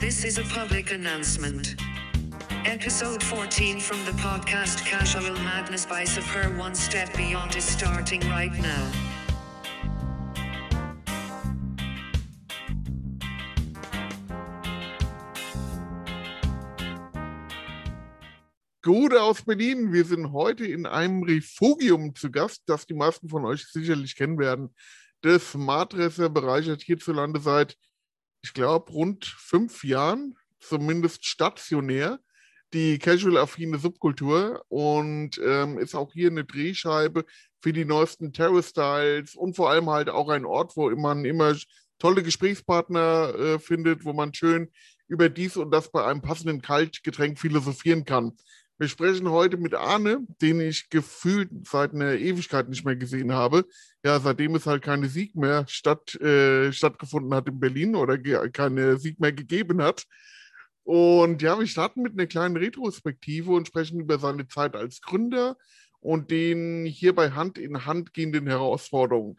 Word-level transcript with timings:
This 0.00 0.24
is 0.24 0.38
a 0.38 0.44
public 0.44 0.92
announcement. 0.92 1.76
Episode 2.64 3.22
14 3.22 3.78
from 3.80 4.02
the 4.06 4.12
podcast 4.12 4.82
Casual 4.86 5.34
Madness 5.44 5.84
by 5.84 6.04
Super 6.04 6.48
One 6.56 6.74
Step 6.74 7.14
Beyond 7.14 7.54
is 7.54 7.64
starting 7.64 8.22
right 8.30 8.50
now. 8.62 8.90
Gute 18.82 19.20
aus 19.20 19.42
Berlin. 19.42 19.92
Wir 19.92 20.06
sind 20.06 20.32
heute 20.32 20.64
in 20.64 20.86
einem 20.86 21.24
Refugium 21.24 22.14
zu 22.14 22.30
Gast, 22.30 22.62
das 22.64 22.86
die 22.86 22.94
meisten 22.94 23.28
von 23.28 23.44
euch 23.44 23.66
sicherlich 23.66 24.16
kennen 24.16 24.38
werden. 24.38 24.74
Das 25.20 25.52
Madresse 25.52 26.30
bereichert 26.30 26.80
hierzulande 26.80 27.38
seit, 27.38 27.76
ich 28.42 28.54
glaube, 28.54 28.92
rund 28.92 29.24
fünf 29.24 29.84
Jahren, 29.84 30.36
zumindest 30.60 31.26
stationär, 31.26 32.18
die 32.72 32.98
casual-affine 32.98 33.78
Subkultur 33.78 34.64
und 34.68 35.40
ähm, 35.44 35.78
ist 35.78 35.94
auch 35.94 36.12
hier 36.12 36.30
eine 36.30 36.44
Drehscheibe 36.44 37.24
für 37.60 37.72
die 37.72 37.84
neuesten 37.84 38.32
Terror-Styles 38.32 39.34
und 39.34 39.56
vor 39.56 39.70
allem 39.70 39.90
halt 39.90 40.08
auch 40.08 40.28
ein 40.28 40.44
Ort, 40.44 40.76
wo 40.76 40.90
man 40.90 41.24
immer 41.24 41.56
tolle 41.98 42.22
Gesprächspartner 42.22 43.34
äh, 43.34 43.58
findet, 43.58 44.04
wo 44.04 44.12
man 44.12 44.32
schön 44.32 44.70
über 45.08 45.28
dies 45.28 45.56
und 45.56 45.72
das 45.72 45.90
bei 45.90 46.04
einem 46.04 46.22
passenden 46.22 46.62
Kaltgetränk 46.62 47.38
philosophieren 47.38 48.04
kann. 48.04 48.36
Wir 48.80 48.88
sprechen 48.88 49.28
heute 49.28 49.58
mit 49.58 49.74
Arne, 49.74 50.26
den 50.40 50.58
ich 50.58 50.88
gefühlt 50.88 51.50
seit 51.68 51.92
einer 51.92 52.14
Ewigkeit 52.14 52.66
nicht 52.70 52.82
mehr 52.86 52.96
gesehen 52.96 53.30
habe. 53.30 53.66
Ja, 54.02 54.18
seitdem 54.20 54.54
es 54.54 54.64
halt 54.64 54.82
keine 54.82 55.10
Sieg 55.10 55.36
mehr 55.36 55.66
statt, 55.68 56.14
äh, 56.14 56.72
stattgefunden 56.72 57.34
hat 57.34 57.46
in 57.46 57.60
Berlin 57.60 57.94
oder 57.94 58.16
keine 58.48 58.96
Sieg 58.96 59.20
mehr 59.20 59.32
gegeben 59.32 59.82
hat. 59.82 60.06
Und 60.82 61.42
ja, 61.42 61.58
wir 61.58 61.66
starten 61.66 62.00
mit 62.00 62.14
einer 62.14 62.26
kleinen 62.26 62.56
Retrospektive 62.56 63.52
und 63.52 63.66
sprechen 63.66 64.00
über 64.00 64.18
seine 64.18 64.48
Zeit 64.48 64.74
als 64.74 65.02
Gründer 65.02 65.58
und 66.00 66.30
den 66.30 66.86
hierbei 66.86 67.32
Hand 67.32 67.58
in 67.58 67.84
Hand 67.84 68.14
gehenden 68.14 68.46
Herausforderungen. 68.46 69.36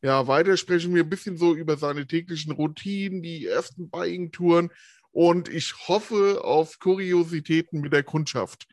Ja, 0.00 0.28
weiter 0.28 0.56
sprechen 0.56 0.94
wir 0.94 1.02
ein 1.02 1.10
bisschen 1.10 1.36
so 1.36 1.54
über 1.54 1.76
seine 1.76 2.06
täglichen 2.06 2.52
Routinen, 2.52 3.20
die 3.20 3.44
ersten 3.44 3.90
Buying-Touren 3.90 4.70
und 5.18 5.48
ich 5.48 5.74
hoffe 5.88 6.40
auf 6.44 6.78
Kuriositäten 6.78 7.80
mit 7.80 7.92
der 7.92 8.04
Kundschaft 8.04 8.68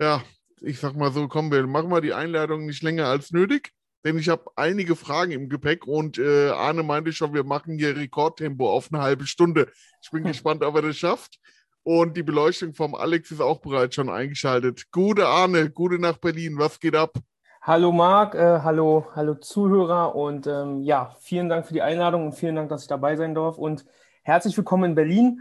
ja, 0.00 0.22
ich 0.60 0.80
sag 0.80 0.96
mal 0.96 1.12
so, 1.12 1.28
komm, 1.28 1.52
wir 1.52 1.66
machen 1.66 1.90
mal 1.90 2.00
die 2.00 2.14
Einladung 2.14 2.66
nicht 2.66 2.82
länger 2.82 3.06
als 3.06 3.32
nötig, 3.32 3.72
denn 4.04 4.18
ich 4.18 4.28
habe 4.30 4.50
einige 4.56 4.96
Fragen 4.96 5.30
im 5.32 5.48
Gepäck 5.48 5.86
und 5.86 6.18
äh, 6.18 6.50
Arne 6.50 6.82
meinte 6.82 7.12
schon, 7.12 7.34
wir 7.34 7.44
machen 7.44 7.78
hier 7.78 7.96
Rekordtempo 7.96 8.68
auf 8.68 8.88
eine 8.90 9.02
halbe 9.02 9.26
Stunde. 9.26 9.68
Ich 10.02 10.10
bin 10.10 10.24
hm. 10.24 10.28
gespannt, 10.28 10.64
ob 10.64 10.74
er 10.76 10.82
das 10.82 10.96
schafft. 10.96 11.38
Und 11.82 12.16
die 12.16 12.22
Beleuchtung 12.22 12.74
vom 12.74 12.94
Alex 12.94 13.30
ist 13.30 13.40
auch 13.40 13.60
bereits 13.60 13.94
schon 13.94 14.10
eingeschaltet. 14.10 14.90
Gute 14.90 15.26
Arne, 15.26 15.70
gute 15.70 15.98
nach 15.98 16.18
Berlin, 16.18 16.58
was 16.58 16.78
geht 16.78 16.94
ab? 16.94 17.14
Hallo 17.62 17.92
Marc, 17.92 18.34
äh, 18.34 18.60
hallo, 18.62 19.06
hallo 19.14 19.34
Zuhörer 19.34 20.14
und 20.14 20.46
ähm, 20.46 20.82
ja, 20.82 21.14
vielen 21.20 21.48
Dank 21.50 21.66
für 21.66 21.74
die 21.74 21.82
Einladung 21.82 22.26
und 22.26 22.32
vielen 22.32 22.56
Dank, 22.56 22.70
dass 22.70 22.82
ich 22.82 22.88
dabei 22.88 23.16
sein 23.16 23.34
darf 23.34 23.58
und 23.58 23.84
herzlich 24.22 24.56
willkommen 24.56 24.90
in 24.90 24.94
Berlin. 24.94 25.40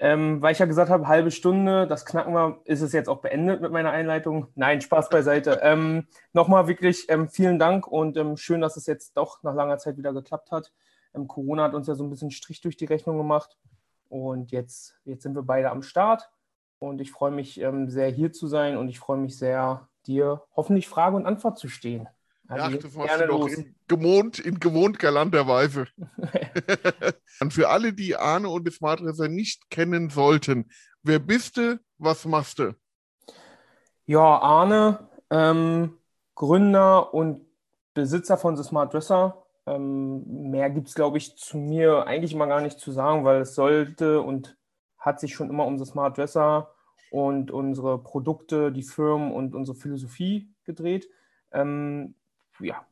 Ähm, 0.00 0.40
weil 0.40 0.52
ich 0.52 0.60
ja 0.60 0.66
gesagt 0.66 0.90
habe, 0.90 1.08
halbe 1.08 1.32
Stunde, 1.32 1.88
das 1.88 2.06
knacken 2.06 2.32
wir, 2.32 2.60
ist 2.64 2.82
es 2.82 2.92
jetzt 2.92 3.08
auch 3.08 3.20
beendet 3.20 3.60
mit 3.60 3.72
meiner 3.72 3.90
Einleitung. 3.90 4.48
Nein, 4.54 4.80
Spaß 4.80 5.08
beiseite. 5.08 5.60
Ähm, 5.68 6.06
Nochmal 6.32 6.68
wirklich 6.68 7.06
ähm, 7.08 7.28
vielen 7.28 7.58
Dank 7.58 7.86
und 7.86 8.16
ähm, 8.16 8.36
schön, 8.36 8.60
dass 8.60 8.76
es 8.76 8.86
jetzt 8.86 9.16
doch 9.16 9.42
nach 9.42 9.54
langer 9.54 9.78
Zeit 9.78 9.96
wieder 9.98 10.12
geklappt 10.12 10.50
hat. 10.52 10.72
Ähm, 11.14 11.26
Corona 11.26 11.64
hat 11.64 11.74
uns 11.74 11.88
ja 11.88 11.94
so 11.94 12.04
ein 12.04 12.10
bisschen 12.10 12.30
Strich 12.30 12.60
durch 12.60 12.76
die 12.76 12.84
Rechnung 12.84 13.18
gemacht 13.18 13.58
und 14.08 14.52
jetzt, 14.52 14.96
jetzt 15.04 15.24
sind 15.24 15.34
wir 15.34 15.42
beide 15.42 15.70
am 15.70 15.82
Start 15.82 16.30
und 16.78 17.00
ich 17.00 17.10
freue 17.10 17.32
mich 17.32 17.60
ähm, 17.60 17.90
sehr 17.90 18.08
hier 18.08 18.32
zu 18.32 18.46
sein 18.46 18.76
und 18.76 18.88
ich 18.88 18.98
freue 18.98 19.18
mich 19.18 19.36
sehr, 19.36 19.88
dir 20.06 20.42
hoffentlich 20.56 20.88
Frage 20.88 21.16
und 21.16 21.26
Antwort 21.26 21.58
zu 21.58 21.68
stehen. 21.68 22.08
Also 22.48 22.70
ja, 22.70 22.76
das 22.78 22.94
machst 22.94 23.20
du 23.20 23.26
doch 23.26 23.46
in 23.46 23.74
gewohnt, 23.88 24.38
in 24.38 24.58
gewohnt 24.58 24.98
galanter 24.98 25.46
Weise. 25.46 25.86
und 27.40 27.52
für 27.52 27.68
alle, 27.68 27.92
die 27.92 28.16
Arne 28.16 28.48
und 28.48 28.66
das 28.66 28.80
Madresser 28.80 29.28
nicht 29.28 29.68
kennen 29.68 30.08
sollten, 30.08 30.70
wer 31.02 31.18
bist 31.18 31.58
du, 31.58 31.78
was 31.98 32.24
machst 32.24 32.58
du? 32.58 32.74
Ja, 34.06 34.38
Arne, 34.38 35.10
ähm, 35.28 35.98
Gründer 36.34 37.12
und 37.12 37.44
Besitzer 37.92 38.38
von 38.38 38.56
The 38.56 38.62
Smart 38.62 38.94
Dresser. 38.94 39.44
Ähm, 39.66 40.50
mehr 40.50 40.70
gibt 40.70 40.88
es, 40.88 40.94
glaube 40.94 41.18
ich, 41.18 41.36
zu 41.36 41.58
mir 41.58 42.06
eigentlich 42.06 42.34
mal 42.34 42.46
gar 42.46 42.62
nicht 42.62 42.80
zu 42.80 42.92
sagen, 42.92 43.24
weil 43.24 43.42
es 43.42 43.54
sollte 43.54 44.22
und 44.22 44.56
hat 44.96 45.20
sich 45.20 45.34
schon 45.34 45.50
immer 45.50 45.66
um 45.66 45.78
The 45.78 45.84
Smart 45.84 46.16
Dresser 46.16 46.70
und 47.10 47.50
unsere 47.50 48.02
Produkte, 48.02 48.72
die 48.72 48.82
Firmen 48.82 49.32
und 49.32 49.54
unsere 49.54 49.76
Philosophie 49.76 50.54
gedreht. 50.64 51.10
Ähm, 51.52 52.14
ja, 52.60 52.84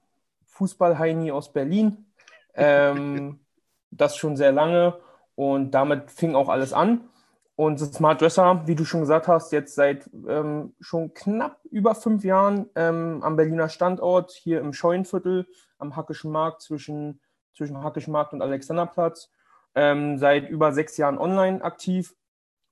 Fußball-Heini 0.47 1.33
aus 1.33 1.53
Berlin. 1.53 2.07
Ähm, 2.55 3.41
das 3.91 4.17
schon 4.17 4.37
sehr 4.37 4.53
lange 4.53 4.99
und 5.35 5.71
damit 5.73 6.11
fing 6.11 6.35
auch 6.35 6.49
alles 6.49 6.73
an. 6.73 7.09
Und 7.55 7.79
Smart 7.79 8.21
Dresser, 8.21 8.67
wie 8.67 8.75
du 8.75 8.85
schon 8.85 9.01
gesagt 9.01 9.29
hast, 9.29 9.51
jetzt 9.51 9.75
seit 9.75 10.11
ähm, 10.29 10.75
schon 10.79 11.15
knapp 11.15 11.59
über 11.71 11.95
fünf 11.95 12.23
Jahren 12.23 12.69
ähm, 12.75 13.23
am 13.23 13.37
Berliner 13.37 13.71
Standort, 13.71 14.33
hier 14.33 14.61
im 14.61 14.75
Scheunenviertel 14.75 15.47
am 15.79 15.97
Hackischen 15.97 16.31
Markt 16.31 16.61
zwischen, 16.61 17.21
zwischen 17.55 17.83
Hackischen 17.83 18.13
Markt 18.13 18.35
und 18.35 18.43
Alexanderplatz. 18.43 19.31
Ähm, 19.75 20.19
seit 20.19 20.49
über 20.49 20.73
sechs 20.73 20.97
Jahren 20.97 21.19
online 21.19 21.63
aktiv 21.63 22.15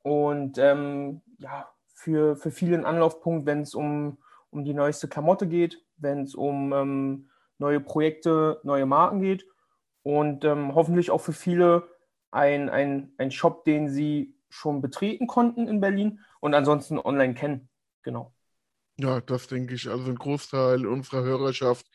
und 0.02 0.56
ähm, 0.58 1.20
ja, 1.38 1.68
für, 1.92 2.36
für 2.36 2.50
viele 2.50 2.78
ein 2.78 2.86
Anlaufpunkt, 2.86 3.46
wenn 3.46 3.60
es 3.60 3.74
um, 3.74 4.18
um 4.50 4.64
die 4.64 4.74
neueste 4.74 5.08
Klamotte 5.08 5.46
geht, 5.46 5.83
wenn 5.96 6.22
es 6.22 6.34
um 6.34 6.72
ähm, 6.72 7.30
neue 7.58 7.80
Projekte, 7.80 8.60
neue 8.64 8.86
Marken 8.86 9.20
geht 9.20 9.46
und 10.02 10.44
ähm, 10.44 10.74
hoffentlich 10.74 11.10
auch 11.10 11.20
für 11.20 11.32
viele 11.32 11.88
ein, 12.30 12.68
ein, 12.68 13.12
ein 13.18 13.30
Shop, 13.30 13.64
den 13.64 13.88
sie 13.88 14.36
schon 14.48 14.82
betreten 14.82 15.26
konnten 15.26 15.66
in 15.68 15.80
Berlin 15.80 16.20
und 16.40 16.54
ansonsten 16.54 16.98
online 16.98 17.34
kennen. 17.34 17.68
Genau. 18.02 18.34
Ja, 18.98 19.20
das 19.20 19.48
denke 19.48 19.74
ich. 19.74 19.88
Also 19.88 20.10
ein 20.10 20.16
Großteil 20.16 20.86
unserer 20.86 21.22
Hörerschaft 21.22 21.86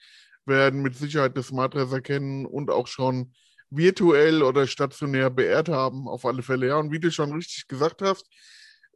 werden 0.45 0.81
mit 0.81 0.95
Sicherheit 0.95 1.37
das 1.37 1.51
Matress 1.51 1.91
kennen 2.03 2.45
und 2.45 2.69
auch 2.69 2.87
schon 2.87 3.33
virtuell 3.69 4.43
oder 4.43 4.67
stationär 4.67 5.29
beehrt 5.29 5.69
haben, 5.69 6.07
auf 6.07 6.25
alle 6.25 6.41
Fälle. 6.41 6.67
Ja, 6.67 6.77
und 6.77 6.91
wie 6.91 6.99
du 6.99 7.11
schon 7.11 7.31
richtig 7.33 7.67
gesagt 7.67 8.01
hast, 8.01 8.27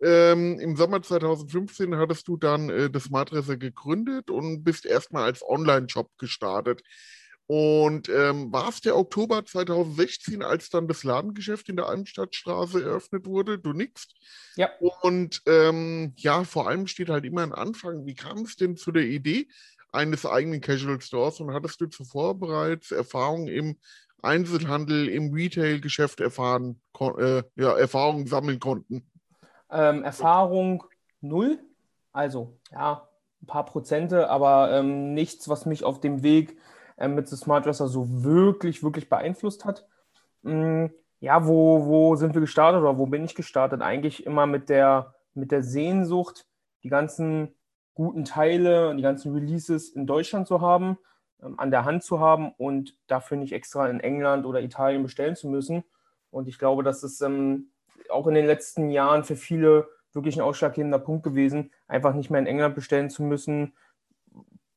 ähm, 0.04 0.60
Im 0.60 0.76
Sommer 0.76 1.02
2015 1.02 1.96
hattest 1.96 2.28
du 2.28 2.38
dann 2.38 2.70
äh, 2.70 2.90
das 2.90 3.10
Madresse 3.10 3.58
gegründet 3.58 4.30
und 4.30 4.64
bist 4.64 4.86
erstmal 4.86 5.24
als 5.24 5.42
Online-Shop 5.42 6.12
gestartet. 6.18 6.84
Und 7.46 8.08
ähm, 8.10 8.54
war 8.54 8.70
es 8.70 8.82
der 8.82 8.98
Oktober 8.98 9.46
2016, 9.46 10.44
als 10.44 10.70
dann 10.70 10.88
das 10.88 11.04
Ladengeschäft 11.04 11.68
in 11.70 11.76
der 11.76 11.88
Almstadtstraße 11.88 12.82
eröffnet 12.82 13.26
wurde? 13.26 13.60
Du 13.60 13.74
nickst. 13.74 14.16
Ja. 14.56 14.70
Und 15.02 15.42
ähm, 15.46 16.14
ja, 16.18 16.46
vor 16.46 16.68
allem 16.68 16.88
steht 16.88 17.10
halt 17.10 17.26
immer 17.26 17.44
ein 17.44 17.54
Anfang. 17.54 18.06
Wie 18.06 18.16
kam 18.16 18.40
es 18.40 18.56
denn 18.56 18.78
zu 18.78 18.92
der 18.92 19.04
Idee 19.04 19.50
eines 19.92 20.26
eigenen 20.26 20.62
Casual 20.62 21.02
Stores? 21.02 21.42
Und 21.42 21.54
hattest 21.54 21.82
du 21.82 21.88
zuvor 21.88 22.40
bereits 22.40 22.92
Erfahrungen 22.92 23.48
im 23.48 23.78
Einzelhandel, 24.22 25.10
im 25.10 25.34
Retail-Geschäft 25.34 26.22
erfahren, 26.22 26.82
äh, 27.18 27.44
ja, 27.56 27.78
Erfahrungen 27.78 28.26
sammeln 28.26 28.60
konnten? 28.60 29.06
Ähm, 29.74 30.04
Erfahrung 30.04 30.84
null, 31.20 31.60
also 32.12 32.60
ja, 32.72 33.08
ein 33.42 33.48
paar 33.48 33.66
Prozente, 33.66 34.30
aber 34.30 34.72
ähm, 34.72 35.14
nichts, 35.14 35.50
was 35.50 35.66
mich 35.66 35.84
auf 35.84 36.00
dem 36.00 36.22
Weg 36.22 36.58
ähm, 36.98 37.16
mit 37.16 37.28
The 37.28 37.36
Smart 37.36 37.66
Dresser 37.66 37.88
so 37.88 38.24
wirklich, 38.24 38.84
wirklich 38.84 39.10
beeinflusst 39.10 39.66
hat. 39.66 39.88
Ähm, 40.46 40.92
ja, 41.20 41.48
wo, 41.48 41.86
wo 41.86 42.16
sind 42.16 42.34
wir 42.36 42.42
gestartet 42.42 42.82
oder 42.82 42.98
wo 42.98 43.08
bin 43.08 43.26
ich 43.26 43.34
gestartet? 43.34 43.82
Eigentlich 43.82 44.26
immer 44.26 44.46
mit 44.46 44.70
der, 44.70 45.16
mit 45.34 45.52
der 45.52 45.64
Sehnsucht, 45.64 46.46
die 46.84 46.90
ganzen 46.90 47.56
guten 47.96 48.26
Teile 48.26 48.90
und 48.90 48.98
die 48.98 49.04
ganzen 49.04 49.34
Releases 49.34 49.90
in 49.90 50.06
Deutschland 50.06 50.48
zu 50.48 50.62
haben, 50.62 50.98
ähm, 51.42 51.60
an 51.60 51.72
der 51.72 51.86
Hand 51.86 52.04
zu 52.04 52.20
haben 52.20 52.54
und 52.58 52.96
dafür 53.08 53.38
nicht 53.38 53.54
extra 53.54 53.90
in 53.90 54.00
England 54.00 54.46
oder 54.46 54.62
Italien 54.62 55.02
bestellen 55.02 55.36
zu 55.36 55.48
müssen. 55.48 55.84
Und 56.30 56.48
ich 56.48 56.60
glaube, 56.60 56.84
dass 56.84 57.04
es 57.04 57.22
ähm, 57.22 57.73
auch 58.12 58.28
in 58.28 58.34
den 58.34 58.46
letzten 58.46 58.90
Jahren 58.90 59.24
für 59.24 59.36
viele 59.36 59.88
wirklich 60.14 60.36
ein 60.38 60.42
ausschlaggebender 60.42 61.00
Punkt 61.00 61.24
gewesen, 61.24 61.72
einfach 61.88 62.14
nicht 62.14 62.30
mehr 62.30 62.40
in 62.40 62.48
England 62.48 62.76
bestellen 62.76 63.10
zu 63.10 63.24
müssen. 63.24 63.74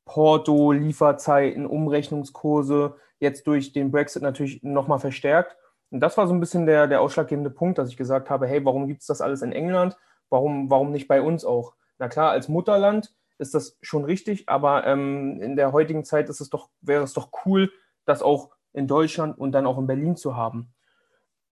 Porto, 0.04 0.72
Lieferzeiten, 0.72 1.66
Umrechnungskurse, 1.66 2.96
jetzt 3.18 3.46
durch 3.46 3.72
den 3.72 3.90
Brexit 3.90 4.22
natürlich 4.22 4.62
nochmal 4.62 4.98
verstärkt. 4.98 5.56
Und 5.90 6.00
das 6.00 6.16
war 6.16 6.26
so 6.26 6.34
ein 6.34 6.40
bisschen 6.40 6.66
der, 6.66 6.86
der 6.86 7.00
ausschlaggebende 7.00 7.50
Punkt, 7.50 7.78
dass 7.78 7.88
ich 7.88 7.96
gesagt 7.96 8.30
habe, 8.30 8.46
hey, 8.46 8.64
warum 8.64 8.86
gibt 8.86 9.02
es 9.02 9.06
das 9.06 9.20
alles 9.20 9.42
in 9.42 9.52
England? 9.52 9.96
Warum, 10.28 10.70
warum 10.70 10.90
nicht 10.90 11.08
bei 11.08 11.20
uns 11.20 11.44
auch? 11.44 11.74
Na 11.98 12.08
klar, 12.08 12.30
als 12.30 12.48
Mutterland 12.48 13.14
ist 13.38 13.54
das 13.54 13.78
schon 13.82 14.04
richtig, 14.04 14.48
aber 14.48 14.86
ähm, 14.86 15.40
in 15.40 15.56
der 15.56 15.72
heutigen 15.72 16.04
Zeit 16.04 16.28
ist 16.28 16.40
es 16.40 16.50
doch, 16.50 16.70
wäre 16.80 17.04
es 17.04 17.12
doch 17.12 17.30
cool, 17.44 17.70
das 18.04 18.22
auch 18.22 18.50
in 18.72 18.86
Deutschland 18.86 19.38
und 19.38 19.52
dann 19.52 19.66
auch 19.66 19.78
in 19.78 19.86
Berlin 19.86 20.16
zu 20.16 20.36
haben. 20.36 20.72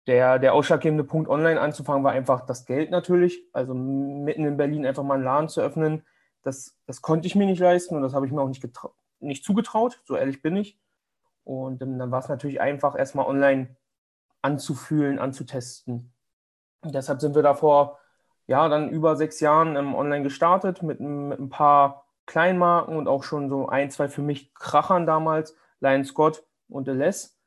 Der, 0.06 0.38
der 0.38 0.54
ausschlaggebende 0.54 1.04
Punkt, 1.04 1.28
online 1.28 1.60
anzufangen, 1.60 2.04
war 2.04 2.12
einfach 2.12 2.46
das 2.46 2.64
Geld 2.64 2.90
natürlich. 2.90 3.44
Also 3.52 3.74
mitten 3.74 4.44
in 4.44 4.56
Berlin 4.56 4.86
einfach 4.86 5.02
mal 5.02 5.14
einen 5.14 5.24
Laden 5.24 5.48
zu 5.48 5.60
öffnen, 5.60 6.02
das, 6.42 6.76
das 6.86 7.02
konnte 7.02 7.26
ich 7.26 7.34
mir 7.34 7.46
nicht 7.46 7.60
leisten 7.60 7.96
und 7.96 8.02
das 8.02 8.14
habe 8.14 8.26
ich 8.26 8.32
mir 8.32 8.40
auch 8.40 8.48
nicht, 8.48 8.66
nicht 9.20 9.44
zugetraut, 9.44 10.00
so 10.04 10.16
ehrlich 10.16 10.42
bin 10.42 10.56
ich. 10.56 10.78
Und 11.44 11.82
dann 11.82 12.10
war 12.10 12.20
es 12.20 12.28
natürlich 12.28 12.60
einfach, 12.60 12.96
erstmal 12.96 13.26
online 13.26 13.76
anzufühlen, 14.42 15.18
anzutesten. 15.18 16.12
Und 16.82 16.94
deshalb 16.94 17.20
sind 17.20 17.34
wir 17.34 17.42
davor, 17.42 17.98
ja, 18.46 18.68
dann 18.68 18.88
über 18.88 19.16
sechs 19.16 19.40
Jahren 19.40 19.76
ähm, 19.76 19.94
online 19.94 20.22
gestartet 20.22 20.82
mit, 20.82 21.00
mit 21.00 21.38
ein 21.38 21.50
paar 21.50 22.06
Kleinmarken 22.26 22.96
und 22.96 23.08
auch 23.08 23.22
schon 23.22 23.48
so 23.48 23.68
ein, 23.68 23.90
zwei 23.90 24.08
für 24.08 24.22
mich 24.22 24.54
Krachern 24.54 25.06
damals, 25.06 25.56
Lion 25.80 26.04
Scott 26.04 26.44
und 26.68 26.86
Les. 26.86 27.39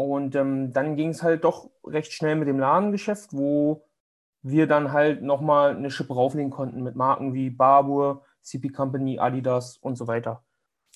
Und 0.00 0.34
ähm, 0.34 0.72
dann 0.72 0.96
ging 0.96 1.10
es 1.10 1.22
halt 1.22 1.44
doch 1.44 1.70
recht 1.84 2.12
schnell 2.12 2.36
mit 2.36 2.48
dem 2.48 2.58
Ladengeschäft, 2.58 3.32
wo 3.32 3.86
wir 4.42 4.66
dann 4.66 4.92
halt 4.92 5.22
nochmal 5.22 5.76
eine 5.76 5.90
Schippe 5.90 6.14
rauflegen 6.14 6.50
konnten 6.50 6.82
mit 6.82 6.96
Marken 6.96 7.34
wie 7.34 7.50
Barbour, 7.50 8.24
CP 8.42 8.70
Company, 8.70 9.18
Adidas 9.18 9.76
und 9.76 9.96
so 9.96 10.06
weiter. 10.06 10.42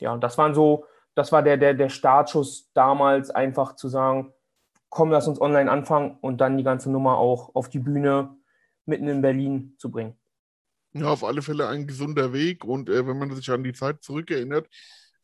Ja, 0.01 0.13
und 0.13 0.23
das 0.23 0.39
waren 0.39 0.55
so, 0.55 0.87
das 1.15 1.31
war 1.33 1.43
der, 1.43 1.59
der, 1.59 1.75
der 1.75 1.91
Startschuss 1.91 2.71
damals, 2.73 3.31
einfach 3.31 3.77
zu 3.77 3.89
sagen, 3.89 4.33
komm, 4.89 5.11
lass 5.11 5.29
uns 5.29 5.41
online 5.41 5.71
anfangen 5.71 6.17
und 6.21 6.41
dann 6.41 6.57
die 6.57 6.65
ganze 6.65 6.91
Nummer 6.91 7.19
auch 7.19 7.55
auf 7.55 7.69
die 7.69 7.81
Bühne 7.81 8.35
mitten 8.87 9.09
in 9.09 9.21
Berlin 9.21 9.75
zu 9.79 9.91
bringen. 9.91 10.17
Ja, 10.93 11.09
auf 11.09 11.25
alle 11.25 11.43
Fälle 11.43 11.69
ein 11.69 11.87
gesunder 11.87 12.33
Weg 12.33 12.65
und 12.65 12.89
äh, 12.89 13.07
wenn 13.07 13.19
man 13.19 13.35
sich 13.35 13.51
an 13.51 13.65
die 13.65 13.73
Zeit 13.73 14.03
zurückerinnert, 14.03 14.69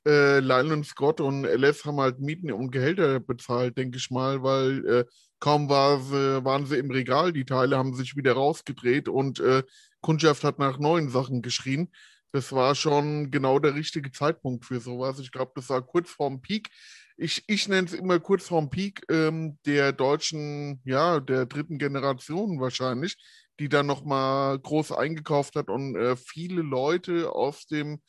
äh, 0.06 0.40
Lyle 0.40 0.82
Scott 0.84 1.20
und 1.20 1.44
LS 1.44 1.84
haben 1.84 2.00
halt 2.00 2.20
Mieten 2.20 2.52
und 2.52 2.70
Gehälter 2.70 3.20
bezahlt, 3.20 3.76
denke 3.76 3.98
ich 3.98 4.10
mal, 4.10 4.42
weil 4.42 4.86
äh, 4.86 5.04
kaum 5.40 5.68
war 5.68 6.00
sie, 6.00 6.44
waren 6.44 6.66
sie 6.66 6.78
im 6.78 6.90
Regal, 6.90 7.32
die 7.32 7.44
Teile 7.44 7.76
haben 7.76 7.94
sich 7.94 8.16
wieder 8.16 8.32
rausgedreht 8.32 9.08
und 9.08 9.40
äh, 9.40 9.62
Kundschaft 10.00 10.44
hat 10.44 10.58
nach 10.58 10.78
neuen 10.78 11.10
Sachen 11.10 11.42
geschrien. 11.42 11.90
Das 12.32 12.52
war 12.52 12.74
schon 12.74 13.30
genau 13.30 13.58
der 13.58 13.74
richtige 13.74 14.12
Zeitpunkt 14.12 14.64
für 14.64 14.80
sowas. 14.80 15.18
Ich 15.18 15.32
glaube, 15.32 15.52
das 15.56 15.68
war 15.68 15.82
kurz 15.82 16.10
vorm 16.10 16.40
Peak. 16.40 16.68
Ich, 17.16 17.44
ich 17.48 17.68
nenne 17.68 17.86
es 17.86 17.92
immer 17.92 18.20
kurz 18.20 18.46
vorm 18.46 18.70
Peak 18.70 19.02
ähm, 19.10 19.58
der 19.66 19.92
deutschen, 19.92 20.80
ja, 20.84 21.20
der 21.20 21.46
dritten 21.46 21.78
Generation 21.78 22.60
wahrscheinlich, 22.60 23.16
die 23.58 23.68
dann 23.68 23.86
nochmal 23.86 24.58
groß 24.58 24.92
eingekauft 24.92 25.56
hat 25.56 25.68
und 25.68 25.96
äh, 25.96 26.16
viele 26.16 26.62
Leute 26.62 27.30
aus 27.32 27.66
dem 27.66 28.00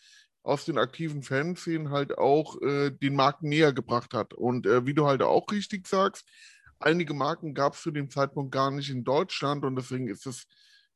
aus 0.43 0.65
den 0.65 0.77
aktiven 0.77 1.23
Fanszenen 1.23 1.91
halt 1.91 2.17
auch 2.17 2.59
äh, 2.61 2.91
den 2.91 3.15
Marken 3.15 3.49
näher 3.49 3.73
gebracht 3.73 4.13
hat. 4.13 4.33
Und 4.33 4.65
äh, 4.65 4.85
wie 4.85 4.93
du 4.93 5.05
halt 5.05 5.21
auch 5.21 5.45
richtig 5.51 5.87
sagst, 5.87 6.27
einige 6.79 7.13
Marken 7.13 7.53
gab 7.53 7.73
es 7.73 7.81
zu 7.81 7.91
dem 7.91 8.09
Zeitpunkt 8.09 8.51
gar 8.51 8.71
nicht 8.71 8.89
in 8.89 9.03
Deutschland 9.03 9.63
und 9.63 9.75
deswegen 9.75 10.07
ist 10.07 10.25
es 10.25 10.47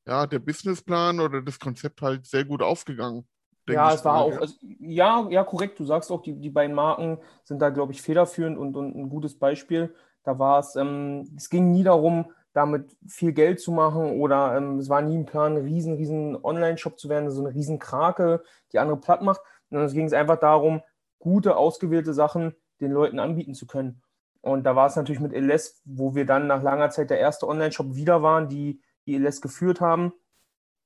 ja 0.05 0.25
der 0.25 0.39
Businessplan 0.39 1.19
oder 1.19 1.41
das 1.41 1.59
Konzept 1.59 2.01
halt 2.01 2.25
sehr 2.25 2.45
gut 2.45 2.61
aufgegangen. 2.61 3.27
Ja, 3.67 3.93
es 3.93 4.05
war 4.05 4.21
auch, 4.21 4.31
ja. 4.31 4.39
Also, 4.39 4.55
ja, 4.79 5.27
ja, 5.29 5.43
korrekt, 5.43 5.79
du 5.79 5.85
sagst 5.85 6.11
auch, 6.11 6.21
die, 6.21 6.33
die 6.33 6.51
beiden 6.51 6.75
Marken 6.75 7.19
sind 7.43 7.59
da, 7.59 7.69
glaube 7.69 7.93
ich, 7.93 8.01
federführend 8.01 8.57
und, 8.57 8.75
und 8.75 8.95
ein 8.95 9.09
gutes 9.09 9.37
Beispiel. 9.37 9.95
Da 10.23 10.37
war 10.37 10.59
es, 10.59 10.75
ähm, 10.75 11.31
es 11.35 11.49
ging 11.49 11.71
nie 11.71 11.83
darum, 11.83 12.31
damit 12.55 12.95
viel 13.05 13.33
Geld 13.33 13.59
zu 13.59 13.71
machen 13.71 14.19
oder 14.21 14.55
ähm, 14.55 14.79
es 14.79 14.87
war 14.87 15.01
nie 15.01 15.17
ein 15.17 15.25
Plan, 15.25 15.57
ein 15.57 15.63
riesen, 15.63 15.95
riesen 15.95 16.37
Online-Shop 16.41 16.97
zu 16.97 17.09
werden, 17.09 17.29
so 17.29 17.45
eine 17.45 17.53
riesen 17.53 17.79
Krake, 17.79 18.43
die 18.71 18.79
andere 18.79 18.97
platt 18.97 19.21
macht, 19.21 19.41
sondern 19.69 19.87
es 19.87 19.93
ging 19.93 20.05
es 20.05 20.13
einfach 20.13 20.39
darum, 20.39 20.81
gute, 21.19 21.57
ausgewählte 21.57 22.13
Sachen 22.13 22.55
den 22.79 22.91
Leuten 22.91 23.19
anbieten 23.19 23.55
zu 23.55 23.67
können. 23.67 24.01
Und 24.41 24.63
da 24.63 24.75
war 24.75 24.87
es 24.87 24.95
natürlich 24.95 25.19
mit 25.19 25.33
LS, 25.33 25.81
wo 25.83 26.15
wir 26.15 26.25
dann 26.25 26.47
nach 26.47 26.63
langer 26.63 26.91
Zeit 26.91 27.09
der 27.09 27.19
erste 27.19 27.47
Online-Shop 27.47 27.95
wieder 27.95 28.23
waren, 28.23 28.47
die 28.47 28.79
die 29.05 29.17
LS 29.17 29.41
geführt 29.41 29.81
haben 29.81 30.13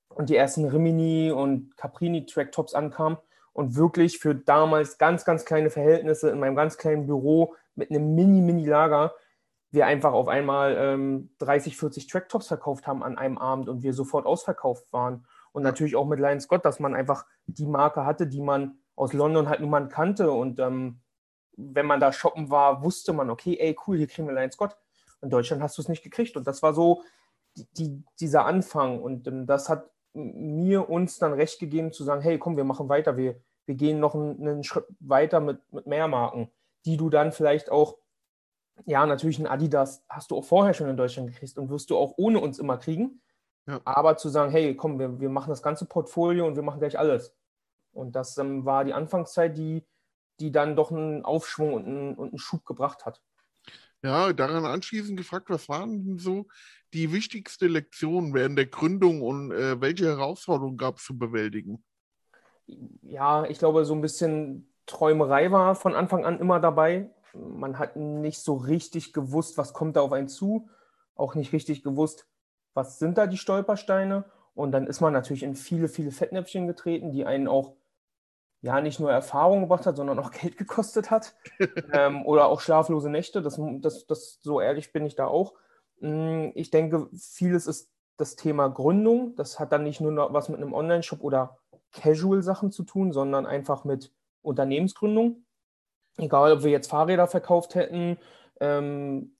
und 0.10 0.30
die 0.30 0.36
ersten 0.36 0.66
Rimini 0.66 1.31
und 1.31 1.77
Caprini 1.77 2.25
Tracktops 2.25 2.74
ankamen 2.74 3.19
und 3.54 3.75
wirklich 3.75 4.18
für 4.18 4.33
damals 4.33 4.98
ganz, 4.98 5.24
ganz 5.24 5.45
kleine 5.45 5.69
Verhältnisse 5.69 6.30
in 6.30 6.39
meinem 6.39 6.56
ganz 6.56 6.77
kleinen 6.77 7.06
Büro 7.06 7.56
mit 7.75 7.92
einem 7.92 8.16
Mini-Mini-Lager 8.16 9.13
wir 9.71 9.86
einfach 9.86 10.13
auf 10.13 10.27
einmal 10.27 10.75
ähm, 10.77 11.30
30, 11.39 11.77
40 11.77 12.07
Tracktops 12.07 12.48
verkauft 12.48 12.88
haben 12.88 13.04
an 13.04 13.18
einem 13.18 13.38
Abend 13.38 13.69
und 13.69 13.83
wir 13.83 13.94
sofort 13.94 14.25
ausverkauft 14.25 14.92
waren. 14.92 15.25
Und 15.51 15.63
natürlich 15.63 15.95
auch 15.95 16.06
mit 16.06 16.19
Lion 16.19 16.39
Scott, 16.39 16.66
dass 16.66 16.80
man 16.80 16.95
einfach 16.95 17.25
die 17.45 17.66
Marke 17.66 18.06
hatte, 18.06 18.27
die 18.27 18.42
man 18.42 18.80
aus 18.95 19.13
London 19.13 19.50
halt 19.50 19.62
mal 19.62 19.88
kannte. 19.88 20.31
Und 20.31 20.60
ähm, 20.60 21.01
wenn 21.56 21.86
man 21.86 22.00
da 22.00 22.12
shoppen 22.12 22.50
war, 22.50 22.83
wusste 22.83 23.13
man, 23.13 23.30
okay, 23.30 23.57
ey, 23.60 23.75
cool, 23.88 23.98
hier 23.98 24.07
kriegen 24.07 24.27
wir 24.27 24.36
Lion 24.36 24.51
Scott. 24.51 24.75
In 25.21 25.30
Deutschland 25.30 25.62
hast 25.62 25.77
du 25.77 25.81
es 25.81 25.89
nicht 25.89 26.04
gekriegt. 26.04 26.36
Und 26.36 26.48
das 26.48 26.63
war 26.63 26.74
so 26.74 27.04
die, 27.56 28.04
dieser 28.19 28.45
Anfang. 28.45 29.01
Und 29.01 29.27
ähm, 29.27 29.45
das 29.45 29.69
hat 29.69 29.89
mir 30.13 30.89
uns 30.89 31.19
dann 31.19 31.33
recht 31.33 31.60
gegeben 31.60 31.92
zu 31.92 32.04
sagen, 32.04 32.21
hey, 32.21 32.39
komm, 32.39 32.57
wir 32.57 32.63
machen 32.63 32.89
weiter. 32.89 33.18
Wir, 33.18 33.39
wir 33.66 33.75
gehen 33.75 34.00
noch 34.00 34.16
einen, 34.16 34.48
einen 34.48 34.63
Schritt 34.63 34.86
weiter 35.00 35.39
mit, 35.39 35.62
mit 35.71 35.86
mehr 35.86 36.07
Marken, 36.07 36.51
die 36.86 36.98
du 36.98 37.10
dann 37.10 37.31
vielleicht 37.31 37.71
auch 37.71 37.98
ja, 38.85 39.05
natürlich 39.05 39.39
ein 39.39 39.47
Adidas 39.47 40.03
hast 40.09 40.31
du 40.31 40.37
auch 40.37 40.45
vorher 40.45 40.73
schon 40.73 40.89
in 40.89 40.97
Deutschland 40.97 41.31
gekriegt 41.31 41.57
und 41.57 41.69
wirst 41.69 41.89
du 41.89 41.97
auch 41.97 42.13
ohne 42.17 42.39
uns 42.39 42.59
immer 42.59 42.77
kriegen. 42.77 43.21
Ja. 43.67 43.81
Aber 43.85 44.17
zu 44.17 44.29
sagen, 44.29 44.51
hey, 44.51 44.75
komm, 44.75 44.99
wir, 44.99 45.19
wir 45.19 45.29
machen 45.29 45.49
das 45.49 45.61
ganze 45.61 45.85
Portfolio 45.85 46.47
und 46.47 46.55
wir 46.55 46.63
machen 46.63 46.79
gleich 46.79 46.97
alles. 46.97 47.35
Und 47.91 48.15
das 48.15 48.37
ähm, 48.37 48.65
war 48.65 48.85
die 48.85 48.93
Anfangszeit, 48.93 49.57
die, 49.57 49.83
die 50.39 50.51
dann 50.51 50.75
doch 50.75 50.91
einen 50.91 51.23
Aufschwung 51.25 51.73
und 51.73 51.85
einen, 51.85 52.15
und 52.15 52.29
einen 52.29 52.39
Schub 52.39 52.65
gebracht 52.65 53.05
hat. 53.05 53.21
Ja, 54.01 54.31
daran 54.31 54.65
anschließend 54.65 55.17
gefragt, 55.17 55.49
was 55.49 55.67
waren 55.67 56.05
denn 56.05 56.17
so 56.17 56.47
die 56.93 57.11
wichtigste 57.11 57.67
Lektion 57.67 58.33
während 58.33 58.57
der 58.57 58.65
Gründung 58.65 59.21
und 59.21 59.51
äh, 59.51 59.79
welche 59.81 60.05
Herausforderungen 60.05 60.77
gab 60.77 60.97
es 60.97 61.03
zu 61.03 61.17
bewältigen? 61.17 61.83
Ja, 63.01 63.45
ich 63.45 63.59
glaube, 63.59 63.83
so 63.83 63.93
ein 63.93 64.01
bisschen 64.01 64.71
Träumerei 64.85 65.51
war 65.51 65.75
von 65.75 65.95
Anfang 65.95 66.25
an 66.25 66.39
immer 66.39 66.59
dabei 66.59 67.09
man 67.33 67.79
hat 67.79 67.95
nicht 67.95 68.39
so 68.39 68.55
richtig 68.55 69.13
gewusst, 69.13 69.57
was 69.57 69.73
kommt 69.73 69.95
da 69.95 70.01
auf 70.01 70.11
einen 70.11 70.27
zu, 70.27 70.69
auch 71.15 71.35
nicht 71.35 71.53
richtig 71.53 71.83
gewusst, 71.83 72.27
was 72.73 72.99
sind 72.99 73.17
da 73.17 73.27
die 73.27 73.37
Stolpersteine. 73.37 74.25
Und 74.55 74.71
dann 74.71 74.87
ist 74.87 75.01
man 75.01 75.13
natürlich 75.13 75.43
in 75.43 75.55
viele, 75.55 75.87
viele 75.87 76.11
Fettnäpfchen 76.11 76.67
getreten, 76.67 77.11
die 77.11 77.25
einen 77.25 77.47
auch 77.47 77.75
ja 78.61 78.81
nicht 78.81 78.99
nur 78.99 79.11
Erfahrung 79.11 79.61
gebracht 79.61 79.85
hat, 79.85 79.97
sondern 79.97 80.19
auch 80.19 80.31
Geld 80.41 80.57
gekostet 80.57 81.11
hat. 81.11 81.35
ähm, 81.93 82.25
oder 82.25 82.47
auch 82.47 82.61
schlaflose 82.61 83.09
Nächte. 83.09 83.41
Das, 83.41 83.59
das, 83.79 84.05
das, 84.07 84.39
so 84.41 84.59
ehrlich 84.59 84.92
bin 84.92 85.06
ich 85.06 85.15
da 85.15 85.27
auch. 85.27 85.54
Mm, 85.99 86.49
ich 86.56 86.71
denke, 86.71 87.09
vieles 87.13 87.68
ist 87.68 87.92
das 88.18 88.35
Thema 88.35 88.68
Gründung. 88.68 89.35
Das 89.35 89.59
hat 89.59 89.71
dann 89.71 89.83
nicht 89.83 90.01
nur 90.01 90.11
noch 90.11 90.33
was 90.33 90.49
mit 90.49 90.61
einem 90.61 90.73
Online-Shop 90.73 91.21
oder 91.21 91.57
Casual-Sachen 91.92 92.71
zu 92.71 92.83
tun, 92.83 93.11
sondern 93.13 93.45
einfach 93.45 93.85
mit 93.85 94.13
Unternehmensgründung. 94.42 95.45
Egal, 96.19 96.54
ob 96.54 96.64
wir 96.64 96.71
jetzt 96.71 96.90
Fahrräder 96.90 97.28
verkauft 97.28 97.76
hätten 97.76 98.18
ähm, 98.59 99.31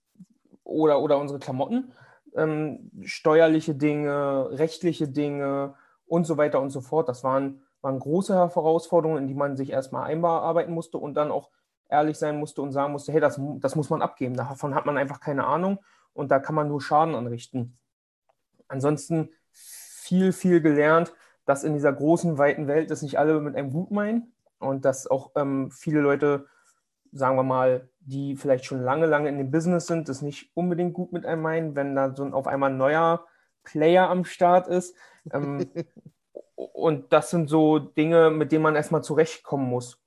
oder, 0.64 1.00
oder 1.00 1.18
unsere 1.18 1.38
Klamotten, 1.38 1.92
ähm, 2.34 2.90
steuerliche 3.04 3.74
Dinge, 3.74 4.48
rechtliche 4.52 5.08
Dinge 5.08 5.74
und 6.06 6.24
so 6.24 6.36
weiter 6.36 6.60
und 6.60 6.70
so 6.70 6.80
fort. 6.80 7.08
Das 7.08 7.24
waren, 7.24 7.62
waren 7.80 7.98
große 7.98 8.34
Herausforderungen, 8.34 9.22
in 9.22 9.28
die 9.28 9.34
man 9.34 9.56
sich 9.56 9.70
erstmal 9.70 10.04
einarbeiten 10.04 10.74
musste 10.74 10.98
und 10.98 11.14
dann 11.14 11.30
auch 11.30 11.50
ehrlich 11.88 12.18
sein 12.18 12.38
musste 12.38 12.62
und 12.62 12.72
sagen 12.72 12.92
musste, 12.92 13.12
hey, 13.12 13.20
das, 13.20 13.40
das 13.58 13.76
muss 13.76 13.90
man 13.90 14.02
abgeben. 14.02 14.36
Davon 14.36 14.74
hat 14.74 14.86
man 14.86 14.96
einfach 14.96 15.20
keine 15.20 15.46
Ahnung 15.46 15.78
und 16.12 16.30
da 16.30 16.38
kann 16.38 16.54
man 16.54 16.68
nur 16.68 16.80
Schaden 16.80 17.14
anrichten. 17.14 17.76
Ansonsten 18.68 19.30
viel, 19.50 20.32
viel 20.32 20.60
gelernt, 20.60 21.12
dass 21.44 21.64
in 21.64 21.74
dieser 21.74 21.92
großen, 21.92 22.38
weiten 22.38 22.68
Welt 22.68 22.90
das 22.90 23.02
nicht 23.02 23.18
alle 23.18 23.40
mit 23.40 23.56
einem 23.56 23.72
gut 23.72 23.90
meinen 23.90 24.32
und 24.58 24.84
dass 24.84 25.08
auch 25.08 25.32
ähm, 25.34 25.70
viele 25.72 26.00
Leute 26.00 26.46
sagen 27.12 27.36
wir 27.36 27.42
mal, 27.42 27.88
die 28.00 28.36
vielleicht 28.36 28.64
schon 28.64 28.82
lange, 28.82 29.06
lange 29.06 29.28
in 29.28 29.38
dem 29.38 29.50
Business 29.50 29.86
sind, 29.86 30.08
das 30.08 30.22
nicht 30.22 30.50
unbedingt 30.54 30.94
gut 30.94 31.12
mit 31.12 31.26
einem 31.26 31.42
meinen, 31.42 31.76
wenn 31.76 31.94
da 31.94 32.14
so 32.14 32.24
ein, 32.24 32.32
auf 32.32 32.46
einmal 32.46 32.70
ein 32.70 32.78
neuer 32.78 33.26
Player 33.64 34.08
am 34.08 34.24
Start 34.24 34.68
ist. 34.68 34.96
Ähm, 35.32 35.70
und 36.54 37.12
das 37.12 37.30
sind 37.30 37.48
so 37.48 37.78
Dinge, 37.78 38.30
mit 38.30 38.52
denen 38.52 38.62
man 38.62 38.76
erstmal 38.76 39.02
zurechtkommen 39.02 39.68
muss. 39.68 40.00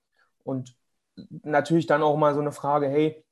Und 0.44 0.76
natürlich 1.44 1.88
dann 1.88 2.04
auch 2.04 2.18
mal 2.18 2.34
so 2.34 2.42
eine 2.42 2.52
Frage, 2.52 2.88
hey, 2.88 3.24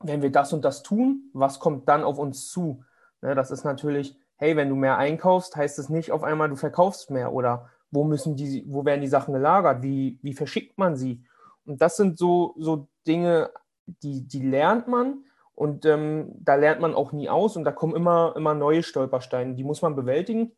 wenn 0.00 0.22
wir 0.22 0.30
das 0.30 0.52
und 0.52 0.64
das 0.64 0.82
tun, 0.82 1.30
was 1.32 1.58
kommt 1.58 1.88
dann 1.88 2.04
auf 2.04 2.18
uns 2.18 2.50
zu? 2.50 2.82
Ne, 3.22 3.34
das 3.34 3.50
ist 3.50 3.64
natürlich, 3.64 4.18
hey, 4.36 4.56
wenn 4.56 4.68
du 4.68 4.76
mehr 4.76 4.98
einkaufst, 4.98 5.56
heißt 5.56 5.78
es 5.78 5.88
nicht 5.88 6.12
auf 6.12 6.22
einmal, 6.22 6.48
du 6.48 6.56
verkaufst 6.56 7.10
mehr 7.10 7.32
oder 7.32 7.70
wo 7.90 8.04
müssen 8.04 8.36
die, 8.36 8.64
wo 8.66 8.84
werden 8.84 9.00
die 9.00 9.06
Sachen 9.06 9.32
gelagert? 9.32 9.82
Wie, 9.82 10.18
wie 10.22 10.34
verschickt 10.34 10.76
man 10.76 10.96
sie? 10.96 11.24
Und 11.66 11.82
das 11.82 11.96
sind 11.96 12.18
so, 12.18 12.54
so 12.58 12.88
Dinge, 13.06 13.50
die, 13.86 14.26
die 14.26 14.40
lernt 14.40 14.88
man 14.88 15.24
und 15.54 15.86
ähm, 15.86 16.32
da 16.38 16.54
lernt 16.54 16.80
man 16.80 16.94
auch 16.94 17.12
nie 17.12 17.28
aus 17.28 17.56
und 17.56 17.64
da 17.64 17.72
kommen 17.72 17.94
immer, 17.94 18.34
immer 18.36 18.54
neue 18.54 18.82
Stolpersteine, 18.82 19.54
die 19.54 19.64
muss 19.64 19.82
man 19.82 19.96
bewältigen. 19.96 20.52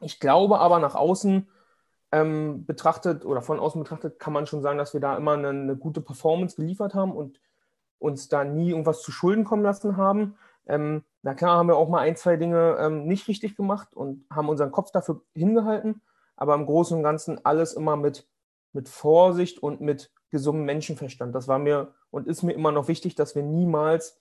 Ich 0.00 0.20
glaube 0.20 0.58
aber 0.58 0.78
nach 0.78 0.94
außen 0.94 1.48
ähm, 2.12 2.64
betrachtet 2.66 3.24
oder 3.24 3.42
von 3.42 3.58
außen 3.58 3.82
betrachtet 3.82 4.18
kann 4.18 4.32
man 4.32 4.46
schon 4.46 4.62
sagen, 4.62 4.78
dass 4.78 4.94
wir 4.94 5.00
da 5.00 5.16
immer 5.16 5.32
eine, 5.32 5.48
eine, 5.48 5.76
gute 5.76 6.00
Performance 6.00 6.56
geliefert 6.56 6.94
haben 6.94 7.12
und 7.12 7.40
uns 7.98 8.28
da 8.28 8.44
nie 8.44 8.70
irgendwas 8.70 9.02
zu 9.02 9.10
Schulden 9.10 9.44
kommen 9.44 9.62
lassen 9.62 9.96
haben. 9.96 10.36
Ähm, 10.66 11.04
na 11.22 11.34
klar 11.34 11.58
haben 11.58 11.68
wir 11.68 11.76
auch 11.76 11.88
mal 11.88 12.00
ein, 12.00 12.16
zwei 12.16 12.36
Dinge 12.36 12.76
ähm, 12.78 13.06
nicht 13.06 13.28
richtig 13.28 13.56
gemacht 13.56 13.88
und 13.94 14.24
haben 14.30 14.48
unseren 14.48 14.70
Kopf 14.70 14.90
dafür 14.92 15.22
hingehalten, 15.34 16.02
aber 16.36 16.54
im 16.54 16.66
Großen 16.66 16.96
und 16.96 17.02
Ganzen 17.02 17.44
alles 17.44 17.72
immer 17.72 17.96
mit, 17.96 18.28
mit 18.72 18.88
Vorsicht 18.88 19.62
und 19.62 19.80
mit 19.80 20.10
gesundem 20.30 20.64
Menschenverstand. 20.64 21.34
Das 21.34 21.48
war 21.48 21.58
mir 21.58 21.94
und 22.10 22.26
ist 22.26 22.42
mir 22.42 22.52
immer 22.52 22.72
noch 22.72 22.88
wichtig, 22.88 23.14
dass 23.14 23.34
wir 23.34 23.42
niemals, 23.42 24.20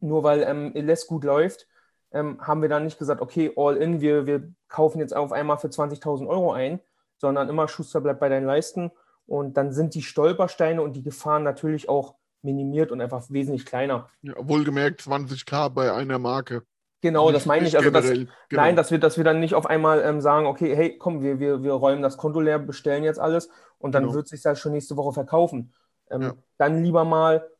nur 0.00 0.22
weil 0.22 0.42
ähm, 0.42 0.72
LS 0.74 1.06
gut 1.06 1.24
läuft, 1.24 1.68
ähm, 2.12 2.38
haben 2.40 2.62
wir 2.62 2.68
dann 2.68 2.84
nicht 2.84 2.98
gesagt, 2.98 3.20
okay, 3.20 3.52
all 3.56 3.76
in, 3.76 4.00
wir, 4.00 4.26
wir 4.26 4.52
kaufen 4.68 5.00
jetzt 5.00 5.14
auf 5.14 5.32
einmal 5.32 5.58
für 5.58 5.68
20.000 5.68 6.26
Euro 6.26 6.52
ein, 6.52 6.80
sondern 7.16 7.48
immer 7.48 7.68
Schuster 7.68 8.00
bleibt 8.00 8.20
bei 8.20 8.28
deinen 8.28 8.46
Leisten. 8.46 8.90
Und 9.26 9.56
dann 9.56 9.72
sind 9.72 9.94
die 9.94 10.02
Stolpersteine 10.02 10.82
und 10.82 10.94
die 10.94 11.02
Gefahren 11.02 11.42
natürlich 11.42 11.88
auch 11.88 12.16
minimiert 12.42 12.90
und 12.90 13.00
einfach 13.00 13.24
wesentlich 13.30 13.64
kleiner. 13.64 14.08
Ja, 14.22 14.34
wohlgemerkt 14.36 15.00
20k 15.00 15.70
bei 15.70 15.92
einer 15.92 16.18
Marke. 16.18 16.64
Genau, 17.02 17.32
das 17.32 17.46
meine 17.46 17.66
ich. 17.66 17.76
Also 17.76 17.90
das, 17.90 18.08
genau. 18.08 18.30
Nein, 18.50 18.76
dass 18.76 18.92
wir, 18.92 18.98
dass 18.98 19.16
wir 19.16 19.24
dann 19.24 19.40
nicht 19.40 19.54
auf 19.54 19.66
einmal 19.66 20.00
ähm, 20.02 20.20
sagen, 20.20 20.46
okay, 20.46 20.74
hey, 20.74 20.96
komm, 20.96 21.20
wir, 21.20 21.40
wir, 21.40 21.62
wir 21.64 21.72
räumen 21.72 22.00
das 22.00 22.16
Konto 22.16 22.40
leer, 22.40 22.60
bestellen 22.60 23.02
jetzt 23.02 23.18
alles 23.18 23.50
und 23.78 23.92
dann 23.92 24.04
genau. 24.04 24.14
wird 24.14 24.28
sich 24.28 24.40
das 24.40 24.60
schon 24.60 24.72
nächste 24.72 24.96
Woche 24.96 25.12
verkaufen. 25.12 25.74
Ähm, 26.10 26.22
ja. 26.22 26.34
Dann 26.58 26.82
lieber 26.82 27.04
mal 27.04 27.50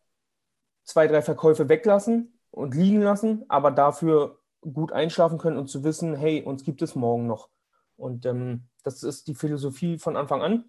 zwei, 0.84 1.08
drei 1.08 1.22
Verkäufe 1.22 1.68
weglassen 1.68 2.38
und 2.52 2.76
liegen 2.76 3.02
lassen, 3.02 3.44
aber 3.48 3.72
dafür 3.72 4.38
gut 4.60 4.92
einschlafen 4.92 5.38
können 5.38 5.58
und 5.58 5.66
zu 5.66 5.82
wissen, 5.82 6.14
hey, 6.14 6.42
uns 6.42 6.62
gibt 6.62 6.80
es 6.80 6.94
morgen 6.94 7.26
noch. 7.26 7.48
Und 7.96 8.24
ähm, 8.26 8.68
das 8.84 9.02
ist 9.02 9.26
die 9.26 9.34
Philosophie 9.34 9.98
von 9.98 10.16
Anfang 10.16 10.40
an. 10.40 10.66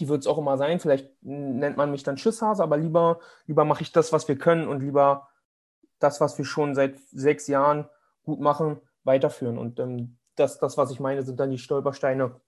Die 0.00 0.08
wird 0.08 0.22
es 0.22 0.26
auch 0.26 0.38
immer 0.38 0.58
sein. 0.58 0.80
Vielleicht 0.80 1.08
nennt 1.22 1.76
man 1.76 1.92
mich 1.92 2.02
dann 2.02 2.18
Schisshase, 2.18 2.64
aber 2.64 2.76
lieber, 2.78 3.20
lieber 3.46 3.64
mache 3.64 3.82
ich 3.82 3.92
das, 3.92 4.12
was 4.12 4.26
wir 4.26 4.36
können 4.36 4.66
und 4.66 4.80
lieber 4.80 5.28
das, 5.98 6.20
was 6.20 6.36
wir 6.38 6.44
schon 6.44 6.74
seit 6.74 6.98
sechs 7.10 7.46
Jahren 7.46 7.88
gut 8.22 8.40
machen, 8.40 8.80
weiterführen. 9.04 9.58
Und 9.58 9.78
ähm, 9.78 10.18
das, 10.34 10.58
das, 10.58 10.76
was 10.76 10.90
ich 10.90 11.00
meine, 11.00 11.22
sind 11.22 11.40
dann 11.40 11.50
die 11.50 11.58
Stolpersteine, 11.58 12.40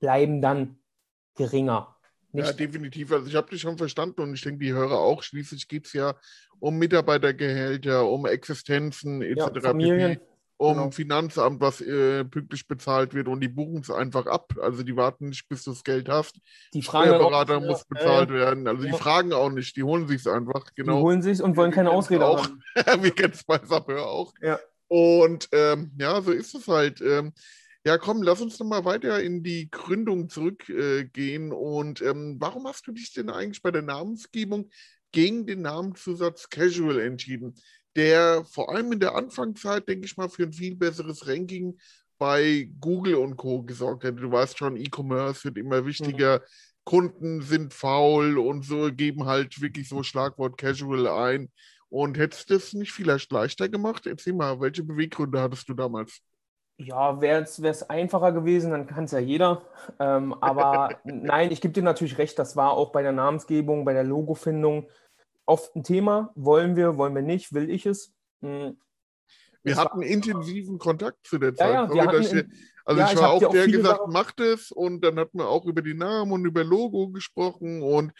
bleiben 0.00 0.40
dann 0.40 0.78
geringer. 1.34 1.96
Nicht 2.32 2.46
ja, 2.46 2.52
definitiv. 2.52 3.12
Also 3.12 3.28
ich 3.28 3.36
habe 3.36 3.50
dich 3.50 3.60
schon 3.60 3.78
verstanden 3.78 4.20
und 4.22 4.34
ich 4.34 4.42
denke, 4.42 4.58
die 4.58 4.72
Hörer 4.72 4.98
auch. 4.98 5.22
Schließlich 5.22 5.68
geht 5.68 5.86
es 5.86 5.92
ja 5.92 6.16
um 6.58 6.78
Mitarbeitergehälter, 6.78 8.08
um 8.08 8.26
Existenzen 8.26 9.22
etc. 9.22 9.38
Ja, 9.54 9.60
Familien. 9.60 10.20
Um 10.56 10.76
genau. 10.76 10.90
Finanzamt, 10.90 11.60
was 11.60 11.80
äh, 11.80 12.24
pünktlich 12.24 12.66
bezahlt 12.66 13.14
wird 13.14 13.28
und 13.28 13.40
die 13.40 13.48
buchen 13.48 13.80
es 13.80 13.90
einfach 13.90 14.26
ab. 14.26 14.54
Also 14.60 14.82
die 14.82 14.96
warten 14.96 15.28
nicht, 15.30 15.48
bis 15.48 15.64
du 15.64 15.70
das 15.70 15.82
Geld 15.82 16.08
hast. 16.08 16.38
Die 16.72 16.82
Steuerberater 16.82 17.60
muss 17.60 17.80
ja, 17.80 17.86
bezahlt 17.88 18.30
ja, 18.30 18.36
werden. 18.36 18.68
Also 18.68 18.84
die 18.84 18.92
fragen 18.92 19.32
auch 19.32 19.50
nicht, 19.50 19.76
die 19.76 19.82
holen 19.82 20.06
sich 20.06 20.20
es 20.20 20.26
einfach. 20.26 20.66
Genau. 20.74 20.96
Die 20.96 21.02
holen 21.02 21.22
sich 21.22 21.42
und 21.42 21.56
wollen 21.56 21.72
keine 21.72 21.90
Ausrede 21.90 22.26
auch. 22.26 22.44
haben. 22.76 23.02
Wir 23.02 23.10
kennen 23.10 23.32
es 23.34 23.44
bei 23.44 23.60
Sapeur 23.64 24.06
auch. 24.06 24.32
Ja. 24.40 24.58
Und 24.88 25.48
ähm, 25.52 25.92
ja, 25.98 26.20
so 26.20 26.30
ist 26.30 26.54
es 26.54 26.68
halt. 26.68 27.00
Ähm, 27.00 27.32
ja, 27.86 27.98
komm, 27.98 28.22
lass 28.22 28.40
uns 28.40 28.58
noch 28.58 28.66
mal 28.66 28.86
weiter 28.86 29.20
in 29.20 29.42
die 29.42 29.70
Gründung 29.70 30.28
zurückgehen. 30.30 31.50
Äh, 31.50 31.54
und 31.54 32.00
ähm, 32.00 32.36
warum 32.38 32.66
hast 32.66 32.86
du 32.86 32.92
dich 32.92 33.12
denn 33.12 33.28
eigentlich 33.28 33.60
bei 33.60 33.70
der 33.70 33.82
Namensgebung 33.82 34.70
gegen 35.12 35.46
den 35.46 35.62
Namenszusatz 35.62 36.48
Casual 36.48 36.98
entschieden, 37.00 37.54
der 37.96 38.44
vor 38.44 38.70
allem 38.70 38.92
in 38.92 39.00
der 39.00 39.14
Anfangszeit, 39.14 39.88
denke 39.88 40.06
ich 40.06 40.16
mal, 40.16 40.28
für 40.28 40.44
ein 40.44 40.52
viel 40.52 40.74
besseres 40.74 41.26
Ranking 41.26 41.78
bei 42.18 42.68
Google 42.80 43.16
und 43.16 43.36
Co. 43.36 43.62
gesorgt 43.62 44.04
hätte. 44.04 44.20
Du 44.20 44.30
weißt 44.30 44.58
schon, 44.58 44.76
E-Commerce 44.76 45.44
wird 45.44 45.58
immer 45.58 45.84
wichtiger. 45.84 46.38
Mhm. 46.38 46.42
Kunden 46.84 47.42
sind 47.42 47.72
faul 47.72 48.38
und 48.38 48.64
so 48.64 48.90
geben 48.92 49.24
halt 49.24 49.60
wirklich 49.60 49.88
so 49.88 50.02
Schlagwort 50.02 50.58
Casual 50.58 51.06
ein. 51.08 51.50
Und 51.88 52.18
hättest 52.18 52.50
du 52.50 52.54
das 52.54 52.72
nicht 52.72 52.92
vielleicht 52.92 53.30
leichter 53.32 53.68
gemacht? 53.68 54.06
Erzähl 54.06 54.32
mal, 54.32 54.60
welche 54.60 54.82
Beweggründe 54.82 55.40
hattest 55.40 55.68
du 55.68 55.74
damals? 55.74 56.20
Ja, 56.76 57.20
wäre 57.20 57.42
es 57.42 57.88
einfacher 57.88 58.32
gewesen, 58.32 58.72
dann 58.72 58.88
kann 58.88 59.04
es 59.04 59.12
ja 59.12 59.20
jeder. 59.20 59.62
Ähm, 60.00 60.34
aber 60.40 60.98
nein, 61.04 61.52
ich 61.52 61.60
gebe 61.60 61.72
dir 61.72 61.84
natürlich 61.84 62.18
recht, 62.18 62.38
das 62.38 62.56
war 62.56 62.72
auch 62.72 62.90
bei 62.90 63.02
der 63.02 63.12
Namensgebung, 63.12 63.84
bei 63.84 63.92
der 63.92 64.02
Logofindung 64.02 64.88
oft 65.46 65.74
ein 65.76 65.82
Thema. 65.82 66.32
Wollen 66.34 66.76
wir, 66.76 66.96
wollen 66.96 67.14
wir 67.14 67.22
nicht, 67.22 67.52
will 67.52 67.70
ich 67.70 67.86
es? 67.86 68.12
Hm. 68.40 68.78
Wir 69.62 69.76
hatten 69.76 70.02
intensiven 70.02 70.78
Kontakt 70.78 71.26
zu 71.26 71.38
der 71.38 71.54
Zeit. 71.54 71.72
Ja, 71.72 71.94
ja, 71.94 72.12
wir 72.12 72.20
ich, 72.20 72.44
also 72.84 73.00
ja, 73.00 73.12
ich 73.12 73.16
war 73.16 73.36
ich 73.36 73.46
auch 73.46 73.50
der, 73.50 73.66
gesagt, 73.66 73.98
Sachen... 73.98 74.12
macht 74.12 74.40
es 74.40 74.70
und 74.70 75.02
dann 75.02 75.18
hat 75.18 75.34
man 75.34 75.46
auch 75.46 75.64
über 75.64 75.80
die 75.80 75.94
Namen 75.94 76.32
und 76.32 76.44
über 76.44 76.62
Logo 76.62 77.08
gesprochen 77.08 77.82
und 77.82 78.12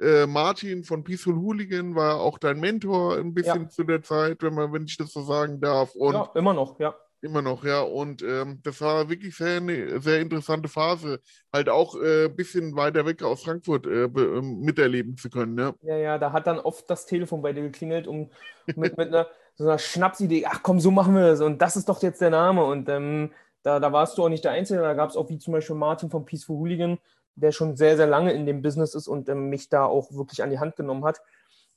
äh, 0.00 0.26
Martin 0.26 0.84
von 0.84 1.02
Peaceful 1.02 1.34
Hooligan 1.34 1.94
war 1.94 2.20
auch 2.20 2.38
dein 2.38 2.60
Mentor 2.60 3.16
ein 3.16 3.34
bisschen 3.34 3.70
zu 3.70 3.82
der 3.84 4.02
Zeit, 4.02 4.42
wenn 4.42 4.54
man, 4.54 4.72
wenn 4.72 4.84
ich 4.84 4.96
das 4.96 5.12
so 5.12 5.22
sagen 5.22 5.60
darf. 5.60 5.94
Und 5.94 6.14
ja, 6.14 6.30
immer 6.34 6.54
noch, 6.54 6.78
ja. 6.78 6.94
Immer 7.24 7.40
noch, 7.40 7.64
ja. 7.64 7.80
Und 7.80 8.20
ähm, 8.20 8.60
das 8.62 8.82
war 8.82 9.08
wirklich 9.08 9.34
sehr, 9.34 9.56
eine 9.56 9.98
sehr 9.98 10.20
interessante 10.20 10.68
Phase, 10.68 11.20
halt 11.50 11.70
auch 11.70 11.94
ein 11.94 12.26
äh, 12.26 12.28
bisschen 12.28 12.76
weiter 12.76 13.06
weg 13.06 13.22
aus 13.22 13.44
Frankfurt 13.44 13.86
äh, 13.86 14.04
ähm, 14.04 14.60
miterleben 14.60 15.16
zu 15.16 15.30
können. 15.30 15.58
Ja. 15.58 15.72
ja, 15.80 15.96
ja, 15.96 16.18
da 16.18 16.32
hat 16.32 16.46
dann 16.46 16.58
oft 16.58 16.88
das 16.90 17.06
Telefon 17.06 17.40
bei 17.40 17.54
dir 17.54 17.62
geklingelt, 17.62 18.06
um 18.06 18.30
mit, 18.66 18.98
mit 18.98 19.08
einer, 19.08 19.26
so 19.54 19.64
einer 19.64 19.78
Schnapsidee, 19.78 20.44
ach 20.44 20.62
komm, 20.62 20.80
so 20.80 20.90
machen 20.90 21.14
wir 21.14 21.22
das 21.22 21.40
und 21.40 21.62
das 21.62 21.76
ist 21.76 21.88
doch 21.88 22.02
jetzt 22.02 22.20
der 22.20 22.28
Name. 22.28 22.62
Und 22.62 22.90
ähm, 22.90 23.30
da, 23.62 23.80
da 23.80 23.90
warst 23.90 24.18
du 24.18 24.24
auch 24.24 24.28
nicht 24.28 24.44
der 24.44 24.52
Einzige, 24.52 24.80
da 24.80 24.92
gab 24.92 25.08
es 25.08 25.16
auch 25.16 25.30
wie 25.30 25.38
zum 25.38 25.54
Beispiel 25.54 25.76
Martin 25.76 26.10
von 26.10 26.26
Peaceful 26.26 26.58
Hooligan, 26.58 26.98
der 27.36 27.52
schon 27.52 27.74
sehr, 27.74 27.96
sehr 27.96 28.06
lange 28.06 28.32
in 28.32 28.44
dem 28.44 28.60
Business 28.60 28.94
ist 28.94 29.08
und 29.08 29.30
ähm, 29.30 29.48
mich 29.48 29.70
da 29.70 29.86
auch 29.86 30.12
wirklich 30.12 30.42
an 30.42 30.50
die 30.50 30.58
Hand 30.58 30.76
genommen 30.76 31.06
hat. 31.06 31.22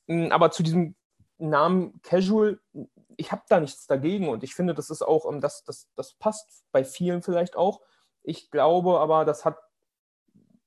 Hm, 0.10 0.30
aber 0.34 0.52
zu 0.52 0.62
diesem 0.62 0.96
Namen 1.38 2.02
Casual, 2.02 2.60
ich 3.18 3.32
habe 3.32 3.42
da 3.50 3.60
nichts 3.60 3.88
dagegen 3.88 4.30
und 4.30 4.44
ich 4.44 4.56
finde, 4.56 4.74
das 4.74 4.90
ist 4.90 5.02
auch, 5.02 5.30
ähm, 5.30 5.42
das, 5.42 5.64
das, 5.64 5.90
das 5.96 6.14
passt 6.14 6.64
bei 6.72 6.84
vielen 6.84 7.22
vielleicht 7.22 7.56
auch. 7.56 7.82
Ich 8.24 8.52
glaube 8.52 9.00
aber, 9.00 9.26
das 9.26 9.44
hat, 9.44 9.58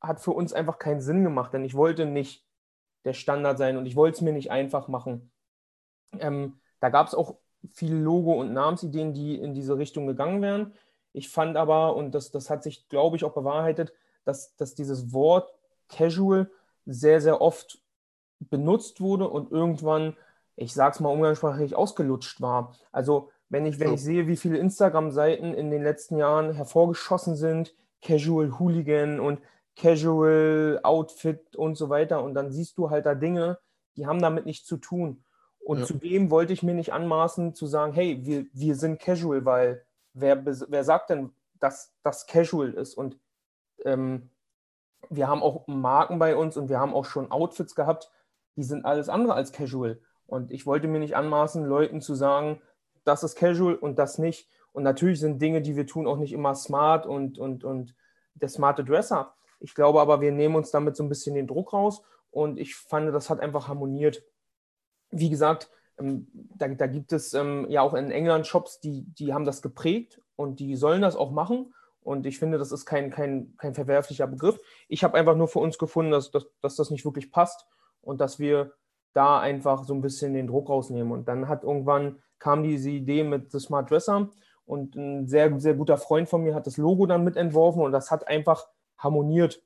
hat 0.01 0.21
für 0.21 0.33
uns 0.33 0.53
einfach 0.53 0.79
keinen 0.79 1.01
Sinn 1.01 1.25
gemacht, 1.25 1.53
denn 1.55 1.65
ich 1.65 1.75
wollte 1.75 2.07
nicht 2.07 2.45
der 3.05 3.15
Standard 3.15 3.57
sein 3.59 3.77
und 3.77 3.87
ich 3.87 3.97
wollte 3.97 4.17
es 4.17 4.21
mir 4.21 4.33
nicht 4.33 4.51
einfach 4.51 4.89
machen. 4.89 5.31
Ähm, 6.19 6.61
da 6.81 6.89
gab 6.89 7.07
es 7.07 7.15
auch 7.15 7.37
viele 7.73 7.97
Logo- 7.97 8.41
und 8.41 8.53
Namensideen, 8.53 9.13
die 9.15 9.37
in 9.37 9.55
diese 9.55 9.79
Richtung 9.79 10.07
gegangen 10.07 10.43
wären. 10.43 10.75
Ich 11.13 11.29
fand 11.29 11.57
aber, 11.57 11.97
und 11.97 12.15
das, 12.15 12.31
das 12.31 12.51
hat 12.51 12.63
sich, 12.63 12.89
glaube 12.89 13.17
ich, 13.17 13.25
auch 13.25 13.35
bewahrheitet, 13.35 13.93
dass, 14.25 14.57
dass 14.57 14.75
dieses 14.75 15.13
Wort 15.13 15.53
Casual 15.89 16.51
sehr, 16.87 17.21
sehr 17.21 17.41
oft 17.41 17.83
benutzt 18.39 19.01
wurde 19.01 19.29
und 19.29 19.51
irgendwann 19.51 20.17
ich 20.57 20.75
sage 20.75 20.95
es 20.95 21.01
mal 21.01 21.11
umgangssprachlich, 21.11 21.75
ausgelutscht 21.75 22.41
war. 22.41 22.77
Also 22.93 23.31
wenn 23.49 23.67
ich, 23.67 23.81
wenn 23.81 23.95
ich 23.95 24.03
sehe, 24.03 24.27
wie 24.27 24.37
viele 24.37 24.59
Instagram-Seiten 24.59 25.55
in 25.55 25.71
den 25.71 25.83
letzten 25.83 26.17
Jahren 26.17 26.53
hervorgeschossen 26.53 27.35
sind, 27.35 27.75
Casual 28.03 28.59
Hooligan 28.59 29.21
und 29.21 29.41
Casual 29.77 30.81
Outfit 30.83 31.57
und 31.57 31.77
so 31.77 31.89
weiter, 31.89 32.23
und 32.23 32.35
dann 32.35 32.53
siehst 32.53 32.79
du 32.79 32.91
halt 32.91 33.07
da 33.07 33.15
Dinge, 33.15 33.59
die 33.97 34.07
haben 34.07 34.21
damit 34.21 34.47
nichts 34.47 34.67
zu 34.67 34.77
tun. 34.77 35.25
Und 35.59 35.81
ja. 35.81 35.85
zudem 35.85 36.31
wollte 36.31 36.53
ich 36.53 36.63
mir 36.63 36.75
nicht 36.75 36.93
anmaßen 36.93 37.55
zu 37.55 37.67
sagen, 37.67 37.93
hey, 37.93 38.25
wir, 38.25 38.47
wir 38.53 38.77
sind 38.77 39.01
casual, 39.01 39.45
weil 39.45 39.85
wer, 40.15 40.45
wer 40.45 40.85
sagt 40.85 41.11
denn, 41.11 41.33
dass 41.59 41.93
das 42.03 42.27
casual 42.27 42.73
ist? 42.73 42.95
Und 42.95 43.19
ähm, 43.85 44.31
wir 45.09 45.29
haben 45.29 45.43
auch 45.43 45.67
Marken 45.67 46.19
bei 46.19 46.37
uns 46.37 46.57
und 46.57 46.69
wir 46.69 46.79
haben 46.79 46.95
auch 46.95 47.05
schon 47.05 47.31
Outfits 47.31 47.75
gehabt, 47.75 48.11
die 48.57 48.65
sind 48.65 48.85
alles 48.85 49.09
andere 49.09 49.35
als 49.35 49.53
casual. 49.53 50.01
Und 50.31 50.53
ich 50.53 50.65
wollte 50.65 50.87
mir 50.87 51.01
nicht 51.01 51.17
anmaßen, 51.17 51.65
Leuten 51.65 52.01
zu 52.01 52.15
sagen, 52.15 52.63
das 53.05 53.25
ist 53.25 53.35
casual 53.35 53.75
und 53.75 53.99
das 53.99 54.17
nicht. 54.19 54.49
Und 54.73 54.85
natürlich 54.85 55.19
sind 55.19 55.43
Dinge, 55.43 55.61
die 55.61 55.75
wir 55.75 55.89
tun, 55.89 56.07
auch 56.07 56.19
nicht 56.19 56.33
immer 56.33 56.55
smart 56.55 57.05
und, 57.05 57.37
und, 57.37 57.65
und 57.65 57.97
der 58.35 58.49
smarte 58.49 58.85
Dresser. 58.85 59.35
Ich 59.59 59.75
glaube 59.75 60.01
aber, 60.01 60.21
wir 60.21 60.31
nehmen 60.31 60.55
uns 60.55 60.71
damit 60.71 60.95
so 60.95 61.03
ein 61.03 61.09
bisschen 61.09 61.35
den 61.35 61.49
Druck 61.49 61.73
raus 61.73 62.03
und 62.31 62.61
ich 62.61 62.77
fand, 62.77 63.13
das 63.13 63.29
hat 63.29 63.41
einfach 63.41 63.67
harmoniert. 63.67 64.23
Wie 65.11 65.31
gesagt, 65.31 65.69
ähm, 65.99 66.29
da, 66.33 66.69
da, 66.69 66.87
gibt 66.87 67.13
es 67.13 67.35
ähm, 67.35 67.67
ja 67.69 67.83
auch 67.83 67.95
in 67.95 68.13
England 68.13 68.47
Shops, 68.47 68.79
die, 68.79 69.03
die 69.07 69.35
haben 69.35 69.45
das 69.45 69.63
geprägt 69.63 70.23
und 70.37 70.61
die 70.61 70.77
sollen 70.77 71.03
das 71.03 71.17
auch 71.17 71.33
machen. 71.33 71.75
Und 72.03 72.25
ich 72.25 72.39
finde, 72.39 72.57
das 72.57 72.71
ist 72.71 72.87
kein, 72.87 73.11
kein, 73.11 73.57
kein 73.57 73.75
verwerflicher 73.75 74.29
Begriff. 74.29 74.61
Ich 74.87 75.03
habe 75.03 75.19
einfach 75.19 75.35
nur 75.35 75.49
für 75.49 75.59
uns 75.59 75.77
gefunden, 75.77 76.13
dass, 76.13 76.31
dass, 76.31 76.47
dass 76.61 76.77
das 76.77 76.91
nicht 76.91 77.05
wirklich 77.05 77.33
passt 77.33 77.67
und 78.01 78.21
dass 78.21 78.39
wir 78.39 78.75
da 79.13 79.41
einfach 79.41 79.85
so 79.85 79.95
ein 79.95 80.01
bisschen 80.01 80.35
den 80.35 80.47
Druck 80.47 80.69
rausnehmen. 80.69 81.13
Und 81.13 81.29
dann 81.29 81.49
hat 81.49 81.65
irgendwann 81.65 82.21
kam 82.39 82.63
diese 82.63 82.91
Idee 82.91 83.23
mit 83.23 83.53
The 83.53 83.61
Smart 83.61 83.91
Dresser 83.91 84.31
und 84.65 84.97
ein 84.97 85.29
sehr, 85.29 85.59
sehr 85.61 85.75
guter 85.75 85.99
Freund 85.99 86.29
von 86.29 86.43
mir 86.43 86.55
hat 86.55 86.67
das 86.67 86.77
Logo 86.77 87.07
dann 87.07 87.25
mitentworfen 87.25 87.83
und 87.83 87.93
das 87.93 88.11
hat 88.11 88.29
einfach 88.29 88.67
harmoniert 88.99 89.63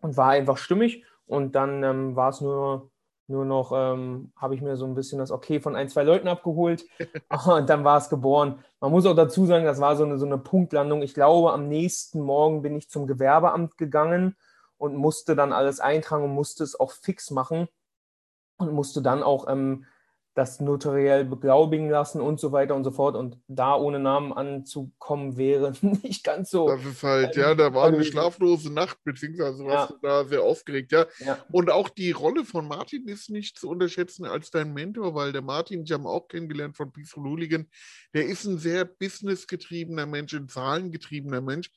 und 0.00 0.16
war 0.16 0.30
einfach 0.30 0.58
stimmig. 0.58 1.04
Und 1.26 1.54
dann 1.54 1.82
ähm, 1.82 2.16
war 2.16 2.30
es 2.30 2.40
nur, 2.40 2.90
nur 3.28 3.44
noch, 3.44 3.72
ähm, 3.74 4.32
habe 4.36 4.54
ich 4.54 4.62
mir 4.62 4.76
so 4.76 4.84
ein 4.84 4.94
bisschen 4.94 5.18
das 5.18 5.30
Okay 5.30 5.60
von 5.60 5.74
ein, 5.74 5.88
zwei 5.88 6.04
Leuten 6.04 6.28
abgeholt 6.28 6.84
und 7.46 7.68
dann 7.68 7.84
war 7.84 7.98
es 7.98 8.08
geboren. 8.08 8.58
Man 8.80 8.92
muss 8.92 9.06
auch 9.06 9.16
dazu 9.16 9.46
sagen, 9.46 9.64
das 9.64 9.80
war 9.80 9.96
so 9.96 10.04
eine, 10.04 10.18
so 10.18 10.26
eine 10.26 10.38
Punktlandung. 10.38 11.02
Ich 11.02 11.14
glaube, 11.14 11.52
am 11.52 11.68
nächsten 11.68 12.20
Morgen 12.20 12.62
bin 12.62 12.76
ich 12.76 12.90
zum 12.90 13.06
Gewerbeamt 13.06 13.78
gegangen 13.78 14.36
und 14.76 14.94
musste 14.94 15.34
dann 15.34 15.52
alles 15.52 15.80
eintragen 15.80 16.24
und 16.24 16.34
musste 16.34 16.62
es 16.62 16.78
auch 16.78 16.92
fix 16.92 17.30
machen 17.30 17.68
und 18.58 18.72
musste 18.72 19.02
dann 19.02 19.22
auch 19.22 19.48
ähm, 19.48 19.84
das 20.36 20.60
notariell 20.60 21.24
beglaubigen 21.24 21.88
lassen 21.88 22.20
und 22.20 22.38
so 22.38 22.52
weiter 22.52 22.74
und 22.74 22.84
so 22.84 22.90
fort. 22.90 23.16
Und 23.16 23.38
da 23.48 23.74
ohne 23.74 23.98
Namen 23.98 24.34
anzukommen 24.34 25.38
wäre 25.38 25.72
nicht 25.80 26.24
ganz 26.24 26.50
so. 26.50 26.68
Das 26.68 26.84
ist 26.84 27.02
halt, 27.02 27.36
ja, 27.36 27.54
da 27.54 27.72
war 27.72 27.86
eine 27.86 28.04
schlaflose 28.04 28.70
Nacht, 28.70 28.98
beziehungsweise 29.02 29.64
warst 29.64 29.90
ja. 29.90 29.96
du 29.96 30.06
da 30.06 30.24
sehr 30.26 30.42
aufgeregt, 30.42 30.92
ja. 30.92 31.06
ja. 31.20 31.38
Und 31.50 31.70
auch 31.70 31.88
die 31.88 32.12
Rolle 32.12 32.44
von 32.44 32.68
Martin 32.68 33.08
ist 33.08 33.30
nicht 33.30 33.58
zu 33.58 33.70
unterschätzen 33.70 34.26
als 34.26 34.50
dein 34.50 34.74
Mentor, 34.74 35.14
weil 35.14 35.32
der 35.32 35.42
Martin, 35.42 35.84
ich 35.84 35.92
habe 35.92 36.06
auch 36.06 36.28
kennengelernt 36.28 36.76
von 36.76 36.92
Peaceful 36.92 37.24
Hooligan, 37.24 37.66
der 38.12 38.26
ist 38.26 38.44
ein 38.44 38.58
sehr 38.58 38.84
businessgetriebener 38.84 40.04
Mensch, 40.04 40.34
ein 40.34 40.50
zahlengetriebener 40.50 41.40
Mensch. 41.40 41.70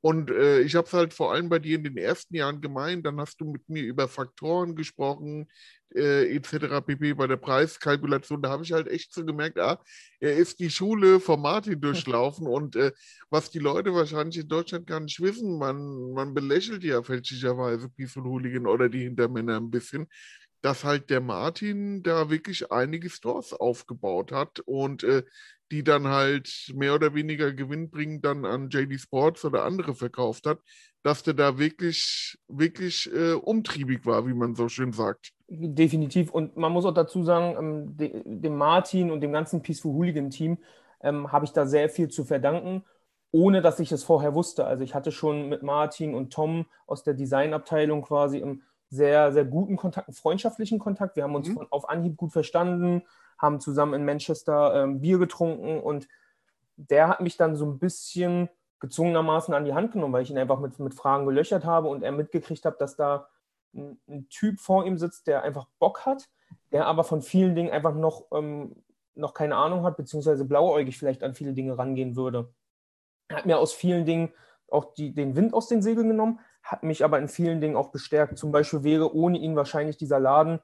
Und 0.00 0.30
äh, 0.30 0.60
ich 0.60 0.74
habe 0.74 0.86
es 0.86 0.92
halt 0.92 1.12
vor 1.12 1.32
allem 1.32 1.48
bei 1.48 1.58
dir 1.58 1.76
in 1.76 1.84
den 1.84 1.96
ersten 1.96 2.34
Jahren 2.34 2.60
gemeint, 2.60 3.04
dann 3.04 3.20
hast 3.20 3.40
du 3.40 3.44
mit 3.44 3.68
mir 3.68 3.82
über 3.82 4.08
Faktoren 4.08 4.76
gesprochen, 4.76 5.48
äh, 5.94 6.34
etc. 6.34 6.80
pp. 6.84 7.14
bei 7.14 7.26
der 7.26 7.36
Preiskalkulation. 7.36 8.42
Da 8.42 8.50
habe 8.50 8.64
ich 8.64 8.72
halt 8.72 8.88
echt 8.88 9.12
so 9.12 9.24
gemerkt, 9.24 9.58
ah, 9.58 9.82
er 10.20 10.36
ist 10.36 10.58
die 10.60 10.70
Schule 10.70 11.20
von 11.20 11.40
Martin 11.40 11.80
durchlaufen 11.80 12.46
und 12.46 12.76
äh, 12.76 12.92
was 13.30 13.50
die 13.50 13.58
Leute 13.58 13.94
wahrscheinlich 13.94 14.38
in 14.38 14.48
Deutschland 14.48 14.86
gar 14.86 15.00
nicht 15.00 15.20
wissen, 15.20 15.58
man, 15.58 16.12
man 16.12 16.34
belächelt 16.34 16.84
ja 16.84 17.02
fälschlicherweise 17.02 17.88
Peaceful 17.88 18.24
Hooligan 18.24 18.66
oder 18.66 18.88
die 18.88 19.04
Hintermänner 19.04 19.56
ein 19.56 19.70
bisschen 19.70 20.06
dass 20.66 20.82
halt 20.82 21.10
der 21.10 21.20
Martin 21.20 22.02
da 22.02 22.28
wirklich 22.28 22.72
einige 22.72 23.08
Stores 23.08 23.52
aufgebaut 23.52 24.32
hat 24.32 24.58
und 24.58 25.04
äh, 25.04 25.22
die 25.70 25.84
dann 25.84 26.08
halt 26.08 26.72
mehr 26.74 26.92
oder 26.96 27.14
weniger 27.14 27.52
gewinnbringend 27.52 28.24
dann 28.24 28.44
an 28.44 28.68
JD 28.68 29.00
Sports 29.00 29.44
oder 29.44 29.62
andere 29.62 29.94
verkauft 29.94 30.44
hat, 30.44 30.58
dass 31.04 31.22
der 31.22 31.34
da 31.34 31.56
wirklich, 31.56 32.36
wirklich 32.48 33.08
äh, 33.14 33.34
umtriebig 33.34 34.04
war, 34.06 34.26
wie 34.26 34.34
man 34.34 34.56
so 34.56 34.68
schön 34.68 34.90
sagt. 34.90 35.30
Definitiv. 35.46 36.32
Und 36.32 36.56
man 36.56 36.72
muss 36.72 36.84
auch 36.84 36.94
dazu 36.94 37.22
sagen, 37.22 37.56
ähm, 37.56 37.96
de, 37.96 38.22
dem 38.24 38.56
Martin 38.56 39.12
und 39.12 39.20
dem 39.20 39.30
ganzen 39.30 39.62
Peaceful 39.62 39.92
Hooligan 39.92 40.30
Team 40.30 40.58
ähm, 41.00 41.30
habe 41.30 41.44
ich 41.44 41.52
da 41.52 41.64
sehr 41.64 41.88
viel 41.88 42.08
zu 42.08 42.24
verdanken, 42.24 42.82
ohne 43.30 43.62
dass 43.62 43.78
ich 43.78 43.92
es 43.92 44.02
vorher 44.02 44.34
wusste. 44.34 44.64
Also 44.64 44.82
ich 44.82 44.96
hatte 44.96 45.12
schon 45.12 45.48
mit 45.48 45.62
Martin 45.62 46.12
und 46.12 46.32
Tom 46.32 46.66
aus 46.88 47.04
der 47.04 47.14
Designabteilung 47.14 48.02
quasi 48.02 48.38
im 48.38 48.62
sehr, 48.88 49.32
sehr 49.32 49.44
guten 49.44 49.76
Kontakt, 49.76 50.08
einen 50.08 50.14
freundschaftlichen 50.14 50.78
Kontakt. 50.78 51.16
Wir 51.16 51.24
haben 51.24 51.34
uns 51.34 51.48
mhm. 51.48 51.54
von, 51.54 51.66
auf 51.70 51.88
Anhieb 51.88 52.16
gut 52.16 52.32
verstanden 52.32 53.02
haben 53.38 53.60
zusammen 53.60 53.94
in 53.94 54.04
Manchester 54.04 54.82
ähm, 54.82 55.00
Bier 55.00 55.18
getrunken 55.18 55.80
und 55.80 56.08
der 56.76 57.08
hat 57.08 57.20
mich 57.20 57.36
dann 57.36 57.56
so 57.56 57.66
ein 57.66 57.78
bisschen 57.78 58.48
gezwungenermaßen 58.80 59.54
an 59.54 59.64
die 59.64 59.74
Hand 59.74 59.92
genommen, 59.92 60.12
weil 60.12 60.22
ich 60.22 60.30
ihn 60.30 60.38
einfach 60.38 60.60
mit, 60.60 60.78
mit 60.78 60.94
Fragen 60.94 61.26
gelöchert 61.26 61.64
habe 61.64 61.88
und 61.88 62.02
er 62.02 62.12
mitgekriegt 62.12 62.64
hat, 62.64 62.80
dass 62.80 62.96
da 62.96 63.28
ein, 63.74 63.98
ein, 64.08 64.28
Typ 64.28 64.60
vor 64.60 64.84
ihm 64.84 64.98
sitzt, 64.98 65.26
der 65.26 65.42
einfach 65.42 65.66
Bock 65.78 66.04
hat, 66.04 66.28
der 66.72 66.86
aber 66.86 67.04
von 67.04 67.22
vielen 67.22 67.54
Dingen 67.54 67.70
einfach 67.70 67.94
noch, 67.94 68.26
ähm, 68.32 68.76
noch 69.14 69.32
keine 69.32 69.56
Ahnung 69.56 69.82
hat, 69.84 69.96
beziehungsweise 69.96 70.44
blauäugig 70.44 70.98
vielleicht 70.98 71.22
an 71.22 71.34
viele 71.34 71.54
Dinge 71.54 71.78
rangehen 71.78 72.16
würde. 72.16 72.52
Er 73.28 73.38
hat 73.38 73.46
mir 73.46 73.58
aus 73.58 73.72
vielen 73.72 74.04
Dingen 74.04 74.32
auch 74.68 74.94
die, 74.94 75.14
den 75.14 75.36
Wind 75.36 75.54
aus 75.54 75.68
den 75.68 75.82
Segeln 75.82 76.08
genommen, 76.08 76.40
hat 76.66 76.82
mich 76.82 77.04
aber 77.04 77.18
in 77.18 77.28
vielen 77.28 77.60
Dingen 77.60 77.76
auch 77.76 77.90
bestärkt. 77.90 78.38
Zum 78.38 78.50
Beispiel 78.50 78.82
wäre 78.82 79.14
ohne 79.14 79.38
ihn 79.38 79.54
wahrscheinlich 79.54 79.96
dieser 79.96 80.18
Laden 80.18 80.58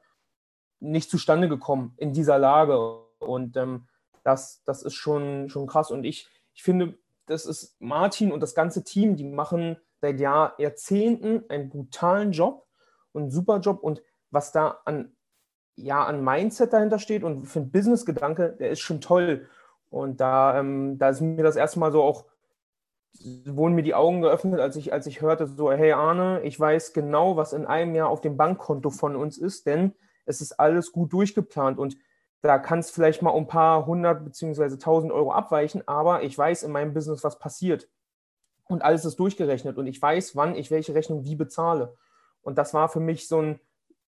nicht 0.80 1.08
zustande 1.08 1.48
gekommen 1.48 1.94
in 1.96 2.12
dieser 2.12 2.38
Lage. 2.38 2.76
Und 3.20 3.56
ähm, 3.56 3.86
das, 4.24 4.62
das 4.64 4.82
ist 4.82 4.94
schon, 4.94 5.48
schon 5.48 5.68
krass. 5.68 5.90
Und 5.90 6.04
ich, 6.04 6.28
ich 6.54 6.62
finde, 6.64 6.98
das 7.26 7.46
ist 7.46 7.80
Martin 7.80 8.32
und 8.32 8.40
das 8.40 8.54
ganze 8.54 8.82
Team, 8.82 9.16
die 9.16 9.24
machen 9.24 9.76
seit 10.00 10.18
Jahr, 10.18 10.54
Jahrzehnten 10.58 11.44
einen 11.48 11.68
brutalen 11.68 12.32
Job 12.32 12.66
und 13.12 13.22
einen 13.22 13.30
super 13.30 13.60
Job. 13.60 13.80
Und 13.82 14.02
was 14.30 14.50
da 14.50 14.80
an, 14.84 15.14
ja, 15.76 16.04
an 16.04 16.24
Mindset 16.24 16.72
dahinter 16.72 16.98
steht 16.98 17.22
und 17.22 17.46
für 17.46 17.60
ein 17.60 17.70
Business-Gedanke, 17.70 18.56
der 18.58 18.70
ist 18.70 18.80
schon 18.80 19.00
toll. 19.00 19.48
Und 19.88 20.20
da, 20.20 20.58
ähm, 20.58 20.98
da 20.98 21.10
ist 21.10 21.20
mir 21.20 21.44
das 21.44 21.54
erste 21.54 21.78
Mal 21.78 21.92
so 21.92 22.02
auch, 22.02 22.24
wurden 23.46 23.74
mir 23.74 23.82
die 23.82 23.94
Augen 23.94 24.22
geöffnet, 24.22 24.60
als 24.60 24.76
ich, 24.76 24.92
als 24.92 25.06
ich 25.06 25.20
hörte, 25.20 25.46
so, 25.46 25.70
hey 25.70 25.92
Arne, 25.92 26.40
ich 26.42 26.58
weiß 26.58 26.92
genau, 26.92 27.36
was 27.36 27.52
in 27.52 27.66
einem 27.66 27.94
Jahr 27.94 28.08
auf 28.08 28.20
dem 28.20 28.36
Bankkonto 28.36 28.90
von 28.90 29.16
uns 29.16 29.38
ist, 29.38 29.66
denn 29.66 29.94
es 30.24 30.40
ist 30.40 30.58
alles 30.58 30.92
gut 30.92 31.12
durchgeplant 31.12 31.78
und 31.78 31.96
da 32.42 32.58
kann 32.58 32.80
es 32.80 32.90
vielleicht 32.90 33.22
mal 33.22 33.30
um 33.30 33.44
ein 33.44 33.48
paar 33.48 33.86
hundert 33.86 34.24
beziehungsweise 34.24 34.78
tausend 34.78 35.12
Euro 35.12 35.32
abweichen, 35.32 35.86
aber 35.86 36.24
ich 36.24 36.36
weiß 36.36 36.64
in 36.64 36.72
meinem 36.72 36.92
Business, 36.92 37.22
was 37.22 37.38
passiert. 37.38 37.88
Und 38.64 38.82
alles 38.82 39.04
ist 39.04 39.18
durchgerechnet 39.18 39.78
und 39.78 39.86
ich 39.86 40.00
weiß, 40.00 40.34
wann 40.34 40.56
ich 40.56 40.70
welche 40.70 40.94
Rechnung 40.94 41.24
wie 41.24 41.36
bezahle. 41.36 41.94
Und 42.42 42.58
das 42.58 42.74
war 42.74 42.88
für 42.88 43.00
mich 43.00 43.28
so 43.28 43.40
ein, 43.40 43.60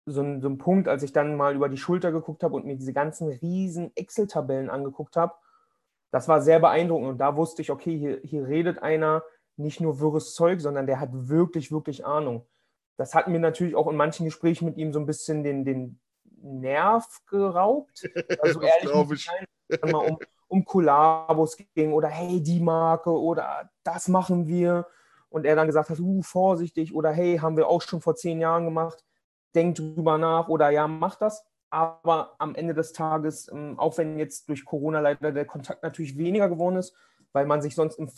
so 0.06 0.22
ein, 0.22 0.42
so 0.42 0.50
ein 0.50 0.58
Punkt, 0.58 0.88
als 0.88 1.04
ich 1.04 1.13
dann 1.13 1.36
mal 1.38 1.56
über 1.56 1.70
die 1.70 1.78
Schulter 1.78 2.12
geguckt 2.12 2.44
habe 2.44 2.56
und 2.56 2.66
mir 2.66 2.76
diese 2.76 2.94
ganzen 2.94 3.30
riesen 3.30 3.92
Excel-Tabellen 3.96 4.70
angeguckt 4.70 5.16
habe. 5.16 5.36
Das 6.13 6.28
war 6.28 6.41
sehr 6.41 6.60
beeindruckend 6.60 7.10
und 7.10 7.17
da 7.17 7.36
wusste 7.36 7.63
ich, 7.63 7.71
okay, 7.71 7.97
hier, 7.97 8.19
hier 8.23 8.47
redet 8.47 8.84
einer 8.84 9.23
nicht 9.56 9.82
nur 9.82 9.99
wirres 9.99 10.36
Zeug, 10.36 10.62
sondern 10.62 10.86
der 10.86 10.99
hat 10.99 11.10
wirklich, 11.12 11.71
wirklich 11.71 12.06
Ahnung. 12.06 12.45
Das 12.97 13.15
hat 13.15 13.28
mir 13.28 13.39
natürlich 13.39 13.76
auch 13.76 13.88
in 13.88 13.95
manchen 13.95 14.26
Gesprächen 14.26 14.65
mit 14.65 14.78
ihm 14.78 14.93
so 14.93 14.99
ein 14.99 15.08
bisschen 15.08 15.43
den, 15.43 15.65
den, 15.65 15.99
Nerv 16.43 17.08
geraubt. 17.26 18.04
Also 18.41 18.62
ehrlich 18.62 19.12
ich. 19.12 19.26
Sein, 19.26 19.91
mal 19.91 20.06
um, 20.06 20.19
um 20.49 20.65
Kollabos 20.65 21.58
ging 21.73 21.93
oder 21.93 22.10
hey, 22.10 22.43
die 22.43 22.60
Marke 22.60 23.10
oder 23.10 23.71
das 23.84 24.08
machen 24.08 24.45
wir. 24.45 24.86
Und 25.30 25.45
er 25.45 25.56
dann 25.56 25.67
gesagt 25.67 25.89
hat, 25.89 25.99
uh, 25.99 26.21
vorsichtig 26.21 26.93
oder 26.93 27.12
hey, 27.12 27.38
haben 27.38 27.58
wir 27.58 27.67
auch 27.67 27.82
schon 27.82 28.02
vor 28.02 28.15
zehn 28.15 28.39
Jahren 28.39 28.65
gemacht, 28.65 29.04
denk 29.56 29.76
drüber 29.76 30.19
nach 30.19 30.47
oder 30.47 30.69
ja, 30.69 30.88
mach 30.88 31.15
das. 31.15 31.43
Aber 31.74 32.36
am 32.38 32.54
Ende 32.54 32.76
des 32.76 32.94
Tages, 32.94 33.52
ähm, 33.52 33.80
auch 33.80 33.98
wenn 33.98 34.20
jetzt 34.20 34.48
durch 34.48 34.64
Corona 34.64 35.00
leider 35.00 35.32
der 35.32 35.46
Kontakt 35.46 35.82
natürlich 35.82 36.16
weniger 36.20 36.48
geworden 36.48 36.76
ist, 36.76 36.96
weil 37.32 37.48
man 37.48 37.64
sich 37.64 37.74
sonst 37.74 37.98
im, 37.98 38.12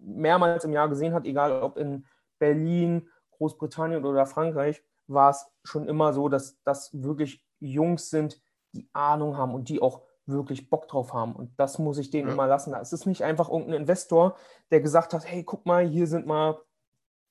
mehrmals 0.00 0.64
im 0.64 0.72
Jahr 0.72 0.88
gesehen 0.88 1.14
hat, 1.14 1.24
egal 1.24 1.62
ob 1.62 1.76
in 1.76 2.04
Berlin, 2.40 3.08
Großbritannien 3.30 4.04
oder 4.04 4.26
Frankreich, 4.26 4.82
war 5.06 5.30
es 5.30 5.46
schon 5.62 5.86
immer 5.86 6.12
so, 6.12 6.28
dass 6.28 6.60
das 6.64 6.90
wirklich 6.92 7.44
Jungs 7.60 8.10
sind, 8.10 8.40
die 8.72 8.88
Ahnung 8.92 9.36
haben 9.36 9.54
und 9.54 9.68
die 9.68 9.80
auch 9.80 10.02
wirklich 10.26 10.68
Bock 10.68 10.88
drauf 10.88 11.12
haben. 11.12 11.36
Und 11.36 11.52
das 11.60 11.78
muss 11.78 11.96
ich 11.96 12.10
denen 12.10 12.26
ja. 12.26 12.34
immer 12.34 12.48
lassen. 12.48 12.74
Es 12.74 12.92
ist 12.92 13.06
nicht 13.06 13.22
einfach 13.22 13.48
irgendein 13.48 13.82
Investor, 13.82 14.36
der 14.72 14.80
gesagt 14.80 15.14
hat, 15.14 15.24
hey, 15.24 15.44
guck 15.44 15.64
mal, 15.64 15.86
hier 15.86 16.08
sind 16.08 16.26
mal 16.26 16.58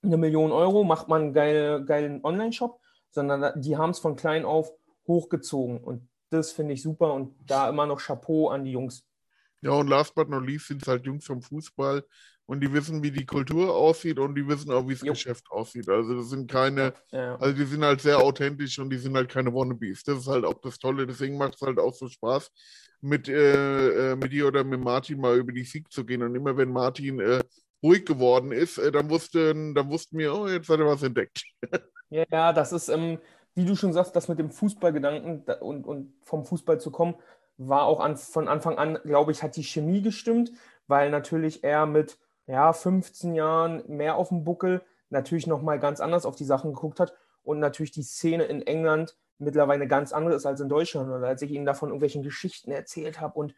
eine 0.04 0.16
Million 0.16 0.54
Euro, 0.54 0.86
macht 0.86 1.10
man 1.10 1.22
einen 1.22 1.34
geile, 1.34 1.84
geilen 1.84 2.24
Online-Shop, 2.24 2.80
sondern 3.10 3.62
die 3.62 3.76
haben 3.76 3.90
es 3.90 4.00
von 4.00 4.16
klein 4.16 4.46
auf 4.46 4.72
hochgezogen. 5.10 5.84
Und 5.84 6.08
das 6.30 6.54
finde 6.54 6.74
ich 6.74 6.82
super 6.82 7.14
und 7.14 7.36
da 7.46 7.68
immer 7.68 7.86
noch 7.86 8.00
Chapeau 8.00 8.48
an 8.48 8.64
die 8.64 8.72
Jungs. 8.72 9.04
Ja, 9.62 9.72
und 9.72 9.90
last 9.90 10.16
but 10.16 10.30
not 10.30 10.48
least 10.48 10.68
sind 10.68 10.82
es 10.82 10.88
halt 10.88 11.06
Jungs 11.06 11.26
vom 11.26 11.42
Fußball, 11.42 12.06
und 12.50 12.62
die 12.62 12.74
wissen, 12.74 13.04
wie 13.04 13.12
die 13.12 13.28
Kultur 13.28 13.76
aussieht 13.76 14.18
und 14.18 14.34
die 14.34 14.48
wissen 14.48 14.72
auch, 14.72 14.88
wie 14.88 14.94
das 14.94 15.04
Geschäft 15.04 15.46
aussieht. 15.52 15.88
Also 15.88 16.16
das 16.16 16.30
sind 16.30 16.50
keine, 16.50 16.94
ja. 17.12 17.36
also 17.36 17.56
die 17.56 17.66
sind 17.66 17.86
halt 17.86 18.02
sehr 18.02 18.18
authentisch 18.18 18.80
und 18.80 18.90
die 18.90 18.98
sind 18.98 19.16
halt 19.16 19.30
keine 19.30 19.54
Wannabes. 19.54 20.02
Das 20.02 20.18
ist 20.18 20.28
halt 20.28 20.46
auch 20.46 20.60
das 20.60 20.80
Tolle. 20.80 21.06
Deswegen 21.06 21.38
macht 21.38 21.54
es 21.54 21.62
halt 21.62 21.78
auch 21.78 21.94
so 21.94 22.08
Spaß, 22.08 22.50
mit, 23.02 23.30
äh, 23.30 24.14
äh, 24.14 24.16
mit 24.16 24.34
dir 24.34 24.48
oder 24.48 24.64
mit 24.64 24.80
Martin 24.80 25.22
mal 25.22 25.38
über 25.38 25.52
die 25.52 25.64
Sieg 25.64 25.92
zu 25.92 26.04
gehen. 26.04 26.24
Und 26.24 26.34
immer 26.34 26.58
wenn 26.58 26.72
Martin 26.72 27.20
äh, 27.20 27.44
ruhig 27.84 28.04
geworden 28.04 28.52
ist, 28.52 28.80
äh, 28.80 28.92
dann, 28.92 29.12
wussten, 29.12 29.76
dann 29.76 29.88
wussten 29.88 30.18
wir, 30.18 30.34
oh, 30.34 30.48
jetzt 30.48 30.70
hat 30.70 30.80
er 30.80 30.88
was 30.88 31.04
entdeckt. 31.04 31.44
ja, 32.10 32.26
ja, 32.32 32.52
das 32.52 32.72
ist, 32.72 32.90
ähm, 32.90 33.20
wie 33.56 33.66
du 33.66 33.76
schon 33.76 33.94
sagst, 33.94 34.16
das 34.16 34.28
mit 34.28 34.40
dem 34.40 34.52
Fußballgedanken 34.52 35.44
und, 35.62 35.86
und 35.86 36.14
vom 36.24 36.46
Fußball 36.46 36.80
zu 36.80 36.92
kommen, 36.92 37.16
war 37.58 37.84
auch 37.84 38.00
an, 38.00 38.16
von 38.16 38.48
Anfang 38.48 38.78
an, 38.78 39.00
glaube 39.04 39.32
ich, 39.32 39.44
hat 39.44 39.56
die 39.56 39.64
Chemie 39.64 40.02
gestimmt, 40.02 40.52
weil 40.88 41.10
natürlich 41.10 41.64
er 41.64 41.86
mit 41.86 42.18
ja, 42.48 42.74
15 42.74 43.36
Jahren 43.36 43.84
mehr 43.88 44.16
auf 44.16 44.30
dem 44.30 44.44
Buckel 44.44 44.82
natürlich 45.10 45.46
nochmal 45.46 45.80
ganz 45.80 46.00
anders 46.00 46.26
auf 46.26 46.36
die 46.36 46.46
Sachen 46.46 46.74
geguckt 46.74 47.00
hat 47.00 47.14
und 47.44 47.60
natürlich 47.60 47.92
die 47.92 48.04
Szene 48.04 48.46
in 48.46 48.62
England 48.62 49.16
mittlerweile 49.40 49.88
ganz 49.88 50.14
andere 50.14 50.36
ist 50.36 50.46
als 50.46 50.60
in 50.60 50.70
Deutschland. 50.70 51.12
Und 51.12 51.24
als 51.24 51.42
ich 51.42 51.52
ihnen 51.52 51.66
davon 51.66 51.90
irgendwelchen 51.90 52.24
Geschichten 52.24 52.72
erzählt 52.72 53.20
habe 53.20 53.40
und 53.40 53.56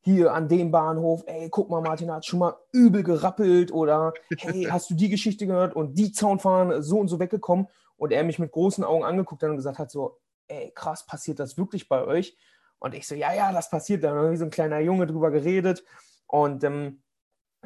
hier 0.00 0.34
an 0.34 0.48
dem 0.48 0.70
Bahnhof, 0.70 1.24
ey, 1.26 1.48
guck 1.50 1.70
mal, 1.70 1.80
Martin 1.80 2.12
hat 2.12 2.26
schon 2.26 2.38
mal 2.38 2.56
übel 2.72 3.02
gerappelt 3.02 3.72
oder 3.72 4.12
hey, 4.36 4.64
hast 4.70 4.90
du 4.90 4.94
die 4.94 5.08
Geschichte 5.08 5.46
gehört 5.46 5.74
und 5.74 5.98
die 5.98 6.12
Zaunfahren 6.12 6.82
so 6.82 6.98
und 6.98 7.08
so 7.08 7.18
weggekommen 7.18 7.68
und 8.04 8.12
er 8.12 8.22
mich 8.22 8.38
mit 8.38 8.52
großen 8.52 8.84
Augen 8.84 9.02
angeguckt 9.02 9.42
hat 9.42 9.48
und 9.48 9.56
gesagt 9.56 9.78
hat 9.78 9.90
so, 9.90 10.18
ey, 10.46 10.70
krass, 10.74 11.06
passiert 11.06 11.38
das 11.38 11.56
wirklich 11.56 11.88
bei 11.88 12.04
euch? 12.04 12.36
Und 12.78 12.94
ich 12.94 13.08
so, 13.08 13.14
ja, 13.14 13.32
ja, 13.32 13.50
das 13.50 13.70
passiert. 13.70 14.04
Da 14.04 14.10
haben 14.10 14.24
wir 14.24 14.30
wie 14.30 14.36
so 14.36 14.44
ein 14.44 14.50
kleiner 14.50 14.78
Junge 14.80 15.06
drüber 15.06 15.30
geredet 15.30 15.82
und 16.26 16.64
ähm, 16.64 17.02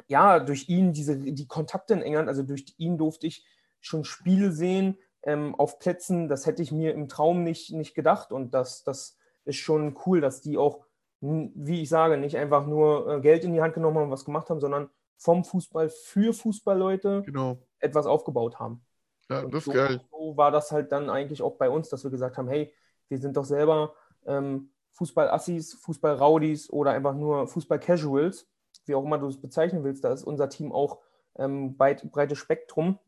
ja, 0.06 0.38
durch 0.38 0.68
ihn, 0.68 0.92
diese, 0.92 1.18
die 1.18 1.48
Kontakte 1.48 1.92
in 1.92 2.02
England, 2.02 2.28
also 2.28 2.44
durch 2.44 2.72
ihn 2.76 2.98
durfte 2.98 3.26
ich 3.26 3.44
schon 3.80 4.04
Spiele 4.04 4.52
sehen 4.52 4.96
ähm, 5.24 5.56
auf 5.56 5.80
Plätzen, 5.80 6.28
das 6.28 6.46
hätte 6.46 6.62
ich 6.62 6.70
mir 6.70 6.94
im 6.94 7.08
Traum 7.08 7.42
nicht, 7.42 7.72
nicht 7.72 7.96
gedacht. 7.96 8.30
Und 8.30 8.54
das, 8.54 8.84
das 8.84 9.18
ist 9.44 9.56
schon 9.56 9.98
cool, 10.06 10.20
dass 10.20 10.40
die 10.40 10.56
auch, 10.56 10.84
wie 11.20 11.82
ich 11.82 11.88
sage, 11.88 12.16
nicht 12.16 12.36
einfach 12.36 12.64
nur 12.64 13.08
äh, 13.08 13.20
Geld 13.20 13.42
in 13.42 13.54
die 13.54 13.60
Hand 13.60 13.74
genommen 13.74 13.96
haben 13.96 14.04
und 14.04 14.12
was 14.12 14.24
gemacht 14.24 14.50
haben, 14.50 14.60
sondern 14.60 14.88
vom 15.16 15.42
Fußball 15.42 15.88
für 15.88 16.32
Fußballleute 16.32 17.24
genau. 17.26 17.58
etwas 17.80 18.06
aufgebaut 18.06 18.60
haben. 18.60 18.84
Ja, 19.30 19.44
das 19.46 19.64
so, 19.64 19.72
ist 19.72 19.76
geil. 19.76 20.00
So 20.10 20.36
war 20.36 20.50
das 20.50 20.72
halt 20.72 20.92
dann 20.92 21.10
eigentlich 21.10 21.42
auch 21.42 21.56
bei 21.56 21.68
uns, 21.68 21.88
dass 21.88 22.04
wir 22.04 22.10
gesagt 22.10 22.36
haben, 22.38 22.48
hey, 22.48 22.72
wir 23.08 23.18
sind 23.18 23.36
doch 23.36 23.44
selber 23.44 23.94
ähm, 24.26 24.70
Fußball-Assis, 24.92 25.74
Fußball-Raudis 25.74 26.70
oder 26.70 26.92
einfach 26.92 27.14
nur 27.14 27.46
Fußball-Casuals, 27.46 28.48
wie 28.86 28.94
auch 28.94 29.04
immer 29.04 29.18
du 29.18 29.28
es 29.28 29.40
bezeichnen 29.40 29.84
willst. 29.84 30.04
Da 30.04 30.12
ist 30.12 30.24
unser 30.24 30.48
Team 30.48 30.72
auch 30.72 31.00
ähm, 31.36 31.76
breit, 31.76 32.10
breites 32.10 32.38
Spektrum. 32.38 32.98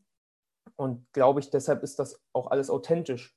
Und 0.76 1.12
glaube 1.12 1.40
ich, 1.40 1.50
deshalb 1.50 1.83
ist 1.83 1.98
das 1.98 2.20
auch 2.33 2.50
alles 2.50 2.70
authentisch. 2.70 3.35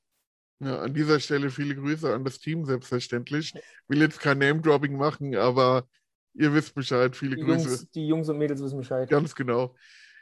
Ja, 0.60 0.80
an 0.80 0.94
dieser 0.94 1.20
Stelle 1.20 1.50
viele 1.50 1.74
Grüße 1.74 2.12
an 2.12 2.24
das 2.24 2.38
Team, 2.38 2.64
selbstverständlich. 2.64 3.54
Will 3.88 4.00
jetzt 4.00 4.20
kein 4.20 4.38
Name-Dropping 4.38 4.96
machen, 4.96 5.34
aber 5.34 5.86
ihr 6.32 6.54
wisst 6.54 6.74
Bescheid. 6.74 7.16
Viele 7.16 7.36
Die 7.36 7.42
Grüße. 7.42 7.68
Jungs, 7.68 7.90
die 7.90 8.06
Jungs 8.06 8.28
und 8.28 8.38
Mädels 8.38 8.62
wissen 8.62 8.78
Bescheid. 8.78 9.08
Ganz 9.10 9.34
genau. 9.34 9.74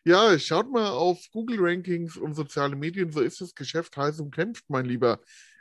Ja, 0.04 0.36
schaut 0.38 0.70
mal 0.70 0.90
auf 0.90 1.20
Google 1.30 1.58
Rankings 1.60 2.16
und 2.16 2.34
soziale 2.34 2.74
Medien. 2.74 3.12
So 3.12 3.20
ist 3.20 3.40
das 3.40 3.54
Geschäft 3.54 3.96
heiß 3.96 4.18
umkämpft, 4.20 4.64
mein 4.68 4.84
Lieber. 4.84 5.20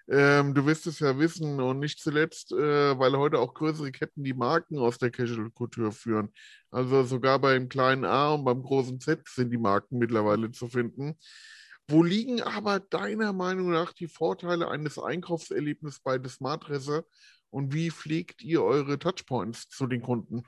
Ähm, 0.09 0.55
du 0.55 0.65
wirst 0.65 0.87
es 0.87 0.99
ja 0.99 1.17
wissen 1.19 1.59
und 1.61 1.79
nicht 1.79 1.99
zuletzt, 1.99 2.51
äh, 2.51 2.97
weil 2.97 3.15
heute 3.17 3.37
auch 3.39 3.53
größere 3.53 3.91
Ketten 3.91 4.23
die 4.23 4.33
Marken 4.33 4.79
aus 4.79 4.97
der 4.97 5.11
Casual-Kultur 5.11 5.91
führen. 5.91 6.33
Also 6.71 7.03
sogar 7.03 7.37
beim 7.39 7.69
kleinen 7.69 8.03
A 8.03 8.33
und 8.33 8.43
beim 8.43 8.63
großen 8.63 8.99
Z 8.99 9.21
sind 9.29 9.51
die 9.51 9.57
Marken 9.59 9.99
mittlerweile 9.99 10.51
zu 10.51 10.67
finden. 10.67 11.17
Wo 11.87 12.03
liegen 12.03 12.41
aber 12.41 12.79
deiner 12.79 13.33
Meinung 13.33 13.69
nach 13.71 13.93
die 13.93 14.07
Vorteile 14.07 14.69
eines 14.69 14.97
Einkaufserlebnisses 14.97 15.99
bei 16.01 16.19
The 16.21 16.29
Smart 16.29 16.67
Dresser 16.67 17.03
und 17.51 17.73
wie 17.73 17.91
pflegt 17.91 18.41
ihr 18.43 18.63
eure 18.63 18.97
Touchpoints 18.97 19.69
zu 19.69 19.85
den 19.87 20.01
Kunden? 20.01 20.43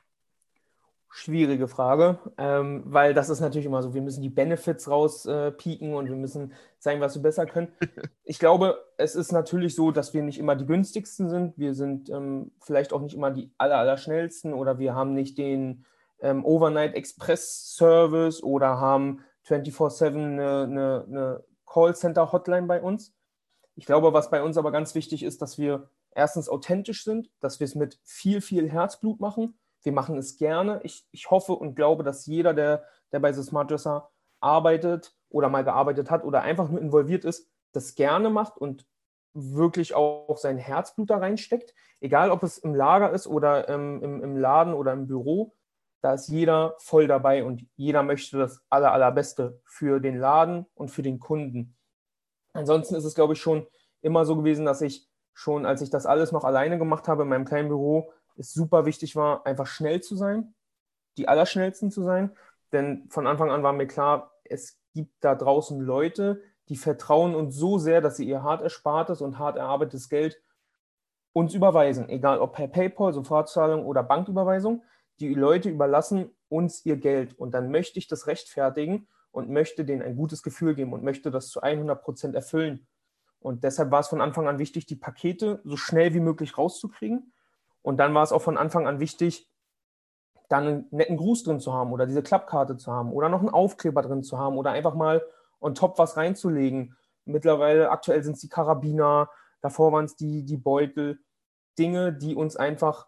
Schwierige 1.15 1.67
Frage, 1.67 2.17
ähm, 2.39 2.82
weil 2.88 3.13
das 3.13 3.30
ist 3.30 3.39
natürlich 3.39 3.67
immer 3.67 3.84
so, 3.84 3.93
wir 3.93 4.02
müssen 4.02 4.23
die 4.23 4.32
Benefits 4.32 4.89
rauspieken 4.89 5.91
äh, 5.91 5.95
und 5.95 6.10
wir 6.10 6.15
müssen 6.15 6.54
zeigen, 6.80 7.02
was 7.02 7.13
wir 7.13 7.21
besser 7.21 7.45
können. 7.45 7.71
Ich 8.23 8.39
glaube, 8.39 8.84
es 8.97 9.13
ist 9.13 9.32
natürlich 9.32 9.76
so, 9.76 9.91
dass 9.91 10.15
wir 10.15 10.23
nicht 10.23 10.39
immer 10.39 10.56
die 10.56 10.65
günstigsten 10.65 11.30
sind. 11.30 11.56
Wir 11.56 11.76
sind 11.76 12.10
ähm, 12.10 12.52
vielleicht 12.62 12.93
auch 12.93 13.02
nicht 13.02 13.13
immer 13.13 13.30
die 13.30 13.52
aller, 13.60 13.78
aller 13.78 13.97
schnellsten 13.97 14.54
oder 14.54 14.80
wir 14.80 14.95
haben 14.95 15.13
nicht 15.13 15.38
den 15.38 15.86
ähm, 16.19 16.43
Overnight 16.43 16.95
Express 16.95 17.76
Service 17.76 18.41
oder 18.41 18.80
haben 18.80 19.23
24-7 19.47 20.15
eine, 20.15 20.63
eine, 20.63 21.06
eine 21.08 21.43
Callcenter-Hotline 21.67 22.65
bei 22.65 22.82
uns. 22.82 23.13
Ich 23.76 23.86
glaube, 23.86 24.13
was 24.13 24.32
bei 24.32 24.41
uns 24.41 24.58
aber 24.58 24.71
ganz 24.71 24.95
wichtig 24.95 25.21
ist, 25.21 25.43
dass 25.43 25.60
wir 25.60 25.91
erstens 26.10 26.49
authentisch 26.49 27.04
sind, 27.04 27.30
dass 27.39 27.60
wir 27.60 27.65
es 27.65 27.76
mit 27.76 27.99
viel, 28.04 28.41
viel 28.41 28.67
Herzblut 28.67 29.19
machen 29.19 29.54
wir 29.84 29.91
machen 29.93 30.17
es 30.17 30.38
gerne. 30.38 30.80
Ich, 30.84 31.06
ich 31.12 31.30
hoffe 31.30 31.54
und 31.54 31.76
glaube, 31.76 32.04
dass 32.04 32.26
jeder, 32.26 32.54
der, 32.54 32.84
der 33.12 33.19
bei 33.19 33.34
The 33.34 33.43
Smart 33.43 33.69
Dresser 33.69 34.10
arbeitet 34.39 35.15
oder 35.30 35.50
mal 35.50 35.63
gearbeitet 35.63 36.10
hat 36.10 36.24
oder 36.24 36.41
einfach 36.41 36.69
nur 36.69 36.82
involviert 36.82 37.26
ist, 37.26 37.50
das 37.74 37.96
gerne 37.96 38.30
macht 38.30 38.58
und 38.58 38.86
wirklich 39.34 39.96
auch 39.96 40.38
sein 40.38 40.58
Herzblut 40.58 41.10
da 41.10 41.17
reinsteckt. 41.17 41.74
Egal, 42.00 42.32
ob 42.32 42.43
es 42.43 42.58
im 42.60 42.76
Lager 42.76 43.12
ist 43.12 43.28
oder 43.28 43.67
ähm, 43.67 44.02
im, 44.04 44.24
im 44.24 44.38
Laden 44.38 44.74
oder 44.74 44.93
im 44.93 45.08
Büro, 45.08 45.56
da 46.02 46.13
ist 46.13 46.28
jeder 46.28 46.76
voll 46.80 47.08
dabei 47.08 47.43
und 47.43 47.65
jeder 47.76 48.04
möchte 48.04 48.38
das 48.38 48.62
aller, 48.69 48.91
allerbeste 48.91 49.62
für 49.65 50.00
den 50.00 50.17
Laden 50.17 50.65
und 50.76 50.91
für 50.91 51.02
den 51.02 51.19
Kunden. 51.19 51.78
Ansonsten 52.54 52.96
ist 52.96 53.06
es, 53.06 53.15
glaube 53.15 53.34
ich, 53.34 53.41
schon 53.41 53.65
immer 54.02 54.26
so 54.26 54.36
gewesen, 54.36 54.65
dass 54.65 54.82
ich 54.82 55.08
schon, 55.34 55.65
als 55.65 55.82
ich 55.82 55.89
das 55.89 56.06
alles 56.06 56.32
noch 56.32 56.43
alleine 56.43 56.78
gemacht 56.78 57.08
habe 57.08 57.24
in 57.24 57.30
meinem 57.30 57.46
kleinen 57.46 57.69
Büro, 57.69 58.12
es 58.36 58.54
super 58.54 58.86
wichtig 58.86 59.15
war, 59.15 59.46
einfach 59.46 59.67
schnell 59.67 60.02
zu 60.02 60.15
sein, 60.15 60.54
die 61.17 61.28
Allerschnellsten 61.28 61.91
zu 61.91 62.02
sein. 62.02 62.36
Denn 62.72 63.08
von 63.10 63.28
Anfang 63.28 63.52
an 63.52 63.63
war 63.63 63.74
mir 63.74 63.88
klar, 63.88 64.32
es 64.43 64.80
gibt 64.93 65.24
da 65.24 65.36
draußen 65.36 65.80
Leute, 65.80 66.41
die 66.69 66.78
vertrauen 66.78 67.36
uns 67.36 67.56
so 67.56 67.78
sehr, 67.78 68.02
dass 68.02 68.17
sie 68.17 68.28
ihr 68.28 68.43
hart 68.43 68.62
erspartes 68.62 69.22
und 69.22 69.38
hart 69.38 69.58
erarbeitetes 69.58 70.10
Geld 70.10 70.41
uns 71.34 71.54
überweisen, 71.54 72.10
egal 72.10 72.39
ob 72.39 72.54
per 72.54 72.67
PayPal, 72.67 73.12
Sofortzahlung 73.12 73.86
oder 73.86 74.04
Banküberweisung. 74.04 74.84
Die 75.19 75.34
Leute 75.34 75.69
überlassen 75.69 76.32
uns 76.48 76.86
ihr 76.86 76.98
Geld 76.98 77.38
und 77.38 77.54
dann 77.54 77.72
möchte 77.72 78.00
ich 78.00 78.08
das 78.08 78.28
rechtfertigen 78.28 79.08
und 79.32 79.50
möchte 79.50 79.84
denen 79.84 80.04
ein 80.04 80.15
gutes 80.15 80.43
Gefühl 80.43 80.76
geben 80.76 80.93
und 80.93 81.04
möchte 81.04 81.32
das 81.32 81.50
zu 81.50 81.62
100 81.62 82.02
Prozent 82.02 82.36
erfüllen. 82.36 82.88
Und 83.39 83.63
deshalb 83.63 83.91
war 83.91 84.00
es 84.00 84.08
von 84.08 84.22
Anfang 84.22 84.48
an 84.48 84.60
wichtig, 84.60 84.86
die 84.86 84.96
Pakete 84.96 85.60
so 85.63 85.76
schnell 85.76 86.13
wie 86.13 86.19
möglich 86.19 86.58
rauszukriegen 86.58 87.33
und 87.84 87.98
dann 87.98 88.13
war 88.15 88.24
es 88.24 88.32
auch 88.32 88.41
von 88.41 88.58
Anfang 88.58 88.88
an 88.88 89.00
wichtig, 89.00 89.48
dann 90.50 90.67
einen 90.67 90.88
netten 90.91 91.17
Gruß 91.17 91.43
drin 91.43 91.60
zu 91.60 91.74
haben 91.74 91.91
oder 91.91 92.08
diese 92.08 92.24
Klappkarte 92.24 92.78
zu 92.78 92.91
haben 92.91 93.12
oder 93.12 93.30
noch 93.30 93.39
einen 93.39 93.50
Aufkleber 93.50 94.02
drin 94.02 94.24
zu 94.24 94.39
haben 94.39 94.58
oder 94.58 94.72
einfach 94.72 94.96
mal 94.96 95.24
on 95.60 95.76
top 95.76 96.00
was 96.00 96.17
reinzulegen. 96.17 96.98
Mittlerweile, 97.26 97.91
aktuell 97.91 98.24
sind 98.24 98.34
es 98.34 98.39
die 98.39 98.50
Karabiner, 98.50 99.30
davor 99.62 99.91
waren 99.91 100.06
es 100.06 100.15
die, 100.15 100.43
die 100.43 100.58
Beutel, 100.58 101.19
Dinge, 101.78 102.13
die 102.13 102.36
uns 102.36 102.56
einfach 102.56 103.08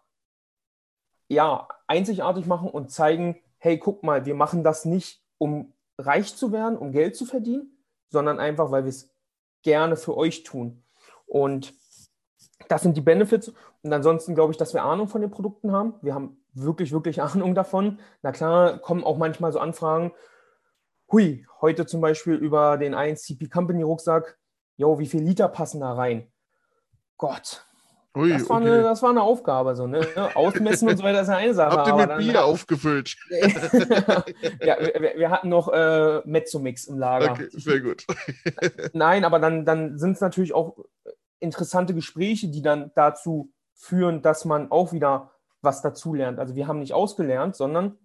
ja, 1.28 1.68
einzigartig 1.86 2.46
machen 2.46 2.68
und 2.70 2.90
zeigen, 2.90 3.40
hey, 3.58 3.78
guck 3.78 4.02
mal, 4.02 4.26
wir 4.26 4.34
machen 4.34 4.62
das 4.62 4.84
nicht, 4.84 5.22
um 5.38 5.72
reich 5.98 6.36
zu 6.36 6.52
werden, 6.52 6.78
um 6.78 6.92
Geld 6.92 7.16
zu 7.16 7.26
verdienen, 7.26 7.82
sondern 8.10 8.38
einfach, 8.38 8.70
weil 8.70 8.84
wir 8.84 8.90
es 8.90 9.10
gerne 9.62 9.96
für 9.96 10.16
euch 10.16 10.42
tun. 10.44 10.84
Und 11.26 11.74
das 12.68 12.82
sind 12.82 12.96
die 12.96 13.02
Benefits. 13.02 13.52
Und 13.82 13.92
ansonsten 13.92 14.34
glaube 14.34 14.52
ich, 14.52 14.56
dass 14.56 14.74
wir 14.74 14.82
Ahnung 14.82 15.08
von 15.08 15.20
den 15.20 15.30
Produkten 15.30 15.72
haben. 15.72 15.94
Wir 16.02 16.14
haben 16.14 16.38
wirklich, 16.54 16.92
wirklich 16.92 17.22
Ahnung 17.22 17.54
davon. 17.54 17.98
Na 18.22 18.32
klar, 18.32 18.78
kommen 18.78 19.04
auch 19.04 19.18
manchmal 19.18 19.52
so 19.52 19.58
Anfragen. 19.58 20.12
Hui, 21.12 21.46
heute 21.60 21.86
zum 21.86 22.00
Beispiel 22.00 22.34
über 22.34 22.78
den 22.78 22.94
1CP 22.94 23.50
Company 23.50 23.82
Rucksack. 23.82 24.38
Jo, 24.76 24.98
wie 24.98 25.06
viel 25.06 25.22
Liter 25.22 25.48
passen 25.48 25.80
da 25.80 25.92
rein? 25.92 26.30
Gott. 27.16 27.64
Ui, 28.16 28.30
das, 28.30 28.48
war 28.48 28.60
okay. 28.60 28.70
eine, 28.70 28.82
das 28.82 29.02
war 29.02 29.10
eine 29.10 29.22
Aufgabe. 29.22 29.76
So, 29.76 29.86
ne? 29.86 30.00
Ausmessen 30.34 30.88
und 30.88 30.96
so 30.96 31.04
weiter 31.04 31.20
ist 31.20 31.28
eine 31.28 31.54
Sache. 31.54 31.76
Habt 31.76 31.88
ihr 31.88 31.94
mit 31.94 32.18
Bier 32.18 32.44
aufgefüllt? 32.44 33.14
ja, 34.60 34.76
wir, 34.80 35.12
wir, 35.16 35.30
hatten 35.30 35.50
noch 35.50 35.68
äh, 35.68 36.22
Mezzomix 36.24 36.86
im 36.86 36.98
Lager. 36.98 37.32
Okay, 37.32 37.48
sehr 37.50 37.80
gut. 37.80 38.06
Nein, 38.94 39.24
aber 39.24 39.38
dann, 39.38 39.66
dann 39.66 39.98
sind 39.98 40.12
es 40.12 40.20
natürlich 40.22 40.54
auch 40.54 40.78
interessante 41.40 41.94
Gespräche, 41.94 42.48
die 42.48 42.62
dann 42.62 42.90
dazu 42.94 43.52
führen, 43.74 44.22
dass 44.22 44.44
man 44.44 44.70
auch 44.70 44.92
wieder 44.92 45.32
was 45.60 45.82
dazulernt. 45.82 46.38
Also 46.38 46.54
wir 46.54 46.66
haben 46.66 46.78
nicht 46.78 46.94
ausgelernt, 46.94 47.56
sondern 47.56 47.98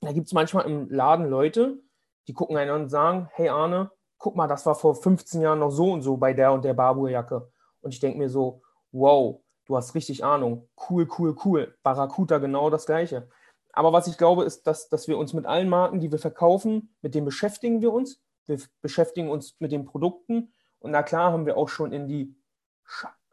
da 0.00 0.12
gibt 0.12 0.26
es 0.26 0.32
manchmal 0.32 0.66
im 0.66 0.88
Laden 0.90 1.26
Leute, 1.26 1.82
die 2.26 2.32
gucken 2.32 2.56
einen 2.56 2.70
und 2.82 2.88
sagen, 2.88 3.28
hey 3.32 3.48
Arne, 3.48 3.90
guck 4.18 4.36
mal, 4.36 4.48
das 4.48 4.64
war 4.64 4.74
vor 4.74 4.94
15 4.94 5.40
Jahren 5.40 5.58
noch 5.58 5.70
so 5.70 5.92
und 5.92 6.02
so 6.02 6.16
bei 6.16 6.32
der 6.32 6.52
und 6.52 6.64
der 6.64 6.74
Barbour-Jacke. 6.74 7.50
Und 7.80 7.92
ich 7.92 8.00
denke 8.00 8.18
mir 8.18 8.30
so, 8.30 8.62
wow, 8.92 9.42
du 9.66 9.76
hast 9.76 9.94
richtig 9.94 10.24
Ahnung. 10.24 10.68
Cool, 10.88 11.08
cool, 11.18 11.36
cool. 11.44 11.76
Barracuda 11.82 12.38
genau 12.38 12.70
das 12.70 12.86
gleiche. 12.86 13.28
Aber 13.72 13.92
was 13.92 14.06
ich 14.06 14.16
glaube, 14.16 14.44
ist, 14.44 14.66
dass, 14.66 14.88
dass 14.88 15.08
wir 15.08 15.18
uns 15.18 15.32
mit 15.32 15.46
allen 15.46 15.68
Marken, 15.68 16.00
die 16.00 16.10
wir 16.10 16.18
verkaufen, 16.18 16.94
mit 17.02 17.14
denen 17.14 17.24
beschäftigen 17.24 17.82
wir 17.82 17.92
uns. 17.92 18.22
Wir 18.46 18.58
beschäftigen 18.80 19.30
uns 19.30 19.56
mit 19.58 19.72
den 19.72 19.84
Produkten. 19.84 20.52
Und 20.78 20.92
na 20.92 21.02
klar 21.02 21.32
haben 21.32 21.44
wir 21.44 21.56
auch 21.56 21.68
schon 21.68 21.92
in 21.92 22.06
die 22.06 22.36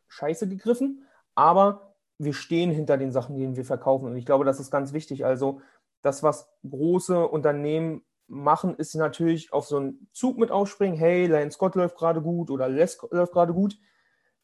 Scheiße 0.08 0.48
gegriffen, 0.48 1.08
aber 1.36 1.96
wir 2.18 2.34
stehen 2.34 2.72
hinter 2.72 2.98
den 2.98 3.12
Sachen, 3.12 3.36
die 3.36 3.56
wir 3.56 3.66
verkaufen. 3.66 4.06
Und 4.06 4.16
ich 4.16 4.26
glaube, 4.26 4.46
das 4.46 4.60
ist 4.60 4.72
ganz 4.72 4.94
wichtig. 4.94 5.26
Also 5.26 5.62
das, 6.02 6.22
was 6.22 6.50
große 6.70 7.28
Unternehmen 7.28 8.04
machen, 8.28 8.76
ist 8.76 8.94
natürlich 8.96 9.54
auf 9.54 9.66
so 9.66 9.78
einen 9.78 10.08
Zug 10.14 10.38
mit 10.38 10.52
aufspringen. 10.52 10.98
Hey, 10.98 11.28
Lion 11.28 11.52
Scott 11.52 11.76
läuft 11.76 11.98
gerade 11.98 12.22
gut 12.22 12.50
oder 12.50 12.70
Les 12.70 12.98
läuft 13.12 13.34
gerade 13.34 13.54
gut. 13.54 13.78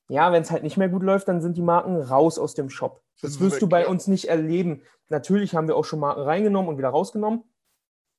Ja, 0.10 0.32
wenn 0.32 0.42
es 0.42 0.52
halt 0.52 0.64
nicht 0.64 0.78
mehr 0.78 0.90
gut 0.90 1.04
läuft, 1.04 1.28
dann 1.28 1.42
sind 1.42 1.58
die 1.58 1.62
Marken 1.62 1.98
raus 1.98 2.40
aus 2.40 2.54
dem 2.54 2.70
Shop. 2.70 3.04
Das 3.22 3.40
wirst 3.40 3.62
du 3.62 3.68
bei 3.68 3.88
uns 3.88 4.08
nicht 4.08 4.30
erleben. 4.30 4.84
Natürlich 5.10 5.56
haben 5.56 5.68
wir 5.68 5.76
auch 5.76 5.86
schon 5.86 6.00
Marken 6.00 6.22
reingenommen 6.22 6.70
und 6.70 6.78
wieder 6.78 6.90
rausgenommen, 6.90 7.44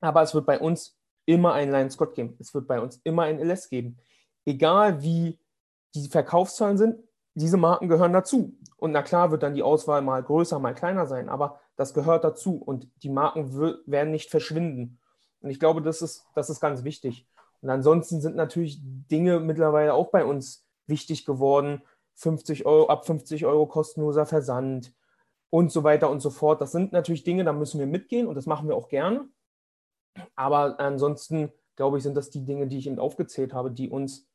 aber 0.01 0.23
es 0.23 0.35
wird 0.35 0.47
bei 0.47 0.59
uns 0.59 0.99
immer 1.25 1.53
einen 1.55 1.71
Lion 1.71 1.91
Scott 1.91 2.15
geben. 2.15 2.37
Es 2.41 2.55
wird 2.55 2.67
bei 2.67 2.81
uns 2.81 3.01
immer 3.05 3.25
ein 3.25 3.39
LS 3.39 3.69
geben. 3.69 3.99
Egal 4.45 5.03
wie 5.03 5.39
die 5.95 6.09
Verkaufszahlen 6.09 6.79
sind, 6.79 6.97
diese 7.35 7.57
Marken 7.57 7.89
gehören 7.89 8.13
dazu. 8.13 8.57
Und 8.77 8.93
na 8.93 9.03
klar 9.03 9.31
wird 9.31 9.43
dann 9.43 9.55
die 9.55 9.63
Auswahl 9.63 10.03
mal 10.03 10.23
größer, 10.23 10.59
mal 10.59 10.75
kleiner 10.75 11.07
sein, 11.07 11.29
aber 11.29 11.61
das 11.77 11.95
gehört 11.95 12.25
dazu 12.25 12.57
und 12.57 12.89
die 13.03 13.11
Marken 13.11 13.53
werden 13.87 14.11
nicht 14.11 14.31
verschwinden. 14.31 14.99
Und 15.41 15.51
ich 15.51 15.61
glaube, 15.61 15.83
das 15.83 16.03
ist, 16.03 16.27
das 16.35 16.51
ist 16.51 16.61
ganz 16.61 16.85
wichtig. 16.85 17.27
Und 17.61 17.71
ansonsten 17.71 18.21
sind 18.21 18.37
natürlich 18.37 18.81
Dinge 18.83 19.41
mittlerweile 19.41 19.95
auch 19.95 20.11
bei 20.11 20.25
uns 20.25 20.67
wichtig 20.87 21.25
geworden. 21.25 21.83
50 22.15 22.67
Euro, 22.67 22.89
ab 22.89 23.07
50 23.07 23.47
Euro 23.47 23.67
kostenloser 23.67 24.27
Versand 24.27 24.93
und 25.51 25.71
so 25.71 25.85
weiter 25.85 26.11
und 26.11 26.21
so 26.21 26.31
fort. 26.31 26.61
Das 26.61 26.73
sind 26.73 26.93
natürlich 26.93 27.23
Dinge, 27.23 27.45
da 27.45 27.53
müssen 27.53 27.79
wir 27.79 27.87
mitgehen 27.87 28.27
und 28.27 28.35
das 28.35 28.47
machen 28.47 28.69
wir 28.69 28.77
auch 28.77 28.89
gerne. 28.89 29.29
Aber 30.35 30.81
ansonsten, 30.81 31.53
glaube 31.77 31.99
ich, 31.99 32.03
sind 32.03 32.17
das 32.17 32.31
die 32.31 32.45
Dinge, 32.45 32.67
die 32.67 32.79
ich 32.79 32.89
eben 32.89 32.99
aufgezählt 32.99 33.55
habe, 33.55 33.71
die 33.71 33.89
uns 33.89 34.27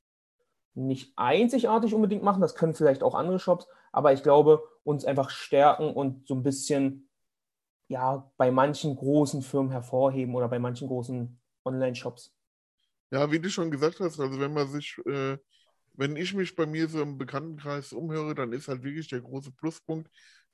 nicht 0.76 1.14
einzigartig 1.16 1.94
unbedingt 1.94 2.24
machen, 2.24 2.42
das 2.42 2.56
können 2.56 2.74
vielleicht 2.74 3.04
auch 3.04 3.16
andere 3.16 3.40
Shops, 3.40 3.68
aber 3.92 4.14
ich 4.14 4.24
glaube, 4.24 4.64
uns 4.84 5.06
einfach 5.06 5.30
stärken 5.30 5.94
und 5.94 6.28
so 6.28 6.34
ein 6.34 6.44
bisschen 6.44 7.10
ja 7.88 8.32
bei 8.38 8.52
manchen 8.52 8.96
großen 8.96 9.42
Firmen 9.42 9.72
hervorheben 9.72 10.36
oder 10.36 10.48
bei 10.48 10.60
manchen 10.60 10.88
großen 10.88 11.40
Online-Shops. 11.66 12.36
Ja, 13.12 13.32
wie 13.32 13.40
du 13.40 13.50
schon 13.50 13.70
gesagt 13.70 14.00
hast, 14.00 14.20
also 14.20 14.40
wenn 14.40 14.54
man 14.54 14.68
sich 14.68 14.98
äh, 15.06 15.38
wenn 15.96 16.16
ich 16.16 16.34
mich 16.34 16.56
bei 16.56 16.66
mir 16.66 16.88
so 16.88 17.02
im 17.02 17.18
Bekanntenkreis 17.18 17.94
umhöre, 17.94 18.36
dann 18.36 18.52
ist 18.52 18.68
halt 18.68 18.84
wirklich 18.84 19.08
der 19.10 19.22
große 19.22 19.52
Pluspunkt, 19.52 20.10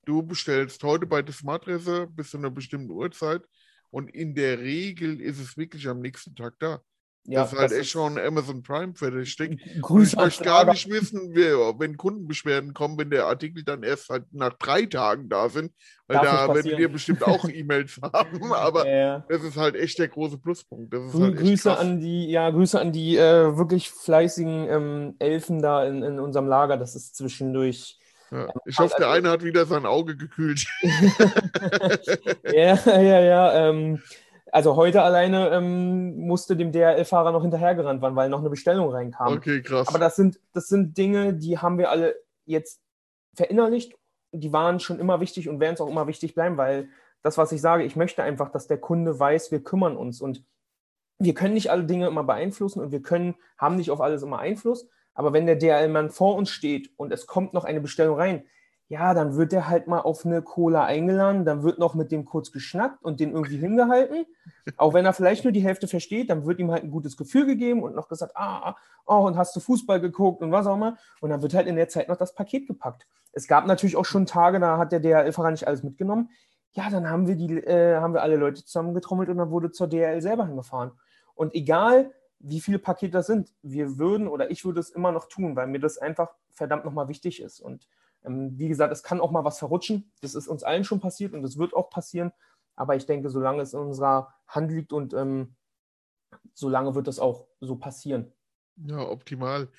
du 0.06 0.22
bestellst 0.24 0.84
heute 0.84 1.06
bei 1.06 1.22
der 1.22 1.34
Smartdresser 1.34 2.08
bis 2.08 2.32
zu 2.32 2.38
einer 2.38 2.52
bestimmten 2.52 2.92
Uhrzeit 2.92 3.44
und 3.90 4.10
in 4.10 4.36
der 4.36 4.60
Regel 4.60 5.22
ist 5.22 5.40
es 5.40 5.58
wirklich 5.58 5.88
am 5.88 6.02
nächsten 6.02 6.36
Tag 6.36 6.56
da. 6.60 6.82
Ja, 7.26 7.42
das 7.42 7.54
ist 7.54 7.60
halt 7.60 7.72
das 7.72 7.78
echt 7.78 7.90
schon 7.92 8.18
Amazon 8.18 8.64
Prime 8.64 8.94
fertig 8.96 9.38
Grüße 9.82 10.16
ich 10.16 10.18
möchte 10.18 10.44
gar 10.44 10.66
nicht 10.66 10.90
wissen, 10.90 11.36
wenn 11.36 11.98
Kundenbeschwerden 11.98 12.74
kommen, 12.74 12.98
wenn 12.98 13.12
der 13.12 13.26
Artikel 13.28 13.64
dann 13.64 13.84
erst 13.84 14.10
halt 14.10 14.26
nach 14.32 14.54
drei 14.54 14.86
Tagen 14.86 15.30
da 15.30 15.50
sind, 15.50 15.72
weil 16.08 16.18
Darf 16.18 16.26
da 16.26 16.48
werdet 16.48 16.56
passieren. 16.56 16.80
ihr 16.80 16.92
bestimmt 16.92 17.24
auch 17.24 17.44
E-Mails 17.50 18.00
haben, 18.02 18.52
aber 18.54 18.86
Äh, 18.86 19.22
das 19.30 19.44
ist 19.44 19.58
halt 19.58 19.76
echt 19.76 20.00
der 20.00 20.08
große 20.08 20.38
Pluspunkt. 20.40 20.92
Grü 20.92 21.22
halt 21.22 21.38
Grüße 21.38 21.70
krass. 21.70 21.80
an 21.80 22.00
die, 22.00 22.30
ja, 22.30 22.50
Grüße 22.50 22.80
an 22.80 22.92
die 22.92 23.18
äh, 23.18 23.58
wirklich 23.58 23.92
fleißigen 23.92 24.68
ähm, 24.70 25.16
Elfen 25.20 25.62
da 25.62 25.86
in, 25.86 26.02
in 26.02 26.20
unserem 26.20 26.48
Lager. 26.48 26.78
Das 26.78 26.96
ist 26.96 27.16
zwischendurch. 27.16 28.00
Ja. 28.32 28.48
Ich 28.66 28.78
hoffe, 28.78 28.96
der 29.00 29.10
eine 29.10 29.30
hat 29.30 29.44
wieder 29.44 29.66
sein 29.66 29.86
Auge 29.86 30.16
gekühlt. 30.16 30.66
ja, 32.54 32.76
ja, 32.86 33.20
ja. 33.20 33.70
Ähm, 33.70 34.02
also 34.52 34.76
heute 34.76 35.02
alleine 35.02 35.50
ähm, 35.50 36.18
musste 36.26 36.56
dem 36.56 36.72
DHL-Fahrer 36.72 37.32
noch 37.32 37.42
hinterhergerannt 37.42 38.02
werden, 38.02 38.16
weil 38.16 38.30
noch 38.30 38.40
eine 38.40 38.50
Bestellung 38.50 38.90
reinkam. 38.90 39.34
Okay, 39.34 39.62
krass. 39.62 39.88
Aber 39.88 40.00
das 40.00 40.16
sind, 40.16 40.40
das 40.54 40.68
sind 40.68 40.98
Dinge, 40.98 41.34
die 41.34 41.58
haben 41.58 41.78
wir 41.78 41.90
alle 41.90 42.16
jetzt 42.46 42.82
verinnerlicht. 43.36 43.96
Die 44.32 44.54
waren 44.54 44.80
schon 44.80 45.00
immer 45.00 45.22
wichtig 45.22 45.50
und 45.50 45.60
werden 45.60 45.74
es 45.74 45.82
auch 45.82 45.90
immer 45.90 46.08
wichtig 46.08 46.36
bleiben, 46.36 46.58
weil 46.58 46.90
das, 47.22 47.38
was 47.38 47.52
ich 47.52 47.62
sage, 47.62 47.84
ich 47.84 47.96
möchte 47.96 48.24
einfach, 48.24 48.50
dass 48.50 48.68
der 48.68 48.78
Kunde 48.78 49.20
weiß, 49.20 49.52
wir 49.52 49.64
kümmern 49.64 49.98
uns. 49.98 50.22
Und 50.22 50.44
wir 51.18 51.34
können 51.34 51.54
nicht 51.54 51.72
alle 51.72 51.84
Dinge 51.84 52.08
immer 52.08 52.24
beeinflussen 52.24 52.82
und 52.82 52.92
wir 52.92 53.02
können, 53.02 53.36
haben 53.58 53.76
nicht 53.76 53.92
auf 53.92 54.02
alles 54.02 54.24
immer 54.24 54.40
Einfluss. 54.40 54.88
Aber 55.14 55.34
wenn 55.34 55.46
der 55.46 55.58
DHL-Mann 55.58 56.12
vor 56.12 56.36
uns 56.36 56.50
steht 56.50 56.92
und 56.96 57.12
es 57.12 57.28
kommt 57.28 57.54
noch 57.54 57.66
eine 57.66 57.82
Bestellung 57.82 58.18
rein, 58.18 58.44
ja, 58.90 59.14
dann 59.14 59.36
wird 59.36 59.54
er 59.54 59.70
halt 59.70 59.86
mal 59.86 60.00
auf 60.00 60.26
eine 60.26 60.42
Cola 60.42 60.84
eingeladen, 60.84 61.46
dann 61.46 61.62
wird 61.62 61.78
noch 61.78 61.94
mit 61.94 62.12
dem 62.12 62.26
kurz 62.26 62.52
geschnackt 62.52 63.04
und 63.04 63.20
den 63.20 63.34
irgendwie 63.34 63.58
hingehalten. 63.58 64.26
Auch 64.78 64.96
wenn 64.96 65.06
er 65.06 65.14
vielleicht 65.14 65.44
nur 65.44 65.54
die 65.54 65.62
Hälfte 65.62 65.88
versteht, 65.88 66.32
dann 66.32 66.48
wird 66.48 66.60
ihm 66.60 66.72
halt 66.72 66.84
ein 66.84 66.90
gutes 66.90 67.16
Gefühl 67.16 67.46
gegeben 67.46 67.84
und 67.84 67.96
noch 67.96 68.08
gesagt, 68.08 68.36
ah, 68.36 68.76
oh, 69.06 69.28
und 69.28 69.38
hast 69.38 69.56
du 69.56 69.60
Fußball 69.60 70.02
geguckt 70.02 70.42
und 70.42 70.52
was 70.52 70.66
auch 70.66 70.76
immer. 70.76 70.98
Und 71.22 71.30
dann 71.30 71.44
wird 71.44 71.54
halt 71.54 71.68
in 71.68 71.76
der 71.76 71.88
Zeit 71.88 72.10
noch 72.10 72.18
das 72.18 72.34
Paket 72.34 72.66
gepackt. 72.66 73.06
Es 73.32 73.48
gab 73.48 73.68
natürlich 73.68 73.96
auch 73.96 74.06
schon 74.06 74.26
Tage, 74.26 74.60
da 74.60 74.80
hat 74.80 74.92
der 74.92 75.00
DHL-Fahrer 75.00 75.52
nicht 75.52 75.68
alles 75.68 75.84
mitgenommen. 75.84 76.32
Ja, 76.72 76.90
dann 76.90 77.08
haben 77.08 77.28
wir, 77.28 77.36
die, 77.36 77.58
äh, 77.58 77.98
haben 77.98 78.16
wir 78.16 78.24
alle 78.24 78.38
Leute 78.38 78.66
zusammengetrommelt 78.66 79.30
und 79.30 79.38
dann 79.38 79.52
wurde 79.52 79.72
zur 79.72 79.88
DHL 79.88 80.22
selber 80.24 80.48
hingefahren. 80.48 80.94
Und 81.36 81.54
egal, 81.54 82.12
wie 82.40 82.60
viele 82.60 82.80
Pakete 82.80 83.12
das 83.12 83.28
sind, 83.28 83.54
wir 83.62 84.00
würden 84.00 84.28
oder 84.28 84.50
ich 84.50 84.66
würde 84.66 84.80
es 84.80 84.90
immer 84.90 85.12
noch 85.12 85.28
tun, 85.28 85.56
weil 85.56 85.68
mir 85.68 85.80
das 85.80 86.00
einfach 86.00 86.34
verdammt 86.50 86.86
nochmal 86.86 87.08
wichtig 87.08 87.40
ist. 87.40 87.60
Und 87.60 87.88
wie 88.24 88.68
gesagt, 88.68 88.92
es 88.92 89.04
kann 89.04 89.22
auch 89.22 89.32
mal 89.32 89.46
was 89.46 89.60
verrutschen. 89.60 90.12
Das 90.22 90.36
ist 90.36 90.48
uns 90.48 90.64
allen 90.64 90.84
schon 90.84 91.00
passiert 91.00 91.34
und 91.34 91.44
es 91.44 91.58
wird 91.58 91.74
auch 91.74 91.90
passieren. 91.90 92.32
Aber 92.76 92.96
ich 92.96 93.06
denke, 93.06 93.30
solange 93.30 93.62
es 93.62 93.74
in 93.74 93.80
unserer 93.80 94.34
Hand 94.48 94.72
liegt 94.72 94.94
und 94.94 95.14
ähm, 95.14 95.56
solange 96.54 96.96
wird 96.96 97.08
das 97.08 97.20
auch 97.20 97.48
so 97.60 97.76
passieren. 97.76 98.32
Ja, 98.78 99.00
optimal. 99.00 99.70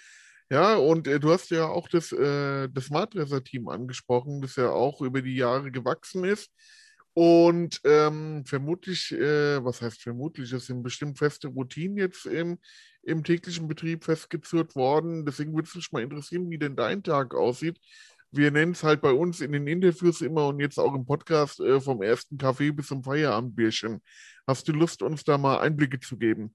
Ja, 0.50 0.76
und 0.76 1.06
äh, 1.06 1.20
du 1.20 1.30
hast 1.30 1.50
ja 1.50 1.66
auch 1.66 1.88
das, 1.88 2.12
äh, 2.12 2.68
das 2.68 2.86
Smartdresser-Team 2.86 3.68
angesprochen, 3.68 4.42
das 4.42 4.56
ja 4.56 4.70
auch 4.70 5.00
über 5.00 5.22
die 5.22 5.36
Jahre 5.36 5.70
gewachsen 5.70 6.24
ist. 6.24 6.50
Und 7.12 7.80
ähm, 7.84 8.44
vermutlich, 8.46 9.12
äh, 9.12 9.64
was 9.64 9.82
heißt 9.82 10.02
vermutlich, 10.02 10.52
es 10.52 10.66
sind 10.66 10.82
bestimmt 10.82 11.18
feste 11.18 11.48
Routinen 11.48 11.96
jetzt 11.96 12.26
im, 12.26 12.58
im 13.02 13.24
täglichen 13.24 13.68
Betrieb 13.68 14.04
festgezurrt 14.04 14.74
worden. 14.76 15.24
Deswegen 15.24 15.54
würde 15.54 15.68
es 15.68 15.74
mich 15.74 15.92
mal 15.92 16.02
interessieren, 16.02 16.50
wie 16.50 16.58
denn 16.58 16.76
dein 16.76 17.02
Tag 17.02 17.34
aussieht. 17.34 17.78
Wir 18.32 18.50
nennen 18.50 18.72
es 18.72 18.84
halt 18.84 19.00
bei 19.00 19.12
uns 19.12 19.40
in 19.40 19.52
den 19.52 19.66
Interviews 19.66 20.20
immer 20.20 20.46
und 20.48 20.60
jetzt 20.60 20.78
auch 20.78 20.94
im 20.94 21.04
Podcast 21.04 21.58
äh, 21.60 21.80
vom 21.80 22.00
ersten 22.02 22.38
Kaffee 22.38 22.70
bis 22.70 22.86
zum 22.88 23.02
Feierabendbierchen. 23.02 24.00
Hast 24.46 24.68
du 24.68 24.72
Lust, 24.72 25.02
uns 25.02 25.24
da 25.24 25.36
mal 25.38 25.58
Einblicke 25.60 25.98
zu 25.98 26.16
geben? 26.16 26.54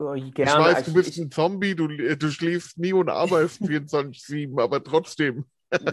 Äh, 0.00 0.18
Ich 0.18 0.34
Gerne. 0.34 0.64
weiß, 0.64 0.84
du 0.84 0.90
Ich- 0.90 0.96
bist 0.96 1.08
ich- 1.10 1.18
ein 1.18 1.30
Zombie, 1.30 1.74
du, 1.74 1.88
äh, 1.88 2.16
du 2.16 2.30
schläfst 2.30 2.78
nie 2.78 2.92
und 2.92 3.08
arbeitest 3.08 3.62
24-7, 3.62 4.60
aber 4.60 4.84
trotzdem. 4.84 5.46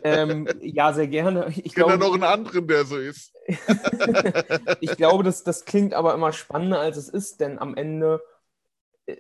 ähm, 0.04 0.48
ja, 0.62 0.92
sehr 0.92 1.08
gerne. 1.08 1.48
Ich 1.52 1.68
Ich 1.68 1.74
kenne 1.76 1.98
noch 1.98 2.14
einen 2.14 2.24
anderen, 2.24 2.68
der 2.68 2.84
so 2.84 2.98
ist. 2.98 3.32
ich 4.82 4.98
glaube 4.98 5.24
das, 5.24 5.44
das 5.44 5.66
klingt 5.66 5.94
aber 5.94 6.14
immer 6.16 6.34
spannender, 6.34 6.80
als 6.80 6.98
es 6.98 7.08
ist, 7.10 7.40
denn 7.40 7.60
am 7.60 7.76
Ende 7.76 8.22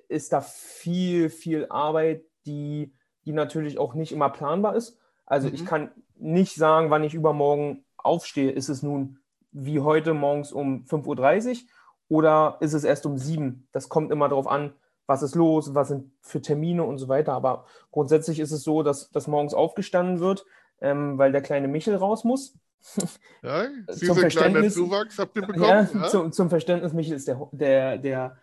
ist 0.10 0.34
da 0.34 0.42
viel, 0.42 1.30
viel 1.30 1.68
Arbeit, 1.70 2.24
die, 2.46 2.94
die 3.26 3.32
natürlich 3.32 3.78
auch 3.78 3.94
nicht 3.94 4.12
immer 4.12 4.30
planbar 4.30 4.76
ist. 4.76 4.98
Also 5.28 5.48
ich 5.50 5.62
Mhm. 5.62 5.66
kann 5.66 5.92
nicht 6.16 6.56
sagen, 6.56 6.90
wann 6.90 7.04
ich 7.04 7.14
übermorgen 7.14 7.84
aufstehe. 7.98 8.50
Ist 8.52 8.70
es 8.70 8.82
nun 8.82 9.20
wie 9.52 9.80
heute 9.82 10.14
morgens 10.16 10.52
um 10.52 10.86
5.30 10.86 11.66
Uhr 12.10 12.18
oder 12.18 12.58
ist 12.62 12.74
es 12.74 12.84
erst 12.84 13.06
um 13.06 13.18
7 13.20 13.46
Uhr? 13.46 13.54
Das 13.72 13.90
kommt 13.90 14.12
immer 14.12 14.30
darauf 14.30 14.48
an, 14.48 14.74
was 15.06 15.22
ist 15.22 15.36
los, 15.36 15.76
was 15.76 15.90
sind 15.90 16.12
für 16.22 16.42
Termine 16.42 16.84
und 16.84 16.98
so 16.98 17.08
weiter. 17.08 17.34
Aber 17.34 17.66
grundsätzlich 17.92 18.40
ist 18.40 18.52
es 18.52 18.64
so, 18.64 18.82
dass, 18.84 19.10
dass 19.12 19.28
morgens 19.28 19.54
aufgestanden 19.54 20.20
wird, 20.20 20.46
ähm, 20.82 21.18
weil 21.18 21.32
der 21.32 21.42
kleine 21.42 21.68
Michel 21.68 21.96
raus 21.96 22.24
muss. 22.24 22.58
Ja, 23.44 23.64
Zum 23.66 23.76
dieser 23.88 24.14
kleine 24.30 24.60
Verständnis- 24.62 24.74
Zuwachs 24.74 25.20
habt 25.20 25.36
ihr 25.36 25.42
Ja, 25.44 25.48
bekommen. 25.48 25.90
Ja, 25.94 26.08
Zum, 26.08 26.32
zum 26.32 26.50
Verständnis, 26.50 26.94
Michel 26.94 27.16
ist 27.16 27.28
der, 27.28 27.48
der, 27.52 27.98
der 27.98 28.38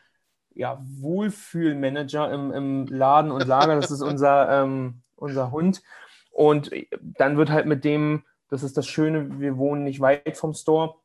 ja, 0.55 0.81
Wohlfühlmanager 1.01 2.31
im, 2.33 2.53
im 2.53 2.87
Laden 2.87 3.31
und 3.31 3.47
Lager. 3.47 3.75
Das 3.77 3.91
ist 3.91 4.03
unser, 4.03 4.49
ähm, 4.63 5.03
unser 5.17 5.51
Hund. 5.51 5.83
Und 6.35 6.73
dann 6.93 7.37
wird 7.37 7.51
halt 7.51 7.67
mit 7.67 7.85
dem, 7.85 8.25
das 8.51 8.65
ist 8.65 8.77
das 8.77 8.89
Schöne, 8.89 9.39
wir 9.39 9.57
wohnen 9.57 9.85
nicht 9.85 10.01
weit 10.01 10.37
vom 10.37 10.53
Store, 10.53 10.97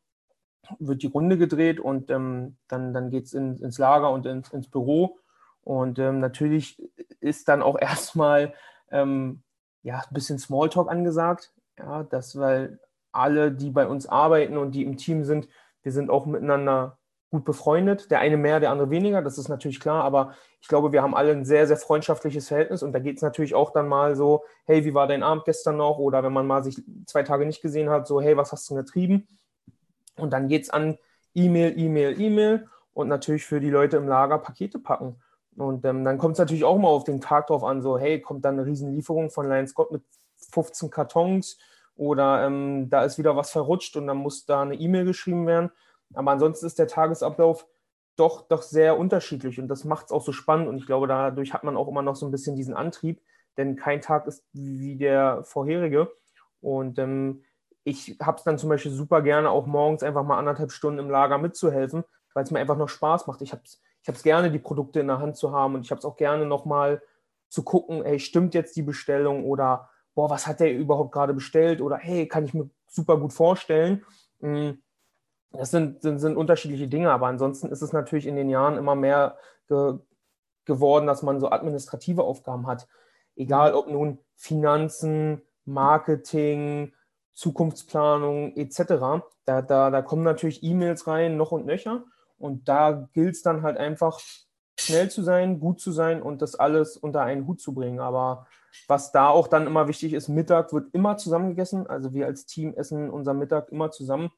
wird 0.79 1.03
die 1.03 1.07
Runde 1.07 1.37
gedreht 1.37 1.79
und 1.79 2.09
ähm, 2.09 2.57
dann, 2.67 2.93
dann 2.93 3.11
geht 3.11 3.25
es 3.25 3.33
in, 3.33 3.55
ins 3.57 3.77
Lager 3.77 4.11
und 4.11 4.25
ins, 4.25 4.49
ins 4.49 4.67
Büro. 4.67 5.19
Und 5.61 5.99
ähm, 5.99 6.19
natürlich 6.19 6.81
ist 7.19 7.47
dann 7.47 7.61
auch 7.61 7.77
erstmal 7.79 8.53
ähm, 8.89 9.43
ja, 9.83 9.99
ein 9.99 10.13
bisschen 10.13 10.39
Smalltalk 10.39 10.89
angesagt. 10.89 11.53
Ja, 11.77 12.03
das, 12.03 12.37
weil 12.37 12.79
alle, 13.11 13.51
die 13.51 13.69
bei 13.69 13.87
uns 13.87 14.07
arbeiten 14.07 14.57
und 14.57 14.71
die 14.71 14.83
im 14.83 14.97
Team 14.97 15.23
sind, 15.25 15.47
wir 15.83 15.91
sind 15.91 16.09
auch 16.09 16.25
miteinander 16.25 16.97
gut 17.29 17.45
befreundet. 17.45 18.09
Der 18.09 18.19
eine 18.19 18.37
mehr, 18.37 18.59
der 18.59 18.71
andere 18.71 18.89
weniger, 18.89 19.21
das 19.21 19.37
ist 19.37 19.47
natürlich 19.47 19.79
klar, 19.79 20.03
aber 20.03 20.33
ich 20.61 20.67
glaube, 20.67 20.91
wir 20.91 21.01
haben 21.01 21.15
alle 21.15 21.31
ein 21.31 21.45
sehr, 21.45 21.67
sehr 21.67 21.77
freundschaftliches 21.77 22.49
Verhältnis 22.49 22.83
und 22.83 22.91
da 22.91 22.99
geht 22.99 23.17
es 23.17 23.21
natürlich 23.21 23.55
auch 23.55 23.71
dann 23.71 23.87
mal 23.87 24.15
so, 24.15 24.43
hey, 24.65 24.83
wie 24.83 24.93
war 24.93 25.07
dein 25.07 25.23
Abend 25.23 25.45
gestern 25.45 25.77
noch? 25.77 25.99
Oder 25.99 26.23
wenn 26.23 26.33
man 26.33 26.47
mal 26.47 26.63
sich 26.63 26.81
zwei 27.05 27.23
Tage 27.23 27.45
nicht 27.45 27.61
gesehen 27.61 27.89
hat, 27.89 28.07
so, 28.07 28.19
hey, 28.19 28.35
was 28.35 28.51
hast 28.51 28.69
du 28.69 28.75
getrieben? 28.75 29.27
Und 30.17 30.31
dann 30.31 30.47
geht 30.47 30.63
es 30.63 30.69
an 30.69 30.97
E-Mail, 31.33 31.77
E-Mail, 31.77 32.19
E-Mail 32.19 32.67
und 32.93 33.07
natürlich 33.07 33.45
für 33.45 33.61
die 33.61 33.69
Leute 33.69 33.97
im 33.97 34.07
Lager 34.07 34.37
Pakete 34.39 34.79
packen. 34.79 35.21
Und 35.55 35.85
ähm, 35.85 36.03
dann 36.03 36.17
kommt 36.17 36.33
es 36.33 36.39
natürlich 36.39 36.63
auch 36.63 36.77
mal 36.77 36.89
auf 36.89 37.03
den 37.03 37.21
Tag 37.21 37.47
drauf 37.47 37.63
an, 37.63 37.81
so, 37.81 37.97
hey, 37.97 38.21
kommt 38.21 38.45
dann 38.45 38.55
eine 38.59 38.65
Riesenlieferung 38.65 39.29
von 39.29 39.47
Lion 39.47 39.67
Scott 39.67 39.91
mit 39.91 40.03
15 40.51 40.89
Kartons 40.89 41.57
oder 41.95 42.45
ähm, 42.45 42.89
da 42.89 43.03
ist 43.03 43.17
wieder 43.17 43.35
was 43.35 43.51
verrutscht 43.51 43.95
und 43.97 44.07
dann 44.07 44.17
muss 44.17 44.45
da 44.45 44.61
eine 44.61 44.75
E-Mail 44.75 45.05
geschrieben 45.05 45.47
werden. 45.47 45.71
Aber 46.13 46.31
ansonsten 46.31 46.65
ist 46.65 46.79
der 46.79 46.87
Tagesablauf 46.87 47.67
doch, 48.19 48.47
doch 48.47 48.61
sehr 48.61 48.97
unterschiedlich 48.97 49.59
und 49.59 49.67
das 49.67 49.85
macht 49.85 50.07
es 50.07 50.11
auch 50.11 50.23
so 50.23 50.31
spannend 50.31 50.67
und 50.67 50.77
ich 50.77 50.85
glaube, 50.85 51.07
dadurch 51.07 51.53
hat 51.53 51.63
man 51.63 51.77
auch 51.77 51.87
immer 51.87 52.01
noch 52.01 52.15
so 52.15 52.25
ein 52.25 52.31
bisschen 52.31 52.55
diesen 52.55 52.73
Antrieb, 52.73 53.21
denn 53.57 53.75
kein 53.75 54.01
Tag 54.01 54.27
ist 54.27 54.45
wie 54.53 54.97
der 54.97 55.43
vorherige. 55.43 56.11
Und 56.61 56.99
ähm, 56.99 57.43
ich 57.83 58.17
habe 58.21 58.37
es 58.37 58.43
dann 58.43 58.57
zum 58.57 58.69
Beispiel 58.69 58.91
super 58.91 59.21
gerne 59.21 59.49
auch 59.49 59.65
morgens 59.65 60.03
einfach 60.03 60.23
mal 60.23 60.37
anderthalb 60.37 60.71
Stunden 60.71 60.99
im 60.99 61.09
Lager 61.09 61.37
mitzuhelfen, 61.37 62.03
weil 62.33 62.43
es 62.43 62.51
mir 62.51 62.59
einfach 62.59 62.77
noch 62.77 62.89
Spaß 62.89 63.27
macht. 63.27 63.41
Ich 63.41 63.51
habe 63.51 63.63
es 63.65 63.81
ich 64.01 64.07
hab's 64.07 64.23
gerne, 64.23 64.51
die 64.51 64.59
Produkte 64.59 64.99
in 64.99 65.07
der 65.07 65.19
Hand 65.19 65.35
zu 65.35 65.51
haben 65.51 65.75
und 65.75 65.81
ich 65.81 65.91
habe 65.91 65.99
es 65.99 66.05
auch 66.05 66.15
gerne 66.15 66.45
nochmal 66.45 67.01
zu 67.49 67.63
gucken, 67.63 68.03
hey, 68.03 68.19
stimmt 68.19 68.53
jetzt 68.53 68.75
die 68.75 68.81
Bestellung 68.81 69.43
oder 69.43 69.89
boah, 70.15 70.29
was 70.29 70.47
hat 70.47 70.59
der 70.59 70.73
überhaupt 70.73 71.11
gerade 71.11 71.33
bestellt 71.33 71.81
oder 71.81 71.97
hey, 71.97 72.27
kann 72.27 72.45
ich 72.45 72.53
mir 72.53 72.69
super 72.87 73.17
gut 73.17 73.33
vorstellen. 73.33 74.05
Mm, 74.39 74.71
Das 75.51 75.71
sind, 75.71 76.01
sind, 76.01 76.19
sind 76.19 76.37
unterschiedliche 76.37 76.87
Dinge, 76.87 77.11
aber 77.11 77.27
ansonsten 77.27 77.69
ist 77.69 77.81
es 77.81 77.91
natürlich 77.91 78.27
in 78.27 78.35
den 78.35 78.49
Jahren 78.49 78.77
immer 78.77 78.95
mehr 78.95 79.37
ge 79.67 79.99
geworden, 80.65 81.07
dass 81.07 81.23
man 81.23 81.39
so 81.39 81.49
administrative 81.49 82.23
Aufgaben 82.23 82.67
hat. 82.67 82.87
Egal 83.35 83.73
ob 83.73 83.87
nun 83.87 84.19
Finanzen, 84.35 85.41
Marketing, 85.65 86.93
Zukunftsplanung 87.33 88.55
etc. 88.55 89.23
Da, 89.45 89.63
da, 89.63 89.89
da 89.89 90.01
kommen 90.03 90.21
natürlich 90.21 90.61
E-Mails 90.61 91.07
rein, 91.07 91.37
noch 91.37 91.51
und 91.51 91.65
nöcher. 91.65 92.03
Und 92.37 92.69
da 92.69 93.09
gilt 93.13 93.33
es 93.33 93.41
dann 93.41 93.63
halt 93.63 93.77
einfach, 93.77 94.19
schnell 94.79 95.09
zu 95.09 95.21
sein, 95.23 95.59
gut 95.59 95.79
zu 95.79 95.91
sein 95.91 96.21
und 96.21 96.41
das 96.41 96.55
alles 96.55 96.97
unter 96.97 97.21
einen 97.21 97.47
Hut 97.47 97.59
zu 97.59 97.73
bringen. 97.73 97.99
Aber 97.99 98.47
was 98.87 99.11
da 99.11 99.27
auch 99.27 99.47
dann 99.47 99.67
immer 99.67 99.87
wichtig 99.87 100.13
ist, 100.13 100.29
Mittag 100.29 100.73
wird 100.73 100.93
immer 100.93 101.17
zusammen 101.17 101.49
gegessen. 101.49 101.87
Also 101.87 102.13
wir 102.13 102.25
als 102.25 102.45
Team 102.45 102.73
essen 102.75 103.09
unser 103.09 103.33
Mittag 103.33 103.69
immer 103.69 103.91
zusammen. 103.91 104.31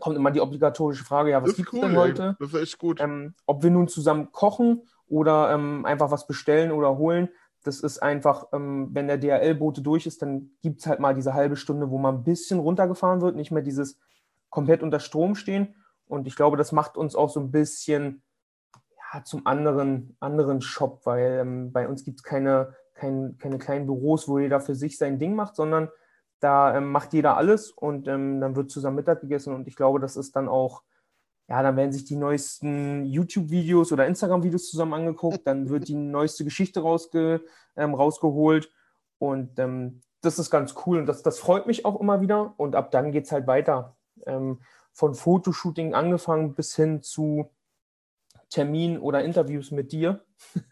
Kommt 0.00 0.16
immer 0.16 0.30
die 0.30 0.40
obligatorische 0.40 1.04
Frage, 1.04 1.30
ja, 1.30 1.42
was 1.42 1.54
gibt 1.56 1.72
cool, 1.72 1.80
denn 1.80 1.96
heute? 1.96 2.36
Das 2.38 2.52
ist 2.52 2.60
echt 2.60 2.78
gut. 2.78 3.00
Ähm, 3.00 3.34
ob 3.46 3.62
wir 3.62 3.70
nun 3.70 3.88
zusammen 3.88 4.32
kochen 4.32 4.82
oder 5.08 5.52
ähm, 5.52 5.84
einfach 5.84 6.10
was 6.10 6.26
bestellen 6.26 6.72
oder 6.72 6.98
holen, 6.98 7.28
das 7.64 7.80
ist 7.80 8.02
einfach, 8.02 8.46
ähm, 8.52 8.88
wenn 8.92 9.08
der 9.08 9.18
DHL-Bote 9.18 9.82
durch 9.82 10.06
ist, 10.06 10.22
dann 10.22 10.50
gibt 10.62 10.80
es 10.80 10.86
halt 10.86 11.00
mal 11.00 11.14
diese 11.14 11.34
halbe 11.34 11.56
Stunde, 11.56 11.90
wo 11.90 11.98
man 11.98 12.16
ein 12.16 12.24
bisschen 12.24 12.60
runtergefahren 12.60 13.20
wird, 13.20 13.36
nicht 13.36 13.50
mehr 13.50 13.62
dieses 13.62 13.98
komplett 14.50 14.82
unter 14.82 15.00
Strom 15.00 15.34
stehen. 15.34 15.74
Und 16.06 16.26
ich 16.26 16.36
glaube, 16.36 16.56
das 16.56 16.72
macht 16.72 16.96
uns 16.96 17.14
auch 17.14 17.28
so 17.28 17.40
ein 17.40 17.50
bisschen 17.50 18.22
ja, 19.12 19.24
zum 19.24 19.46
anderen, 19.46 20.16
anderen 20.20 20.60
Shop, 20.60 21.02
weil 21.04 21.40
ähm, 21.40 21.72
bei 21.72 21.88
uns 21.88 22.04
gibt 22.04 22.20
es 22.20 22.22
keine, 22.22 22.74
kein, 22.94 23.36
keine 23.38 23.58
kleinen 23.58 23.86
Büros, 23.86 24.28
wo 24.28 24.38
jeder 24.38 24.60
für 24.60 24.74
sich 24.74 24.96
sein 24.96 25.18
Ding 25.18 25.34
macht, 25.34 25.56
sondern 25.56 25.90
da 26.40 26.76
ähm, 26.76 26.90
macht 26.90 27.12
jeder 27.12 27.36
alles 27.36 27.70
und 27.70 28.08
ähm, 28.08 28.40
dann 28.40 28.56
wird 28.56 28.70
zusammen 28.70 28.96
Mittag 28.96 29.20
gegessen. 29.20 29.54
Und 29.54 29.68
ich 29.68 29.76
glaube, 29.76 30.00
das 30.00 30.16
ist 30.16 30.36
dann 30.36 30.48
auch 30.48 30.82
ja, 31.48 31.62
dann 31.62 31.76
werden 31.76 31.92
sich 31.92 32.04
die 32.04 32.16
neuesten 32.16 33.06
YouTube-Videos 33.06 33.90
oder 33.92 34.06
Instagram-Videos 34.06 34.70
zusammen 34.70 34.92
angeguckt, 34.94 35.46
dann 35.46 35.70
wird 35.70 35.88
die 35.88 35.94
neueste 35.94 36.44
Geschichte 36.44 36.80
rausge, 36.80 37.42
ähm, 37.74 37.94
rausgeholt 37.94 38.70
und 39.18 39.58
ähm, 39.58 40.02
das 40.20 40.38
ist 40.38 40.50
ganz 40.50 40.74
cool 40.84 40.98
und 40.98 41.06
das, 41.06 41.22
das 41.22 41.38
freut 41.38 41.66
mich 41.66 41.86
auch 41.86 41.98
immer 42.00 42.20
wieder 42.20 42.52
und 42.58 42.76
ab 42.76 42.90
dann 42.90 43.12
geht 43.12 43.24
es 43.24 43.32
halt 43.32 43.46
weiter. 43.46 43.96
Ähm, 44.26 44.60
von 44.92 45.14
Fotoshooting 45.14 45.94
angefangen 45.94 46.54
bis 46.54 46.74
hin 46.74 47.02
zu 47.02 47.50
Terminen 48.50 48.98
oder 48.98 49.22
Interviews 49.22 49.70
mit 49.70 49.92
dir. 49.92 50.24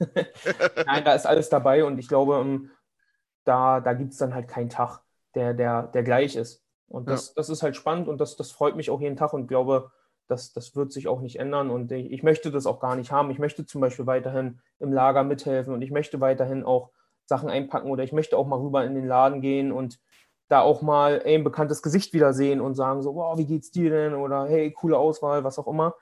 Nein, 0.86 1.04
da 1.04 1.14
ist 1.14 1.26
alles 1.26 1.48
dabei 1.48 1.84
und 1.84 1.98
ich 1.98 2.08
glaube, 2.08 2.68
da, 3.44 3.80
da 3.80 3.92
gibt 3.94 4.12
es 4.12 4.18
dann 4.18 4.34
halt 4.34 4.48
keinen 4.48 4.68
Tag, 4.68 5.00
der, 5.36 5.54
der, 5.54 5.84
der 5.84 6.02
gleich 6.02 6.34
ist. 6.34 6.64
Und 6.88 7.08
das, 7.08 7.28
ja. 7.28 7.32
das 7.36 7.48
ist 7.48 7.62
halt 7.62 7.76
spannend 7.76 8.08
und 8.08 8.20
das, 8.20 8.36
das 8.36 8.50
freut 8.50 8.74
mich 8.74 8.90
auch 8.90 9.00
jeden 9.00 9.16
Tag 9.16 9.32
und 9.32 9.46
glaube, 9.46 9.90
das, 10.28 10.52
das 10.52 10.74
wird 10.74 10.92
sich 10.92 11.06
auch 11.06 11.20
nicht 11.20 11.38
ändern 11.38 11.70
und 11.70 11.92
ich, 11.92 12.10
ich, 12.10 12.22
möchte 12.22 12.50
das 12.50 12.66
auch 12.66 12.80
gar 12.80 12.96
nicht 12.96 13.12
haben. 13.12 13.30
Ich 13.30 13.38
möchte 13.38 13.64
zum 13.64 13.80
Beispiel 13.80 14.06
weiterhin 14.06 14.60
im 14.80 14.92
Lager 14.92 15.22
mithelfen 15.22 15.72
und 15.72 15.82
ich 15.82 15.92
möchte 15.92 16.20
weiterhin 16.20 16.64
auch 16.64 16.90
Sachen 17.26 17.48
einpacken 17.48 17.90
oder 17.90 18.02
ich 18.02 18.12
möchte 18.12 18.36
auch 18.36 18.46
mal 18.46 18.58
rüber 18.58 18.84
in 18.84 18.94
den 18.94 19.06
Laden 19.06 19.40
gehen 19.40 19.72
und 19.72 20.00
da 20.48 20.60
auch 20.60 20.82
mal 20.82 21.22
ey, 21.24 21.36
ein 21.36 21.44
bekanntes 21.44 21.82
Gesicht 21.82 22.12
wiedersehen 22.12 22.60
und 22.60 22.74
sagen 22.74 23.02
so, 23.02 23.14
wow, 23.14 23.36
wie 23.36 23.46
geht's 23.46 23.70
dir 23.70 23.90
denn? 23.90 24.14
Oder 24.14 24.46
hey, 24.46 24.72
coole 24.72 24.96
Auswahl, 24.96 25.44
was 25.44 25.58
auch 25.58 25.66
immer. 25.66 25.94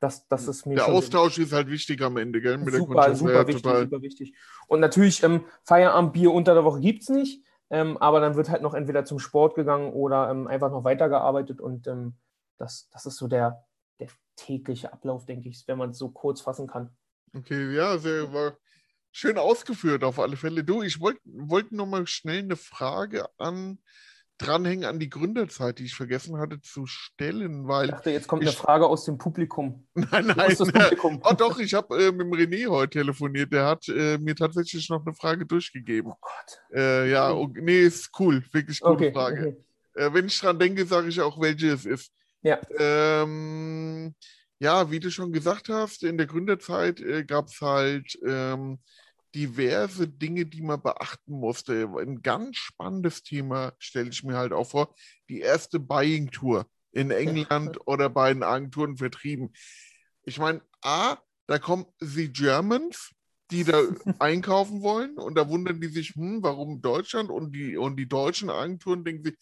Das, 0.00 0.26
das 0.28 0.48
ist 0.48 0.66
mir 0.66 0.76
Der 0.76 0.88
Austausch 0.88 1.38
ist 1.38 1.52
halt 1.52 1.70
wichtig 1.70 2.02
am 2.02 2.16
Ende, 2.16 2.40
gell? 2.40 2.58
Mit 2.58 2.74
super, 2.74 3.06
der 3.06 3.14
super 3.14 3.46
wichtig, 3.46 3.62
super 3.62 4.02
wichtig. 4.02 4.34
Und 4.68 4.80
natürlich, 4.80 5.22
ähm, 5.22 5.44
Feierabendbier 5.64 6.30
unter 6.32 6.54
der 6.54 6.64
Woche 6.64 6.80
gibt 6.80 7.02
es 7.02 7.08
nicht, 7.08 7.42
ähm, 7.74 7.96
aber 7.96 8.20
dann 8.20 8.36
wird 8.36 8.50
halt 8.50 8.62
noch 8.62 8.72
entweder 8.72 9.04
zum 9.04 9.18
Sport 9.18 9.56
gegangen 9.56 9.92
oder 9.92 10.30
ähm, 10.30 10.46
einfach 10.46 10.70
noch 10.70 10.84
weitergearbeitet 10.84 11.60
und 11.60 11.88
ähm, 11.88 12.14
das, 12.56 12.88
das 12.92 13.04
ist 13.04 13.16
so 13.16 13.26
der, 13.26 13.64
der 13.98 14.08
tägliche 14.36 14.92
Ablauf, 14.92 15.26
denke 15.26 15.48
ich, 15.48 15.64
wenn 15.66 15.78
man 15.78 15.90
es 15.90 15.98
so 15.98 16.10
kurz 16.10 16.40
fassen 16.40 16.68
kann. 16.68 16.96
Okay, 17.34 17.74
ja, 17.74 17.98
sehr, 17.98 18.32
war 18.32 18.56
schön 19.10 19.38
ausgeführt 19.38 20.04
auf 20.04 20.20
alle 20.20 20.36
Fälle. 20.36 20.62
Du, 20.62 20.82
ich 20.82 21.00
wollte 21.00 21.20
wollt 21.24 21.72
noch 21.72 21.86
mal 21.86 22.06
schnell 22.06 22.44
eine 22.44 22.54
Frage 22.54 23.26
an 23.38 23.80
dranhängen 24.38 24.84
an 24.84 24.98
die 24.98 25.08
Gründerzeit, 25.08 25.78
die 25.78 25.84
ich 25.84 25.94
vergessen 25.94 26.38
hatte 26.38 26.60
zu 26.60 26.86
stellen, 26.86 27.68
weil. 27.68 27.86
Ich 27.86 27.90
dachte, 27.92 28.10
jetzt 28.10 28.26
kommt 28.26 28.42
ich, 28.42 28.48
eine 28.48 28.56
Frage 28.56 28.86
aus 28.86 29.04
dem 29.04 29.18
Publikum. 29.18 29.86
Nein, 29.94 30.26
nein. 30.26 30.56
Publikum. 30.56 31.20
Oh, 31.24 31.32
doch, 31.32 31.58
ich 31.58 31.74
habe 31.74 32.02
äh, 32.02 32.12
mit 32.12 32.20
dem 32.22 32.32
René 32.32 32.68
heute 32.68 32.98
telefoniert. 32.98 33.52
Der 33.52 33.66
hat 33.66 33.88
äh, 33.88 34.18
mir 34.18 34.34
tatsächlich 34.34 34.88
noch 34.88 35.04
eine 35.04 35.14
Frage 35.14 35.46
durchgegeben. 35.46 36.12
Oh 36.12 36.18
Gott. 36.20 36.76
Äh, 36.76 37.10
ja, 37.10 37.32
okay. 37.32 37.60
nee, 37.62 37.80
ist 37.82 38.10
cool. 38.18 38.42
Wirklich 38.52 38.80
coole 38.80 38.94
okay, 38.94 39.12
Frage. 39.12 39.56
Okay. 39.94 40.04
Äh, 40.06 40.12
wenn 40.12 40.26
ich 40.26 40.38
dran 40.38 40.58
denke, 40.58 40.84
sage 40.84 41.08
ich 41.08 41.20
auch, 41.20 41.40
welche 41.40 41.72
es 41.72 41.86
ist. 41.86 42.12
Ja. 42.42 42.60
Ähm, 42.78 44.14
ja, 44.58 44.90
wie 44.90 45.00
du 45.00 45.10
schon 45.10 45.32
gesagt 45.32 45.68
hast, 45.68 46.02
in 46.02 46.16
der 46.18 46.26
Gründerzeit 46.26 47.00
äh, 47.00 47.24
gab 47.24 47.46
es 47.46 47.60
halt 47.60 48.18
ähm, 48.26 48.78
diverse 49.34 50.08
Dinge, 50.08 50.46
die 50.46 50.62
man 50.62 50.82
beachten 50.82 51.32
musste. 51.32 51.88
Ein 51.98 52.22
ganz 52.22 52.56
spannendes 52.56 53.22
Thema 53.22 53.72
stelle 53.78 54.10
ich 54.10 54.22
mir 54.22 54.36
halt 54.36 54.52
auch 54.52 54.70
vor. 54.70 54.94
Die 55.28 55.40
erste 55.40 55.80
Buying-Tour 55.80 56.66
in 56.92 57.10
England 57.10 57.78
oder 57.86 58.08
bei 58.08 58.32
den 58.32 58.42
Agenturen 58.42 58.96
vertrieben. 58.96 59.52
Ich 60.22 60.38
meine, 60.38 60.62
A, 60.82 61.18
da 61.46 61.58
kommen 61.58 61.86
die 62.00 62.32
Germans, 62.32 63.12
die 63.50 63.64
da 63.64 63.82
einkaufen 64.18 64.82
wollen 64.82 65.18
und 65.18 65.34
da 65.34 65.48
wundern 65.48 65.80
die 65.80 65.88
sich, 65.88 66.14
hm, 66.14 66.42
warum 66.42 66.80
Deutschland 66.80 67.30
und 67.30 67.54
die, 67.54 67.76
und 67.76 67.96
die 67.96 68.08
deutschen 68.08 68.50
Agenturen 68.50 69.04
denken 69.04 69.24
sich, 69.24 69.36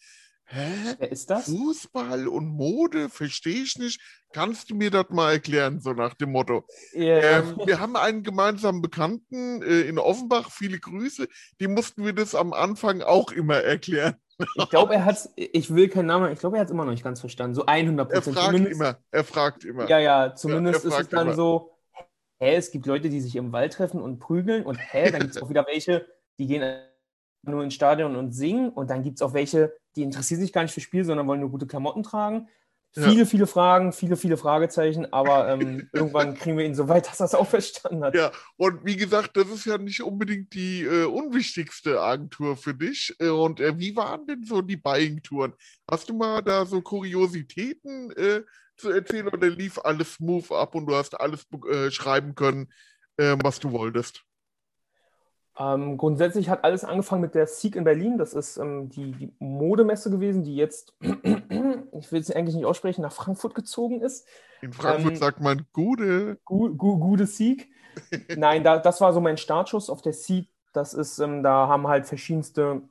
Hä? 0.45 0.95
Wer 0.99 1.11
ist 1.11 1.29
das? 1.29 1.45
Fußball 1.45 2.27
und 2.27 2.47
Mode, 2.47 3.09
verstehe 3.09 3.63
ich 3.63 3.77
nicht. 3.77 4.01
Kannst 4.33 4.69
du 4.69 4.75
mir 4.75 4.91
das 4.91 5.05
mal 5.09 5.33
erklären, 5.33 5.79
so 5.79 5.93
nach 5.93 6.13
dem 6.15 6.31
Motto? 6.31 6.65
Yeah. 6.93 7.39
Ähm, 7.39 7.61
wir 7.65 7.79
haben 7.79 7.95
einen 7.95 8.23
gemeinsamen 8.23 8.81
Bekannten 8.81 9.61
äh, 9.61 9.81
in 9.81 9.97
Offenbach, 9.97 10.51
viele 10.51 10.79
Grüße. 10.79 11.27
Die 11.59 11.67
mussten 11.67 12.03
wir 12.03 12.13
das 12.13 12.35
am 12.35 12.53
Anfang 12.53 13.01
auch 13.01 13.31
immer 13.31 13.57
erklären. 13.57 14.15
Ich 14.55 14.69
glaube, 14.69 14.95
er 14.95 15.05
hat, 15.05 15.29
ich 15.35 15.73
will 15.73 15.87
keinen 15.87 16.07
Namen, 16.07 16.31
ich 16.31 16.39
glaube, 16.39 16.57
er 16.57 16.61
hat 16.61 16.67
es 16.67 16.71
immer 16.71 16.85
noch 16.85 16.91
nicht 16.91 17.03
ganz 17.03 17.19
verstanden. 17.19 17.55
So 17.55 17.65
100 17.65 18.09
Prozent. 18.09 18.27
Er 18.27 18.33
fragt 18.33 18.45
zumindest, 18.47 18.75
immer, 18.75 18.97
er 19.11 19.23
fragt 19.23 19.63
immer. 19.63 19.89
Ja, 19.89 19.99
ja, 19.99 20.35
zumindest 20.35 20.83
ja, 20.83 20.89
ist 20.89 20.99
es 20.99 21.09
dann 21.09 21.27
immer. 21.27 21.35
so, 21.35 21.77
hä, 22.39 22.55
es 22.55 22.71
gibt 22.71 22.85
Leute, 22.87 23.09
die 23.09 23.21
sich 23.21 23.35
im 23.35 23.51
Wald 23.51 23.73
treffen 23.73 24.01
und 24.01 24.19
prügeln 24.19 24.65
und 24.65 24.75
hä, 24.75 25.11
dann 25.11 25.21
gibt 25.21 25.35
es 25.35 25.41
auch 25.41 25.49
wieder 25.49 25.65
welche, 25.67 26.05
die 26.39 26.47
gehen 26.47 26.63
nur 27.43 27.63
ins 27.63 27.73
Stadion 27.73 28.15
und 28.15 28.31
singen. 28.31 28.69
Und 28.69 28.89
dann 28.89 29.03
gibt 29.03 29.17
es 29.17 29.21
auch 29.21 29.33
welche, 29.33 29.73
die 29.95 30.03
interessieren 30.03 30.41
sich 30.41 30.53
gar 30.53 30.63
nicht 30.63 30.73
für 30.73 30.81
Spiel, 30.81 31.05
sondern 31.05 31.27
wollen 31.27 31.39
nur 31.39 31.51
gute 31.51 31.67
Klamotten 31.67 32.03
tragen. 32.03 32.47
Ja. 32.95 33.09
Viele, 33.09 33.25
viele 33.25 33.47
Fragen, 33.47 33.91
viele, 33.91 34.15
viele 34.15 34.37
Fragezeichen, 34.37 35.11
aber 35.11 35.49
ähm, 35.49 35.89
irgendwann 35.93 36.35
kriegen 36.35 36.57
wir 36.57 36.65
ihn 36.65 36.75
so 36.75 36.87
weit, 36.87 37.07
dass 37.07 37.19
er 37.19 37.25
es 37.25 37.33
auch 37.33 37.47
verstanden 37.47 38.03
hat. 38.03 38.13
Ja, 38.13 38.31
und 38.55 38.85
wie 38.85 38.95
gesagt, 38.95 39.35
das 39.35 39.49
ist 39.49 39.65
ja 39.65 39.79
nicht 39.79 40.03
unbedingt 40.03 40.53
die 40.53 40.83
äh, 40.83 41.05
unwichtigste 41.05 41.99
Agentur 42.01 42.55
für 42.55 42.75
dich. 42.75 43.15
Äh, 43.19 43.29
und 43.29 43.59
äh, 43.59 43.79
wie 43.79 43.95
waren 43.95 44.27
denn 44.27 44.43
so 44.43 44.61
die 44.61 44.77
Buying-Touren? 44.77 45.53
Hast 45.89 46.09
du 46.09 46.13
mal 46.13 46.43
da 46.43 46.67
so 46.67 46.81
Kuriositäten 46.81 48.11
äh, 48.11 48.43
zu 48.77 48.91
erzählen 48.91 49.27
oder 49.27 49.49
lief 49.49 49.79
alles 49.79 50.15
smooth 50.15 50.51
ab 50.51 50.75
und 50.75 50.85
du 50.85 50.95
hast 50.95 51.19
alles 51.19 51.47
äh, 51.71 51.89
schreiben 51.89 52.35
können, 52.35 52.71
ähm, 53.17 53.39
was 53.41 53.59
du 53.59 53.71
wolltest? 53.71 54.23
Ähm, 55.57 55.97
grundsätzlich 55.97 56.49
hat 56.49 56.63
alles 56.63 56.83
angefangen 56.83 57.21
mit 57.21 57.35
der 57.35 57.45
Sieg 57.45 57.75
in 57.75 57.83
Berlin. 57.83 58.17
Das 58.17 58.33
ist 58.33 58.57
ähm, 58.57 58.89
die, 58.89 59.11
die, 59.11 59.33
Modemesse 59.39 60.09
gewesen, 60.09 60.43
die 60.43 60.55
jetzt, 60.55 60.95
ich 61.01 62.11
will 62.11 62.21
es 62.21 62.31
eigentlich 62.31 62.55
nicht 62.55 62.65
aussprechen, 62.65 63.03
nach 63.03 63.11
Frankfurt 63.11 63.53
gezogen 63.53 64.01
ist. 64.01 64.27
In 64.61 64.73
Frankfurt 64.73 65.13
ähm, 65.13 65.17
sagt 65.17 65.41
man 65.41 65.65
gute. 65.71 66.39
Gu, 66.45 66.75
gu, 66.75 66.97
gute 66.97 67.27
Sieg. 67.27 67.69
Nein, 68.35 68.63
da, 68.63 68.79
das 68.79 68.99
war 68.99 69.13
so 69.13 69.21
mein 69.21 69.37
Startschuss 69.37 69.91
auf 69.91 70.01
der 70.01 70.13
Sieg. 70.13 70.49
Das 70.73 70.95
ist, 70.95 71.19
ähm, 71.19 71.43
da 71.43 71.67
haben 71.67 71.87
halt 71.87 72.07
verschiedenste 72.07 72.81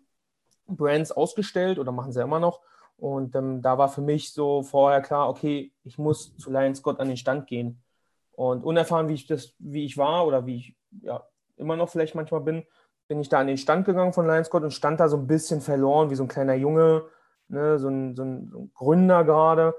Brands 0.69 1.11
ausgestellt 1.11 1.81
oder 1.81 1.91
machen 1.91 2.13
sie 2.13 2.21
ja 2.21 2.25
immer 2.25 2.39
noch. 2.39 2.61
Und 2.97 3.35
ähm, 3.35 3.63
da 3.63 3.79
war 3.79 3.89
für 3.89 4.03
mich 4.03 4.33
so 4.33 4.63
vorher 4.63 5.01
klar, 5.01 5.29
okay, 5.29 5.73
ich 5.83 5.99
muss 5.99 6.37
zu 6.37 6.53
Lion 6.53 6.77
Scott 6.77 7.01
an 7.01 7.09
den 7.09 7.17
Stand 7.17 7.49
gehen. 7.49 7.83
Und 8.31 8.63
unerfahren, 8.63 9.09
wie 9.09 9.15
ich 9.15 9.27
das, 9.27 9.55
wie 9.59 9.85
ich 9.85 9.99
war 9.99 10.27
oder 10.27 10.47
wie 10.47 10.57
ich 10.57 10.77
ja, 11.03 11.25
immer 11.57 11.77
noch 11.77 11.89
vielleicht 11.89 12.15
manchmal 12.15 12.41
bin, 12.41 12.65
bin 13.09 13.21
ich 13.21 13.29
da 13.29 13.41
an 13.41 13.47
den 13.47 13.59
Stand 13.59 13.85
gegangen 13.85 14.13
von 14.13 14.27
Lions 14.27 14.47
Scott 14.47 14.63
und 14.63 14.73
stand 14.73 15.01
da 15.01 15.09
so 15.09 15.17
ein 15.17 15.27
bisschen 15.27 15.61
verloren, 15.61 16.11
wie 16.11 16.15
so 16.15 16.25
ein 16.25 16.29
kleiner 16.29 16.55
Junge, 16.55 17.05
ne, 17.49 17.79
so, 17.79 17.89
ein, 17.89 18.17
so, 18.17 18.23
ein, 18.23 18.51
so 18.51 18.59
ein 18.61 18.73
Gründer 18.75 19.25
gerade. 19.25 19.75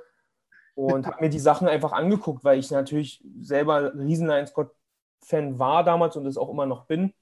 Und 0.75 1.05
habe 1.05 1.21
mir 1.21 1.29
die 1.29 1.39
Sachen 1.39 1.67
einfach 1.67 1.91
angeguckt, 1.91 2.43
weil 2.43 2.57
ich 2.57 2.71
natürlich 2.71 3.23
selber 3.39 3.93
riesen 3.93 4.27
Lions 4.27 4.49
Scott-Fan 4.49 5.59
war 5.59 5.83
damals 5.83 6.15
und 6.15 6.25
es 6.25 6.37
auch 6.37 6.49
immer 6.49 6.65
noch 6.65 6.85
bin. 6.85 7.13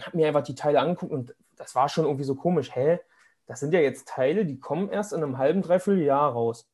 Habe 0.00 0.16
mir 0.16 0.26
einfach 0.26 0.42
die 0.42 0.56
Teile 0.56 0.80
angeguckt 0.80 1.12
und 1.12 1.36
das 1.56 1.74
war 1.76 1.88
schon 1.88 2.04
irgendwie 2.04 2.24
so 2.24 2.34
komisch. 2.34 2.74
Hä? 2.74 2.98
Das 3.46 3.60
sind 3.60 3.72
ja 3.72 3.80
jetzt 3.80 4.08
Teile, 4.08 4.44
die 4.44 4.58
kommen 4.58 4.88
erst 4.88 5.12
in 5.12 5.22
einem 5.22 5.38
halben, 5.38 5.62
dreiviertel 5.62 6.02
Jahr 6.02 6.32
raus. 6.32 6.68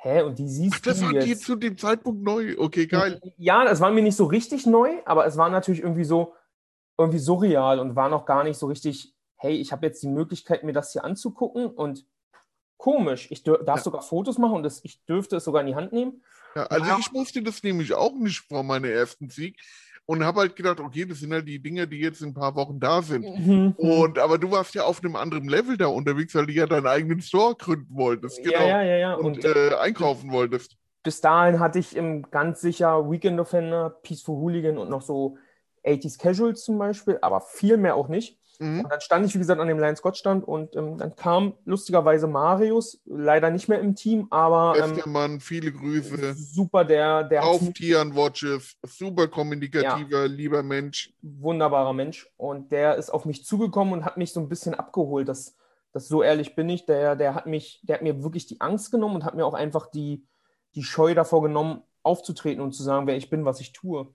Hä? 0.00 0.22
Und 0.22 0.38
die 0.38 0.48
siehst 0.48 0.76
Ach, 0.76 0.80
das 0.80 1.00
du 1.00 1.06
war 1.06 1.12
jetzt. 1.14 1.26
die 1.26 1.36
zu 1.36 1.56
dem 1.56 1.76
Zeitpunkt 1.76 2.22
neu. 2.22 2.54
Okay, 2.56 2.86
geil. 2.86 3.20
Ja, 3.36 3.64
das 3.64 3.80
war 3.80 3.90
mir 3.90 4.02
nicht 4.02 4.16
so 4.16 4.26
richtig 4.26 4.64
neu, 4.64 4.90
aber 5.04 5.26
es 5.26 5.36
war 5.36 5.50
natürlich 5.50 5.82
irgendwie 5.82 6.04
so, 6.04 6.34
irgendwie 6.96 7.18
surreal 7.18 7.78
und 7.78 7.96
war 7.96 8.08
noch 8.08 8.26
gar 8.26 8.44
nicht 8.44 8.58
so 8.58 8.66
richtig, 8.66 9.14
hey, 9.36 9.54
ich 9.54 9.72
habe 9.72 9.86
jetzt 9.86 10.02
die 10.02 10.08
Möglichkeit, 10.08 10.64
mir 10.64 10.72
das 10.72 10.92
hier 10.92 11.04
anzugucken 11.04 11.66
und 11.66 12.04
komisch. 12.76 13.28
Ich 13.30 13.44
darf 13.44 13.60
ja. 13.66 13.78
sogar 13.78 14.02
Fotos 14.02 14.38
machen 14.38 14.56
und 14.56 14.62
das, 14.64 14.84
ich 14.84 15.04
dürfte 15.04 15.36
es 15.36 15.44
sogar 15.44 15.60
in 15.62 15.68
die 15.68 15.74
Hand 15.76 15.92
nehmen. 15.92 16.22
Ja, 16.54 16.66
also 16.66 16.86
ja. 16.86 16.98
ich 16.98 17.12
wusste 17.12 17.42
das 17.42 17.62
nämlich 17.62 17.94
auch 17.94 18.14
nicht 18.14 18.40
vor 18.40 18.62
meiner 18.62 18.88
ersten 18.88 19.28
Sieg 19.30 19.60
und 20.08 20.24
habe 20.24 20.40
halt 20.40 20.56
gedacht, 20.56 20.80
okay, 20.80 21.04
das 21.04 21.20
sind 21.20 21.34
halt 21.34 21.46
die 21.46 21.58
Dinge, 21.58 21.86
die 21.86 21.98
jetzt 21.98 22.22
in 22.22 22.30
ein 22.30 22.34
paar 22.34 22.56
Wochen 22.56 22.80
da 22.80 23.02
sind. 23.02 23.24
Mhm. 23.24 23.74
Und 23.76 24.18
aber 24.18 24.38
du 24.38 24.50
warst 24.50 24.74
ja 24.74 24.84
auf 24.84 25.04
einem 25.04 25.16
anderen 25.16 25.46
Level 25.46 25.76
da 25.76 25.88
unterwegs, 25.88 26.34
weil 26.34 26.46
du 26.46 26.52
ja 26.54 26.66
deinen 26.66 26.86
eigenen 26.86 27.20
Store 27.20 27.54
gründen 27.54 27.94
wolltest, 27.94 28.42
genau. 28.42 28.66
Ja, 28.66 28.82
ja, 28.82 28.96
ja, 28.96 29.14
Und, 29.14 29.44
und 29.44 29.44
äh, 29.44 29.74
einkaufen 29.74 30.32
wolltest. 30.32 30.78
Bis 31.02 31.20
dahin 31.20 31.60
hatte 31.60 31.78
ich 31.78 31.94
im 31.94 32.22
ganz 32.30 32.62
sicher 32.62 33.10
Weekend 33.10 33.38
Offender, 33.38 33.98
Peaceful 34.02 34.36
Hooligan 34.36 34.78
und 34.78 34.88
noch 34.88 35.02
so 35.02 35.36
80s 35.84 36.18
Casuals 36.18 36.64
zum 36.64 36.78
Beispiel, 36.78 37.18
aber 37.20 37.42
viel 37.42 37.76
mehr 37.76 37.94
auch 37.94 38.08
nicht. 38.08 38.38
Mhm. 38.58 38.80
Und 38.80 38.90
dann 38.90 39.00
stand 39.00 39.26
ich, 39.26 39.34
wie 39.34 39.38
gesagt, 39.38 39.60
an 39.60 39.68
dem 39.68 39.78
Lions 39.78 40.00
Scott 40.00 40.16
Stand 40.16 40.46
und 40.46 40.74
ähm, 40.74 40.98
dann 40.98 41.14
kam 41.14 41.54
lustigerweise 41.64 42.26
Marius, 42.26 43.00
leider 43.04 43.50
nicht 43.50 43.68
mehr 43.68 43.80
im 43.80 43.94
Team, 43.94 44.26
aber 44.30 44.74
ähm, 44.76 44.94
Bester 44.94 45.08
Mann, 45.08 45.40
viele 45.40 45.72
Grüße. 45.72 46.34
super, 46.34 46.84
der, 46.84 47.24
der 47.24 47.44
Auf 47.44 47.60
Tian 47.72 48.14
Watches, 48.16 48.76
super 48.82 49.28
kommunikativer, 49.28 50.26
lieber 50.26 50.62
Mensch. 50.62 51.12
wunderbarer 51.22 51.92
Mensch. 51.92 52.28
Und 52.36 52.72
der 52.72 52.96
ist 52.96 53.10
auf 53.10 53.24
mich 53.24 53.44
zugekommen 53.44 53.92
und 53.92 54.04
hat 54.04 54.16
mich 54.16 54.32
so 54.32 54.40
ein 54.40 54.48
bisschen 54.48 54.74
abgeholt. 54.74 55.28
Das, 55.28 55.56
das 55.92 56.08
so 56.08 56.22
ehrlich 56.22 56.56
bin 56.56 56.68
ich. 56.68 56.84
Der, 56.86 57.14
der 57.14 57.34
hat 57.34 57.46
mich, 57.46 57.80
der 57.84 57.96
hat 57.96 58.02
mir 58.02 58.22
wirklich 58.22 58.46
die 58.46 58.60
Angst 58.60 58.90
genommen 58.90 59.16
und 59.16 59.24
hat 59.24 59.36
mir 59.36 59.46
auch 59.46 59.54
einfach 59.54 59.86
die, 59.86 60.26
die 60.74 60.82
Scheu 60.82 61.14
davor 61.14 61.42
genommen, 61.42 61.82
aufzutreten 62.02 62.62
und 62.62 62.72
zu 62.72 62.82
sagen, 62.82 63.06
wer 63.06 63.16
ich 63.16 63.30
bin, 63.30 63.44
was 63.44 63.60
ich 63.60 63.72
tue. 63.72 64.08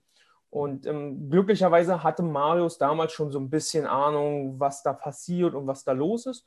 Und 0.54 0.86
ähm, 0.86 1.30
glücklicherweise 1.30 2.04
hatte 2.04 2.22
Marius 2.22 2.78
damals 2.78 3.10
schon 3.10 3.32
so 3.32 3.40
ein 3.40 3.50
bisschen 3.50 3.86
Ahnung, 3.86 4.60
was 4.60 4.84
da 4.84 4.92
passiert 4.92 5.52
und 5.52 5.66
was 5.66 5.82
da 5.82 5.90
los 5.90 6.26
ist. 6.26 6.46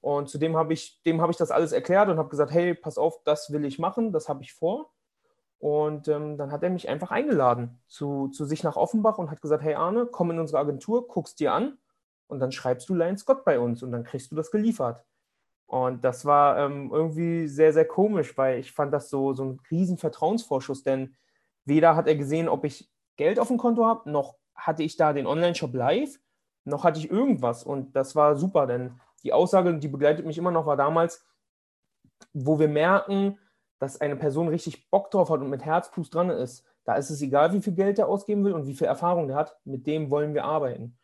Und 0.00 0.28
zudem 0.28 0.56
habe 0.56 0.72
ich, 0.72 1.00
dem 1.04 1.20
habe 1.20 1.30
ich 1.30 1.38
das 1.38 1.52
alles 1.52 1.70
erklärt 1.70 2.08
und 2.08 2.18
habe 2.18 2.30
gesagt, 2.30 2.50
hey, 2.50 2.74
pass 2.74 2.98
auf, 2.98 3.22
das 3.22 3.52
will 3.52 3.64
ich 3.64 3.78
machen, 3.78 4.12
das 4.12 4.28
habe 4.28 4.42
ich 4.42 4.54
vor. 4.54 4.92
Und 5.60 6.08
ähm, 6.08 6.36
dann 6.36 6.50
hat 6.50 6.64
er 6.64 6.70
mich 6.70 6.88
einfach 6.88 7.12
eingeladen 7.12 7.80
zu, 7.86 8.26
zu 8.26 8.44
sich 8.44 8.64
nach 8.64 8.74
Offenbach 8.74 9.18
und 9.18 9.30
hat 9.30 9.40
gesagt, 9.40 9.62
hey 9.62 9.74
Arne, 9.74 10.06
komm 10.06 10.32
in 10.32 10.40
unsere 10.40 10.58
Agentur, 10.58 11.06
guckst 11.06 11.38
dir 11.38 11.52
an 11.52 11.78
und 12.26 12.40
dann 12.40 12.50
schreibst 12.50 12.88
du 12.88 12.94
Lion 12.96 13.18
Scott 13.18 13.44
bei 13.44 13.60
uns 13.60 13.84
und 13.84 13.92
dann 13.92 14.02
kriegst 14.02 14.32
du 14.32 14.34
das 14.34 14.50
geliefert. 14.50 15.04
Und 15.66 16.04
das 16.04 16.24
war 16.24 16.58
ähm, 16.58 16.90
irgendwie 16.92 17.46
sehr, 17.46 17.72
sehr 17.72 17.86
komisch, 17.86 18.36
weil 18.36 18.58
ich 18.58 18.72
fand 18.72 18.92
das 18.92 19.08
so, 19.10 19.32
so 19.32 19.44
ein 19.44 19.60
riesen 19.70 19.96
Vertrauensvorschuss, 19.96 20.82
denn 20.82 21.14
weder 21.64 21.94
hat 21.94 22.08
er 22.08 22.16
gesehen, 22.16 22.48
ob 22.48 22.64
ich 22.64 22.90
Geld 23.18 23.38
auf 23.38 23.48
dem 23.48 23.58
Konto 23.58 23.84
habe, 23.84 24.10
noch 24.10 24.36
hatte 24.54 24.82
ich 24.82 24.96
da 24.96 25.12
den 25.12 25.26
Online-Shop 25.26 25.74
live, 25.74 26.18
noch 26.64 26.84
hatte 26.84 26.98
ich 26.98 27.10
irgendwas. 27.10 27.64
Und 27.64 27.94
das 27.94 28.16
war 28.16 28.36
super, 28.36 28.66
denn 28.66 28.98
die 29.22 29.32
Aussage, 29.32 29.78
die 29.78 29.88
begleitet 29.88 30.24
mich 30.24 30.38
immer 30.38 30.50
noch, 30.50 30.64
war 30.64 30.76
damals, 30.76 31.26
wo 32.32 32.58
wir 32.58 32.68
merken, 32.68 33.38
dass 33.78 34.00
eine 34.00 34.16
Person 34.16 34.48
richtig 34.48 34.88
Bock 34.90 35.10
drauf 35.10 35.30
hat 35.30 35.40
und 35.40 35.50
mit 35.50 35.64
Herzblut 35.64 36.12
dran 36.12 36.30
ist, 36.30 36.64
da 36.84 36.94
ist 36.94 37.10
es 37.10 37.20
egal, 37.20 37.52
wie 37.52 37.60
viel 37.60 37.74
Geld 37.74 37.98
der 37.98 38.08
ausgeben 38.08 38.44
will 38.44 38.52
und 38.52 38.66
wie 38.66 38.74
viel 38.74 38.86
Erfahrung 38.86 39.28
der 39.28 39.36
hat, 39.36 39.56
mit 39.64 39.86
dem 39.86 40.10
wollen 40.10 40.34
wir 40.34 40.44
arbeiten. 40.44 40.96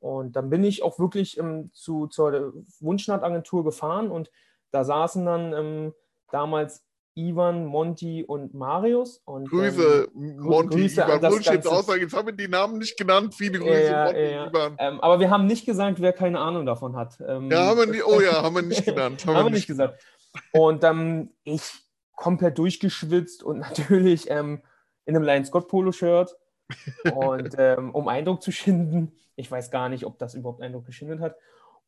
Und 0.00 0.36
dann 0.36 0.50
bin 0.50 0.64
ich 0.64 0.82
auch 0.82 0.98
wirklich 0.98 1.38
ähm, 1.38 1.70
zu, 1.72 2.06
zur 2.06 2.52
Wunschnaht-Agentur 2.80 3.64
gefahren 3.64 4.10
und 4.10 4.30
da 4.70 4.84
saßen 4.84 5.24
dann 5.24 5.52
ähm, 5.52 5.94
damals 6.30 6.84
Ivan, 7.14 7.66
Monty 7.66 8.24
und 8.24 8.54
Marius. 8.54 9.18
Und, 9.24 9.48
Grüße, 9.50 10.08
ähm, 10.14 10.36
Monty, 10.40 10.80
Grüße 10.82 11.04
an 11.04 11.10
Ivan. 11.10 11.20
das 11.22 11.30
Muss 11.32 11.40
ich 11.40 11.46
jetzt 11.46 11.64
Ganze. 11.64 11.78
auch 11.78 11.82
sagen, 11.82 12.00
jetzt 12.00 12.14
haben 12.16 12.26
wir 12.26 12.32
die 12.34 12.48
Namen 12.48 12.78
nicht 12.78 12.96
genannt. 12.96 13.34
Viele 13.34 13.58
Grüße, 13.58 13.84
Ja, 13.84 14.04
Monty, 14.06 14.20
ja, 14.20 14.46
Ivan. 14.48 14.76
ähm, 14.78 15.00
aber 15.00 15.20
wir 15.20 15.30
haben 15.30 15.46
nicht 15.46 15.66
gesagt, 15.66 16.00
wer 16.00 16.12
keine 16.12 16.38
Ahnung 16.40 16.64
davon 16.66 16.96
hat. 16.96 17.18
Ähm, 17.26 17.50
Ja, 17.50 17.66
haben 17.66 17.78
wir 17.80 17.86
nicht, 17.86 18.04
oh 18.06 18.20
ja, 18.20 18.42
haben 18.42 18.54
wir 18.54 18.62
nicht 18.62 18.84
genannt. 18.84 19.26
haben 19.26 19.44
wir 19.46 19.50
nicht 19.50 19.66
gesagt. 19.66 20.02
Und 20.52 20.82
ähm, 20.84 21.30
ich 21.44 21.62
komplett 22.16 22.58
durchgeschwitzt 22.58 23.42
und 23.42 23.58
natürlich 23.60 24.30
ähm, 24.30 24.62
in 25.04 25.16
einem 25.16 25.24
Lion 25.24 25.44
Scott 25.44 25.68
Polo 25.68 25.92
Shirt 25.92 26.36
und 27.14 27.54
ähm, 27.58 27.90
um 27.90 28.08
Eindruck 28.08 28.42
zu 28.42 28.52
schinden. 28.52 29.12
Ich 29.36 29.50
weiß 29.50 29.70
gar 29.70 29.88
nicht, 29.88 30.04
ob 30.06 30.18
das 30.18 30.34
überhaupt 30.34 30.62
Eindruck 30.62 30.86
geschindet 30.86 31.20
hat. 31.20 31.36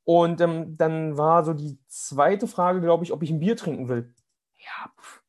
Und 0.07 0.41
ähm, 0.43 0.77
dann 0.77 1.17
war 1.17 1.45
so 1.45 1.55
die 1.55 1.79
zweite 1.89 2.47
Frage, 2.47 2.81
glaube 2.83 3.05
ich, 3.05 3.13
ob 3.13 3.23
ich 3.23 3.31
ein 3.31 3.41
Bier 3.41 3.57
trinken 3.57 3.89
will. 3.89 4.13
Ja, 4.65 4.91
pff, 5.01 5.23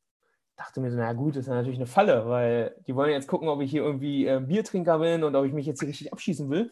dachte 0.55 0.79
mir 0.79 0.91
so, 0.91 0.97
na 0.97 1.13
gut, 1.13 1.35
das 1.35 1.41
ist 1.41 1.47
ja 1.47 1.55
natürlich 1.55 1.77
eine 1.77 1.87
Falle, 1.87 2.27
weil 2.27 2.75
die 2.87 2.95
wollen 2.95 3.11
jetzt 3.11 3.27
gucken, 3.27 3.47
ob 3.49 3.61
ich 3.61 3.71
hier 3.71 3.83
irgendwie 3.83 4.25
äh, 4.25 4.39
Biertrinker 4.39 4.99
bin 4.99 5.23
und 5.23 5.35
ob 5.35 5.45
ich 5.45 5.53
mich 5.53 5.65
jetzt 5.65 5.79
hier 5.79 5.89
richtig 5.89 6.13
abschießen 6.13 6.49
will. 6.49 6.71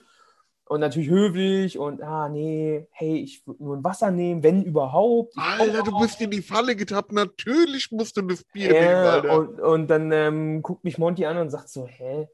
Und 0.66 0.80
natürlich 0.80 1.10
höflich 1.10 1.78
und, 1.78 2.02
ah, 2.02 2.30
nee, 2.30 2.88
hey, 2.92 3.18
ich 3.18 3.46
würde 3.46 3.62
nur 3.62 3.76
ein 3.76 3.84
Wasser 3.84 4.12
nehmen, 4.12 4.44
wenn 4.44 4.64
überhaupt. 4.64 5.34
Ich 5.36 5.44
Alter, 5.44 5.84
du 5.84 6.00
bist 6.00 6.22
in 6.22 6.32
die 6.32 6.42
Falle 6.42 6.78
getappt. 6.78 7.12
Natürlich 7.12 7.92
musst 7.92 8.16
du 8.16 8.22
das 8.22 8.46
Bier 8.46 8.72
nehmen, 8.72 8.86
ja, 8.86 9.12
Alter. 9.12 9.40
und, 9.40 9.60
und 9.60 9.88
dann 9.88 10.12
ähm, 10.14 10.62
guckt 10.62 10.86
mich 10.86 10.98
Monty 10.98 11.26
an 11.26 11.38
und 11.38 11.50
sagt 11.50 11.68
so, 11.68 11.86
hä, 11.86 12.30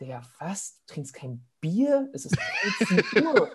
der 0.00 0.22
was? 0.38 0.78
Du 0.86 0.94
trinkst 0.94 1.14
kein 1.14 1.44
Bier? 1.60 2.08
Es 2.12 2.26
ist 2.26 2.36
13 2.78 3.26
Uhr. 3.26 3.50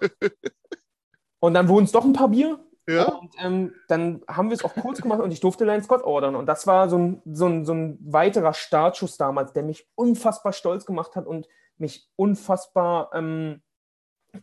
und 1.39 1.53
dann 1.53 1.69
wurden 1.69 1.85
es 1.85 1.93
doch 1.93 2.03
ein 2.03 2.13
paar 2.13 2.29
Bier. 2.29 2.59
Ja? 2.95 3.05
Und 3.05 3.33
ähm, 3.39 3.73
dann 3.87 4.21
haben 4.27 4.49
wir 4.49 4.55
es 4.55 4.63
auch 4.63 4.73
kurz 4.75 5.01
gemacht 5.01 5.21
und 5.21 5.31
ich 5.31 5.39
durfte 5.39 5.65
Lion 5.65 5.83
Scott 5.83 6.03
ordern. 6.03 6.35
Und 6.35 6.45
das 6.45 6.67
war 6.67 6.89
so 6.89 6.97
ein, 6.97 7.21
so, 7.25 7.45
ein, 7.45 7.65
so 7.65 7.73
ein 7.73 7.97
weiterer 8.01 8.53
Startschuss 8.53 9.17
damals, 9.17 9.53
der 9.53 9.63
mich 9.63 9.87
unfassbar 9.95 10.53
stolz 10.53 10.85
gemacht 10.85 11.15
hat 11.15 11.27
und 11.27 11.47
mich 11.77 12.09
unfassbar, 12.15 13.11
ähm, 13.13 13.61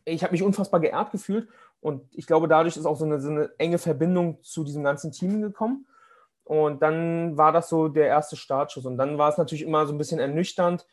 ich 0.05 0.23
habe 0.23 0.33
mich 0.33 0.43
unfassbar 0.43 0.81
geehrt 0.81 1.13
gefühlt. 1.13 1.49
Und 1.81 2.03
ich 2.13 2.27
glaube, 2.27 2.49
dadurch 2.49 2.77
ist 2.77 2.87
auch 2.87 2.97
so 2.97 3.05
eine, 3.05 3.21
so 3.21 3.31
eine 3.31 3.51
enge 3.59 3.79
Verbindung 3.79 4.43
zu 4.43 4.65
diesem 4.65 4.83
ganzen 4.83 5.13
Team 5.13 5.43
gekommen. 5.43 5.87
Und 6.45 6.83
dann 6.83 7.37
war 7.37 7.53
das 7.53 7.69
so 7.69 7.89
der 7.89 8.07
erste 8.07 8.37
Startschuss. 8.37 8.87
Und 8.87 8.97
dann 8.99 9.19
war 9.19 9.31
es 9.31 9.39
natürlich 9.39 9.63
immer 9.63 9.87
so 9.87 9.93
ein 9.93 9.99
bisschen 9.99 10.21
ernüchternd 10.21 10.87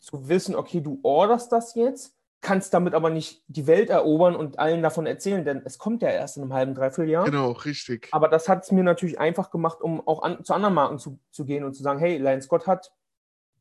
zu 0.00 0.28
wissen, 0.28 0.54
okay, 0.54 0.80
du 0.80 1.00
orderst 1.02 1.52
das 1.52 1.74
jetzt, 1.74 2.15
kannst 2.46 2.72
damit 2.74 2.94
aber 2.94 3.10
nicht 3.10 3.42
die 3.48 3.66
Welt 3.66 3.90
erobern 3.90 4.36
und 4.36 4.60
allen 4.60 4.80
davon 4.80 5.04
erzählen, 5.04 5.44
denn 5.44 5.62
es 5.64 5.78
kommt 5.78 6.00
ja 6.00 6.10
erst 6.10 6.36
in 6.36 6.44
einem 6.44 6.54
halben, 6.54 6.74
dreiviertel 6.76 7.10
Jahr. 7.10 7.24
Genau, 7.24 7.50
richtig. 7.50 8.08
Aber 8.12 8.28
das 8.28 8.48
hat 8.48 8.62
es 8.62 8.70
mir 8.70 8.84
natürlich 8.84 9.18
einfach 9.18 9.50
gemacht, 9.50 9.80
um 9.82 10.06
auch 10.06 10.22
an, 10.22 10.44
zu 10.44 10.54
anderen 10.54 10.74
Marken 10.74 11.00
zu, 11.00 11.18
zu 11.32 11.44
gehen 11.44 11.64
und 11.64 11.74
zu 11.74 11.82
sagen, 11.82 11.98
hey, 11.98 12.18
Lion 12.18 12.40
Scott 12.40 12.68
hat 12.68 12.92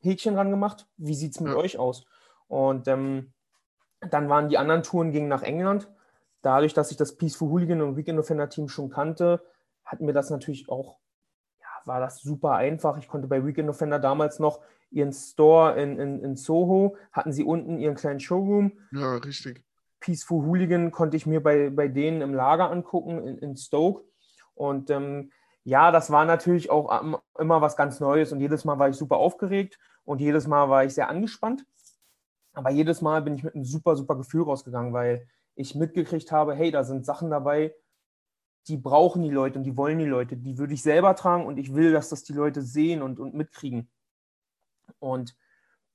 Häkchen 0.01 0.36
dran 0.36 0.51
gemacht, 0.51 0.86
wie 0.97 1.15
sieht 1.15 1.31
es 1.31 1.39
mit 1.39 1.51
Ja. 1.53 1.57
euch 1.57 1.79
aus? 1.79 2.05
Und 2.47 2.88
ähm, 2.88 3.33
dann 4.01 4.29
waren 4.29 4.49
die 4.49 4.59
anderen 4.59 4.83
Touren 4.83 5.11
gingen 5.11 5.29
nach 5.29 5.41
England. 5.41 5.89
Dadurch, 6.43 6.75
dass 6.75 6.91
ich 6.91 6.97
das 6.97 7.17
Peaceful 7.17 7.49
Hooligan 7.49 7.81
und 7.81 7.97
Weekend 7.97 8.19
Offender 8.19 8.49
Team 8.49 8.69
schon 8.69 8.91
kannte, 8.91 9.41
hat 9.83 9.99
mir 9.99 10.13
das 10.13 10.29
natürlich 10.29 10.69
auch, 10.69 10.99
war 11.86 11.99
das 11.99 12.21
super 12.21 12.53
einfach. 12.53 12.97
Ich 12.97 13.07
konnte 13.07 13.27
bei 13.27 13.45
Weekend 13.45 13.69
Offender 13.69 13.99
damals 13.99 14.39
noch 14.39 14.61
ihren 14.91 15.13
Store 15.13 15.79
in, 15.79 15.99
in, 15.99 16.23
in 16.23 16.36
Soho, 16.36 16.97
hatten 17.11 17.31
sie 17.31 17.43
unten 17.43 17.77
ihren 17.79 17.95
kleinen 17.95 18.19
Showroom. 18.19 18.73
Ja, 18.91 19.15
richtig. 19.17 19.63
Peaceful 19.99 20.45
Hooligan 20.45 20.91
konnte 20.91 21.17
ich 21.17 21.25
mir 21.25 21.41
bei, 21.41 21.69
bei 21.69 21.88
denen 21.88 22.21
im 22.21 22.33
Lager 22.33 22.69
angucken, 22.69 23.25
in, 23.27 23.38
in 23.39 23.57
Stoke. 23.57 24.03
Und 24.53 24.89
ähm, 24.89 25.31
ja, 25.63 25.91
das 25.91 26.11
war 26.11 26.25
natürlich 26.25 26.69
auch 26.69 27.19
immer 27.39 27.61
was 27.61 27.75
ganz 27.75 27.99
Neues 27.99 28.31
und 28.31 28.39
jedes 28.39 28.65
Mal 28.65 28.77
war 28.77 28.89
ich 28.89 28.95
super 28.95 29.17
aufgeregt 29.17 29.79
und 30.03 30.21
jedes 30.21 30.47
Mal 30.47 30.69
war 30.69 30.86
ich 30.86 30.93
sehr 30.93 31.09
angespannt. 31.09 31.65
Aber 32.53 32.69
jedes 32.69 33.01
Mal 33.01 33.21
bin 33.21 33.36
ich 33.36 33.43
mit 33.43 33.55
einem 33.55 33.65
super, 33.65 33.95
super 33.95 34.15
Gefühl 34.15 34.43
rausgegangen, 34.43 34.93
weil 34.93 35.27
ich 35.55 35.75
mitgekriegt 35.75 36.31
habe, 36.31 36.53
hey, 36.53 36.71
da 36.71 36.83
sind 36.83 37.05
Sachen 37.05 37.29
dabei, 37.29 37.73
die 38.68 38.78
brauchen 38.78 39.22
die 39.22 39.30
Leute 39.30 39.59
und 39.59 39.63
die 39.63 39.78
wollen 39.78 39.99
die 39.99 40.05
Leute. 40.05 40.38
Die 40.38 40.57
würde 40.57 40.74
ich 40.74 40.82
selber 40.82 41.16
tragen 41.16 41.45
und 41.45 41.57
ich 41.57 41.74
will, 41.76 41.91
dass 41.91 42.09
das 42.09 42.24
die 42.24 42.34
Leute 42.34 42.61
sehen 42.61 43.01
und, 43.01 43.20
und 43.20 43.34
mitkriegen. 43.34 43.89
Und 44.99 45.36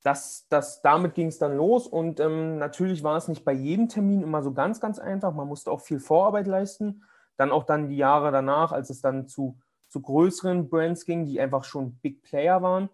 das, 0.02 0.46
das, 0.48 0.80
damit 0.82 1.14
ging 1.14 1.26
es 1.26 1.38
dann 1.38 1.56
los 1.56 1.86
und 1.86 2.20
ähm, 2.20 2.58
natürlich 2.58 3.02
war 3.02 3.16
es 3.16 3.28
nicht 3.28 3.44
bei 3.44 3.52
jedem 3.52 3.88
Termin 3.88 4.22
immer 4.22 4.42
so 4.42 4.52
ganz, 4.52 4.80
ganz 4.80 4.98
einfach. 4.98 5.34
Man 5.34 5.48
musste 5.48 5.70
auch 5.70 5.80
viel 5.80 6.00
Vorarbeit 6.00 6.46
leisten. 6.46 7.04
Dann 7.36 7.50
auch 7.50 7.64
dann 7.64 7.88
die 7.88 7.96
Jahre 7.96 8.32
danach, 8.32 8.72
als 8.72 8.90
es 8.90 9.00
dann 9.00 9.26
zu, 9.26 9.58
zu 9.88 10.00
größeren 10.00 10.68
Brands 10.68 11.04
ging, 11.04 11.26
die 11.26 11.40
einfach 11.40 11.64
schon 11.64 11.96
Big 11.98 12.22
Player 12.22 12.62
waren. 12.62 12.88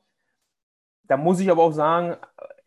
Da 1.04 1.16
muss 1.16 1.40
ich 1.40 1.50
aber 1.50 1.62
auch 1.62 1.72
sagen, 1.72 2.16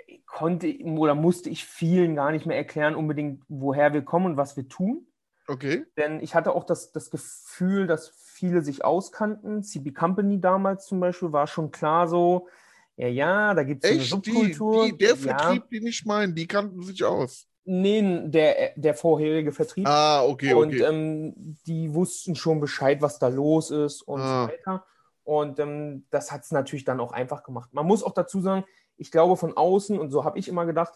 äh, 0.07 0.20
konnte 0.26 0.78
oder 0.84 1.16
musste 1.16 1.49
ich 1.49 1.66
vielen 1.66 2.16
gar 2.16 2.32
nicht 2.32 2.45
mehr 2.45 2.57
erklären, 2.57 2.95
unbedingt, 2.95 3.43
woher 3.49 3.93
wir 3.93 4.03
kommen 4.03 4.28
und 4.28 4.38
was 4.38 4.55
wir 4.55 4.68
tun. 4.70 5.09
Okay. 5.50 5.86
Denn 5.97 6.20
ich 6.22 6.36
hatte 6.36 6.54
auch 6.54 6.64
das, 6.64 6.91
das 6.91 7.10
Gefühl, 7.10 7.88
dass 7.88 8.10
viele 8.10 8.62
sich 8.64 8.86
auskannten. 8.86 9.64
CB 9.64 9.91
Company 9.93 10.39
damals 10.39 10.86
zum 10.86 11.00
Beispiel 11.00 11.32
war 11.32 11.47
schon 11.47 11.72
klar 11.72 12.08
so, 12.08 12.47
ja, 12.95 13.08
ja, 13.08 13.54
da 13.54 13.64
gibt 13.64 13.84
es 13.84 13.89
eine 13.89 14.00
Echt? 14.02 14.26
Die, 14.26 14.32
Subkultur. 14.32 14.86
die, 14.86 14.97
der 14.97 15.10
ja, 15.10 15.16
Vertrieb, 15.16 15.70
den 15.70 15.88
ich 15.88 16.06
meine, 16.06 16.34
die 16.34 16.47
kannten 16.47 16.82
sich 16.84 17.04
aus. 17.04 17.47
nee, 17.66 18.02
der, 18.28 18.74
der 18.76 18.93
vorherige 18.93 19.52
Vertrieb. 19.52 19.88
Ah, 19.88 20.24
okay, 20.24 20.54
und 20.54 20.70
okay. 20.70 20.84
ähm, 20.84 21.58
die 21.68 21.93
wussten 21.93 22.36
schon 22.36 22.60
Bescheid, 22.60 23.02
was 23.02 23.20
da 23.20 23.28
los 23.28 23.72
ist 23.72 24.02
und 24.02 24.22
Ah. 24.22 24.45
so 24.47 24.52
weiter. 24.54 24.86
Und 25.24 25.60
ähm, 25.60 26.06
das 26.10 26.32
hat 26.32 26.43
es 26.43 26.52
natürlich 26.52 26.86
dann 26.86 27.00
auch 27.00 27.12
einfach 27.12 27.43
gemacht. 27.43 27.70
Man 27.74 27.86
muss 27.86 28.04
auch 28.04 28.14
dazu 28.14 28.41
sagen, 28.41 28.66
ich 28.97 29.12
glaube 29.12 29.38
von 29.38 29.56
außen, 29.56 29.97
und 30.00 30.10
so 30.12 30.26
habe 30.26 30.39
ich 30.39 30.47
immer 30.47 30.66
gedacht, 30.66 30.93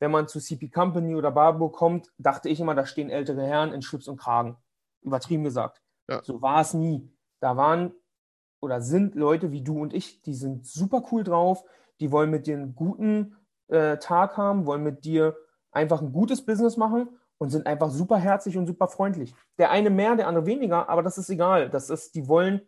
wenn 0.00 0.10
man 0.10 0.28
zu 0.28 0.40
CP 0.40 0.68
Company 0.70 1.14
oder 1.14 1.30
Barbo 1.30 1.68
kommt, 1.68 2.12
dachte 2.18 2.48
ich 2.48 2.60
immer, 2.60 2.74
da 2.74 2.86
stehen 2.86 3.10
ältere 3.10 3.42
Herren 3.42 3.72
in 3.72 3.82
Schlips 3.82 4.08
und 4.08 4.18
Kragen. 4.18 4.56
Übertrieben 5.02 5.44
gesagt. 5.44 5.80
Ja. 6.08 6.22
So 6.22 6.42
war 6.42 6.60
es 6.60 6.74
nie. 6.74 7.10
Da 7.40 7.56
waren 7.56 7.92
oder 8.60 8.80
sind 8.80 9.14
Leute 9.14 9.52
wie 9.52 9.62
du 9.62 9.80
und 9.80 9.92
ich, 9.92 10.22
die 10.22 10.34
sind 10.34 10.66
super 10.66 11.04
cool 11.12 11.22
drauf, 11.22 11.64
die 12.00 12.10
wollen 12.10 12.30
mit 12.30 12.46
dir 12.46 12.56
einen 12.56 12.74
guten 12.74 13.36
äh, 13.68 13.98
Tag 13.98 14.36
haben, 14.36 14.66
wollen 14.66 14.82
mit 14.82 15.04
dir 15.04 15.36
einfach 15.70 16.00
ein 16.00 16.12
gutes 16.12 16.44
Business 16.44 16.76
machen 16.76 17.08
und 17.38 17.50
sind 17.50 17.66
einfach 17.66 17.90
super 17.90 18.16
herzlich 18.16 18.56
und 18.56 18.66
super 18.66 18.88
freundlich. 18.88 19.34
Der 19.58 19.70
eine 19.70 19.90
mehr, 19.90 20.16
der 20.16 20.28
andere 20.28 20.46
weniger, 20.46 20.88
aber 20.88 21.02
das 21.02 21.18
ist 21.18 21.28
egal. 21.28 21.68
Das 21.68 21.90
ist, 21.90 22.14
die 22.14 22.26
wollen 22.26 22.62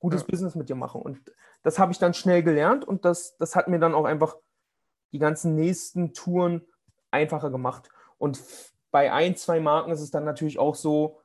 gutes 0.00 0.22
Ja. 0.22 0.26
Business 0.28 0.54
mit 0.54 0.68
dir 0.68 0.74
machen. 0.74 1.00
Und 1.00 1.20
das 1.62 1.78
habe 1.78 1.92
ich 1.92 1.98
dann 1.98 2.14
schnell 2.14 2.42
gelernt 2.42 2.84
und 2.84 3.04
das, 3.04 3.36
das 3.38 3.54
hat 3.56 3.68
mir 3.68 3.78
dann 3.78 3.94
auch 3.94 4.04
einfach 4.04 4.36
die 5.12 5.18
ganzen 5.18 5.54
nächsten 5.54 6.12
Touren 6.12 6.62
einfacher 7.10 7.50
gemacht. 7.50 7.90
Und 8.18 8.42
bei 8.90 9.12
ein, 9.12 9.36
zwei 9.36 9.60
Marken 9.60 9.90
ist 9.90 10.00
es 10.00 10.10
dann 10.10 10.24
natürlich 10.24 10.58
auch 10.58 10.74
so, 10.74 11.20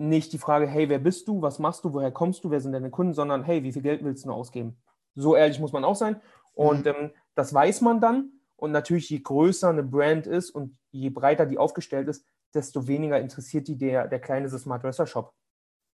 nicht 0.00 0.32
die 0.32 0.38
Frage, 0.38 0.66
hey, 0.66 0.88
wer 0.88 0.98
bist 0.98 1.28
du, 1.28 1.42
was 1.42 1.58
machst 1.58 1.84
du, 1.84 1.92
woher 1.92 2.10
kommst 2.10 2.42
du, 2.42 2.50
wer 2.50 2.60
sind 2.60 2.72
deine 2.72 2.90
Kunden, 2.90 3.12
sondern 3.12 3.44
hey, 3.44 3.62
wie 3.62 3.72
viel 3.72 3.82
Geld 3.82 4.02
willst 4.02 4.24
du 4.24 4.32
ausgeben? 4.32 4.78
So 5.14 5.36
ehrlich 5.36 5.60
muss 5.60 5.72
man 5.72 5.84
auch 5.84 5.94
sein. 5.94 6.20
Und 6.54 6.86
mhm. 6.86 6.92
ähm, 6.96 7.10
das 7.34 7.52
weiß 7.52 7.82
man 7.82 8.00
dann. 8.00 8.32
Und 8.56 8.72
natürlich, 8.72 9.10
je 9.10 9.20
größer 9.20 9.68
eine 9.68 9.82
Brand 9.82 10.26
ist 10.26 10.50
und 10.50 10.76
je 10.90 11.10
breiter 11.10 11.46
die 11.46 11.58
aufgestellt 11.58 12.08
ist, 12.08 12.24
desto 12.54 12.86
weniger 12.86 13.20
interessiert 13.20 13.68
die 13.68 13.76
der, 13.76 14.08
der 14.08 14.20
kleine 14.20 14.48
Smart 14.48 14.82
Dresser 14.82 15.06
Shop. 15.06 15.34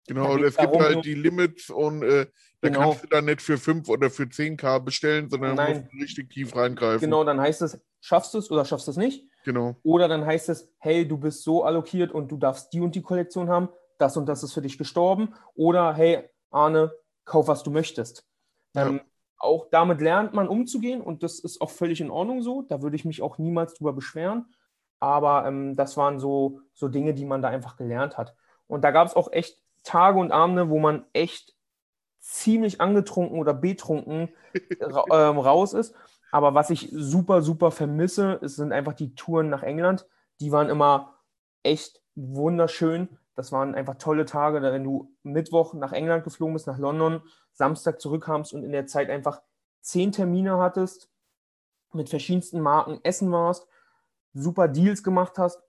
Genau, 0.07 0.37
es 0.37 0.57
gibt 0.57 0.79
halt 0.79 1.05
die 1.05 1.15
Limits 1.15 1.71
und 1.71 2.03
äh, 2.03 2.27
da 2.61 2.69
genau. 2.69 2.81
kannst 2.81 3.05
du 3.05 3.09
dann 3.09 3.25
nicht 3.25 3.43
für 3.43 3.59
5 3.59 3.89
oder 3.89 4.11
für 4.11 4.25
10k 4.25 4.81
bestellen, 4.81 5.29
sondern 5.29 5.57
Nein. 5.57 5.79
musst 5.79 5.93
du 5.93 5.99
richtig 5.99 6.31
tief 6.31 6.55
reingreifen. 6.55 7.01
Genau, 7.01 7.25
dann 7.25 7.41
heißt 7.41 7.63
es, 7.63 7.81
schaffst 8.01 8.33
du 8.35 8.39
es 8.39 8.51
oder 8.51 8.65
schaffst 8.65 8.87
du 8.87 8.93
es 8.93 8.97
nicht? 8.97 9.29
Genau. 9.45 9.77
Oder 9.83 10.09
dann 10.09 10.25
heißt 10.25 10.49
es, 10.49 10.69
hey, 10.79 11.07
du 11.07 11.19
bist 11.19 11.43
so 11.43 11.65
allokiert 11.65 12.13
und 12.13 12.31
du 12.31 12.37
darfst 12.37 12.73
die 12.73 12.81
und 12.81 12.95
die 12.95 13.03
Kollektion 13.03 13.49
haben, 13.49 13.69
das 13.99 14.17
und 14.17 14.27
das 14.27 14.43
ist 14.43 14.53
für 14.53 14.63
dich 14.63 14.79
gestorben. 14.79 15.35
Oder 15.55 15.95
hey, 15.95 16.29
Arne, 16.51 16.93
kauf, 17.25 17.49
was 17.49 17.63
du 17.63 17.71
möchtest. 17.71 18.27
Ja. 18.75 18.89
Ähm, 18.89 19.01
auch 19.39 19.69
damit 19.71 20.01
lernt 20.01 20.33
man 20.33 20.49
umzugehen 20.49 21.01
und 21.01 21.23
das 21.23 21.39
ist 21.39 21.61
auch 21.61 21.71
völlig 21.71 22.01
in 22.01 22.11
Ordnung 22.11 22.43
so. 22.43 22.63
Da 22.63 22.83
würde 22.83 22.97
ich 22.97 23.05
mich 23.05 23.23
auch 23.23 23.39
niemals 23.39 23.75
drüber 23.75 23.93
beschweren. 23.93 24.47
Aber 24.99 25.47
ähm, 25.47 25.77
das 25.77 25.97
waren 25.97 26.19
so, 26.19 26.61
so 26.73 26.89
Dinge, 26.89 27.13
die 27.13 27.27
man 27.27 27.43
da 27.43 27.49
einfach 27.49 27.77
gelernt 27.77 28.17
hat. 28.17 28.35
Und 28.67 28.83
da 28.83 28.91
gab 28.91 29.07
es 29.07 29.15
auch 29.15 29.31
echt 29.31 29.63
Tage 29.87 30.19
und 30.19 30.33
Abende, 30.33 30.69
wo 30.69 30.79
man 30.79 31.07
echt 31.13 31.55
ziemlich 32.21 32.81
angetrunken 32.81 33.39
oder 33.39 33.55
betrunken 33.55 34.29
ra 34.81 35.05
ähm, 35.31 35.39
raus 35.39 35.73
ist. 35.73 35.95
Aber 36.33 36.55
was 36.55 36.71
ich 36.71 36.91
super, 36.93 37.41
super 37.41 37.71
vermisse, 37.71 38.41
sind 38.43 38.73
einfach 38.73 38.95
die 38.95 39.15
Touren 39.15 39.49
nach 39.49 39.63
England. 39.63 40.07
Die 40.41 40.51
waren 40.51 40.69
immer 40.69 41.15
echt 41.63 42.03
wunderschön. 42.17 43.17
Das 43.37 43.53
waren 43.53 43.75
einfach 43.75 43.95
tolle 43.95 44.25
Tage, 44.25 44.61
wenn 44.61 44.83
du 44.83 45.15
Mittwoch 45.23 45.73
nach 45.75 45.93
England 45.93 46.25
geflogen 46.25 46.55
bist, 46.55 46.67
nach 46.67 46.79
London, 46.79 47.23
Samstag 47.53 48.01
zurückkamst 48.01 48.53
und 48.53 48.65
in 48.65 48.73
der 48.73 48.87
Zeit 48.87 49.09
einfach 49.09 49.41
zehn 49.83 50.11
Termine 50.11 50.59
hattest, 50.59 51.11
mit 51.93 52.11
verschiedensten 52.11 52.61
Marken 52.61 52.99
essen 53.05 53.31
warst, 53.31 53.69
super 54.35 54.67
Deals 54.67 55.05
gemacht 55.05 55.39
hast 55.39 55.63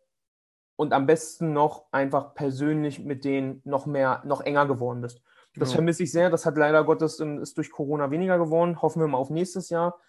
und 0.77 0.93
am 0.93 1.05
besten 1.05 1.51
noch 1.51 1.91
einfach 1.91 2.33
persönlich 2.33 2.99
mit 2.99 3.25
denen 3.25 3.61
noch 3.65 3.85
mehr, 3.85 4.21
noch 4.25 4.41
enger 4.41 4.65
geworden 4.65 5.01
bist. 5.01 5.21
Das 5.55 5.71
ja. 5.71 5.75
vermisse 5.75 6.03
ich 6.03 6.11
sehr. 6.11 6.29
Das 6.29 6.45
hat 6.45 6.55
leider 6.55 6.83
Gottes 6.85 7.19
ist 7.19 7.57
durch 7.57 7.71
Corona 7.71 8.11
weniger 8.11 8.37
geworden. 8.37 8.81
Hoffen 8.81 9.01
wir 9.01 9.07
mal 9.07 9.17
auf 9.17 9.31
nächstes 9.31 9.69
Jahr, 9.69 9.99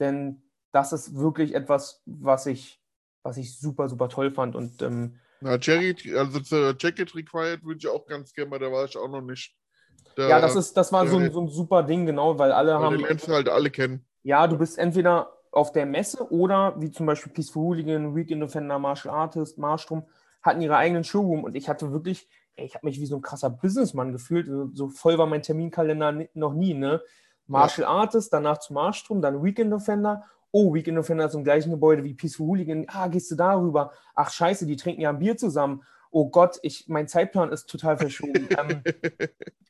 denn 0.00 0.42
das 0.72 0.92
ist 0.92 1.16
wirklich 1.16 1.54
etwas, 1.54 2.02
was 2.04 2.46
ich, 2.46 2.82
was 3.22 3.36
ich 3.36 3.58
super, 3.58 3.88
super 3.88 4.08
toll 4.08 4.30
fand 4.30 4.56
und 4.56 4.82
ähm, 4.82 5.18
na, 5.40 5.58
Jerry, 5.60 5.94
also 6.16 6.40
zur 6.40 6.74
Jacket 6.78 7.14
Required 7.14 7.62
würde 7.62 7.78
ich 7.78 7.88
auch 7.88 8.06
ganz 8.06 8.32
gerne 8.32 8.50
mal, 8.50 8.58
da 8.58 8.72
war 8.72 8.86
ich 8.86 8.96
auch 8.96 9.08
noch 9.08 9.20
nicht. 9.20 9.54
Da, 10.16 10.28
ja, 10.28 10.40
das, 10.40 10.56
ist, 10.56 10.76
das 10.76 10.92
war 10.92 11.06
so 11.06 11.18
ein, 11.18 11.30
so 11.30 11.42
ein 11.42 11.48
super 11.48 11.82
Ding, 11.82 12.06
genau, 12.06 12.38
weil 12.38 12.52
alle 12.52 12.74
weil 12.74 12.80
haben. 12.80 12.96
Menschen 13.02 13.34
halt 13.34 13.48
alle 13.48 13.70
kennen. 13.70 14.06
Ja, 14.22 14.46
du 14.46 14.56
bist 14.56 14.78
entweder 14.78 15.35
auf 15.56 15.72
der 15.72 15.86
Messe 15.86 16.30
oder 16.30 16.74
wie 16.78 16.90
zum 16.90 17.06
Beispiel 17.06 17.32
Peaceful 17.32 17.62
Hooligan, 17.62 18.14
Weekend 18.14 18.42
Offender, 18.42 18.78
Martial 18.78 19.14
Artist, 19.14 19.58
Marstrom, 19.58 20.04
hatten 20.42 20.60
ihre 20.60 20.76
eigenen 20.76 21.04
Showroom 21.04 21.44
und 21.44 21.56
ich 21.56 21.68
hatte 21.68 21.92
wirklich, 21.92 22.28
ey, 22.56 22.66
ich 22.66 22.74
habe 22.74 22.86
mich 22.86 23.00
wie 23.00 23.06
so 23.06 23.16
ein 23.16 23.22
krasser 23.22 23.50
Businessmann 23.50 24.12
gefühlt. 24.12 24.48
So 24.74 24.88
voll 24.88 25.18
war 25.18 25.26
mein 25.26 25.42
Terminkalender 25.42 26.26
noch 26.34 26.54
nie, 26.54 26.74
ne? 26.74 27.00
Martial 27.46 27.88
ja. 27.88 27.94
Artist, 27.94 28.32
danach 28.32 28.58
zu 28.58 28.72
Marstrom, 28.72 29.22
dann 29.22 29.42
Weekend 29.42 29.72
Offender 29.72 30.24
oh, 30.56 30.72
Weekend 30.72 30.98
Offender 30.98 31.26
ist 31.26 31.34
im 31.34 31.44
gleichen 31.44 31.70
Gebäude 31.70 32.02
wie 32.02 32.14
Peaceful 32.14 32.46
Hooligan, 32.46 32.86
ah, 32.88 33.08
gehst 33.08 33.30
du 33.30 33.34
darüber? 33.34 33.92
Ach 34.14 34.30
scheiße, 34.30 34.64
die 34.64 34.76
trinken 34.76 35.02
ja 35.02 35.10
ein 35.10 35.18
Bier 35.18 35.36
zusammen. 35.36 35.82
Oh 36.10 36.30
Gott, 36.30 36.58
ich, 36.62 36.86
mein 36.88 37.08
Zeitplan 37.08 37.52
ist 37.52 37.66
total 37.66 37.98
verschoben. 37.98 38.48
ähm, 38.58 38.82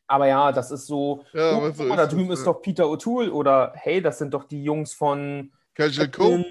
aber 0.06 0.28
ja, 0.28 0.52
das 0.52 0.70
ist 0.70 0.86
so, 0.86 1.24
ja, 1.32 1.58
oh, 1.58 1.72
so 1.72 1.88
da 1.88 2.06
drüben 2.06 2.30
ist, 2.30 2.40
ist 2.40 2.46
doch 2.46 2.62
Peter 2.62 2.84
O'Toole 2.84 3.32
oder 3.32 3.72
hey, 3.74 4.00
das 4.00 4.18
sind 4.18 4.32
doch 4.32 4.44
die 4.44 4.62
Jungs 4.62 4.92
von 4.92 5.50
Casual 5.76 6.10
Co. 6.10 6.44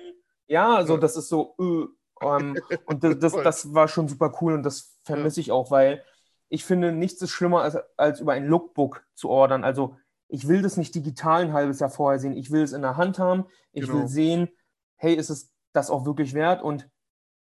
Ja, 0.48 0.76
also 0.76 0.98
das 0.98 1.18
ist 1.18 1.30
so, 1.30 1.56
äh, 1.60 2.26
ähm, 2.26 2.60
und 2.86 3.04
das, 3.04 3.18
das, 3.20 3.34
das, 3.34 3.74
war 3.74 3.88
schon 3.88 4.08
super 4.08 4.34
cool 4.42 4.54
und 4.54 4.64
das 4.64 4.98
vermisse 5.04 5.42
ich 5.42 5.52
auch, 5.52 5.72
weil 5.72 6.04
ich 6.50 6.64
finde, 6.64 6.92
nichts 6.92 7.22
ist 7.22 7.32
schlimmer, 7.32 7.62
als, 7.64 7.78
als 7.98 8.20
über 8.20 8.34
ein 8.34 8.46
Lookbook 8.46 9.04
zu 9.16 9.30
ordern. 9.30 9.64
Also 9.64 9.98
ich 10.28 10.48
will 10.48 10.62
das 10.62 10.78
nicht 10.78 10.94
digital 10.94 11.42
ein 11.42 11.54
halbes 11.54 11.80
Jahr 11.80 11.90
vorher 11.90 12.20
sehen. 12.20 12.38
Ich 12.38 12.52
will 12.52 12.64
es 12.64 12.74
in 12.74 12.82
der 12.82 12.98
Hand 12.98 13.20
haben. 13.20 13.46
Ich 13.72 13.86
genau. 13.86 14.00
will 14.00 14.08
sehen, 14.08 14.50
hey, 14.96 15.16
ist 15.16 15.30
es 15.30 15.52
das 15.74 15.90
auch 15.90 16.06
wirklich 16.06 16.34
wert 16.34 16.62
und 16.62 16.90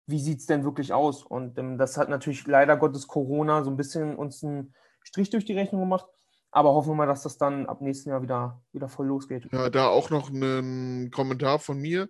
wie 0.05 0.19
sieht 0.19 0.39
es 0.39 0.45
denn 0.45 0.63
wirklich 0.63 0.93
aus? 0.93 1.23
Und 1.23 1.57
ähm, 1.57 1.77
das 1.77 1.97
hat 1.97 2.09
natürlich 2.09 2.45
leider 2.47 2.77
Gottes 2.77 3.07
Corona 3.07 3.63
so 3.63 3.69
ein 3.69 3.77
bisschen 3.77 4.15
uns 4.15 4.43
einen 4.43 4.73
Strich 5.01 5.29
durch 5.29 5.45
die 5.45 5.53
Rechnung 5.53 5.81
gemacht. 5.81 6.07
Aber 6.53 6.73
hoffen 6.73 6.91
wir 6.91 6.95
mal, 6.95 7.07
dass 7.07 7.23
das 7.23 7.37
dann 7.37 7.65
ab 7.65 7.81
nächsten 7.81 8.09
Jahr 8.09 8.21
wieder, 8.21 8.61
wieder 8.73 8.87
voll 8.87 9.07
losgeht. 9.07 9.47
Ja, 9.51 9.71
da 9.71 9.87
auch 9.87 10.11
noch 10.11 10.29
ein 10.29 11.09
Kommentar 11.11 11.57
von 11.57 11.79
mir. 11.79 12.09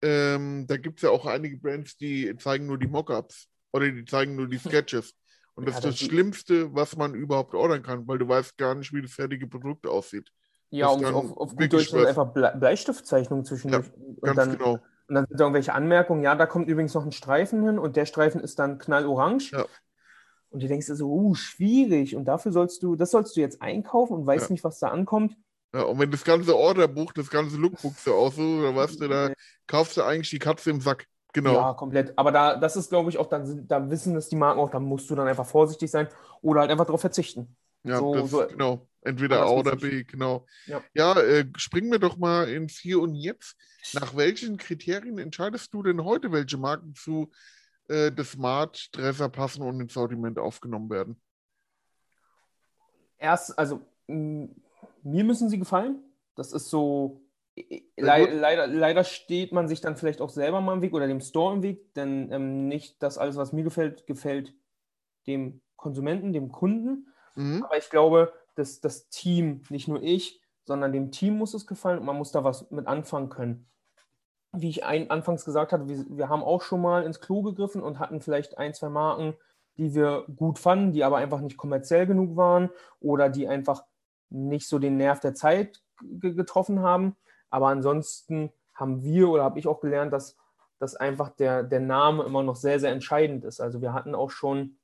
Ähm, 0.00 0.66
da 0.66 0.78
gibt 0.78 0.98
es 0.98 1.02
ja 1.02 1.10
auch 1.10 1.26
einige 1.26 1.58
Brands, 1.58 1.96
die 1.98 2.34
zeigen 2.38 2.66
nur 2.66 2.78
die 2.78 2.86
Mockups 2.86 3.46
oder 3.72 3.90
die 3.90 4.06
zeigen 4.06 4.36
nur 4.36 4.48
die 4.48 4.58
Sketches. 4.58 5.14
Und 5.54 5.68
das 5.68 5.74
ja, 5.74 5.78
ist 5.78 5.84
das, 5.84 5.98
das 5.98 6.08
Schlimmste, 6.08 6.74
was 6.74 6.96
man 6.96 7.14
überhaupt 7.14 7.54
ordern 7.54 7.82
kann, 7.82 8.08
weil 8.08 8.18
du 8.18 8.26
weißt 8.26 8.56
gar 8.56 8.74
nicht, 8.74 8.92
wie 8.94 9.02
das 9.02 9.12
fertige 9.12 9.46
Produkt 9.46 9.86
aussieht. 9.86 10.30
Ja, 10.70 10.88
und 10.88 11.04
auf, 11.04 11.36
auf 11.36 11.54
gut 11.54 11.72
Deutsch 11.72 11.90
sind 11.90 12.06
einfach 12.06 12.32
Bleistiftzeichnungen 12.32 13.44
zwischendurch. 13.44 13.86
Ja, 13.86 14.30
und 14.30 14.36
dann, 14.36 14.52
genau. 14.58 14.78
Und 15.06 15.14
dann 15.14 15.26
sind 15.28 15.38
da 15.38 15.44
irgendwelche 15.44 15.74
Anmerkungen, 15.74 16.22
ja, 16.22 16.34
da 16.34 16.46
kommt 16.46 16.68
übrigens 16.68 16.94
noch 16.94 17.04
ein 17.04 17.12
Streifen 17.12 17.62
hin 17.64 17.78
und 17.78 17.96
der 17.96 18.06
Streifen 18.06 18.40
ist 18.40 18.58
dann 18.58 18.78
knallorange. 18.78 19.50
Ja. 19.52 19.66
Und 20.54 20.62
du 20.62 20.68
denkst 20.68 20.86
dir 20.86 20.94
so, 20.94 21.10
uh, 21.10 21.34
schwierig. 21.34 22.14
Und 22.14 22.26
dafür 22.26 22.52
sollst 22.52 22.80
du, 22.84 22.94
das 22.94 23.10
sollst 23.10 23.36
du 23.36 23.40
jetzt 23.40 23.60
einkaufen 23.60 24.14
und 24.14 24.24
weißt 24.24 24.50
ja. 24.50 24.52
nicht, 24.52 24.62
was 24.62 24.78
da 24.78 24.86
ankommt. 24.86 25.36
Ja, 25.74 25.82
und 25.82 25.98
wenn 25.98 26.12
das 26.12 26.22
ganze 26.22 26.56
Orderbuch, 26.56 27.12
das 27.12 27.28
ganze 27.28 27.56
Lookbook 27.56 27.94
so 27.96 28.14
aussieht, 28.14 28.62
dann 28.62 28.76
weißt 28.76 29.00
du, 29.00 29.08
da 29.08 29.32
kaufst 29.66 29.96
du 29.96 30.02
eigentlich 30.02 30.30
die 30.30 30.38
Katze 30.38 30.70
im 30.70 30.80
Sack. 30.80 31.08
Genau. 31.32 31.54
Ja, 31.54 31.72
komplett. 31.72 32.16
Aber 32.16 32.30
da, 32.30 32.54
das 32.54 32.76
ist, 32.76 32.90
glaube 32.90 33.10
ich, 33.10 33.18
auch, 33.18 33.26
dann, 33.26 33.66
da 33.66 33.90
wissen 33.90 34.14
es 34.14 34.28
die 34.28 34.36
Marken 34.36 34.60
auch, 34.60 34.70
da 34.70 34.78
musst 34.78 35.10
du 35.10 35.16
dann 35.16 35.26
einfach 35.26 35.44
vorsichtig 35.44 35.90
sein 35.90 36.06
oder 36.40 36.60
halt 36.60 36.70
einfach 36.70 36.86
darauf 36.86 37.00
verzichten. 37.00 37.56
Ja, 37.82 37.98
so, 37.98 38.14
das, 38.14 38.30
so, 38.30 38.46
genau. 38.46 38.86
Entweder 39.02 39.42
A 39.42 39.50
oder 39.50 39.74
B, 39.74 40.04
genau. 40.04 40.46
Ja, 40.66 40.80
ja 40.94 41.20
äh, 41.20 41.46
springen 41.56 41.90
wir 41.90 41.98
doch 41.98 42.16
mal 42.16 42.48
ins 42.48 42.78
Hier 42.78 43.00
und 43.00 43.16
Jetzt. 43.16 43.56
Nach 43.92 44.16
welchen 44.16 44.56
Kriterien 44.56 45.18
entscheidest 45.18 45.74
du 45.74 45.82
denn 45.82 46.04
heute, 46.04 46.30
welche 46.30 46.58
Marken 46.58 46.94
zu 46.94 47.32
äh, 47.88 48.10
des 48.10 48.32
Smart 48.32 48.88
Dresser 48.96 49.28
passen 49.28 49.62
und 49.62 49.80
ins 49.80 49.94
Sortiment 49.94 50.38
aufgenommen 50.38 50.90
werden? 50.90 51.20
Erst, 53.18 53.58
also 53.58 53.80
mir 54.06 55.24
müssen 55.24 55.48
sie 55.48 55.58
gefallen. 55.58 56.02
Das 56.34 56.52
ist 56.52 56.68
so 56.68 57.24
Le 57.56 57.86
leider, 57.96 58.66
leider 58.66 59.04
steht 59.04 59.52
man 59.52 59.68
sich 59.68 59.80
dann 59.80 59.96
vielleicht 59.96 60.20
auch 60.20 60.30
selber 60.30 60.60
mal 60.60 60.74
im 60.74 60.82
Weg 60.82 60.92
oder 60.92 61.06
dem 61.06 61.20
Store 61.20 61.54
im 61.54 61.62
Weg, 61.62 61.94
denn 61.94 62.30
ähm, 62.32 62.66
nicht 62.66 63.00
das 63.02 63.16
alles, 63.16 63.36
was 63.36 63.52
mir 63.52 63.62
gefällt, 63.62 64.06
gefällt 64.06 64.54
dem 65.28 65.60
Konsumenten, 65.76 66.32
dem 66.32 66.50
Kunden. 66.50 67.06
Mhm. 67.36 67.62
Aber 67.62 67.78
ich 67.78 67.90
glaube, 67.90 68.32
dass 68.56 68.80
das 68.80 69.08
Team, 69.08 69.62
nicht 69.70 69.86
nur 69.86 70.02
ich, 70.02 70.40
sondern 70.64 70.92
dem 70.92 71.12
Team 71.12 71.36
muss 71.36 71.54
es 71.54 71.66
gefallen 71.66 72.00
und 72.00 72.06
man 72.06 72.16
muss 72.16 72.32
da 72.32 72.42
was 72.42 72.70
mit 72.70 72.88
anfangen 72.88 73.28
können. 73.28 73.68
Wie 74.56 74.68
ich 74.68 74.84
ein, 74.84 75.10
anfangs 75.10 75.44
gesagt 75.44 75.72
hatte, 75.72 75.88
wir, 75.88 76.04
wir 76.08 76.28
haben 76.28 76.42
auch 76.42 76.62
schon 76.62 76.80
mal 76.80 77.02
ins 77.04 77.20
Klo 77.20 77.42
gegriffen 77.42 77.82
und 77.82 77.98
hatten 77.98 78.20
vielleicht 78.20 78.58
ein, 78.58 78.74
zwei 78.74 78.88
Marken, 78.88 79.34
die 79.76 79.94
wir 79.94 80.24
gut 80.36 80.58
fanden, 80.58 80.92
die 80.92 81.04
aber 81.04 81.16
einfach 81.16 81.40
nicht 81.40 81.56
kommerziell 81.56 82.06
genug 82.06 82.36
waren 82.36 82.70
oder 83.00 83.28
die 83.28 83.48
einfach 83.48 83.84
nicht 84.30 84.68
so 84.68 84.78
den 84.78 84.96
Nerv 84.96 85.20
der 85.20 85.34
Zeit 85.34 85.82
getroffen 86.20 86.80
haben. 86.80 87.16
Aber 87.50 87.68
ansonsten 87.68 88.52
haben 88.74 89.02
wir 89.02 89.28
oder 89.30 89.44
habe 89.44 89.58
ich 89.58 89.66
auch 89.66 89.80
gelernt, 89.80 90.12
dass, 90.12 90.36
dass 90.78 90.96
einfach 90.96 91.30
der, 91.30 91.62
der 91.62 91.80
Name 91.80 92.24
immer 92.24 92.42
noch 92.42 92.56
sehr, 92.56 92.80
sehr 92.80 92.90
entscheidend 92.90 93.44
ist. 93.44 93.60
Also 93.60 93.80
wir 93.80 93.92
hatten 93.92 94.14
auch 94.14 94.30
schon 94.30 94.76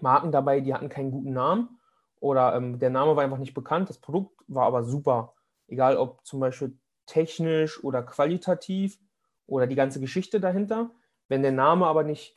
Marken 0.00 0.32
dabei, 0.32 0.60
die 0.60 0.74
hatten 0.74 0.88
keinen 0.88 1.10
guten 1.10 1.32
Namen 1.32 1.78
oder 2.20 2.54
ähm, 2.54 2.78
der 2.78 2.90
Name 2.90 3.16
war 3.16 3.24
einfach 3.24 3.38
nicht 3.38 3.54
bekannt. 3.54 3.88
Das 3.88 3.98
Produkt 3.98 4.42
war 4.48 4.66
aber 4.66 4.84
super. 4.84 5.34
Egal 5.68 5.96
ob 5.96 6.24
zum 6.24 6.40
Beispiel 6.40 6.76
technisch 7.06 7.82
oder 7.82 8.02
qualitativ 8.02 8.98
oder 9.46 9.66
die 9.66 9.74
ganze 9.74 10.00
Geschichte 10.00 10.40
dahinter. 10.40 10.90
Wenn 11.28 11.42
der 11.42 11.52
Name 11.52 11.86
aber 11.86 12.04
nicht, 12.04 12.34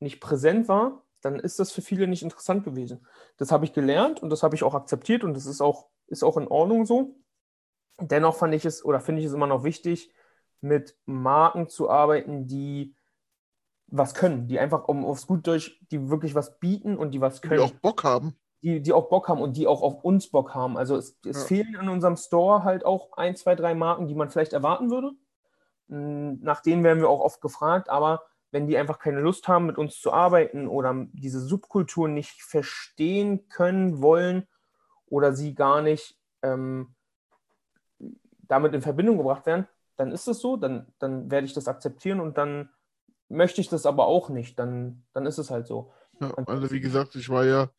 nicht 0.00 0.20
präsent 0.20 0.68
war, 0.68 1.04
dann 1.20 1.38
ist 1.38 1.58
das 1.58 1.72
für 1.72 1.82
viele 1.82 2.06
nicht 2.06 2.22
interessant 2.22 2.64
gewesen. 2.64 3.06
Das 3.36 3.50
habe 3.50 3.64
ich 3.64 3.72
gelernt 3.72 4.22
und 4.22 4.30
das 4.30 4.42
habe 4.42 4.54
ich 4.54 4.62
auch 4.62 4.74
akzeptiert 4.74 5.24
und 5.24 5.34
das 5.34 5.46
ist 5.46 5.60
auch, 5.60 5.88
ist 6.06 6.22
auch 6.22 6.36
in 6.36 6.48
Ordnung 6.48 6.84
so. 6.84 7.16
Dennoch 8.00 8.36
fand 8.36 8.54
ich 8.54 8.64
es 8.64 8.84
oder 8.84 9.00
finde 9.00 9.20
ich 9.20 9.26
es 9.26 9.32
immer 9.32 9.46
noch 9.46 9.64
wichtig, 9.64 10.12
mit 10.60 10.96
Marken 11.06 11.68
zu 11.68 11.88
arbeiten, 11.88 12.46
die 12.46 12.94
was 13.86 14.14
können, 14.14 14.48
die 14.48 14.58
einfach 14.58 14.88
um 14.88 15.04
aufs 15.04 15.26
gut 15.26 15.46
Deutsch, 15.46 15.78
die 15.90 16.08
wirklich 16.08 16.34
was 16.34 16.58
bieten 16.58 16.96
und 16.96 17.12
die 17.12 17.20
was 17.20 17.42
können. 17.42 17.66
Die 17.66 17.72
auch 17.72 17.80
Bock 17.80 18.02
haben. 18.02 18.36
Die, 18.64 18.80
die 18.80 18.94
auch 18.94 19.10
Bock 19.10 19.28
haben 19.28 19.42
und 19.42 19.58
die 19.58 19.66
auch 19.66 19.82
auf 19.82 20.02
uns 20.02 20.30
Bock 20.30 20.54
haben. 20.54 20.78
Also 20.78 20.96
es, 20.96 21.18
es 21.26 21.42
ja. 21.42 21.46
fehlen 21.46 21.76
in 21.82 21.90
unserem 21.90 22.16
Store 22.16 22.64
halt 22.64 22.86
auch 22.86 23.12
ein, 23.18 23.36
zwei, 23.36 23.54
drei 23.54 23.74
Marken, 23.74 24.08
die 24.08 24.14
man 24.14 24.30
vielleicht 24.30 24.54
erwarten 24.54 24.90
würde. 24.90 25.12
Hm, 25.90 26.40
nach 26.40 26.62
denen 26.62 26.82
werden 26.82 27.00
wir 27.00 27.10
auch 27.10 27.20
oft 27.20 27.42
gefragt, 27.42 27.90
aber 27.90 28.22
wenn 28.52 28.66
die 28.66 28.78
einfach 28.78 28.98
keine 28.98 29.20
Lust 29.20 29.48
haben, 29.48 29.66
mit 29.66 29.76
uns 29.76 30.00
zu 30.00 30.12
arbeiten 30.12 30.66
oder 30.66 31.06
diese 31.12 31.40
Subkultur 31.40 32.08
nicht 32.08 32.42
verstehen 32.42 33.48
können, 33.50 34.00
wollen 34.00 34.46
oder 35.06 35.34
sie 35.34 35.54
gar 35.54 35.82
nicht 35.82 36.16
ähm, 36.42 36.94
damit 38.48 38.72
in 38.72 38.80
Verbindung 38.80 39.18
gebracht 39.18 39.44
werden, 39.44 39.66
dann 39.96 40.10
ist 40.10 40.26
es 40.26 40.38
so, 40.38 40.56
dann, 40.56 40.86
dann 40.98 41.30
werde 41.30 41.46
ich 41.46 41.52
das 41.52 41.68
akzeptieren 41.68 42.20
und 42.20 42.38
dann 42.38 42.70
möchte 43.28 43.60
ich 43.60 43.68
das 43.68 43.86
aber 43.86 44.06
auch 44.06 44.28
nicht, 44.28 44.58
dann, 44.58 45.04
dann 45.12 45.26
ist 45.26 45.38
es 45.38 45.50
halt 45.50 45.66
so. 45.66 45.92
Ja, 46.20 46.32
also 46.46 46.70
wie 46.70 46.80
gesagt, 46.80 47.16
ich 47.16 47.28
war 47.28 47.44
ja 47.44 47.70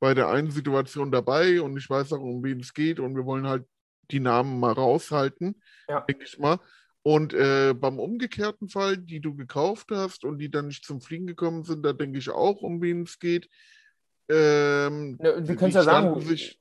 bei 0.00 0.14
der 0.14 0.28
einen 0.28 0.50
Situation 0.50 1.10
dabei 1.10 1.60
und 1.60 1.76
ich 1.76 1.88
weiß 1.90 2.12
auch, 2.12 2.20
um 2.20 2.42
wen 2.44 2.60
es 2.60 2.72
geht 2.72 3.00
und 3.00 3.16
wir 3.16 3.24
wollen 3.26 3.46
halt 3.48 3.64
die 4.10 4.20
Namen 4.20 4.58
mal 4.60 4.72
raushalten, 4.72 5.60
Ja. 5.88 6.00
denke 6.00 6.24
ich 6.24 6.38
mal. 6.38 6.58
Und 7.02 7.32
äh, 7.32 7.74
beim 7.74 7.98
umgekehrten 7.98 8.68
Fall, 8.68 8.96
die 8.98 9.20
du 9.20 9.34
gekauft 9.34 9.88
hast 9.92 10.24
und 10.24 10.38
die 10.38 10.50
dann 10.50 10.66
nicht 10.68 10.84
zum 10.84 11.00
Fliegen 11.00 11.26
gekommen 11.26 11.62
sind, 11.64 11.84
da 11.84 11.92
denke 11.92 12.18
ich 12.18 12.30
auch, 12.30 12.60
um 12.62 12.80
wen 12.82 13.02
es 13.02 13.18
geht. 13.18 13.48
Ähm, 14.30 15.16
Ne, 15.20 15.42
können 15.42 15.68
es 15.68 15.74
ja 15.74 15.82
sagen. 15.82 16.08
standen 16.08 16.20
sich, 16.20 16.58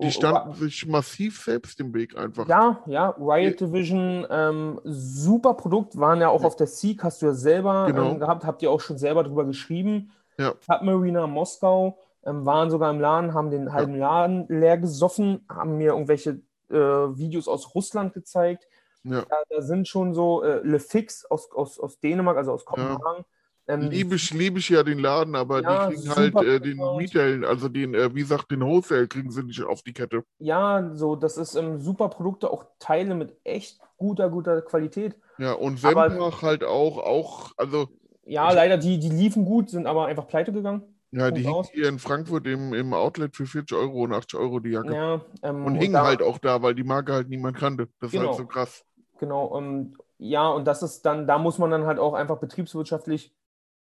die 0.00 0.10
standen 0.12 0.54
sich 0.54 0.86
massiv 0.86 1.40
selbst 1.42 1.80
im 1.80 1.92
Weg 1.92 2.16
einfach. 2.16 2.48
Ja, 2.48 2.82
ja, 2.86 3.10
Riot 3.18 3.60
Division, 3.60 4.24
ähm, 4.30 4.80
super 4.84 5.54
Produkt, 5.54 5.98
waren 5.98 6.20
ja 6.20 6.28
auch 6.28 6.42
Ja. 6.42 6.46
auf 6.46 6.54
der 6.56 6.68
Seek, 6.68 7.02
hast 7.02 7.20
du 7.22 7.26
ja 7.26 7.34
selber 7.34 7.86
Genau. 7.86 8.12
ähm, 8.12 8.20
gehabt, 8.20 8.44
habt 8.44 8.62
ihr 8.62 8.70
auch 8.70 8.80
schon 8.80 8.98
selber 8.98 9.24
drüber 9.24 9.44
geschrieben. 9.44 10.12
Ja. 10.38 10.54
Submariner 10.60 11.26
Moskau 11.26 11.98
waren 12.32 12.70
sogar 12.70 12.90
im 12.90 13.00
Laden, 13.00 13.34
haben 13.34 13.50
den 13.50 13.72
halben 13.72 13.96
Laden 13.96 14.46
leer 14.48 14.78
gesoffen, 14.78 15.44
haben 15.48 15.76
mir 15.78 15.92
irgendwelche 15.92 16.40
äh, 16.70 16.74
Videos 16.76 17.48
aus 17.48 17.74
Russland 17.74 18.12
gezeigt. 18.14 18.66
Ja. 19.04 19.22
Da, 19.28 19.36
da 19.48 19.62
sind 19.62 19.88
schon 19.88 20.12
so 20.14 20.42
äh, 20.42 20.60
Le 20.62 20.80
Fix 20.80 21.24
aus, 21.24 21.50
aus, 21.52 21.78
aus 21.78 22.00
Dänemark, 22.00 22.36
also 22.36 22.52
aus 22.52 22.64
Kopenhagen. 22.64 23.24
Ähm, 23.70 23.82
Liebe 23.90 24.14
ich, 24.16 24.32
liebe 24.32 24.58
ich 24.58 24.70
ja 24.70 24.82
den 24.82 24.98
Laden, 24.98 25.34
aber 25.36 25.62
Ja, 25.62 25.88
die 25.88 25.96
kriegen 25.96 26.14
halt 26.14 26.34
äh, 26.36 26.58
den. 26.60 26.80
Retail, 26.82 27.44
also 27.44 27.68
den, 27.68 27.94
äh, 27.94 28.14
wie 28.14 28.20
gesagt, 28.20 28.50
den 28.50 28.62
Wholesale 28.62 29.06
kriegen 29.08 29.30
sie 29.30 29.42
nicht 29.42 29.62
auf 29.62 29.82
die 29.82 29.92
Kette. 29.92 30.24
ja, 30.38 30.90
so, 30.94 31.16
das 31.16 31.36
ist 31.36 31.54
ähm, 31.54 31.78
super 31.78 32.08
Produkte, 32.08 32.50
auch 32.50 32.64
Teile 32.78 33.14
mit 33.14 33.36
echt 33.44 33.78
guter, 33.98 34.30
guter 34.30 34.62
Qualität. 34.62 35.18
Ja, 35.38 35.52
und 35.52 35.84
Aber- 35.84 36.08
Sempach 36.08 36.42
halt 36.42 36.64
auch, 36.64 36.98
auch, 36.98 37.52
also, 37.58 37.88
Ja, 38.24 38.50
leider, 38.52 38.78
die, 38.78 38.98
die 38.98 39.10
liefen 39.10 39.44
gut, 39.44 39.68
sind 39.70 39.86
aber 39.86 40.06
einfach 40.06 40.26
pleite 40.26 40.52
gegangen. 40.52 40.82
Ja, 41.10 41.30
die 41.30 41.42
hingen 41.42 41.54
aus. 41.54 41.70
hier 41.70 41.88
in 41.88 41.98
Frankfurt 41.98 42.46
im, 42.46 42.72
im 42.74 42.92
Outlet 42.94 43.34
für 43.36 43.46
40 43.46 43.76
Euro 43.76 44.02
und 44.02 44.12
80 44.12 44.38
Euro 44.38 44.60
die 44.60 44.70
Jacke. 44.70 44.94
Ja, 44.94 45.20
ähm, 45.42 45.64
Und 45.66 45.76
hingen 45.76 45.94
da- 45.94 46.04
halt 46.04 46.22
auch 46.22 46.38
da, 46.38 46.62
weil 46.62 46.74
die 46.74 46.84
Marke 46.84 47.12
halt 47.12 47.28
niemand 47.28 47.56
kannte. 47.56 47.88
Das 48.00 48.08
ist 48.08 48.12
Genau. 48.18 48.28
halt 48.28 48.36
so 48.38 48.46
krass. 48.46 48.84
Genau, 49.18 49.56
ähm, 49.58 49.96
ja, 50.18 50.48
und 50.48 50.64
das 50.66 50.82
ist 50.82 51.02
dann, 51.06 51.26
da 51.26 51.38
muss 51.38 51.58
man 51.58 51.70
dann 51.70 51.86
halt 51.86 51.98
auch 51.98 52.14
einfach 52.14 52.38
betriebswirtschaftlich 52.38 53.34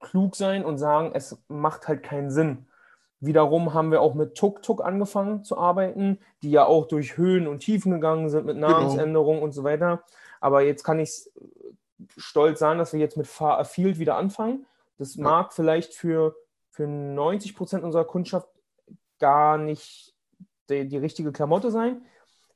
klug 0.01 0.35
sein 0.37 0.65
und 0.65 0.79
sagen, 0.79 1.13
es 1.15 1.39
macht 1.49 1.87
halt 1.89 2.03
keinen 2.03 2.31
Sinn. 2.31 2.67
Wiederum 3.21 3.73
haben 3.73 3.93
wir 3.93 4.01
auch 4.01 4.15
mit 4.15 4.35
Tuk 4.35 4.63
Tuk 4.63 4.85
angefangen 4.85 5.45
zu 5.45 5.57
arbeiten, 5.57 6.19
die 6.43 6.51
ja 6.51 6.65
auch 6.65 6.89
durch 6.89 7.17
Höhen 7.17 7.47
und 7.47 7.61
Tiefen 7.61 7.93
gegangen 7.93 8.29
sind 8.29 8.47
mit 8.47 8.57
Genau. 8.57 8.69
Namensänderungen 8.71 9.43
und 9.43 9.53
so 9.53 9.63
weiter. 9.63 10.03
Aber 10.41 10.63
jetzt 10.63 10.83
kann 10.83 10.99
ich 10.99 11.31
stolz 12.17 12.59
sagen, 12.59 12.81
dass 12.81 12.93
wir 12.93 12.99
jetzt 12.99 13.17
mit 13.17 13.29
Far 13.29 13.65
Field 13.65 14.01
wieder 14.01 14.17
anfangen. 14.17 14.67
Das 14.99 15.15
Ja. 15.15 15.23
mag 15.23 15.53
vielleicht 15.53 15.95
für, 15.95 16.35
für 16.73 16.87
90 16.89 17.55
Prozent 17.55 17.85
unserer 17.85 18.05
Kundschaft 18.05 18.49
gar 19.21 19.57
nicht 19.59 20.15
die, 20.69 20.89
die 20.89 20.97
richtige 20.99 21.31
Klamotte 21.33 21.71
sein. 21.71 22.03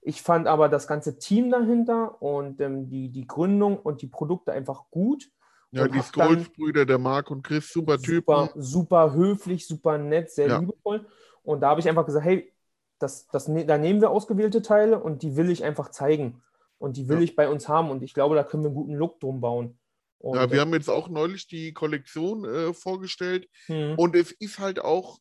Ich 0.00 0.22
fand 0.22 0.46
aber 0.46 0.68
das 0.68 0.86
ganze 0.86 1.18
Team 1.18 1.50
dahinter 1.50 2.20
und 2.22 2.60
ähm, 2.60 2.88
die, 2.88 3.10
die 3.10 3.26
Gründung 3.26 3.78
und 3.78 4.02
die 4.02 4.06
Produkte 4.08 4.52
einfach 4.52 4.84
gut. 4.90 5.30
Ja, 5.72 5.86
die 5.88 6.00
Scrolls-Brüder, 6.00 6.86
der 6.86 6.98
Marc 6.98 7.30
und 7.30 7.42
Chris, 7.42 7.70
super 7.70 7.98
Typen. 7.98 8.22
Super, 8.34 8.50
super 8.54 9.12
höflich, 9.14 9.66
super 9.66 9.98
nett, 9.98 10.30
sehr 10.30 10.48
Ja. 10.48 10.58
liebevoll. 10.58 11.06
Und 11.42 11.60
da 11.60 11.70
habe 11.70 11.80
ich 11.80 11.88
einfach 11.88 12.06
gesagt, 12.06 12.24
hey, 12.24 12.52
das, 12.98 13.26
das, 13.28 13.48
ne- 13.48 13.66
da 13.66 13.76
nehmen 13.76 14.00
wir 14.00 14.10
ausgewählte 14.10 14.62
Teile 14.62 14.98
und 14.98 15.22
die 15.22 15.36
will 15.36 15.50
ich 15.50 15.64
einfach 15.64 15.90
zeigen. 15.90 16.42
Und 16.78 16.96
die 16.96 17.08
will 17.08 17.18
Ja. 17.18 17.22
ich 17.24 17.36
bei 17.36 17.48
uns 17.48 17.68
haben. 17.68 17.90
Und 17.90 18.02
ich 18.02 18.14
glaube, 18.14 18.36
da 18.36 18.44
können 18.44 18.62
wir 18.62 18.68
einen 18.68 18.76
guten 18.76 18.94
Look 18.94 19.20
drum 19.20 19.40
bauen. 19.40 19.78
Und, 20.18 20.36
Ja, 20.36 20.50
wir 20.50 20.60
haben 20.60 20.72
jetzt 20.74 20.90
auch 20.90 21.08
neulich 21.08 21.46
die 21.46 21.72
Kollektion 21.72 22.44
äh, 22.44 22.74
vorgestellt. 22.74 23.48
hm, 23.66 23.94
Und 23.96 24.16
es 24.16 24.32
ist 24.32 24.58
halt 24.58 24.80
auch, 24.80 25.18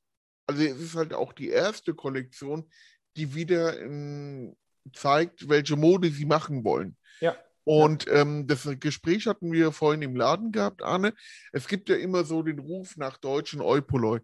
also 0.47 0.61
es 0.63 0.79
ist 0.79 0.95
halt 0.95 1.13
auch 1.13 1.33
die 1.33 1.49
erste 1.49 1.93
Kollektion, 1.93 2.69
die 3.17 3.33
wieder 3.35 3.79
ähm, 3.81 4.55
zeigt, 4.93 5.49
welche 5.49 5.75
Mode 5.75 6.09
sie 6.09 6.25
machen 6.25 6.63
wollen. 6.63 6.97
Ja. 7.19 7.35
Und 7.63 8.05
ähm, 8.09 8.45
das 8.45 8.67
Gespräch 8.79 9.25
hatten 9.25 9.51
wir 9.51 9.71
vorhin 9.71 10.03
im 10.03 10.15
Laden 10.15 10.51
gehabt, 10.51 10.83
Arne. 10.83 11.13
Es 11.51 11.67
gibt 11.67 11.89
ja 11.89 11.95
immer 11.95 12.23
so 12.23 12.43
den 12.43 12.59
Ruf 12.59 12.95
nach 12.95 13.17
deutschen 13.17 13.59
Eupoloi. 13.61 14.19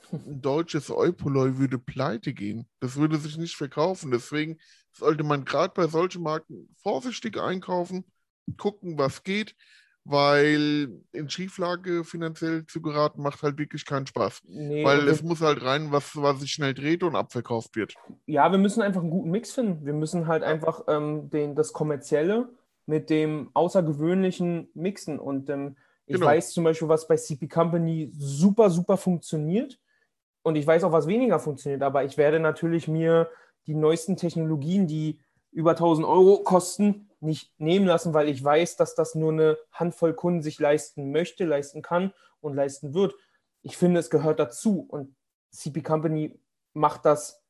Ein 0.12 0.42
deutsches 0.42 0.90
Eupoloi 0.90 1.56
würde 1.56 1.78
pleite 1.78 2.34
gehen. 2.34 2.68
Das 2.80 2.96
würde 2.96 3.16
sich 3.16 3.38
nicht 3.38 3.56
verkaufen. 3.56 4.10
Deswegen 4.10 4.58
sollte 4.92 5.24
man 5.24 5.44
gerade 5.44 5.72
bei 5.74 5.86
solchen 5.86 6.22
Marken 6.22 6.68
vorsichtig 6.82 7.38
einkaufen, 7.38 8.04
gucken, 8.58 8.98
was 8.98 9.22
geht, 9.22 9.56
weil 10.08 10.88
in 11.12 11.28
Schieflage 11.28 12.04
finanziell 12.04 12.64
zu 12.66 12.80
geraten 12.80 13.22
macht 13.22 13.42
halt 13.42 13.58
wirklich 13.58 13.84
keinen 13.84 14.06
Spaß. 14.06 14.42
nee, 14.48 14.84
Weil 14.84 15.08
es 15.08 15.22
muss 15.22 15.40
halt 15.40 15.62
rein, 15.62 15.90
was, 15.92 16.16
was 16.16 16.40
sich 16.40 16.52
schnell 16.52 16.74
dreht 16.74 17.02
und 17.02 17.16
abverkauft 17.16 17.74
wird. 17.76 17.94
ja, 18.26 18.50
wir 18.50 18.58
müssen 18.58 18.82
einfach 18.82 19.00
einen 19.00 19.10
guten 19.10 19.30
Mix 19.30 19.52
finden. 19.52 19.84
Wir 19.84 19.92
müssen 19.94 20.26
halt 20.26 20.42
einfach 20.42 20.84
ähm, 20.88 21.28
den, 21.30 21.54
das 21.54 21.72
Kommerzielle 21.72 22.48
mit 22.86 23.10
dem 23.10 23.50
Außergewöhnlichen 23.54 24.68
mixen. 24.74 25.18
Und 25.18 25.50
ähm, 25.50 25.76
ich 26.06 26.14
Genau. 26.14 26.26
weiß 26.26 26.52
zum 26.52 26.62
Beispiel, 26.64 26.88
was 26.88 27.08
bei 27.08 27.16
CP 27.16 27.48
Company 27.48 28.12
super, 28.16 28.70
super 28.70 28.96
funktioniert. 28.96 29.80
Und 30.44 30.54
ich 30.54 30.64
weiß 30.66 30.84
auch, 30.84 30.92
was 30.92 31.08
weniger 31.08 31.40
funktioniert. 31.40 31.82
Aber 31.82 32.04
ich 32.04 32.16
werde 32.16 32.38
natürlich 32.38 32.86
mir 32.86 33.28
die 33.66 33.74
neuesten 33.74 34.16
Technologien, 34.16 34.86
die 34.86 35.18
über 35.50 35.72
1000 35.72 36.06
Euro 36.06 36.44
kosten, 36.44 37.08
nicht 37.26 37.52
nehmen 37.58 37.86
lassen, 37.86 38.14
weil 38.14 38.28
ich 38.28 38.42
weiß, 38.42 38.76
dass 38.76 38.94
das 38.94 39.14
nur 39.14 39.32
eine 39.32 39.58
Handvoll 39.72 40.14
Kunden 40.14 40.42
sich 40.42 40.58
leisten 40.58 41.10
möchte, 41.10 41.44
leisten 41.44 41.82
kann 41.82 42.12
und 42.40 42.54
leisten 42.54 42.94
wird. 42.94 43.14
Ich 43.62 43.76
finde, 43.76 44.00
es 44.00 44.10
gehört 44.10 44.38
dazu. 44.40 44.86
Und 44.88 45.14
CP 45.50 45.82
Company 45.82 46.40
macht 46.72 47.04
das, 47.04 47.42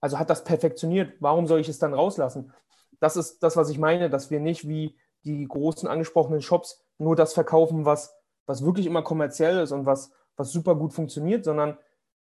also 0.00 0.18
hat 0.18 0.28
das 0.30 0.44
perfektioniert. 0.44 1.14
Warum 1.20 1.46
soll 1.46 1.60
ich 1.60 1.68
es 1.68 1.78
dann 1.78 1.94
rauslassen? 1.94 2.52
Das 3.00 3.16
ist 3.16 3.42
das, 3.42 3.56
was 3.56 3.70
ich 3.70 3.78
meine, 3.78 4.10
dass 4.10 4.30
wir 4.30 4.40
nicht 4.40 4.68
wie 4.68 4.96
die 5.24 5.46
großen 5.46 5.88
angesprochenen 5.88 6.42
Shops 6.42 6.84
nur 6.98 7.16
das 7.16 7.32
verkaufen, 7.34 7.84
was, 7.84 8.14
was 8.46 8.64
wirklich 8.64 8.86
immer 8.86 9.02
kommerziell 9.02 9.58
ist 9.60 9.72
und 9.72 9.86
was, 9.86 10.12
was 10.36 10.50
super 10.50 10.74
gut 10.74 10.92
funktioniert, 10.92 11.44
sondern 11.44 11.78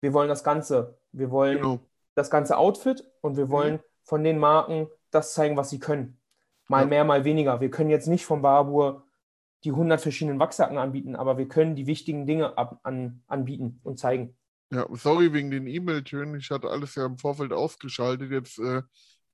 wir 0.01 0.13
wollen 0.13 0.29
das 0.29 0.45
Ganze. 0.45 0.99
Wir 1.13 1.31
wollen 1.31 1.59
Genau. 1.59 1.79
das 2.15 2.31
ganze 2.31 2.57
Outfit 2.57 3.05
und 3.21 3.37
wir 3.37 3.51
wollen 3.51 3.81
von 4.03 4.25
den 4.25 4.39
Marken 4.39 4.89
das 5.11 5.35
zeigen, 5.35 5.57
was 5.57 5.71
sie 5.71 5.79
können. 5.79 6.20
Mal 6.71 6.87
mehr, 6.87 7.05
mal 7.05 7.25
weniger. 7.25 7.61
Wir 7.61 7.71
können 7.71 7.91
jetzt 7.91 8.07
nicht 8.07 8.25
von 8.25 8.43
Barbour 8.43 9.05
die 9.65 9.71
100 9.71 10.01
verschiedenen 10.01 10.39
Wachsacken 10.39 10.79
anbieten, 10.79 11.17
aber 11.17 11.37
wir 11.37 11.49
können 11.49 11.75
die 11.75 11.87
wichtigen 11.87 12.27
Dinge 12.27 12.57
ab, 12.57 12.79
an, 12.85 13.23
anbieten 13.27 13.81
und 13.83 13.99
zeigen. 13.99 14.37
Ja, 14.73 14.87
sorry 14.93 15.33
wegen 15.33 15.51
den 15.51 15.67
E-Mail-Tönen. 15.67 16.37
Ich 16.37 16.51
hatte 16.51 16.71
alles 16.71 16.95
ja 16.95 17.05
im 17.05 17.19
Vorfeld 17.19 17.53
ausgeschaltet. 17.53 18.31
Jetzt 18.31 18.61
äh, 18.61 18.83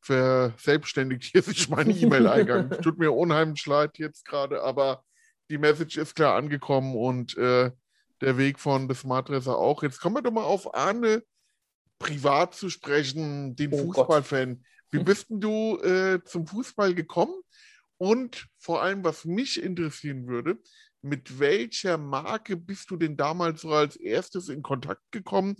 verselbstständigt 0.01 1.25
hier 1.25 1.43
sich 1.43 1.69
mein 1.69 1.91
E-Mail-Eingang. 1.91 2.71
Tut 2.83 2.99
mir 2.99 3.13
unheimlich 3.13 3.67
leid 3.67 3.99
jetzt 3.99 4.25
gerade, 4.25 4.63
aber 4.63 5.05
die 5.51 5.59
Message 5.59 5.99
ist 5.99 6.17
klar 6.17 6.37
angekommen 6.37 6.97
und 6.97 7.37
äh, 7.37 7.71
der 8.23 8.39
Weg 8.39 8.59
von 8.59 8.89
des 8.89 9.01
Smartdresser 9.01 9.59
auch. 9.59 9.83
Jetzt 9.83 10.01
kommen 10.01 10.17
wir 10.17 10.23
doch 10.23 10.33
mal 10.33 10.43
auf 10.45 10.75
Arne 10.75 11.23
privat 11.99 12.55
zu 12.55 12.71
sprechen, 12.71 13.57
den 13.57 13.75
Oh. 13.75 13.93
Fußballfan. 13.93 14.65
Wie 14.91 14.99
bist 14.99 15.31
denn 15.31 15.41
du 15.41 15.79
äh, 15.79 16.23
zum 16.25 16.47
Fußball 16.47 16.95
gekommen? 16.95 17.35
Und 17.99 18.47
vor 18.59 18.83
allem, 18.83 19.05
was 19.05 19.25
mich 19.25 19.63
interessieren 19.63 20.27
würde, 20.27 20.59
mit 21.03 21.39
welcher 21.39 21.99
Marke 21.99 22.57
bist 22.57 22.91
du 22.91 22.97
denn 22.97 23.17
damals 23.17 23.63
so 23.63 23.73
als 23.73 23.97
erstes 23.97 24.49
in 24.49 24.63
Kontakt 24.63 25.03
gekommen, 25.11 25.57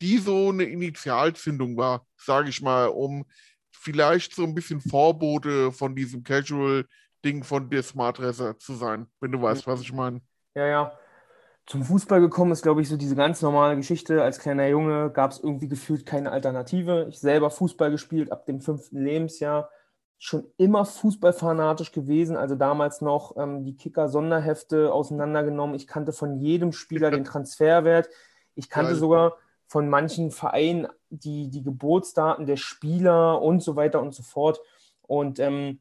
die 0.00 0.18
so 0.18 0.50
eine 0.50 0.64
Initialzündung 0.64 1.76
war, 1.76 2.06
sage 2.16 2.48
ich 2.48 2.62
mal, 2.62 2.86
um 2.86 3.24
vielleicht 3.70 4.34
so 4.34 4.44
ein 4.44 4.54
bisschen 4.54 4.80
Vorbote 4.80 5.72
von 5.72 5.96
diesem 5.96 6.22
Casual-Ding 6.22 7.44
von 7.44 7.70
der 7.70 7.82
Smartdresser 7.82 8.58
zu 8.58 8.74
sein, 8.74 9.06
wenn 9.20 9.32
du 9.32 9.40
weißt, 9.40 9.66
was 9.66 9.80
ich 9.80 9.92
meine. 9.92 10.20
Ja, 10.54 10.66
ja. 10.66 10.98
Zum 11.66 11.84
Fußball 11.84 12.20
gekommen 12.20 12.52
ist, 12.52 12.62
glaube 12.62 12.82
ich, 12.82 12.88
so 12.88 12.96
diese 12.96 13.14
ganz 13.14 13.42
normale 13.42 13.76
Geschichte. 13.76 14.22
Als 14.22 14.40
kleiner 14.40 14.66
Junge 14.66 15.10
gab 15.10 15.30
es 15.30 15.38
irgendwie 15.38 15.68
gefühlt 15.68 16.04
keine 16.04 16.32
Alternative. 16.32 17.06
Ich 17.08 17.20
selber 17.20 17.50
Fußball 17.50 17.90
gespielt 17.90 18.32
ab 18.32 18.44
dem 18.46 18.60
fünften 18.60 19.04
Lebensjahr. 19.04 19.70
Schon 20.18 20.46
immer 20.56 20.84
fußballfanatisch 20.84 21.92
gewesen. 21.92 22.36
Also 22.36 22.56
damals 22.56 23.00
noch 23.00 23.36
ähm, 23.36 23.64
die 23.64 23.76
Kicker-Sonderhefte 23.76 24.92
auseinandergenommen. 24.92 25.76
Ich 25.76 25.86
kannte 25.86 26.12
von 26.12 26.40
jedem 26.40 26.72
Spieler 26.72 27.10
den 27.10 27.24
Transferwert. 27.24 28.08
Ich 28.56 28.68
kannte 28.68 28.92
Geil. 28.92 29.00
sogar 29.00 29.36
von 29.68 29.88
manchen 29.88 30.32
Vereinen 30.32 30.88
die, 31.10 31.48
die 31.48 31.62
Geburtsdaten 31.62 32.46
der 32.46 32.56
Spieler 32.56 33.40
und 33.40 33.62
so 33.62 33.76
weiter 33.76 34.00
und 34.00 34.12
so 34.12 34.24
fort. 34.24 34.60
Und 35.02 35.38
ähm, 35.38 35.78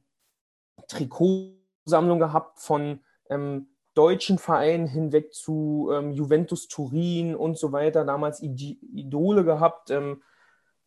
Trikotsammlung 0.88 2.20
gehabt 2.20 2.60
von 2.60 3.00
ähm, 3.30 3.69
deutschen 4.00 4.38
Vereinen 4.38 4.88
hinweg 4.88 5.34
zu 5.34 5.90
ähm, 5.94 6.14
Juventus 6.14 6.70
Turin 6.70 7.36
und 7.36 7.58
so 7.58 7.74
weiter, 7.74 8.06
damals 8.06 8.42
Idole 8.42 9.44
gehabt. 9.44 9.92
Ähm, 9.92 10.22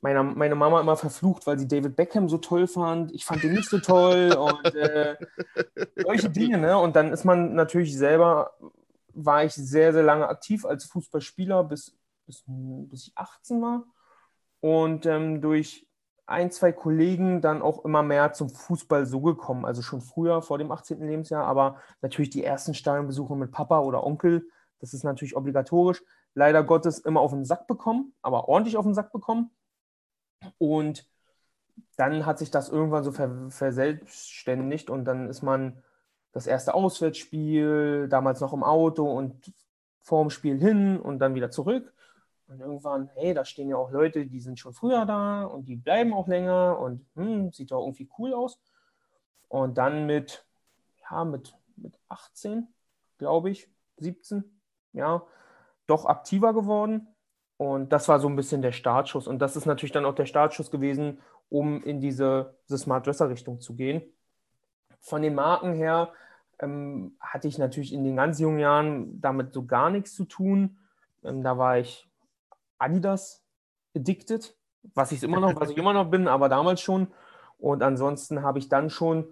meine, 0.00 0.22
meine 0.22 0.54
Mama 0.54 0.80
immer 0.80 0.96
verflucht, 0.96 1.46
weil 1.46 1.58
sie 1.58 1.68
David 1.68 1.94
Beckham 1.94 2.30
so 2.30 2.38
toll 2.38 2.66
fand. 2.66 3.12
Ich 3.12 3.26
fand 3.26 3.44
ihn 3.44 3.52
nicht 3.52 3.68
so 3.68 3.80
toll 3.80 4.32
und 4.32 4.74
äh, 4.74 5.18
solche 6.02 6.30
Dinge. 6.30 6.56
Ne? 6.56 6.78
Und 6.78 6.96
dann 6.96 7.12
ist 7.12 7.24
man 7.24 7.54
natürlich 7.54 7.98
selber, 7.98 8.54
war 9.12 9.44
ich 9.44 9.52
sehr, 9.52 9.92
sehr 9.92 10.02
lange 10.02 10.26
aktiv 10.26 10.64
als 10.64 10.86
Fußballspieler, 10.86 11.64
bis, 11.64 11.94
bis, 12.24 12.44
bis 12.46 13.08
ich 13.08 13.12
18 13.14 13.60
war. 13.60 13.84
Und 14.60 15.04
ähm, 15.04 15.42
durch 15.42 15.86
ein, 16.26 16.50
zwei 16.50 16.72
Kollegen 16.72 17.40
dann 17.40 17.62
auch 17.62 17.84
immer 17.84 18.02
mehr 18.02 18.32
zum 18.32 18.48
Fußball 18.48 19.06
so 19.06 19.20
gekommen. 19.20 19.64
Also 19.64 19.82
schon 19.82 20.00
früher, 20.00 20.42
vor 20.42 20.58
dem 20.58 20.70
18. 20.70 21.00
Lebensjahr, 21.06 21.44
aber 21.44 21.76
natürlich 22.00 22.30
die 22.30 22.44
ersten 22.44 22.74
Stadionbesuche 22.74 23.36
mit 23.36 23.50
Papa 23.50 23.80
oder 23.80 24.04
Onkel, 24.04 24.46
das 24.78 24.94
ist 24.94 25.04
natürlich 25.04 25.36
obligatorisch. 25.36 26.02
Leider 26.34 26.62
Gottes 26.64 26.98
immer 26.98 27.20
auf 27.20 27.32
den 27.32 27.44
Sack 27.44 27.66
bekommen, 27.66 28.14
aber 28.22 28.48
ordentlich 28.48 28.76
auf 28.76 28.84
den 28.84 28.94
Sack 28.94 29.12
bekommen. 29.12 29.50
Und 30.58 31.06
dann 31.96 32.26
hat 32.26 32.38
sich 32.38 32.50
das 32.50 32.68
irgendwann 32.68 33.04
so 33.04 33.12
verselbstständigt 33.12 34.90
und 34.90 35.04
dann 35.04 35.28
ist 35.28 35.42
man 35.42 35.82
das 36.32 36.46
erste 36.46 36.74
Auswärtsspiel, 36.74 38.08
damals 38.08 38.40
noch 38.40 38.52
im 38.52 38.64
Auto 38.64 39.10
und 39.10 39.52
vorm 40.00 40.30
Spiel 40.30 40.58
hin 40.58 40.98
und 40.98 41.18
dann 41.18 41.34
wieder 41.34 41.50
zurück. 41.50 41.92
Und 42.48 42.60
irgendwann, 42.60 43.08
hey, 43.14 43.34
da 43.34 43.44
stehen 43.44 43.68
ja 43.68 43.76
auch 43.76 43.90
Leute, 43.90 44.26
die 44.26 44.40
sind 44.40 44.58
schon 44.58 44.74
früher 44.74 45.06
da 45.06 45.44
und 45.44 45.66
die 45.66 45.76
bleiben 45.76 46.12
auch 46.12 46.28
länger 46.28 46.78
und 46.78 47.06
hm, 47.14 47.52
sieht 47.52 47.70
doch 47.70 47.80
irgendwie 47.80 48.10
cool 48.18 48.34
aus. 48.34 48.60
Und 49.48 49.78
dann 49.78 50.06
mit, 50.06 50.44
ja, 51.10 51.24
mit, 51.24 51.54
mit 51.76 51.98
18, 52.08 52.68
glaube 53.18 53.50
ich, 53.50 53.68
17, 53.98 54.44
ja, 54.92 55.22
doch 55.86 56.06
aktiver 56.06 56.52
geworden 56.52 57.12
und 57.62 57.92
das 57.92 58.08
war 58.08 58.18
so 58.18 58.28
ein 58.28 58.34
bisschen 58.34 58.60
der 58.60 58.72
Startschuss. 58.72 59.28
Und 59.28 59.38
das 59.38 59.54
ist 59.54 59.66
natürlich 59.66 59.92
dann 59.92 60.04
auch 60.04 60.16
der 60.16 60.26
Startschuss 60.26 60.72
gewesen, 60.72 61.20
um 61.48 61.80
in 61.84 62.00
diese, 62.00 62.56
diese 62.66 62.76
Smart 62.76 63.06
Dresser 63.06 63.28
Richtung 63.28 63.60
zu 63.60 63.76
gehen. 63.76 64.02
Von 64.98 65.22
den 65.22 65.36
Marken 65.36 65.72
her 65.74 66.12
ähm, 66.58 67.16
hatte 67.20 67.46
ich 67.46 67.58
natürlich 67.58 67.92
in 67.92 68.02
den 68.02 68.16
ganz 68.16 68.40
jungen 68.40 68.58
Jahren 68.58 69.20
damit 69.20 69.52
so 69.52 69.64
gar 69.64 69.90
nichts 69.90 70.12
zu 70.16 70.24
tun. 70.24 70.78
Ähm, 71.22 71.44
da 71.44 71.56
war 71.56 71.78
ich 71.78 72.10
Adidas 72.82 73.44
addicted, 73.96 74.56
was 74.94 75.12
ich 75.12 75.22
immer 75.22 75.40
noch, 75.40 75.58
was 75.60 75.70
ich 75.70 75.76
immer 75.76 75.92
noch 75.92 76.10
bin, 76.10 76.28
aber 76.28 76.48
damals 76.48 76.80
schon. 76.80 77.08
Und 77.58 77.82
ansonsten 77.82 78.42
habe 78.42 78.58
ich 78.58 78.68
dann 78.68 78.90
schon 78.90 79.26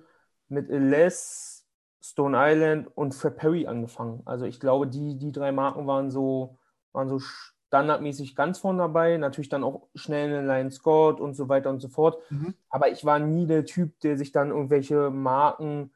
mit 0.49 0.69
Les, 0.69 1.67
Stone 2.03 2.37
Island 2.39 2.89
und 2.95 3.15
Fred 3.15 3.37
Perry 3.37 3.67
angefangen. 3.67 4.23
Also 4.25 4.47
ich 4.47 4.59
glaube, 4.59 4.87
die, 4.87 5.19
die 5.19 5.33
drei 5.33 5.53
Marken 5.53 5.87
waren 5.87 6.11
so, 6.11 6.59
waren 6.93 7.09
so 7.09 7.19
standardmäßig 7.19 8.35
ganz 8.35 8.59
vorne 8.59 8.79
dabei, 8.79 9.17
natürlich 9.17 9.49
dann 9.49 9.65
auch 9.65 9.89
schnell 9.95 10.29
eine 10.29 10.47
Line 10.47 10.71
Scott 10.71 11.21
und 11.21 11.35
so 11.35 11.49
weiter 11.49 11.71
und 11.71 11.81
so 11.81 11.89
fort. 11.89 12.19
Mhm. 12.31 12.55
Aber 12.71 12.89
ich 12.89 13.05
war 13.05 13.19
nie 13.19 13.47
der 13.47 13.65
Typ, 13.65 14.01
der 14.01 14.17
sich 14.17 14.33
dann 14.33 14.51
irgendwelche 14.51 15.11
Marken 15.11 15.93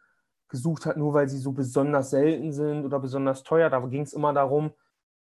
gesucht 0.49 0.87
hat, 0.87 0.97
nur 0.97 1.15
weil 1.15 1.29
sie 1.29 1.39
so 1.39 1.53
besonders 1.53 2.11
selten 2.11 2.53
sind 2.53 2.85
oder 2.85 3.01
besonders 3.01 3.43
teuer. 3.43 3.71
Da 3.71 3.81
ging 3.81 4.03
es 4.03 4.13
immer 4.13 4.33
darum, 4.33 4.73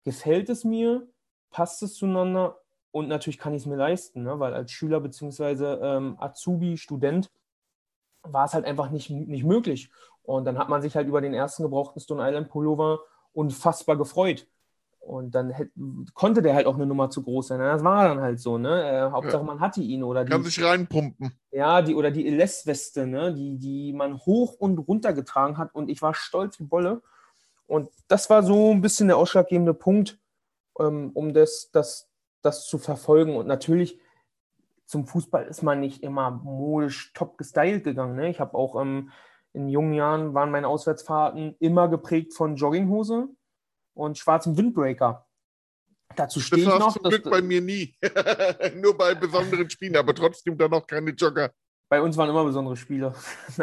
gefällt 0.04 0.48
es 0.48 0.64
mir, 0.64 1.06
passt 1.50 1.82
es 1.82 1.94
zueinander 1.94 2.60
und 2.92 3.08
natürlich 3.08 3.38
kann 3.38 3.54
ich 3.54 3.62
es 3.62 3.66
mir 3.66 3.76
leisten, 3.76 4.22
ne? 4.22 4.38
weil 4.40 4.54
als 4.54 4.72
Schüler 4.72 5.00
bzw. 5.00 5.64
Ähm, 5.80 6.16
Azubi, 6.18 6.76
Student 6.76 7.30
war 8.22 8.44
es 8.46 8.54
halt 8.54 8.64
einfach 8.64 8.90
nicht, 8.90 9.10
nicht 9.10 9.44
möglich. 9.44 9.90
Und 10.22 10.44
dann 10.44 10.58
hat 10.58 10.68
man 10.68 10.82
sich 10.82 10.96
halt 10.96 11.08
über 11.08 11.20
den 11.20 11.34
ersten 11.34 11.62
gebrauchten 11.62 12.00
Stone 12.00 12.26
Island 12.26 12.48
Pullover 12.48 13.00
unfassbar 13.32 13.96
gefreut. 13.96 14.46
Und 15.00 15.34
dann 15.34 15.50
hätte, 15.50 15.72
konnte 16.12 16.42
der 16.42 16.54
halt 16.54 16.66
auch 16.66 16.74
eine 16.74 16.86
Nummer 16.86 17.08
zu 17.08 17.22
groß 17.22 17.48
sein. 17.48 17.58
Das 17.58 17.82
war 17.82 18.06
dann 18.06 18.20
halt 18.20 18.38
so, 18.38 18.58
ne? 18.58 19.08
Äh, 19.08 19.10
Hauptsache 19.10 19.40
ja. 19.40 19.46
man 19.46 19.60
hatte 19.60 19.80
ihn 19.80 20.04
oder 20.04 20.24
die. 20.24 20.30
Kann 20.30 20.44
sich 20.44 20.62
reinpumpen. 20.62 21.32
Ja, 21.50 21.80
die 21.80 21.94
oder 21.94 22.10
die 22.10 22.26
Eles-Weste, 22.26 23.06
ne? 23.06 23.32
Die, 23.34 23.58
die 23.58 23.92
man 23.94 24.18
hoch 24.18 24.54
und 24.58 24.78
runter 24.78 25.14
getragen 25.14 25.56
hat 25.56 25.74
und 25.74 25.88
ich 25.88 26.02
war 26.02 26.14
stolz 26.14 26.60
wie 26.60 26.64
Bolle. 26.64 27.02
Und 27.66 27.88
das 28.08 28.28
war 28.28 28.42
so 28.42 28.72
ein 28.72 28.82
bisschen 28.82 29.08
der 29.08 29.16
ausschlaggebende 29.16 29.74
Punkt, 29.74 30.18
ähm, 30.78 31.10
um 31.14 31.34
das, 31.34 31.70
das, 31.72 32.08
das 32.42 32.66
zu 32.66 32.78
verfolgen. 32.78 33.36
Und 33.36 33.46
natürlich 33.46 34.00
zum 34.86 35.06
Fußball 35.06 35.46
ist 35.46 35.62
man 35.62 35.80
nicht 35.80 36.02
immer 36.02 36.30
modisch 36.30 37.12
top 37.12 37.38
gestylt 37.38 37.84
gegangen. 37.84 38.16
Ne? 38.16 38.30
Ich 38.30 38.40
habe 38.40 38.54
auch 38.54 38.80
ähm, 38.80 39.10
in 39.52 39.68
jungen 39.68 39.94
Jahren 39.94 40.34
waren 40.34 40.50
meine 40.50 40.68
Auswärtsfahrten 40.68 41.56
immer 41.58 41.88
geprägt 41.88 42.34
von 42.34 42.56
Jogginghose, 42.56 43.28
und 43.94 44.18
schwarzem 44.18 44.56
Windbreaker. 44.56 45.26
Dazu 46.16 46.40
stehe 46.40 46.62
ich 46.62 46.68
noch. 46.68 46.92
Zum 46.92 47.04
Glück 47.04 47.30
bei 47.30 47.40
mir 47.40 47.60
nie. 47.60 47.94
Nur 48.74 48.96
bei 48.96 49.14
besonderen 49.14 49.68
Spielen, 49.70 49.96
aber 49.96 50.14
trotzdem 50.14 50.58
dann 50.58 50.70
noch 50.70 50.86
keine 50.86 51.10
Jogger. 51.10 51.52
Bei 51.88 52.00
uns 52.00 52.16
waren 52.16 52.30
immer 52.30 52.44
besondere 52.44 52.76
Spiele. 52.76 53.14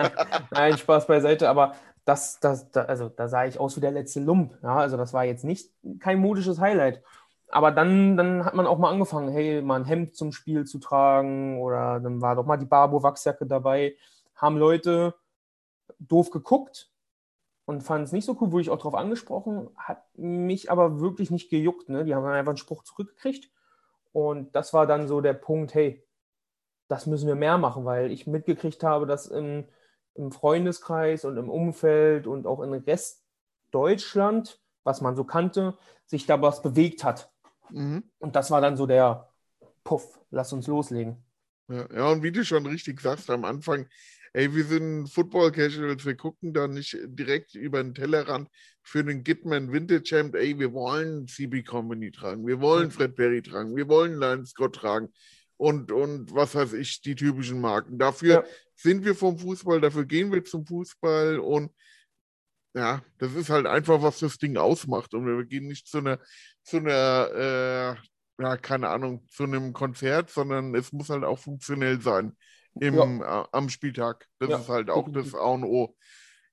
Nein, 0.51 0.77
Spaß 0.77 1.07
beiseite, 1.07 1.49
aber 1.49 1.75
das, 2.07 2.39
das, 2.39 2.71
das, 2.71 2.87
also 2.87 3.09
da 3.09 3.27
sah 3.27 3.45
ich 3.45 3.59
aus 3.59 3.75
wie 3.75 3.81
der 3.81 3.91
letzte 3.91 4.19
Lump. 4.19 4.57
Ja, 4.63 4.77
also 4.77 4.97
das 4.97 5.13
war 5.13 5.25
jetzt 5.25 5.43
nicht 5.43 5.71
kein 5.99 6.19
modisches 6.19 6.59
Highlight. 6.59 7.03
Aber 7.49 7.71
dann, 7.71 8.17
dann 8.17 8.45
hat 8.45 8.53
man 8.53 8.67
auch 8.67 8.77
mal 8.77 8.91
angefangen, 8.91 9.29
hey, 9.29 9.61
mal 9.61 9.79
ein 9.79 9.85
Hemd 9.85 10.15
zum 10.15 10.31
Spiel 10.31 10.65
zu 10.65 10.79
tragen 10.79 11.61
oder 11.61 11.99
dann 11.99 12.21
war 12.21 12.35
doch 12.35 12.45
mal 12.45 12.57
die 12.57 12.65
Barbo-Wachsjacke 12.65 13.45
dabei. 13.45 13.95
Haben 14.35 14.57
Leute 14.57 15.15
doof 15.99 16.29
geguckt, 16.29 16.91
und 17.67 17.81
fand 17.81 18.05
es 18.05 18.13
nicht 18.13 18.23
so 18.23 18.37
cool, 18.39 18.53
wurde 18.53 18.61
ich 18.61 18.69
auch 18.69 18.77
darauf 18.77 18.95
angesprochen, 18.95 19.69
hat 19.75 20.01
mich 20.15 20.71
aber 20.71 21.01
wirklich 21.01 21.31
nicht 21.31 21.49
gejuckt. 21.49 21.89
Ne? 21.89 22.05
Die 22.05 22.15
haben 22.15 22.23
dann 22.23 22.31
einfach 22.31 22.51
einen 22.51 22.57
Spruch 22.57 22.83
zurückgekriegt. 22.83 23.51
Und 24.13 24.55
das 24.55 24.73
war 24.73 24.87
dann 24.87 25.09
so 25.09 25.19
der 25.19 25.33
Punkt, 25.33 25.73
hey, 25.75 26.01
das 26.87 27.07
müssen 27.07 27.27
wir 27.27 27.35
mehr 27.35 27.57
machen, 27.57 27.83
weil 27.83 28.09
ich 28.09 28.25
mitgekriegt 28.25 28.83
habe, 28.83 29.05
dass 29.05 29.27
im, 29.27 29.65
im 30.17 30.31
Freundeskreis 30.31 31.25
und 31.25 31.37
im 31.37 31.49
Umfeld 31.49 32.27
und 32.27 32.45
auch 32.45 32.61
in 32.61 32.73
Rest 32.73 33.23
Deutschland, 33.71 34.59
was 34.83 35.01
man 35.01 35.15
so 35.15 35.23
kannte, 35.23 35.77
sich 36.05 36.25
da 36.25 36.41
was 36.41 36.61
bewegt 36.61 37.03
hat. 37.03 37.31
Mhm. 37.69 38.03
Und 38.19 38.35
das 38.35 38.51
war 38.51 38.61
dann 38.61 38.77
so 38.77 38.85
der 38.85 39.29
Puff, 39.83 40.19
lass 40.31 40.53
uns 40.53 40.67
loslegen. 40.67 41.23
Ja, 41.69 41.87
ja, 41.93 42.11
und 42.11 42.23
wie 42.23 42.31
du 42.31 42.45
schon 42.45 42.65
richtig 42.65 43.01
sagst 43.01 43.29
am 43.29 43.43
Anfang, 43.43 43.87
ey, 44.33 44.53
wir 44.55 44.63
sind 44.63 45.09
Football 45.09 45.51
Casuals, 45.51 46.05
wir 46.05 46.15
gucken 46.15 46.53
da 46.53 46.67
nicht 46.67 46.97
direkt 47.05 47.55
über 47.55 47.83
den 47.83 47.93
Tellerrand 47.93 48.49
für 48.81 49.03
den 49.03 49.23
Gitman 49.23 49.71
Vintage 49.71 50.15
Hemd, 50.15 50.35
ey, 50.35 50.57
wir 50.57 50.71
wollen 50.71 51.27
CB 51.27 51.63
Company 51.63 52.11
tragen, 52.11 52.47
wir 52.47 52.61
wollen 52.61 52.89
Fred 52.89 53.15
Perry 53.15 53.41
tragen, 53.41 53.75
wir 53.75 53.89
wollen 53.89 54.17
Lion 54.17 54.45
Scott 54.45 54.75
tragen 54.75 55.09
und, 55.57 55.91
und 55.91 56.33
was 56.33 56.55
weiß 56.55 56.73
ich, 56.73 57.01
die 57.01 57.15
typischen 57.15 57.59
Marken. 57.59 57.97
Dafür 57.97 58.33
ja. 58.33 58.43
sind 58.75 59.03
wir 59.03 59.15
vom 59.15 59.37
Fußball, 59.37 59.81
dafür 59.81 60.05
gehen 60.05 60.31
wir 60.31 60.43
zum 60.43 60.65
Fußball 60.65 61.39
und 61.39 61.71
ja, 62.75 63.01
das 63.17 63.33
ist 63.33 63.49
halt 63.49 63.65
einfach, 63.65 64.01
was 64.03 64.19
das 64.19 64.37
Ding 64.37 64.55
ausmacht. 64.55 65.13
Und 65.15 65.25
wir 65.25 65.43
gehen 65.45 65.67
nicht 65.67 65.87
zu 65.87 65.97
einer, 65.97 66.19
zu 66.63 66.77
einer, 66.77 67.31
äh, 67.33 68.43
ja, 68.43 68.57
keine 68.57 68.89
Ahnung, 68.89 69.25
zu 69.29 69.43
einem 69.43 69.73
Konzert, 69.73 70.29
sondern 70.29 70.75
es 70.75 70.91
muss 70.91 71.09
halt 71.09 71.23
auch 71.23 71.39
funktionell 71.39 71.99
sein 72.01 72.37
im, 72.79 72.95
ja. 72.95 73.41
äh, 73.41 73.47
am 73.51 73.69
Spieltag. 73.69 74.27
Das 74.37 74.49
ja. 74.49 74.57
ist 74.59 74.69
halt 74.69 74.91
auch 74.91 75.11
das 75.11 75.33
A 75.33 75.47
und 75.47 75.63
O. 75.63 75.95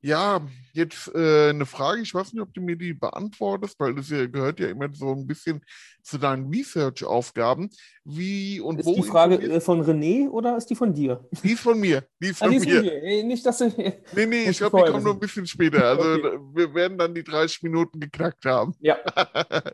Ja, 0.04 0.46
jetzt 0.74 1.10
äh, 1.14 1.48
eine 1.48 1.64
Frage, 1.64 2.02
ich 2.02 2.12
weiß 2.12 2.34
nicht, 2.34 2.42
ob 2.42 2.52
du 2.52 2.60
mir 2.60 2.76
die 2.76 2.92
beantwortest, 2.92 3.80
weil 3.80 3.94
das 3.94 4.10
ja, 4.10 4.26
gehört 4.26 4.60
ja 4.60 4.68
immer 4.68 4.92
so 4.92 5.12
ein 5.12 5.26
bisschen 5.26 5.64
zu 6.02 6.18
deinen 6.18 6.50
Research-Aufgaben. 6.50 7.70
Wie 8.04 8.60
und 8.60 8.80
ist 8.80 8.84
wo. 8.84 8.90
Ist 8.96 9.04
die 9.04 9.08
Frage 9.08 9.36
äh, 9.36 9.62
von 9.62 9.82
René 9.82 10.28
oder 10.28 10.58
ist 10.58 10.66
die 10.66 10.74
von 10.74 10.92
dir? 10.92 11.26
Die 11.42 11.52
ist 11.52 11.60
von 11.60 11.80
mir. 11.80 12.04
Die 12.20 12.26
ist 12.26 12.38
von, 12.38 12.48
ah, 12.48 12.50
die 12.50 12.56
ist 12.58 12.66
mir. 12.66 12.74
Von 12.74 12.84
dir. 12.84 13.24
Nicht, 13.24 13.46
dass 13.46 13.56
du, 13.56 13.68
nee, 13.68 14.26
nee, 14.26 14.50
ich 14.50 14.58
glaube, 14.58 14.82
die 14.84 14.92
kommt 14.92 15.04
nur 15.04 15.14
ein 15.14 15.20
bisschen 15.20 15.46
später. 15.46 15.82
Also 15.82 16.02
okay. 16.02 16.38
wir 16.52 16.74
werden 16.74 16.98
dann 16.98 17.14
die 17.14 17.24
30 17.24 17.62
Minuten 17.62 17.98
geknackt 17.98 18.44
haben. 18.44 18.74
Ja. 18.80 18.98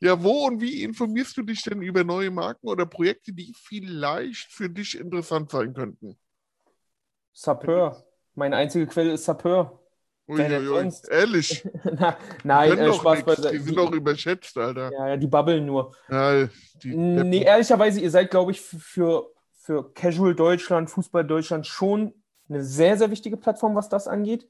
Ja, 0.00 0.22
wo 0.22 0.46
und 0.46 0.60
wie 0.60 0.84
informierst 0.84 1.36
du 1.36 1.42
dich 1.42 1.60
denn 1.64 1.82
über 1.82 2.04
neue 2.04 2.30
Marken 2.30 2.68
oder 2.68 2.86
Projekte, 2.86 3.32
die 3.32 3.52
vielleicht 3.52 4.52
für 4.52 4.70
dich 4.70 4.96
interessant 4.96 5.50
sein 5.50 5.74
könnten? 5.74 6.16
Sapeur. 7.32 8.07
Meine 8.38 8.56
einzige 8.56 8.86
Quelle 8.86 9.12
ist 9.12 9.24
Sapeur. 9.24 9.80
Uiuiui, 10.28 10.92
ehrlich? 11.10 11.68
Na, 11.84 12.16
nein, 12.44 12.78
äh, 12.78 12.92
Spaß 12.92 13.24
beiseite. 13.24 13.56
Die 13.56 13.64
sind 13.64 13.76
doch 13.76 13.90
überschätzt, 13.90 14.56
Alter. 14.56 14.92
Ja, 14.92 15.08
ja, 15.08 15.16
die 15.16 15.26
babbeln 15.26 15.66
nur. 15.66 15.92
Ja, 16.08 16.48
nee, 16.84 17.42
ehrlicherweise, 17.42 18.00
ihr 18.00 18.10
seid, 18.10 18.30
glaube 18.30 18.52
ich, 18.52 18.60
für, 18.60 19.32
für 19.54 19.92
Casual 19.92 20.34
Deutschland, 20.34 20.88
Fußball 20.88 21.26
Deutschland 21.26 21.66
schon 21.66 22.14
eine 22.48 22.62
sehr, 22.62 22.96
sehr 22.96 23.10
wichtige 23.10 23.36
Plattform, 23.36 23.74
was 23.74 23.88
das 23.88 24.06
angeht. 24.06 24.46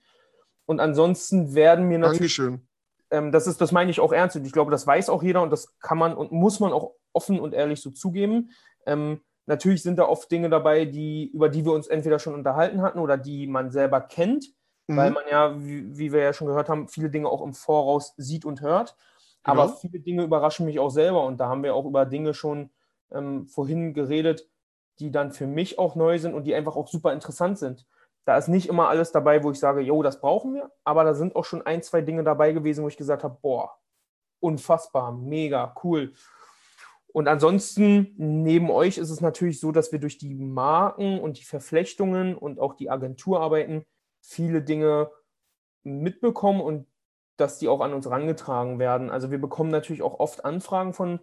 Und 0.67 0.81
ansonsten 0.81 1.55
werden 1.55 1.89
mir 1.89 1.99
natürlich. 1.99 2.37
Dankeschön 2.37 2.69
ähm, 3.11 3.33
das 3.33 3.47
ist, 3.47 3.59
das 3.63 3.73
meine 3.73 3.91
ich 3.91 4.01
auch 4.01 4.13
ernst 4.13 4.37
und 4.37 4.45
ich 4.45 4.53
glaube, 4.53 4.71
das 4.71 4.87
weiß 4.87 5.09
auch 5.09 5.23
jeder 5.23 5.41
und 5.41 5.49
das 5.49 5.79
kann 5.81 5.97
man 5.97 6.15
und 6.15 6.31
muss 6.31 6.61
man 6.61 6.75
auch 6.75 6.93
offen 7.15 7.41
und 7.41 7.55
ehrlich 7.55 7.81
so 7.81 7.91
zugeben. 7.91 8.51
Ähm, 8.85 9.23
natürlich 9.49 9.83
sind 9.83 9.99
da 9.99 10.07
oft 10.07 10.31
Dinge 10.31 10.51
dabei, 10.51 10.85
die, 10.85 11.31
über 11.33 11.49
die 11.49 11.65
wir 11.65 11.73
uns 11.73 11.89
entweder 11.89 12.19
schon 12.19 12.35
unterhalten 12.35 12.83
hatten 12.83 12.99
oder 12.99 13.17
die 13.17 13.47
man 13.47 13.71
selber 13.71 14.01
kennt. 14.01 14.53
mhm. 14.87 14.97
weil 14.97 15.11
man 15.11 15.25
ja, 15.31 15.61
wie, 15.61 15.99
wie, 15.99 16.13
wir 16.13 16.21
ja 16.21 16.33
schon 16.33 16.47
gehört 16.47 16.69
haben, 16.69 16.89
viele 16.89 17.11
Dinge 17.11 17.29
auch 17.29 17.43
im 17.43 17.55
Voraus 17.55 18.15
sieht 18.17 18.45
und 18.45 18.61
hört. 18.61 18.97
Genau. 19.43 19.63
Aber 19.63 19.75
viele 19.77 20.01
Dinge 20.01 20.23
überraschen 20.23 20.67
mich 20.67 20.79
auch 20.79 20.91
selber 20.91 21.25
und 21.25 21.39
da 21.39 21.49
haben 21.49 21.63
wir 21.63 21.75
auch 21.75 21.87
über 21.87 22.07
Dinge 22.07 22.35
schon 22.35 22.71
ähm, 23.11 23.47
vorhin 23.47 23.95
geredet, 23.95 24.49
die 24.99 25.11
dann 25.11 25.33
für 25.33 25.47
mich 25.47 25.79
auch 25.79 25.95
neu 25.95 26.19
sind 26.19 26.35
und 26.35 26.45
die 26.45 26.55
einfach 26.55 26.77
auch 26.77 26.89
super 26.89 27.13
interessant 27.13 27.59
sind. 27.59 27.87
Da 28.25 28.37
ist 28.37 28.49
nicht 28.49 28.69
immer 28.69 28.89
alles 28.89 29.13
dabei, 29.13 29.43
wo 29.43 29.51
ich 29.51 29.59
sage, 29.59 29.81
jo, 29.81 30.03
das 30.03 30.21
brauchen 30.21 30.55
wir, 30.55 30.71
aber 30.85 31.05
da 31.05 31.15
sind 31.15 31.37
auch 31.37 31.45
schon 31.45 31.65
ein, 31.65 31.83
zwei 31.83 32.03
Dinge 32.03 32.25
dabei 32.25 32.53
gewesen, 32.53 32.85
wo 32.85 32.89
ich 32.89 32.97
gesagt 32.97 33.25
habe, 33.25 33.39
boah, 33.41 33.79
unfassbar, 34.41 35.13
mega, 35.13 35.75
cool. 35.83 36.13
Und 37.13 37.27
ansonsten, 37.27 38.15
neben 38.17 38.71
euch 38.71 38.99
ist 38.99 39.11
es 39.11 39.21
natürlich 39.21 39.61
so, 39.61 39.73
dass 39.73 39.93
wir 39.93 39.99
durch 39.99 40.19
die 40.19 40.35
Marken 40.35 41.21
und 41.21 41.39
die 41.39 41.45
Verflechtungen 41.45 42.37
und 42.37 42.61
auch 42.61 42.75
die 42.75 42.91
Agenturarbeiten 42.91 43.85
viele 44.21 44.63
Dinge 44.63 45.11
mitbekommen 45.83 46.61
und 46.61 46.87
dass 47.37 47.59
die 47.59 47.69
auch 47.69 47.81
an 47.81 47.95
uns 47.95 48.07
herangetragen 48.07 48.79
werden. 48.79 49.11
Also 49.11 49.31
wir 49.31 49.41
bekommen 49.41 49.71
natürlich 49.71 50.03
auch 50.03 50.19
oft 50.19 50.45
Anfragen 50.45 50.93
von 50.93 51.21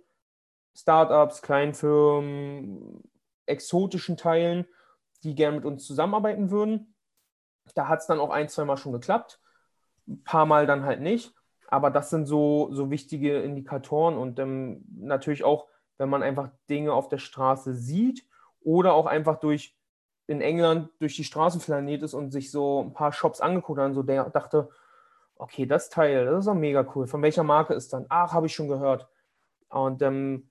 Startups, 0.76 1.42
Kleinfirmen, 1.42 3.04
exotischen 3.46 4.18
Teilen, 4.18 4.66
die 5.24 5.36
gerne 5.36 5.58
mit 5.58 5.66
uns 5.66 5.86
zusammenarbeiten 5.86 6.52
würden. 6.52 6.96
Da 7.74 7.88
hat 7.88 8.00
es 8.00 8.08
dann 8.08 8.20
auch 8.20 8.30
ein, 8.30 8.50
zwei 8.50 8.66
Mal 8.66 8.78
schon 8.78 8.94
geklappt, 8.94 9.40
ein 10.08 10.24
paar 10.24 10.46
Mal 10.46 10.68
dann 10.68 10.84
halt 10.84 11.02
nicht. 11.02 11.34
Aber 11.68 11.90
das 11.90 12.10
sind 12.10 12.26
so, 12.26 12.70
so 12.72 12.92
wichtige 12.92 13.40
Indikatoren 13.42 14.18
und 14.18 14.40
ähm, 14.40 14.86
natürlich 14.98 15.44
auch, 15.44 15.68
wenn 15.98 16.10
man 16.10 16.24
einfach 16.24 16.50
Dinge 16.70 16.94
auf 16.94 17.10
der 17.10 17.18
Straße 17.18 17.74
sieht 17.74 18.26
oder 18.62 18.94
auch 18.94 19.06
einfach 19.06 19.40
durch 19.40 19.76
in 20.28 20.42
England 20.42 20.90
durch 21.00 21.16
die 21.16 21.24
Straßen 21.24 21.62
flaniert 21.62 22.02
ist 22.04 22.14
und 22.14 22.32
sich 22.32 22.52
so 22.52 22.82
ein 22.82 22.94
paar 22.94 23.14
Shops 23.14 23.42
angeguckt 23.42 23.80
hat 23.80 23.88
und 23.88 23.94
so 23.94 24.04
dachte, 24.04 24.70
okay, 25.36 25.66
das 25.66 25.90
Teil, 25.90 26.26
das 26.26 26.46
ist 26.46 26.48
auch 26.48 26.56
mega 26.56 26.86
cool. 26.96 27.08
Von 27.08 27.22
welcher 27.22 27.44
Marke 27.44 27.74
ist 27.74 27.94
dann? 27.94 28.06
Ach, 28.10 28.34
habe 28.34 28.48
ich 28.48 28.56
schon 28.56 28.68
gehört. 28.68 29.08
Und 29.70 30.02
ähm, 30.02 30.50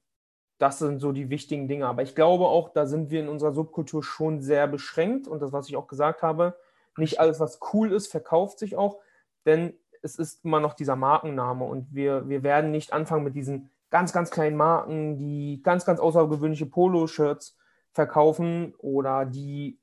das 0.59 0.78
sind 0.78 1.01
so 1.01 1.12
die 1.12 1.30
wichtigen 1.30 1.68
Dinge. 1.68 1.86
Aber 1.86 2.03
ich 2.03 2.14
glaube 2.14 2.47
auch, 2.47 2.68
da 2.70 2.86
sind 2.86 3.11
wir 3.11 3.20
in 3.20 3.28
unserer 3.28 3.53
Subkultur 3.53 4.03
schon 4.03 4.40
sehr 4.40 4.66
beschränkt. 4.66 5.26
Und 5.26 5.40
das, 5.40 5.53
was 5.53 5.68
ich 5.68 5.76
auch 5.76 5.88
gesagt 5.88 6.22
habe, 6.22 6.57
nicht 6.97 7.18
alles, 7.18 7.40
was 7.40 7.59
cool 7.72 7.92
ist, 7.92 8.09
verkauft 8.09 8.59
sich 8.59 8.76
auch. 8.76 9.01
Denn 9.47 9.74
es 10.03 10.16
ist 10.16 10.45
immer 10.45 10.61
noch 10.61 10.74
dieser 10.74 10.97
Markenname. 10.97 11.64
Und 11.64 11.95
wir, 11.95 12.28
wir 12.28 12.42
werden 12.42 12.70
nicht 12.70 12.92
anfangen 12.92 13.24
mit 13.24 13.34
diesen 13.34 13.70
ganz, 13.95 14.12
ganz 14.12 14.32
kleinen 14.32 14.57
Marken, 14.57 15.18
die 15.18 15.62
ganz, 15.62 15.84
ganz 15.84 16.01
außergewöhnliche 16.01 16.66
Polo-Shirts 16.66 17.57
verkaufen 17.92 18.74
oder 18.78 19.24
die 19.24 19.78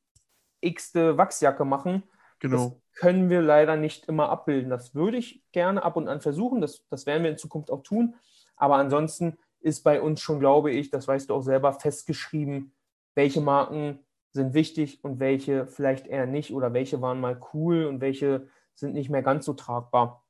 x-te 0.60 1.18
Wachsjacke 1.18 1.64
machen. 1.64 2.04
Genau. 2.40 2.58
Das 2.58 3.00
können 3.00 3.30
wir 3.30 3.42
leider 3.42 3.78
nicht 3.78 4.10
immer 4.10 4.28
abbilden. 4.28 4.70
Das 4.70 4.94
würde 4.94 5.16
ich 5.16 5.46
gerne 5.54 5.82
ab 5.82 5.96
und 5.96 6.10
an 6.10 6.20
versuchen. 6.20 6.60
Das, 6.60 6.86
das 6.90 7.06
werden 7.06 7.24
wir 7.24 7.32
in 7.32 7.38
Zukunft 7.38 7.72
auch 7.72 7.84
tun. 7.84 8.16
Aber 8.58 8.76
ansonsten 8.76 9.38
ist 9.62 9.82
bei 9.82 10.02
uns 10.02 10.20
schon, 10.20 10.42
glaube 10.42 10.72
ich, 10.72 10.90
das 10.90 11.08
weißt 11.08 11.30
du 11.30 11.36
auch 11.36 11.42
selber, 11.44 11.72
festgeschrieben, 11.72 12.74
welche 13.16 13.40
Marken 13.40 14.00
sind 14.32 14.54
wichtig 14.54 15.02
und 15.06 15.22
welche 15.22 15.68
vielleicht 15.68 16.06
eher 16.08 16.26
nicht 16.26 16.52
oder 16.52 16.74
welche 16.74 17.02
waren 17.02 17.22
mal 17.22 17.40
cool 17.54 17.86
und 17.86 18.02
welche 18.02 18.50
sind 18.76 18.94
nicht 18.94 19.10
mehr 19.10 19.24
ganz 19.24 19.46
so 19.46 19.54
tragbar. 19.54 20.26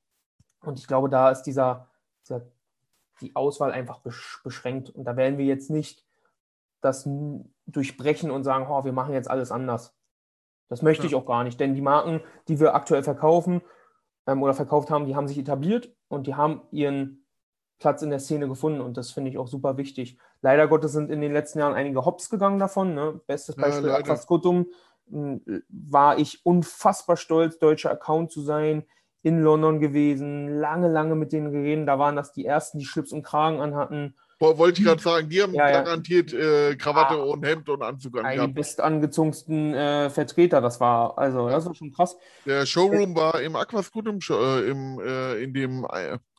Und 0.60 0.78
ich 0.78 0.86
glaube, 0.86 1.10
da 1.10 1.32
ist 1.32 1.42
dieser, 1.42 1.90
dieser 2.24 2.46
die 3.22 3.36
Auswahl 3.36 3.72
einfach 3.72 4.02
beschränkt. 4.44 4.90
Und 4.90 5.06
da 5.06 5.16
werden 5.16 5.38
wir 5.38 5.46
jetzt 5.46 5.70
nicht 5.70 6.06
das 6.82 7.08
durchbrechen 7.68 8.32
und 8.32 8.44
sagen, 8.44 8.68
oh, 8.70 8.84
wir 8.84 8.92
machen 8.92 9.14
jetzt 9.14 9.30
alles 9.30 9.52
anders. 9.52 9.96
Das 10.68 10.82
möchte 10.82 11.04
ja. 11.04 11.10
ich 11.10 11.16
auch 11.16 11.26
gar 11.26 11.44
nicht, 11.44 11.60
denn 11.60 11.76
die 11.76 11.82
Marken, 11.82 12.22
die 12.48 12.60
wir 12.60 12.76
aktuell 12.76 13.04
verkaufen 13.04 13.62
ähm, 14.26 14.42
oder 14.42 14.54
verkauft 14.54 14.90
haben, 14.90 15.06
die 15.06 15.16
haben 15.16 15.28
sich 15.28 15.38
etabliert 15.38 15.94
und 16.08 16.28
die 16.28 16.36
haben 16.36 16.62
ihren 16.72 17.26
Platz 17.78 18.02
in 18.02 18.10
der 18.10 18.20
Szene 18.20 18.48
gefunden 18.48 18.80
und 18.80 18.96
das 18.96 19.12
finde 19.12 19.32
ich 19.32 19.38
auch 19.38 19.48
super 19.48 19.78
wichtig. 19.78 20.18
Leider 20.42 20.68
Gottes 20.68 20.94
sind 20.94 21.12
in 21.12 21.20
den 21.20 21.34
letzten 21.34 21.60
Jahren 21.60 21.74
einige 21.74 22.06
Hops 22.06 22.30
gegangen 22.30 22.60
davon. 22.60 22.94
Ne? 22.94 23.20
Bestes 23.28 23.56
Beispiel 23.56 23.90
ja, 23.90 23.96
Aquas 23.96 24.28
Guttum 24.28 24.68
hm, 25.10 25.64
war 25.68 26.18
ich 26.20 26.46
unfassbar 26.46 27.18
stolz, 27.18 27.60
deutscher 27.60 27.92
Account 27.92 28.32
zu 28.32 28.42
sein, 28.42 28.86
in 29.24 29.42
London 29.42 29.80
gewesen, 29.80 30.60
lange, 30.60 30.88
lange 30.88 31.16
mit 31.16 31.32
denen 31.32 31.52
geredet. 31.52 31.88
Da 31.88 32.00
waren 32.00 32.16
das 32.16 32.34
die 32.34 32.46
ersten, 32.46 32.80
die 32.80 32.86
Schlips 32.86 33.12
und 33.12 33.24
Kragen 33.24 33.60
anhatten. 33.60 34.16
Wollte 34.40 34.82
ich 34.82 34.88
gerade 34.88 35.02
sagen, 35.02 35.30
die 35.30 35.40
haben 35.40 35.54
ja, 35.54 35.70
garantiert 35.70 36.34
äh, 36.34 36.76
Krawatte 36.76 37.14
ah, 37.14 37.26
und 37.26 37.46
Hemd 37.46 37.70
und 37.70 37.84
Anzug 37.84 38.18
an. 38.18 38.48
Die 38.48 38.52
bestangezogensten 38.52 39.76
äh, 39.76 40.10
Vertreter, 40.10 40.62
das 40.62 40.80
war, 40.80 41.16
also 41.16 41.48
das 41.48 41.68
war 41.68 41.76
schon 41.76 41.92
krass. 41.92 42.18
Der 42.48 42.66
Showroom 42.66 43.16
war 43.16 43.40
im 43.40 43.56
Aquascutum, 43.56 44.18
äh, 44.32 44.68
im, 44.68 45.00
äh, 45.00 45.44
in 45.44 45.54
dem 45.54 45.86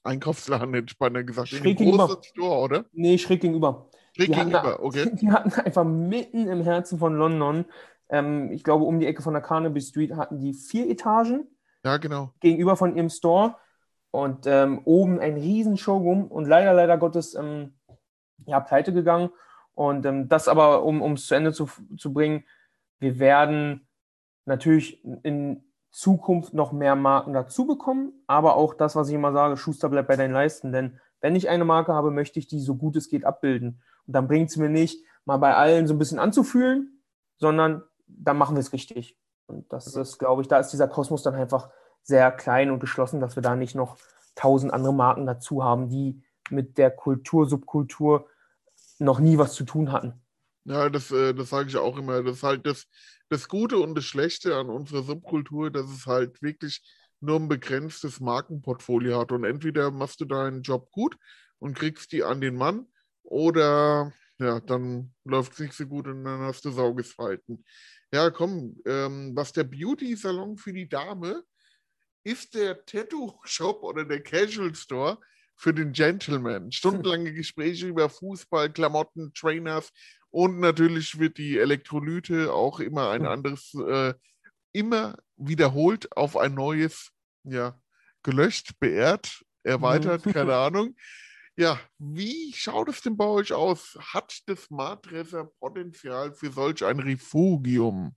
Einkaufsladen, 0.02 0.74
hätte 0.74 0.86
ich 0.88 0.98
beinahe 0.98 1.24
gesagt, 1.24 1.50
schräg 1.50 1.78
großen 1.78 2.24
Store, 2.24 2.58
oder? 2.58 2.84
Nee, 2.92 3.18
schräg 3.18 3.40
gegenüber. 3.40 3.88
Schräg 4.16 4.26
die 4.26 4.32
gegenüber, 4.32 4.62
hatten, 4.64 4.82
okay. 4.82 5.10
Die 5.20 5.30
hatten 5.30 5.52
einfach 5.60 5.84
mitten 5.84 6.48
im 6.48 6.62
Herzen 6.62 6.98
von 6.98 7.14
London, 7.14 7.66
ähm, 8.08 8.50
ich 8.50 8.64
glaube 8.64 8.84
um 8.84 8.98
die 8.98 9.06
Ecke 9.06 9.22
von 9.22 9.32
der 9.32 9.42
Carnaby 9.42 9.80
Street, 9.80 10.14
hatten 10.14 10.40
die 10.40 10.54
vier 10.54 10.90
Etagen. 10.90 11.46
Ja, 11.84 11.96
genau. 11.96 12.32
Gegenüber 12.40 12.76
von 12.76 12.96
ihrem 12.96 13.08
Store 13.08 13.56
und 14.10 14.46
ähm, 14.46 14.82
oben 14.84 15.20
ein 15.20 15.34
riesen 15.34 15.76
Showroom 15.76 16.26
und 16.28 16.46
leider, 16.46 16.72
leider 16.74 16.98
Gottes 16.98 17.34
ähm, 17.34 17.74
ja, 18.46 18.60
pleite 18.60 18.92
gegangen. 18.92 19.30
Und 19.74 20.04
ähm, 20.06 20.28
das 20.28 20.48
aber, 20.48 20.84
um 20.84 21.14
es 21.14 21.26
zu 21.26 21.34
Ende 21.34 21.52
zu, 21.52 21.68
zu 21.96 22.12
bringen, 22.12 22.44
wir 22.98 23.18
werden 23.18 23.88
natürlich 24.44 25.02
in 25.22 25.64
Zukunft 25.90 26.54
noch 26.54 26.72
mehr 26.72 26.96
Marken 26.96 27.32
dazu 27.32 27.66
bekommen, 27.66 28.12
aber 28.26 28.56
auch 28.56 28.74
das, 28.74 28.96
was 28.96 29.08
ich 29.08 29.14
immer 29.14 29.32
sage, 29.32 29.56
Schuster 29.56 29.88
bleibt 29.88 30.08
bei 30.08 30.16
deinen 30.16 30.32
Leisten. 30.32 30.72
Denn 30.72 30.98
wenn 31.20 31.36
ich 31.36 31.48
eine 31.48 31.64
Marke 31.64 31.92
habe, 31.92 32.10
möchte 32.10 32.38
ich 32.38 32.46
die 32.46 32.60
so 32.60 32.76
gut 32.76 32.96
es 32.96 33.08
geht 33.08 33.24
abbilden. 33.24 33.82
Und 34.06 34.14
dann 34.14 34.26
bringt 34.26 34.50
es 34.50 34.56
mir 34.56 34.68
nicht, 34.68 35.04
mal 35.24 35.36
bei 35.36 35.54
allen 35.54 35.86
so 35.86 35.94
ein 35.94 35.98
bisschen 35.98 36.18
anzufühlen, 36.18 37.02
sondern 37.36 37.82
dann 38.06 38.38
machen 38.38 38.56
wir 38.56 38.60
es 38.60 38.72
richtig. 38.72 39.18
Und 39.46 39.72
das 39.72 39.94
ist, 39.94 40.18
glaube 40.18 40.42
ich, 40.42 40.48
da 40.48 40.58
ist 40.58 40.70
dieser 40.70 40.88
Kosmos 40.88 41.22
dann 41.22 41.34
einfach 41.34 41.70
sehr 42.02 42.30
klein 42.32 42.70
und 42.70 42.80
geschlossen, 42.80 43.20
dass 43.20 43.36
wir 43.36 43.42
da 43.42 43.54
nicht 43.54 43.74
noch 43.74 43.96
tausend 44.34 44.72
andere 44.72 44.94
Marken 44.94 45.26
dazu 45.26 45.62
haben, 45.62 45.88
die 45.88 46.22
mit 46.50 46.78
der 46.78 46.90
Kultur, 46.90 47.46
Subkultur 47.46 48.26
noch 48.98 49.20
nie 49.20 49.38
was 49.38 49.54
zu 49.54 49.64
tun 49.64 49.92
hatten. 49.92 50.14
Ja, 50.64 50.88
das, 50.88 51.10
äh, 51.10 51.34
das 51.34 51.50
sage 51.50 51.68
ich 51.68 51.76
auch 51.76 51.96
immer. 51.98 52.22
Das 52.22 52.36
ist 52.36 52.42
halt 52.42 52.66
das, 52.66 52.86
das 53.28 53.48
Gute 53.48 53.78
und 53.78 53.94
das 53.94 54.04
Schlechte 54.04 54.56
an 54.56 54.68
unserer 54.68 55.02
Subkultur, 55.02 55.70
dass 55.70 55.90
es 55.90 56.06
halt 56.06 56.40
wirklich 56.42 56.82
nur 57.20 57.36
ein 57.36 57.48
begrenztes 57.48 58.20
Markenportfolio 58.20 59.18
hat. 59.18 59.32
Und 59.32 59.44
entweder 59.44 59.90
machst 59.90 60.20
du 60.20 60.24
deinen 60.24 60.62
Job 60.62 60.90
gut 60.90 61.16
und 61.58 61.76
kriegst 61.76 62.12
die 62.12 62.22
an 62.22 62.40
den 62.40 62.56
Mann 62.56 62.86
oder 63.22 64.12
ja, 64.38 64.60
dann 64.60 65.14
läuft 65.24 65.52
es 65.52 65.60
nicht 65.60 65.74
so 65.74 65.86
gut 65.86 66.08
und 66.08 66.24
dann 66.24 66.40
hast 66.40 66.64
du 66.64 66.70
Saugesfalten. 66.70 67.64
Ja, 68.12 68.30
komm, 68.30 68.76
ähm, 68.86 69.32
was 69.34 69.52
der 69.52 69.64
Beauty-Salon 69.64 70.58
für 70.58 70.72
die 70.72 70.88
Dame 70.88 71.44
ist 72.24 72.54
der 72.54 72.84
Tattoo-Shop 72.84 73.82
oder 73.82 74.04
der 74.04 74.22
Casual 74.22 74.74
Store 74.74 75.18
für 75.56 75.72
den 75.72 75.92
Gentleman. 75.92 76.70
Stundenlange 76.72 77.32
Gespräche 77.32 77.86
über 77.86 78.08
Fußball, 78.08 78.72
Klamotten, 78.72 79.32
Trainers 79.34 79.90
und 80.30 80.60
natürlich 80.60 81.18
wird 81.18 81.38
die 81.38 81.58
Elektrolyte 81.58 82.52
auch 82.52 82.80
immer 82.80 83.10
ein 83.10 83.22
hm. 83.22 83.28
anderes, 83.28 83.74
äh, 83.74 84.14
immer 84.72 85.16
wiederholt 85.36 86.14
auf 86.16 86.36
ein 86.36 86.54
neues, 86.54 87.10
ja, 87.44 87.80
gelöscht, 88.22 88.78
beehrt, 88.78 89.42
erweitert, 89.62 90.26
mhm. 90.26 90.32
keine 90.32 90.56
Ahnung. 90.56 90.96
Ja, 91.56 91.78
wie 91.98 92.52
schaut 92.54 92.88
es 92.88 93.02
denn 93.02 93.16
bei 93.16 93.26
euch 93.26 93.52
aus? 93.52 93.98
Hat 94.00 94.42
das 94.46 94.70
Madresser 94.70 95.44
Potenzial 95.60 96.32
für 96.32 96.50
solch 96.50 96.84
ein 96.84 96.98
Refugium? 96.98 98.14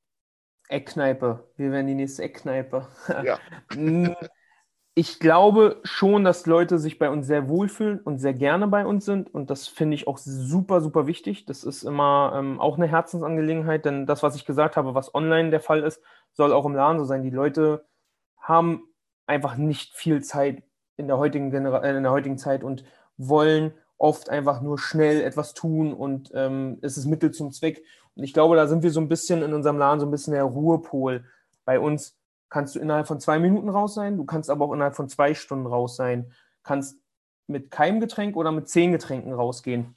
Eckkneipe. 0.69 1.51
Wir 1.57 1.71
werden 1.71 1.87
die 1.87 1.95
nächste 1.95 2.23
Eckkneipe. 2.23 2.87
Ja. 3.23 3.39
Hm, 3.73 4.15
ich 4.97 5.19
glaube 5.19 5.81
schon, 5.83 6.23
dass 6.23 6.45
Leute 6.45 6.79
sich 6.79 6.97
bei 6.97 7.09
uns 7.09 7.27
sehr 7.27 7.49
wohlfühlen 7.49 7.99
und 7.99 8.19
sehr 8.19 8.33
gerne 8.33 8.67
bei 8.67 8.85
uns 8.85 9.03
sind. 9.03 9.33
Und 9.33 9.49
das 9.49 9.67
finde 9.67 9.95
ich 9.95 10.07
auch 10.07 10.17
super, 10.17 10.79
super 10.79 11.05
wichtig. 11.05 11.45
Das 11.45 11.65
ist 11.65 11.83
immer 11.83 12.33
ähm, 12.35 12.61
auch 12.61 12.77
eine 12.77 12.87
Herzensangelegenheit, 12.87 13.83
denn 13.83 14.05
das, 14.05 14.23
was 14.23 14.37
ich 14.37 14.45
gesagt 14.45 14.77
habe, 14.77 14.95
was 14.95 15.13
online 15.13 15.49
der 15.49 15.59
Fall 15.59 15.83
ist, 15.83 16.01
soll 16.31 16.53
auch 16.53 16.65
im 16.65 16.75
Laden 16.75 16.99
so 16.99 17.03
sein. 17.03 17.23
Die 17.23 17.29
Leute 17.29 17.85
haben 18.39 18.83
einfach 19.27 19.57
nicht 19.57 19.93
viel 19.93 20.23
Zeit 20.23 20.63
in 20.95 21.07
der 21.07 21.17
heutigen, 21.17 21.51
Genera 21.51 21.83
äh, 21.83 21.97
in 21.97 22.03
der 22.03 22.13
heutigen 22.13 22.37
Zeit 22.37 22.63
und 22.63 22.85
wollen 23.17 23.73
oft 23.97 24.29
einfach 24.29 24.61
nur 24.61 24.77
schnell 24.77 25.21
etwas 25.21 25.53
tun 25.53 25.93
und 25.93 26.31
ähm, 26.33 26.79
es 26.81 26.97
ist 26.97 27.05
Mittel 27.05 27.31
zum 27.31 27.51
Zweck. 27.51 27.83
Und 28.15 28.23
ich 28.23 28.33
glaube, 28.33 28.55
da 28.55 28.67
sind 28.67 28.83
wir 28.83 28.91
so 28.91 28.99
ein 28.99 29.07
bisschen 29.07 29.41
in 29.41 29.53
unserem 29.53 29.77
Laden 29.77 29.99
so 29.99 30.05
ein 30.05 30.11
bisschen 30.11 30.33
der 30.33 30.43
Ruhepol. 30.43 31.25
Bei 31.63 31.79
uns 31.79 32.17
kannst 32.49 32.75
du 32.75 32.79
innerhalb 32.79 33.07
von 33.07 33.19
zwei 33.19 33.39
Minuten 33.39 33.69
raus 33.69 33.95
sein, 33.95 34.17
du 34.17 34.25
kannst 34.25 34.49
aber 34.49 34.65
auch 34.65 34.73
innerhalb 34.73 34.95
von 34.95 35.09
zwei 35.09 35.33
Stunden 35.33 35.65
raus 35.65 35.95
sein, 35.95 36.31
kannst 36.63 36.97
mit 37.47 37.71
keinem 37.71 37.99
Getränk 37.99 38.35
oder 38.35 38.51
mit 38.51 38.69
zehn 38.69 38.91
Getränken 38.91 39.33
rausgehen. 39.33 39.95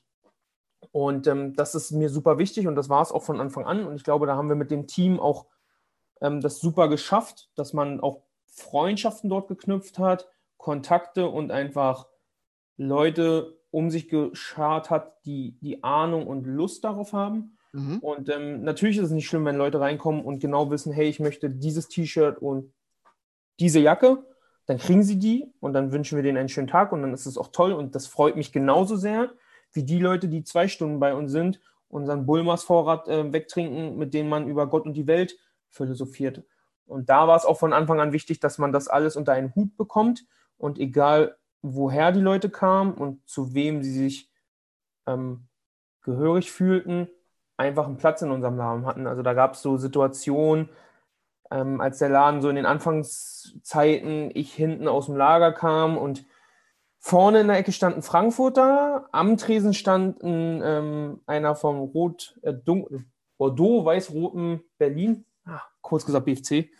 Und 0.93 1.27
ähm, 1.27 1.55
das 1.55 1.75
ist 1.75 1.91
mir 1.93 2.09
super 2.09 2.39
wichtig 2.39 2.66
und 2.66 2.77
das 2.77 2.89
war 2.89 3.03
es 3.03 3.12
auch 3.12 3.23
von 3.23 3.41
Anfang 3.41 3.64
an. 3.64 3.85
Und 3.85 3.97
ich 3.97 4.05
glaube, 4.05 4.27
da 4.27 4.37
haben 4.37 4.49
wir 4.49 4.57
mit 4.57 4.71
dem 4.71 4.87
Team 4.87 5.19
auch 5.19 5.47
ähm, 6.21 6.41
das 6.41 6.61
super 6.61 6.89
geschafft, 6.89 7.51
dass 7.57 7.73
man 7.73 8.01
auch 8.01 8.23
Freundschaften 8.47 9.29
dort 9.31 9.49
geknüpft 9.49 9.99
hat, 9.99 10.29
Kontakte 10.57 11.29
und 11.29 11.51
einfach 11.51 12.07
Leute 12.79 13.59
um 13.70 13.91
sich 13.91 14.09
geschart 14.09 14.89
hat, 14.89 15.24
die 15.26 15.59
die 15.61 15.85
Ahnung 15.85 16.26
und 16.26 16.47
Lust 16.47 16.85
darauf 16.85 17.12
haben. 17.12 17.59
Mhm. 17.72 17.99
Und 17.99 18.31
ähm, 18.31 18.62
natürlich 18.62 18.97
ist 18.97 19.07
es 19.07 19.11
nicht 19.11 19.26
schlimm, 19.26 19.45
wenn 19.45 19.57
Leute 19.57 19.79
reinkommen 19.79 20.24
und 20.24 20.41
genau 20.41 20.70
wissen, 20.70 20.93
hey, 20.93 21.07
ich 21.09 21.20
möchte 21.20 21.51
dieses 21.51 21.89
T-Shirt 21.89 22.39
und 22.39 22.72
diese 23.61 23.81
Jacke. 23.81 24.24
Dann 24.66 24.79
kriegen 24.79 25.03
sie 25.03 25.18
die 25.18 25.47
und 25.61 25.72
dann 25.72 25.93
wünschen 25.93 26.16
wir 26.16 26.22
denen 26.22 26.39
einen 26.39 26.49
schönen 26.49 26.66
Tag 26.66 26.93
und 26.93 27.03
dann 27.03 27.14
ist 27.14 27.26
es 27.26 27.39
auch 27.39 27.49
toll 27.49 27.72
und 27.72 27.95
das 27.95 28.07
freut 28.07 28.37
mich 28.37 28.53
genauso 28.53 28.97
sehr 28.97 29.31
wie 29.72 29.83
die 29.83 29.99
Leute, 29.99 30.29
die 30.29 30.45
zwei 30.45 30.68
Stunden 30.68 31.01
bei 31.01 31.14
uns 31.14 31.33
sind, 31.33 31.61
unseren 31.89 32.26
Bulmers-Vorrat 32.26 33.09
äh, 33.09 33.33
wegtrinken, 33.33 33.97
mit 33.97 34.14
denen 34.14 34.29
man 34.29 34.47
über 34.47 34.66
Gott 34.66 34.85
und 34.85 34.95
die 34.95 35.07
Welt 35.07 35.39
philosophiert. 35.68 36.43
Und 36.87 37.09
da 37.09 37.29
war 37.29 37.37
es 37.37 37.45
auch 37.45 37.59
von 37.59 37.72
Anfang 37.72 38.01
an 38.01 38.12
wichtig, 38.12 38.41
dass 38.41 38.59
man 38.59 38.72
das 38.72 38.89
alles 38.89 39.16
unter 39.16 39.33
einen 39.33 39.55
Hut 39.55 39.76
bekommt 39.76 40.24
und 40.57 40.79
egal 40.79 41.37
woher 41.62 42.12
die 42.12 42.20
Leute 42.20 42.50
kamen 42.50 42.94
und 42.94 43.26
zu 43.28 43.54
wem 43.54 43.82
sie 43.82 43.92
sich 43.92 44.30
ähm, 45.06 45.48
gehörig 46.02 46.50
fühlten, 46.52 47.09
einfach 47.56 47.86
einen 47.86 47.96
Platz 47.96 48.22
in 48.22 48.30
unserem 48.30 48.56
Laden 48.56 48.86
hatten. 48.86 49.06
Also 49.06 49.22
da 49.22 49.34
gab 49.34 49.54
es 49.54 49.62
so 49.62 49.76
Situationen, 49.76 50.68
ähm, 51.50 51.80
als 51.80 51.98
der 51.98 52.09
Laden 52.09 52.40
so 52.42 52.48
in 52.48 52.56
den 52.56 52.66
Anfangszeiten 52.66 54.30
ich 54.34 54.52
hinten 54.54 54.88
aus 54.88 55.06
dem 55.06 55.16
Lager 55.16 55.52
kam 55.52 55.98
und 55.98 56.24
vorne 56.98 57.40
in 57.40 57.48
der 57.48 57.59
Ecke 57.59 57.72
stand 57.72 57.96
ein 57.96 58.02
Frankfurter, 58.02 59.09
am 59.12 59.36
Tresen 59.36 59.74
stand 59.74 60.22
ein, 60.22 60.62
ähm, 60.64 61.20
einer 61.26 61.54
vom 61.54 61.78
Rot, 61.78 62.38
äh, 62.42 62.52
Bordeaux, 63.38 63.84
weiß-roten 63.84 64.62
Berlin, 64.78 65.24
ah, 65.46 65.62
kurz 65.80 66.04
gesagt 66.04 66.26
BFC, 66.26 66.70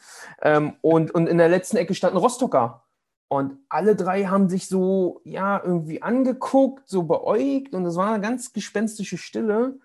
ähm, 0.43 0.75
und, 0.83 1.13
und 1.13 1.29
in 1.29 1.39
der 1.39 1.49
letzten 1.49 1.77
Ecke 1.77 1.95
stand 1.95 2.15
ein 2.15 2.19
Rostocker. 2.19 2.85
Und 3.29 3.59
alle 3.69 3.95
drei 3.95 4.25
haben 4.25 4.49
sich 4.49 4.69
so, 4.69 5.21
ja, 5.25 5.63
irgendwie 5.63 6.03
angeguckt, 6.03 6.89
so 6.89 7.03
beäugt 7.03 7.75
und 7.75 7.85
es 7.85 7.97
war 7.97 8.13
eine 8.13 8.23
ganz 8.23 8.53
gespenstische 8.53 9.19
Stille. 9.19 9.79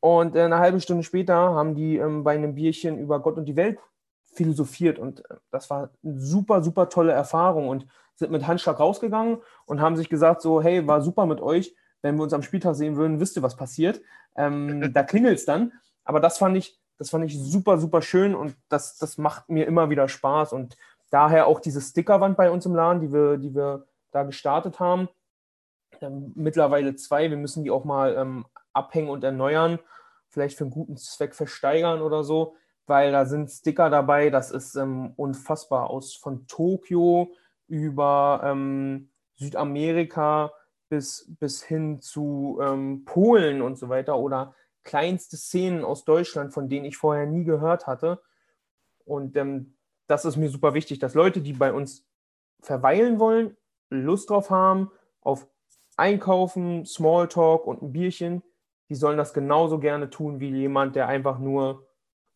Und 0.00 0.36
äh, 0.36 0.42
eine 0.42 0.58
halbe 0.58 0.80
Stunde 0.80 1.02
später 1.02 1.34
haben 1.34 1.74
die 1.74 1.96
ähm, 1.96 2.22
bei 2.22 2.34
einem 2.34 2.54
Bierchen 2.54 2.98
über 2.98 3.20
Gott 3.20 3.38
und 3.38 3.46
die 3.46 3.56
Welt 3.56 3.78
philosophiert 4.34 4.98
und 4.98 5.20
äh, 5.30 5.36
das 5.50 5.70
war 5.70 5.90
eine 6.04 6.20
super, 6.20 6.62
super 6.62 6.88
tolle 6.90 7.12
Erfahrung 7.12 7.68
und 7.68 7.86
sind 8.14 8.30
mit 8.30 8.46
Handschlag 8.46 8.78
rausgegangen 8.78 9.38
und 9.66 9.80
haben 9.80 9.96
sich 9.96 10.08
gesagt, 10.08 10.42
so, 10.42 10.62
hey, 10.62 10.86
war 10.86 11.00
super 11.00 11.26
mit 11.26 11.40
euch. 11.40 11.74
Wenn 12.02 12.16
wir 12.16 12.22
uns 12.22 12.32
am 12.32 12.42
Spieltag 12.42 12.74
sehen 12.74 12.96
würden, 12.96 13.20
wisst 13.20 13.36
ihr, 13.36 13.42
was 13.42 13.56
passiert. 13.56 14.00
Ähm, 14.36 14.90
da 14.94 15.02
klingelt 15.02 15.38
es 15.38 15.44
dann. 15.44 15.72
Aber 16.04 16.20
das 16.20 16.38
fand 16.38 16.56
ich, 16.56 16.78
das 16.98 17.10
fand 17.10 17.24
ich 17.24 17.38
super, 17.38 17.78
super 17.78 18.00
schön 18.00 18.34
und 18.34 18.56
das, 18.68 18.96
das 18.98 19.18
macht 19.18 19.48
mir 19.48 19.66
immer 19.66 19.90
wieder 19.90 20.08
Spaß. 20.08 20.52
Und 20.52 20.76
Daher 21.10 21.46
auch 21.46 21.60
diese 21.60 21.80
Stickerwand 21.80 22.36
bei 22.36 22.50
uns 22.50 22.66
im 22.66 22.74
Laden, 22.74 23.00
die 23.00 23.12
wir, 23.12 23.36
die 23.36 23.54
wir 23.54 23.86
da 24.10 24.24
gestartet 24.24 24.80
haben. 24.80 25.08
Ähm, 26.00 26.32
mittlerweile 26.34 26.96
zwei. 26.96 27.30
Wir 27.30 27.36
müssen 27.36 27.64
die 27.64 27.70
auch 27.70 27.84
mal 27.84 28.16
ähm, 28.16 28.46
abhängen 28.72 29.10
und 29.10 29.24
erneuern. 29.24 29.78
Vielleicht 30.28 30.58
für 30.58 30.64
einen 30.64 30.72
guten 30.72 30.96
Zweck 30.96 31.34
versteigern 31.34 32.02
oder 32.02 32.24
so, 32.24 32.56
weil 32.86 33.12
da 33.12 33.24
sind 33.24 33.50
Sticker 33.50 33.90
dabei. 33.90 34.30
Das 34.30 34.50
ist 34.50 34.74
ähm, 34.74 35.12
unfassbar. 35.16 35.90
Aus 35.90 36.14
von 36.14 36.46
Tokio 36.46 37.32
über 37.68 38.42
ähm, 38.44 39.10
Südamerika 39.36 40.52
bis, 40.88 41.26
bis 41.40 41.62
hin 41.62 42.00
zu 42.00 42.58
ähm, 42.62 43.04
Polen 43.04 43.62
und 43.62 43.78
so 43.78 43.88
weiter 43.88 44.18
oder 44.18 44.54
kleinste 44.84 45.36
Szenen 45.36 45.84
aus 45.84 46.04
Deutschland, 46.04 46.52
von 46.52 46.68
denen 46.68 46.84
ich 46.84 46.96
vorher 46.96 47.26
nie 47.26 47.44
gehört 47.44 47.86
hatte. 47.86 48.20
Und 49.04 49.36
ähm, 49.36 49.75
das 50.06 50.24
ist 50.24 50.36
mir 50.36 50.48
super 50.48 50.74
wichtig, 50.74 50.98
dass 50.98 51.14
Leute, 51.14 51.40
die 51.40 51.52
bei 51.52 51.72
uns 51.72 52.06
verweilen 52.60 53.18
wollen, 53.18 53.56
Lust 53.90 54.30
drauf 54.30 54.50
haben, 54.50 54.90
auf 55.20 55.48
Einkaufen, 55.96 56.84
Smalltalk 56.84 57.66
und 57.66 57.82
ein 57.82 57.92
Bierchen, 57.92 58.42
die 58.88 58.94
sollen 58.94 59.18
das 59.18 59.32
genauso 59.32 59.78
gerne 59.78 60.10
tun 60.10 60.40
wie 60.40 60.50
jemand, 60.50 60.94
der 60.94 61.08
einfach 61.08 61.38
nur 61.38 61.88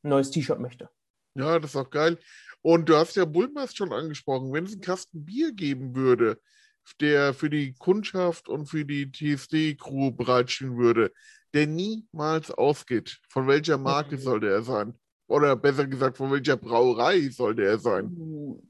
ein 0.03 0.11
neues 0.11 0.31
T-Shirt 0.31 0.59
möchte. 0.59 0.91
Ja, 1.35 1.59
das 1.59 1.71
ist 1.71 1.77
auch 1.77 1.91
geil. 1.91 2.19
Und 2.63 2.89
du 2.89 2.97
hast 2.97 3.17
ja 3.17 3.25
Bulmers 3.25 3.75
schon 3.75 3.93
angesprochen. 3.93 4.53
Wenn 4.53 4.65
es 4.65 4.73
einen 4.73 4.81
Kasten 4.81 5.25
Bier 5.25 5.53
geben 5.53 5.95
würde, 5.95 6.41
der 7.01 7.35
für 7.35 7.51
die 7.51 7.75
Kundschaft 7.75 8.49
und 8.49 8.67
für 8.67 8.85
die 8.85 9.11
TSD-Crew 9.11 10.11
bereitstehen 10.13 10.77
würde, 10.77 11.13
der 11.55 11.67
niemals 11.67 12.51
ausgeht, 12.51 13.21
von 13.29 13.47
welcher 13.47 13.79
Marke 13.79 14.17
okay. 14.17 14.25
sollte 14.25 14.49
er 14.49 14.63
sein? 14.63 14.99
Oder 15.31 15.55
besser 15.55 15.87
gesagt, 15.87 16.17
von 16.17 16.33
welcher 16.33 16.57
Brauerei 16.57 17.29
sollte 17.31 17.65
er 17.65 17.79
sein? 17.79 18.61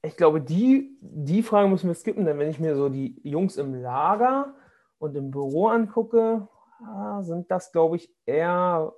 Ich 0.00 0.16
glaube, 0.16 0.40
die, 0.40 0.96
die 1.02 1.42
Frage 1.42 1.68
müssen 1.68 1.86
wir 1.86 1.94
skippen, 1.94 2.24
denn 2.24 2.38
wenn 2.38 2.48
ich 2.48 2.58
mir 2.58 2.76
so 2.76 2.88
die 2.88 3.20
Jungs 3.24 3.58
im 3.58 3.74
Lager 3.74 4.54
und 4.98 5.14
im 5.16 5.30
Büro 5.30 5.68
angucke, 5.68 6.48
ah, 6.82 7.22
sind 7.22 7.50
das, 7.50 7.72
glaube 7.72 7.96
ich, 7.96 8.10
eher 8.24 8.94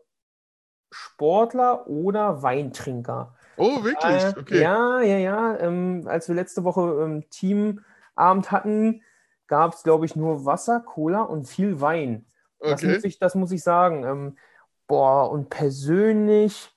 Sportler 0.92 1.88
oder 1.88 2.44
Weintrinker. 2.44 3.34
Oh, 3.56 3.82
wirklich? 3.82 4.22
Äh, 4.22 4.34
okay. 4.38 4.60
Ja, 4.60 5.00
ja, 5.00 5.18
ja. 5.18 5.58
Ähm, 5.58 6.04
als 6.06 6.28
wir 6.28 6.36
letzte 6.36 6.62
Woche 6.62 6.80
ähm, 7.02 7.24
Teamabend 7.28 8.52
hatten, 8.52 9.02
gab 9.48 9.74
es, 9.74 9.82
glaube 9.82 10.06
ich, 10.06 10.14
nur 10.14 10.44
Wasser, 10.44 10.78
Cola 10.78 11.22
und 11.22 11.48
viel 11.48 11.80
Wein. 11.80 12.24
Okay. 12.60 12.70
Das, 12.70 12.82
muss 12.84 13.04
ich, 13.04 13.18
das 13.18 13.34
muss 13.34 13.50
ich 13.50 13.64
sagen. 13.64 14.04
Ähm, 14.04 14.38
boah, 14.86 15.28
und 15.28 15.50
persönlich 15.50 16.72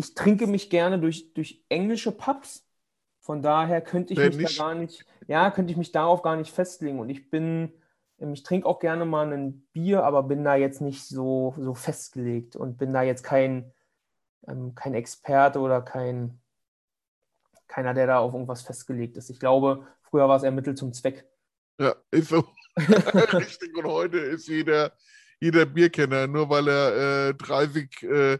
ich 0.00 0.14
trinke 0.14 0.46
mich 0.46 0.70
gerne 0.70 0.98
durch, 0.98 1.34
durch 1.34 1.62
englische 1.68 2.10
Pubs. 2.10 2.66
Von 3.20 3.42
daher 3.42 3.82
könnte 3.82 4.14
ich 4.14 4.18
Wenn 4.18 4.28
mich 4.28 4.36
nicht. 4.38 4.58
da 4.58 4.64
gar 4.64 4.74
nicht, 4.74 5.04
ja, 5.28 5.50
könnte 5.50 5.70
ich 5.70 5.76
mich 5.76 5.92
darauf 5.92 6.22
gar 6.22 6.36
nicht 6.36 6.52
festlegen. 6.52 6.98
Und 6.98 7.10
ich 7.10 7.28
bin, 7.30 7.74
ähm, 8.18 8.32
ich 8.32 8.42
trinke 8.42 8.66
auch 8.66 8.78
gerne 8.78 9.04
mal 9.04 9.30
ein 9.30 9.60
Bier, 9.74 10.04
aber 10.04 10.22
bin 10.22 10.42
da 10.42 10.56
jetzt 10.56 10.80
nicht 10.80 11.04
so, 11.06 11.54
so 11.58 11.74
festgelegt 11.74 12.56
und 12.56 12.78
bin 12.78 12.94
da 12.94 13.02
jetzt 13.02 13.22
kein, 13.22 13.72
ähm, 14.48 14.74
kein 14.74 14.94
Experte 14.94 15.60
oder 15.60 15.82
kein, 15.82 16.40
keiner, 17.68 17.92
der 17.92 18.06
da 18.06 18.18
auf 18.20 18.32
irgendwas 18.32 18.62
festgelegt 18.62 19.18
ist. 19.18 19.28
Ich 19.28 19.38
glaube, 19.38 19.86
früher 20.00 20.28
war 20.28 20.36
es 20.36 20.42
eher 20.44 20.50
Mittel 20.50 20.74
zum 20.76 20.94
Zweck. 20.94 21.28
Ja, 21.78 21.94
ist 22.10 22.30
so. 22.30 22.42
Richtig. 22.78 23.76
Und 23.76 23.84
heute 23.84 24.18
ist 24.18 24.48
jeder, 24.48 24.92
jeder 25.40 25.66
Bierkenner, 25.66 26.26
nur 26.26 26.48
weil 26.48 26.68
er 26.68 27.28
äh, 27.28 27.34
30 27.34 28.02
äh, 28.02 28.38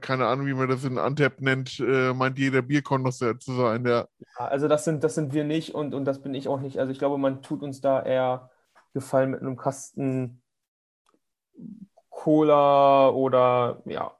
keine 0.00 0.26
Ahnung, 0.26 0.46
wie 0.46 0.54
man 0.54 0.68
das 0.68 0.84
in 0.84 0.98
Antep 0.98 1.40
nennt, 1.40 1.80
äh, 1.80 2.12
meint 2.14 2.38
jeder 2.38 2.62
Bierkonnoisseur 2.62 3.38
zu 3.38 3.54
sein, 3.54 3.84
ja. 3.84 4.06
ja. 4.38 4.46
Also 4.46 4.68
das 4.68 4.84
sind, 4.84 5.02
das 5.02 5.14
sind 5.14 5.32
wir 5.34 5.44
nicht 5.44 5.74
und, 5.74 5.94
und 5.94 6.04
das 6.04 6.22
bin 6.22 6.34
ich 6.34 6.48
auch 6.48 6.60
nicht. 6.60 6.78
Also 6.78 6.92
ich 6.92 6.98
glaube, 6.98 7.18
man 7.18 7.42
tut 7.42 7.62
uns 7.62 7.80
da 7.80 8.02
eher 8.02 8.50
Gefallen 8.94 9.30
mit 9.30 9.40
einem 9.40 9.56
Kasten 9.56 10.42
Cola 12.10 13.10
oder 13.10 13.82
ja, 13.84 14.12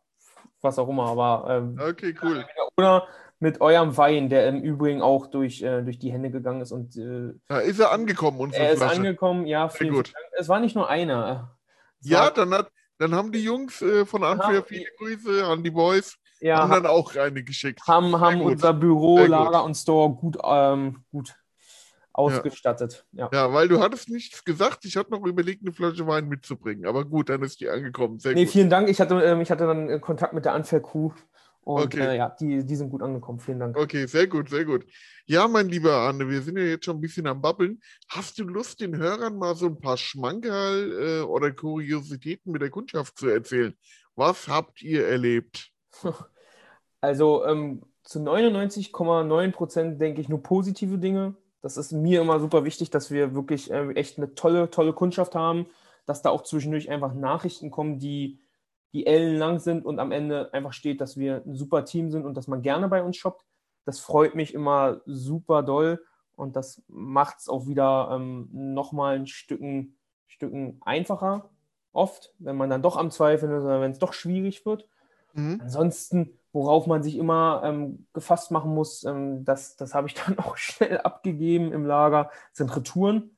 was 0.61 0.79
auch 0.79 0.89
immer. 0.89 1.07
Aber 1.07 1.47
ähm, 1.49 1.79
okay, 1.81 2.15
cool. 2.23 2.45
Oder 2.77 3.07
mit 3.41 3.61
eurem 3.61 3.97
Wein, 3.97 4.29
der 4.29 4.49
im 4.49 4.63
Übrigen 4.63 5.03
auch 5.03 5.27
durch, 5.27 5.63
äh, 5.63 5.83
durch 5.83 5.99
die 5.99 6.13
Hände 6.13 6.31
gegangen 6.31 6.61
ist. 6.61 6.73
Und, 6.73 6.97
äh, 6.97 7.35
ja, 7.49 7.59
ist 7.59 7.79
er 7.79 7.93
angekommen, 7.93 8.41
unsere 8.41 8.65
Er 8.65 8.73
ist 8.73 8.79
Flasche. 8.79 8.97
angekommen, 8.97 9.47
ja. 9.47 9.69
Vielen, 9.69 9.95
gut. 9.95 10.13
Dank. 10.15 10.27
Es 10.39 10.49
war 10.49 10.61
nicht 10.61 10.75
nur 10.75 10.89
einer. 10.89 11.57
ja, 12.01 12.31
dann 12.31 12.53
hat, 12.53 12.71
dann 12.99 13.15
haben 13.15 13.33
die 13.33 13.43
Jungs 13.43 13.81
äh, 13.83 14.05
von 14.05 14.25
Antwerp 14.25 14.69
viele 14.69 14.87
Grüße 14.99 15.45
an 15.47 15.63
die 15.63 15.71
Boys. 15.71 16.17
Ja, 16.41 16.61
haben 16.61 16.71
dann 16.71 16.87
auch 16.87 17.17
eine 17.17 17.43
geschickt. 17.43 17.81
Haben, 17.87 18.19
haben 18.21 18.41
unser 18.41 18.73
Büro, 18.73 19.19
Lager 19.19 19.65
und 19.65 19.75
Store 19.75 20.11
gut, 20.11 20.39
ähm, 20.45 21.05
gut 21.11 21.35
ausgestattet. 22.13 23.07
Ja. 23.13 23.29
ja. 23.33 23.53
weil 23.53 23.69
du 23.69 23.81
hattest 23.81 24.09
nichts 24.09 24.45
gesagt. 24.45 24.85
Ich 24.85 24.97
hatte 24.97 25.11
noch 25.11 25.25
überlegt, 25.25 25.63
eine 25.63 25.73
Flasche 25.73 26.07
Wein 26.07 26.29
mitzubringen. 26.29 26.87
Aber 26.87 27.05
gut, 27.05 27.29
dann 27.29 27.43
ist 27.43 27.61
die 27.61 27.69
angekommen. 27.69 28.19
Sehr 28.19 28.35
nee, 28.35 28.45
gut. 28.45 28.53
vielen 28.53 28.71
Dank. 28.71 28.89
Ich 28.89 29.01
hatte, 29.01 29.15
ähm, 29.23 29.41
ich 29.41 29.51
hatte 29.51 29.67
dann 29.67 29.89
äh, 29.89 29.99
Kontakt 30.01 30.33
mit 30.33 30.45
der 30.45 30.55
Anfair-Crew. 30.55 31.11
Und 31.69 31.85
okay. 31.85 32.15
äh, 32.15 32.17
ja, 32.17 32.31
die, 32.31 32.65
die 32.65 32.77
sind 32.77 32.89
gut 32.89 33.03
angekommen. 33.03 33.41
Vielen 33.41 33.61
Dank. 33.61 33.77
Okay, 33.77 34.07
sehr 34.07 34.27
gut, 34.27 34.49
sehr 34.49 34.65
gut. 34.65 34.87
Ja, 35.27 35.47
mein 35.47 35.69
lieber 35.69 35.93
Arne, 35.93 36.27
wir 36.27 36.41
sind 36.41 36.57
ja 36.57 36.65
jetzt 36.65 36.87
schon 36.87 36.97
ein 36.97 37.01
bisschen 37.03 37.27
am 37.27 37.43
Babbeln. 37.43 37.83
Hast 38.09 38.39
du 38.39 38.45
Lust, 38.45 38.81
den 38.81 38.97
Hörern 38.97 39.37
mal 39.37 39.55
so 39.55 39.67
ein 39.67 39.79
paar 39.79 39.99
Schmankerl 39.99 41.21
äh, 41.21 41.21
oder 41.25 41.53
Kuriositäten 41.53 42.53
mit 42.53 42.63
der 42.63 42.71
Kundschaft 42.71 43.19
zu 43.19 43.29
erzählen? 43.29 43.77
Was 44.17 44.49
habt 44.49 44.81
ihr 44.83 45.07
erlebt? 45.07 45.71
Also 47.01 47.45
ähm, 47.45 47.83
zu 48.03 48.19
99,9 48.19 49.53
Prozent 49.53 50.01
denke 50.01 50.21
ich 50.21 50.29
nur 50.29 50.43
positive 50.43 50.99
Dinge. 50.99 51.37
Das 51.63 51.77
ist 51.77 51.93
mir 51.93 52.23
immer 52.23 52.41
super 52.41 52.65
wichtig, 52.65 52.91
dass 52.91 53.13
wir 53.13 53.37
wirklich 53.37 53.71
äh, 53.71 53.93
echt 53.93 54.19
eine 54.19 54.35
tolle, 54.35 54.69
tolle 54.71 54.93
Kundschaft 54.93 55.37
haben, 55.37 55.67
dass 56.07 56.23
da 56.23 56.31
auch 56.31 56.43
zwischendurch 56.43 56.91
einfach 56.91 57.15
Nachrichten 57.15 57.71
kommen, 57.71 58.01
die 58.01 58.41
die 58.93 59.07
ellenlang 59.07 59.59
sind 59.59 59.85
und 59.85 59.99
am 59.99 60.13
Ende 60.13 60.53
einfach 60.53 60.73
steht, 60.73 61.01
dass 61.01 61.17
wir 61.17 61.43
ein 61.47 61.55
super 61.55 61.85
Team 61.85 62.11
sind 62.11 62.25
und 62.25 62.37
dass 62.37 62.49
man 62.49 62.63
gerne 62.63 62.89
bei 62.89 63.03
uns 63.03 63.17
shoppt. 63.17 63.45
Das 63.85 64.01
freut 64.01 64.35
mich 64.35 64.55
immer 64.55 65.01
super 65.07 65.63
doll 65.63 66.03
und 66.37 66.57
das 66.57 66.83
macht 66.89 67.39
es 67.41 67.49
auch 67.49 67.67
wieder 67.67 68.11
ähm, 68.13 68.49
nochmal 68.53 69.17
ein 69.17 69.27
Stücken, 69.27 69.97
Stücken 70.27 70.79
einfacher, 70.83 71.51
oft, 71.93 72.35
wenn 72.39 72.57
man 72.57 72.71
dann 72.71 72.83
doch 72.83 72.97
am 72.97 73.11
Zweifeln 73.11 73.53
ist 73.53 73.65
oder 73.65 73.81
wenn 73.81 73.93
es 73.93 73.99
doch 73.99 74.13
schwierig 74.13 74.65
wird. 74.65 74.89
Mhm. 75.35 75.61
Ansonsten 75.63 76.39
worauf 76.53 76.87
man 76.87 77.03
sich 77.03 77.17
immer 77.17 77.63
ähm, 77.65 78.07
gefasst 78.13 78.51
machen 78.51 78.75
muss, 78.75 79.05
ähm, 79.05 79.45
das, 79.45 79.77
das 79.77 79.95
habe 79.95 80.09
ich 80.09 80.15
dann 80.27 80.39
auch 80.39 80.57
schnell 80.57 80.99
abgegeben 80.99 81.73
im 81.73 81.85
Lager, 81.85 82.31
sind 82.53 82.75
Retouren. 82.75 83.37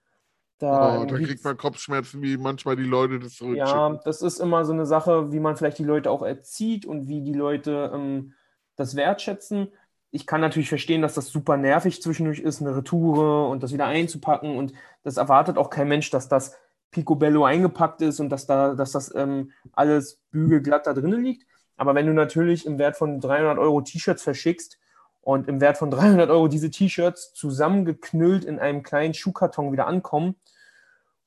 Da, 0.61 1.01
oh, 1.01 1.05
da 1.07 1.17
kriegt 1.17 1.43
man 1.43 1.57
Kopfschmerzen, 1.57 2.21
wie 2.21 2.37
manchmal 2.37 2.77
die 2.77 2.83
Leute 2.83 3.19
das 3.19 3.37
zurückschicken. 3.37 3.67
Ja, 3.67 3.99
das 4.05 4.21
ist 4.21 4.39
immer 4.41 4.67
so 4.67 4.75
eine 4.75 4.85
Sache, 4.85 5.33
wie 5.33 5.41
man 5.41 5.57
vielleicht 5.57 5.79
die 5.79 5.85
Leute 5.85 6.11
auch 6.11 6.21
erzieht 6.21 6.85
und 6.85 7.09
wie 7.09 7.23
die 7.23 7.33
Leute 7.33 7.91
ähm, 7.95 8.35
das 8.77 8.95
wertschätzen. 8.95 9.73
Ich 10.11 10.27
kann 10.27 10.43
natürlich 10.43 10.69
verstehen, 10.69 11.01
dass 11.01 11.15
das 11.15 11.29
super 11.29 11.57
nervig 11.57 12.03
zwischendurch 12.03 12.41
ist, 12.41 12.61
eine 12.61 12.77
Retoure 12.77 13.49
und 13.49 13.63
das 13.63 13.73
wieder 13.73 13.87
einzupacken. 13.87 14.59
Und 14.59 14.75
das 15.03 15.17
erwartet 15.17 15.57
auch 15.57 15.71
kein 15.71 15.89
Mensch, 15.89 16.11
dass 16.11 16.29
das 16.29 16.59
picobello 16.91 17.47
eingepackt 17.47 18.03
ist 18.03 18.21
und 18.21 18.29
dass, 18.29 18.45
da, 18.45 18.75
dass 18.75 18.93
das 18.93 19.15
ähm, 19.15 19.53
alles 19.73 20.21
bügelglatt 20.31 20.87
da 20.87 20.93
drinnen 20.93 21.25
liegt. 21.25 21.47
Aber 21.79 21.95
wenn 21.95 22.07
du 22.07 22.13
natürlich 22.13 22.67
im 22.67 22.79
Wert 22.79 22.99
von 22.99 23.19
300 23.19 23.57
Euro 23.57 23.81
T-Shirts 23.81 24.23
verschickst 24.23 24.79
und 25.23 25.49
im 25.49 25.63
Wert 25.63 25.79
von 25.79 25.91
300 25.91 26.29
Euro 26.29 26.49
diese 26.49 26.71
T-Shirts 26.71 27.33
zusammengeknüllt 27.33 28.45
in 28.45 28.59
einem 28.59 28.83
kleinen 28.83 29.15
Schuhkarton 29.15 29.73
wieder 29.73 29.87
ankommen 29.87 30.35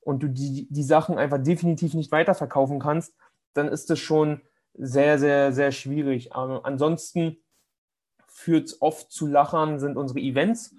und 0.05 0.21
du 0.21 0.27
die, 0.27 0.67
die 0.69 0.83
Sachen 0.83 1.17
einfach 1.17 1.41
definitiv 1.41 1.93
nicht 1.93 2.11
weiterverkaufen 2.11 2.79
kannst, 2.79 3.15
dann 3.53 3.67
ist 3.67 3.89
das 3.89 3.99
schon 3.99 4.41
sehr, 4.73 5.19
sehr, 5.19 5.53
sehr 5.53 5.71
schwierig. 5.71 6.33
Aber 6.33 6.65
ansonsten 6.65 7.37
führt 8.27 8.67
es 8.67 8.81
oft 8.81 9.11
zu 9.11 9.27
Lachern, 9.27 9.79
sind 9.79 9.97
unsere 9.97 10.19
Events. 10.19 10.75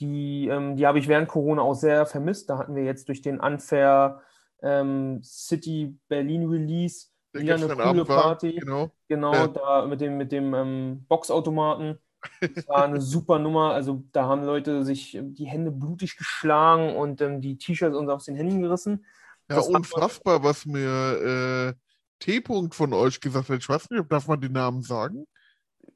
Die, 0.00 0.48
ähm, 0.48 0.76
die 0.76 0.86
habe 0.86 0.98
ich 0.98 1.08
während 1.08 1.28
Corona 1.28 1.62
auch 1.62 1.74
sehr 1.74 2.06
vermisst. 2.06 2.50
Da 2.50 2.58
hatten 2.58 2.76
wir 2.76 2.84
jetzt 2.84 3.08
durch 3.08 3.22
den 3.22 3.40
Unfair 3.40 4.20
ähm, 4.62 5.20
City 5.24 5.98
Berlin 6.08 6.48
Release 6.48 7.08
Der 7.34 7.42
wieder 7.42 7.54
eine 7.54 7.68
coole 7.68 8.04
Party. 8.04 8.56
War, 8.56 8.60
genau, 8.60 8.90
genau 9.08 9.32
ja. 9.32 9.48
da 9.48 9.86
mit 9.86 10.00
dem, 10.00 10.16
mit 10.16 10.30
dem 10.30 10.54
ähm, 10.54 11.04
Boxautomaten. 11.08 11.98
Das 12.40 12.68
war 12.68 12.84
eine 12.84 13.00
super 13.00 13.38
Nummer. 13.38 13.72
Also 13.72 14.04
da 14.12 14.24
haben 14.24 14.44
Leute 14.44 14.84
sich 14.84 15.18
die 15.20 15.46
Hände 15.46 15.70
blutig 15.70 16.16
geschlagen 16.16 16.96
und 16.96 17.20
ähm, 17.20 17.40
die 17.40 17.58
T-Shirts 17.58 17.96
uns 17.96 18.10
aus 18.10 18.24
den 18.24 18.36
Händen 18.36 18.62
gerissen. 18.62 19.04
Ja, 19.48 19.56
das 19.56 19.68
unfassbar, 19.68 20.42
was 20.42 20.66
mir 20.66 21.70
äh, 21.70 21.74
T-Punkt 22.18 22.74
von 22.74 22.92
euch 22.92 23.20
gesagt 23.20 23.48
hat. 23.48 23.58
Ich 23.58 23.68
weiß 23.68 23.90
nicht, 23.90 24.10
darf 24.10 24.28
man 24.28 24.40
den 24.40 24.52
Namen 24.52 24.82
sagen? 24.82 25.26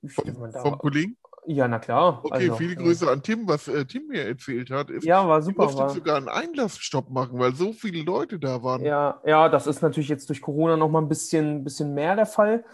Vom, 0.06 0.52
vom 0.52 0.78
Kollegen? 0.78 1.16
Ja, 1.44 1.66
na 1.66 1.80
klar. 1.80 2.20
Okay, 2.22 2.50
also, 2.50 2.56
viele 2.56 2.76
Grüße 2.76 3.10
an 3.10 3.22
Tim, 3.22 3.48
was 3.48 3.66
äh, 3.66 3.84
Tim 3.84 4.06
mir 4.06 4.24
erzählt 4.26 4.70
hat. 4.70 4.90
Ist, 4.90 5.04
ja, 5.04 5.26
war 5.26 5.42
super. 5.42 5.66
Ich 5.68 5.74
musste 5.74 5.98
sogar 5.98 6.16
einen 6.16 6.28
Einlassstopp 6.28 7.10
machen, 7.10 7.38
weil 7.38 7.52
so 7.54 7.72
viele 7.72 8.02
Leute 8.02 8.38
da 8.38 8.62
waren. 8.62 8.84
Ja, 8.84 9.20
ja, 9.26 9.48
das 9.48 9.66
ist 9.66 9.82
natürlich 9.82 10.08
jetzt 10.08 10.28
durch 10.28 10.40
Corona 10.40 10.76
nochmal 10.76 11.02
ein 11.02 11.08
bisschen, 11.08 11.64
bisschen 11.64 11.94
mehr 11.94 12.14
der 12.14 12.26
Fall. 12.26 12.64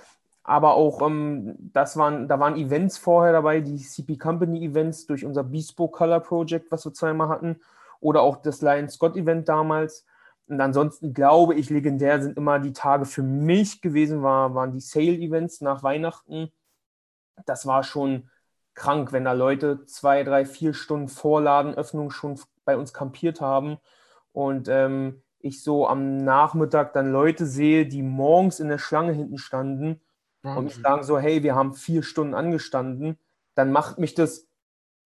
Aber 0.48 0.76
auch, 0.76 1.02
ähm, 1.02 1.56
das 1.74 1.98
waren, 1.98 2.26
da 2.26 2.40
waren 2.40 2.56
Events 2.56 2.96
vorher 2.96 3.34
dabei, 3.34 3.60
die 3.60 3.76
CP 3.76 4.16
Company 4.16 4.64
Events 4.64 5.04
durch 5.04 5.26
unser 5.26 5.44
Bespoke 5.44 5.98
Color 5.98 6.20
Project, 6.20 6.72
was 6.72 6.86
wir 6.86 6.94
zweimal 6.94 7.28
hatten, 7.28 7.60
oder 8.00 8.22
auch 8.22 8.38
das 8.38 8.62
Lion 8.62 8.88
Scott 8.88 9.14
Event 9.18 9.46
damals. 9.50 10.06
Und 10.46 10.58
ansonsten 10.62 11.12
glaube 11.12 11.54
ich, 11.54 11.68
legendär 11.68 12.22
sind 12.22 12.38
immer 12.38 12.60
die 12.60 12.72
Tage 12.72 13.04
für 13.04 13.22
mich 13.22 13.82
gewesen, 13.82 14.22
war, 14.22 14.54
waren 14.54 14.72
die 14.72 14.80
Sale 14.80 15.18
Events 15.18 15.60
nach 15.60 15.82
Weihnachten. 15.82 16.50
Das 17.44 17.66
war 17.66 17.82
schon 17.84 18.30
krank, 18.74 19.12
wenn 19.12 19.26
da 19.26 19.32
Leute 19.32 19.84
zwei, 19.84 20.24
drei, 20.24 20.46
vier 20.46 20.72
Stunden 20.72 21.08
vor 21.08 21.42
Ladenöffnung 21.42 22.10
schon 22.10 22.40
bei 22.64 22.78
uns 22.78 22.94
kampiert 22.94 23.42
haben 23.42 23.76
und 24.32 24.68
ähm, 24.68 25.22
ich 25.40 25.62
so 25.62 25.86
am 25.86 26.16
Nachmittag 26.16 26.94
dann 26.94 27.12
Leute 27.12 27.44
sehe, 27.44 27.84
die 27.84 28.02
morgens 28.02 28.60
in 28.60 28.68
der 28.68 28.78
Schlange 28.78 29.12
hinten 29.12 29.36
standen 29.36 30.00
Und 30.42 30.72
sagen 30.72 31.02
so, 31.02 31.18
hey, 31.18 31.42
wir 31.42 31.54
haben 31.54 31.74
vier 31.74 32.02
Stunden 32.02 32.34
angestanden, 32.34 33.18
dann 33.54 33.72
macht 33.72 33.98
mich 33.98 34.14
das 34.14 34.46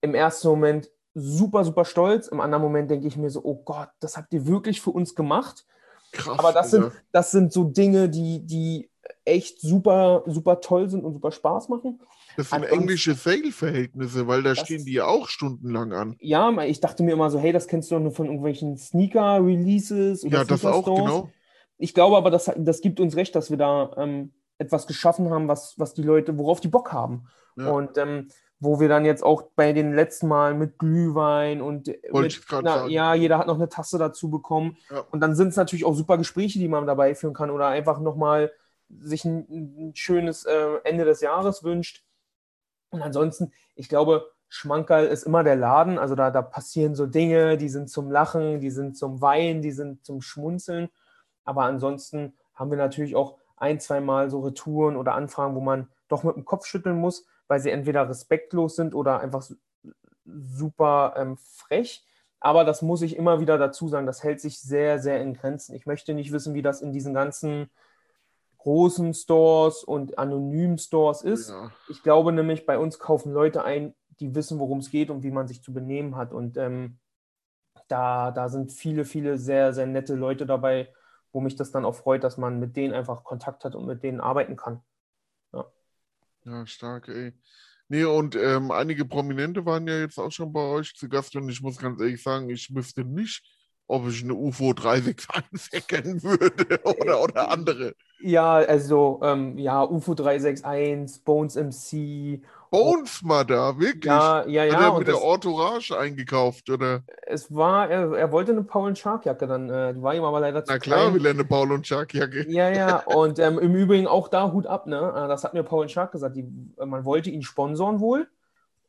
im 0.03 0.15
ersten 0.15 0.49
Moment 0.49 0.91
super, 1.15 1.65
super 1.65 1.85
stolz. 1.85 2.29
Im 2.29 2.41
anderen 2.41 2.63
Moment 2.63 2.91
denke 2.91 3.07
ich 3.07 3.17
mir 3.17 3.31
so, 3.31 3.43
oh 3.45 3.63
Gott, 3.65 3.89
das 4.01 4.17
habt 4.17 4.33
ihr 4.35 4.47
wirklich 4.47 4.81
für 4.81 4.91
uns 4.91 5.15
gemacht. 5.15 5.65
Krass, 6.13 6.39
Aber 6.39 6.53
das 6.53 6.71
sind, 6.71 6.93
das 7.13 7.31
sind 7.31 7.53
so 7.53 7.65
Dinge, 7.65 8.11
die, 8.11 8.45
die 8.45 8.91
echt 9.25 9.61
super, 9.61 10.23
super 10.27 10.61
toll 10.61 10.91
sind 10.91 11.05
und 11.05 11.15
super 11.15 11.33
Spaß 11.33 11.69
machen. 11.69 12.01
Das 12.37 12.51
sind 12.51 12.57
Ansonsten, 12.57 12.81
englische 12.81 13.15
Sale-Verhältnisse, 13.15 14.27
weil 14.27 14.43
da 14.43 14.55
stehen 14.55 14.85
die 14.85 14.95
ja 14.95 15.07
auch 15.07 15.29
stundenlang 15.29 15.93
an. 15.93 16.17
Ja, 16.21 16.51
ich 16.63 16.81
dachte 16.81 17.03
mir 17.03 17.13
immer 17.13 17.31
so, 17.31 17.39
hey, 17.39 17.53
das 17.53 17.69
kennst 17.69 17.91
du 17.91 17.95
doch 17.95 18.03
nur 18.03 18.13
von 18.13 18.27
irgendwelchen 18.27 18.77
Sneaker-Releases 18.77 20.25
oder 20.25 20.39
Ja, 20.39 20.45
das 20.45 20.65
auch, 20.65 20.85
genau. 20.85 21.31
Ich 21.79 21.95
glaube 21.95 22.17
aber, 22.17 22.31
das, 22.31 22.51
das 22.57 22.81
gibt 22.81 23.01
uns 23.01 23.17
recht, 23.17 23.35
dass 23.35 23.51
wir 23.51 23.57
da 23.57 23.93
ähm, 23.97 24.33
etwas 24.63 24.87
geschaffen 24.87 25.31
haben, 25.31 25.49
was, 25.49 25.79
was 25.79 25.95
die 25.95 26.03
Leute, 26.03 26.39
worauf 26.39 26.61
die 26.61 26.69
Bock 26.69 26.93
haben. 26.93 27.27
Ja. 27.57 27.71
Und 27.71 27.99
ähm, 27.99 28.29
wo 28.63 28.79
wir 28.79 28.89
dann 28.89 29.05
jetzt 29.05 29.25
auch 29.25 29.43
bei 29.57 29.73
den 29.73 29.93
letzten 29.93 30.29
Mal 30.29 30.55
mit 30.55 30.79
Glühwein 30.79 31.61
und 31.61 31.89
mit, 31.89 32.41
na, 32.63 32.87
ja, 32.87 33.13
jeder 33.13 33.39
hat 33.39 33.49
noch 33.49 33.57
eine 33.57 33.69
Tasse 33.69 33.99
dazu 33.99 34.31
bekommen. 34.31 34.77
Ja. 34.89 35.05
Und 35.11 35.21
dann 35.21 35.35
sind 35.35 35.49
es 35.49 35.57
natürlich 35.57 35.85
auch 35.85 35.95
super 35.95 36.17
Gespräche, 36.17 36.61
die 36.61 36.69
man 36.69 36.87
dabei 36.87 37.17
führen 37.17 37.35
kann 37.35 37.51
oder 37.51 37.67
einfach 37.67 37.99
nochmal 37.99 38.53
sich 38.89 39.25
ein, 39.25 39.47
ein 39.51 39.97
schönes 39.97 40.45
äh, 40.45 40.77
Ende 40.85 41.05
des 41.05 41.21
Jahres 41.23 41.65
wünscht. 41.65 42.05
Und 42.91 43.03
ansonsten, 43.03 43.53
ich 43.75 43.89
glaube, 43.89 44.31
Schmankerl 44.49 45.07
ist 45.07 45.25
immer 45.25 45.43
der 45.43 45.57
Laden. 45.57 45.99
Also 45.99 46.15
da, 46.15 46.31
da 46.31 46.43
passieren 46.43 46.95
so 46.95 47.07
Dinge, 47.07 47.57
die 47.57 47.69
sind 47.69 47.91
zum 47.91 48.13
Lachen, 48.13 48.61
die 48.61 48.71
sind 48.71 48.97
zum 48.97 49.21
Weinen, 49.21 49.63
die 49.63 49.73
sind 49.73 50.05
zum 50.05 50.21
Schmunzeln. 50.21 50.89
Aber 51.43 51.65
ansonsten 51.65 52.35
haben 52.55 52.71
wir 52.71 52.79
natürlich 52.79 53.17
auch 53.17 53.39
ein, 53.63 53.81
zwei 53.81 54.01
Mal 54.01 54.29
so 54.29 54.41
Retouren 54.41 54.97
oder 54.97 55.15
Anfragen, 55.15 55.55
wo 55.55 55.61
man 55.61 55.89
doch 56.09 56.25
mit 56.25 56.37
dem 56.37 56.45
Kopf 56.45 56.67
schütteln 56.67 56.99
muss, 56.99 57.27
weil 57.47 57.61
sie 57.61 57.71
entweder 57.71 58.09
respektlos 58.09 58.77
sind 58.77 58.95
oder 58.95 59.21
einfach 59.21 59.49
super 60.25 61.15
ähm, 61.17 61.37
frech. 61.37 62.05
Aber 62.41 62.65
das 62.65 62.83
muss 62.83 63.03
ich 63.03 63.17
immer 63.17 63.41
wieder 63.41 63.59
dazu 63.59 63.89
sagen, 63.89 64.07
das 64.07 64.25
hält 64.25 64.41
sich 64.41 64.61
sehr, 64.61 64.99
sehr 64.99 65.23
in 65.23 65.35
Grenzen. 65.35 65.77
Ich 65.77 65.87
möchte 65.87 66.13
nicht 66.13 66.33
wissen, 66.33 66.55
wie 66.55 66.63
das 66.63 66.83
in 66.83 66.93
diesen 66.93 67.15
ganzen 67.15 67.71
großen 68.59 69.15
Stores 69.15 69.85
und 69.85 70.19
anonymen 70.19 70.79
Stores 70.79 71.23
ist. 71.23 71.51
Ja. 71.51 71.71
Ich 71.89 72.03
glaube 72.03 72.33
nämlich, 72.33 72.67
bei 72.67 72.79
uns 72.79 72.99
kaufen 72.99 73.33
Leute 73.33 73.65
ein, 73.65 73.95
die 74.19 74.35
wissen, 74.35 74.59
worum 74.59 74.79
es 74.79 74.91
geht 74.91 75.11
und 75.11 75.23
wie 75.23 75.31
man 75.31 75.47
sich 75.47 75.63
zu 75.63 75.73
benehmen 75.73 76.17
hat. 76.17 76.33
Und 76.33 76.57
ähm, 76.57 76.99
da, 77.87 78.33
da 78.33 78.49
sind 78.49 78.73
viele, 78.73 79.05
viele 79.05 79.39
sehr, 79.39 79.73
sehr 79.73 79.87
nette 79.87 80.15
Leute 80.15 80.47
dabei, 80.47 80.89
wo 81.33 81.41
mich 81.41 81.57
das 81.57 81.71
dann 81.71 81.85
auch 81.85 81.95
freut, 81.95 82.25
dass 82.25 82.37
man 82.37 82.59
mit 82.59 82.77
denen 82.77 82.95
einfach 82.95 83.25
Kontakt 83.25 83.65
hat 83.65 83.75
und 83.75 83.87
mit 83.87 84.03
denen 84.03 84.21
arbeiten 84.21 84.57
kann. 84.57 84.83
Ja, 85.53 85.67
ja 86.45 86.67
stark, 86.67 87.09
ey. 87.09 87.33
Nee, 87.89 88.05
und 88.05 88.37
ähm, 88.37 88.71
einige 88.71 89.05
Prominente 89.05 89.67
waren 89.67 89.87
ja 89.87 89.99
jetzt 89.99 90.19
auch 90.19 90.33
schon 90.33 90.53
bei 90.53 90.61
euch 90.61 90.95
zu 90.95 91.09
Gast 91.09 91.37
und 91.37 91.49
ich 91.49 91.61
muss 91.61 91.77
ganz 91.77 92.01
ehrlich 92.01 92.23
sagen, 92.23 92.49
ich 92.49 92.75
wüsste 92.75 93.05
nicht, 93.05 93.45
ob 93.87 94.09
ich 94.09 94.23
eine 94.23 94.35
UFO 94.35 94.73
361 94.73 95.73
erkennen 95.73 96.23
würde 96.23 96.81
oder, 96.85 97.23
oder 97.23 97.51
andere. 97.51 97.95
Ja, 98.21 98.55
also 98.55 99.21
ähm, 99.23 99.59
ja, 99.59 99.83
UFO 99.83 100.15
361, 100.15 101.25
Bones 101.25 101.57
MC. 101.57 102.41
Bones 102.71 103.21
mal 103.23 103.45
da, 103.45 103.79
wirklich? 103.79 104.05
Ja, 104.05 104.47
ja, 104.47 104.65
ja. 104.65 104.75
Hat 104.75 104.81
er 104.83 104.99
mit 104.99 105.09
der 105.09 105.23
Entourage 105.23 105.99
eingekauft, 105.99 106.71
oder? 106.71 107.03
Es 107.27 107.53
war, 107.55 107.91
er, 107.91 108.13
er 108.13 108.33
wollte 108.33 108.53
eine 108.53 108.63
Paul 108.63 108.97
Shark 108.97 109.27
Jacke 109.27 109.47
dann, 109.47 109.69
äh, 109.69 109.93
die 109.93 110.03
war 110.03 110.15
ihm 110.15 110.25
aber 110.25 110.41
leider 110.41 110.65
zu 110.65 110.73
Na 110.73 110.79
klar 110.79 111.11
klein. 111.11 111.15
will 111.15 111.27
er 111.27 111.33
eine 111.33 111.45
Paul 111.45 111.85
Shark 111.85 112.15
Jacke. 112.15 112.47
Ja, 112.49 112.71
ja, 112.71 112.97
und 113.01 113.39
ähm, 113.39 113.59
im 113.59 113.75
Übrigen 113.75 114.07
auch 114.07 114.29
da 114.29 114.53
Hut 114.53 114.67
ab, 114.67 114.87
ne? 114.87 114.97
Äh, 115.15 115.29
das 115.29 115.45
hat 115.45 115.53
mir 115.53 115.65
Paul 115.65 115.89
Shark 115.89 116.13
gesagt, 116.13 116.37
die, 116.37 116.47
man 116.79 117.05
wollte 117.05 117.29
ihn 117.31 117.43
sponsoren 117.43 118.01
wohl. 118.01 118.29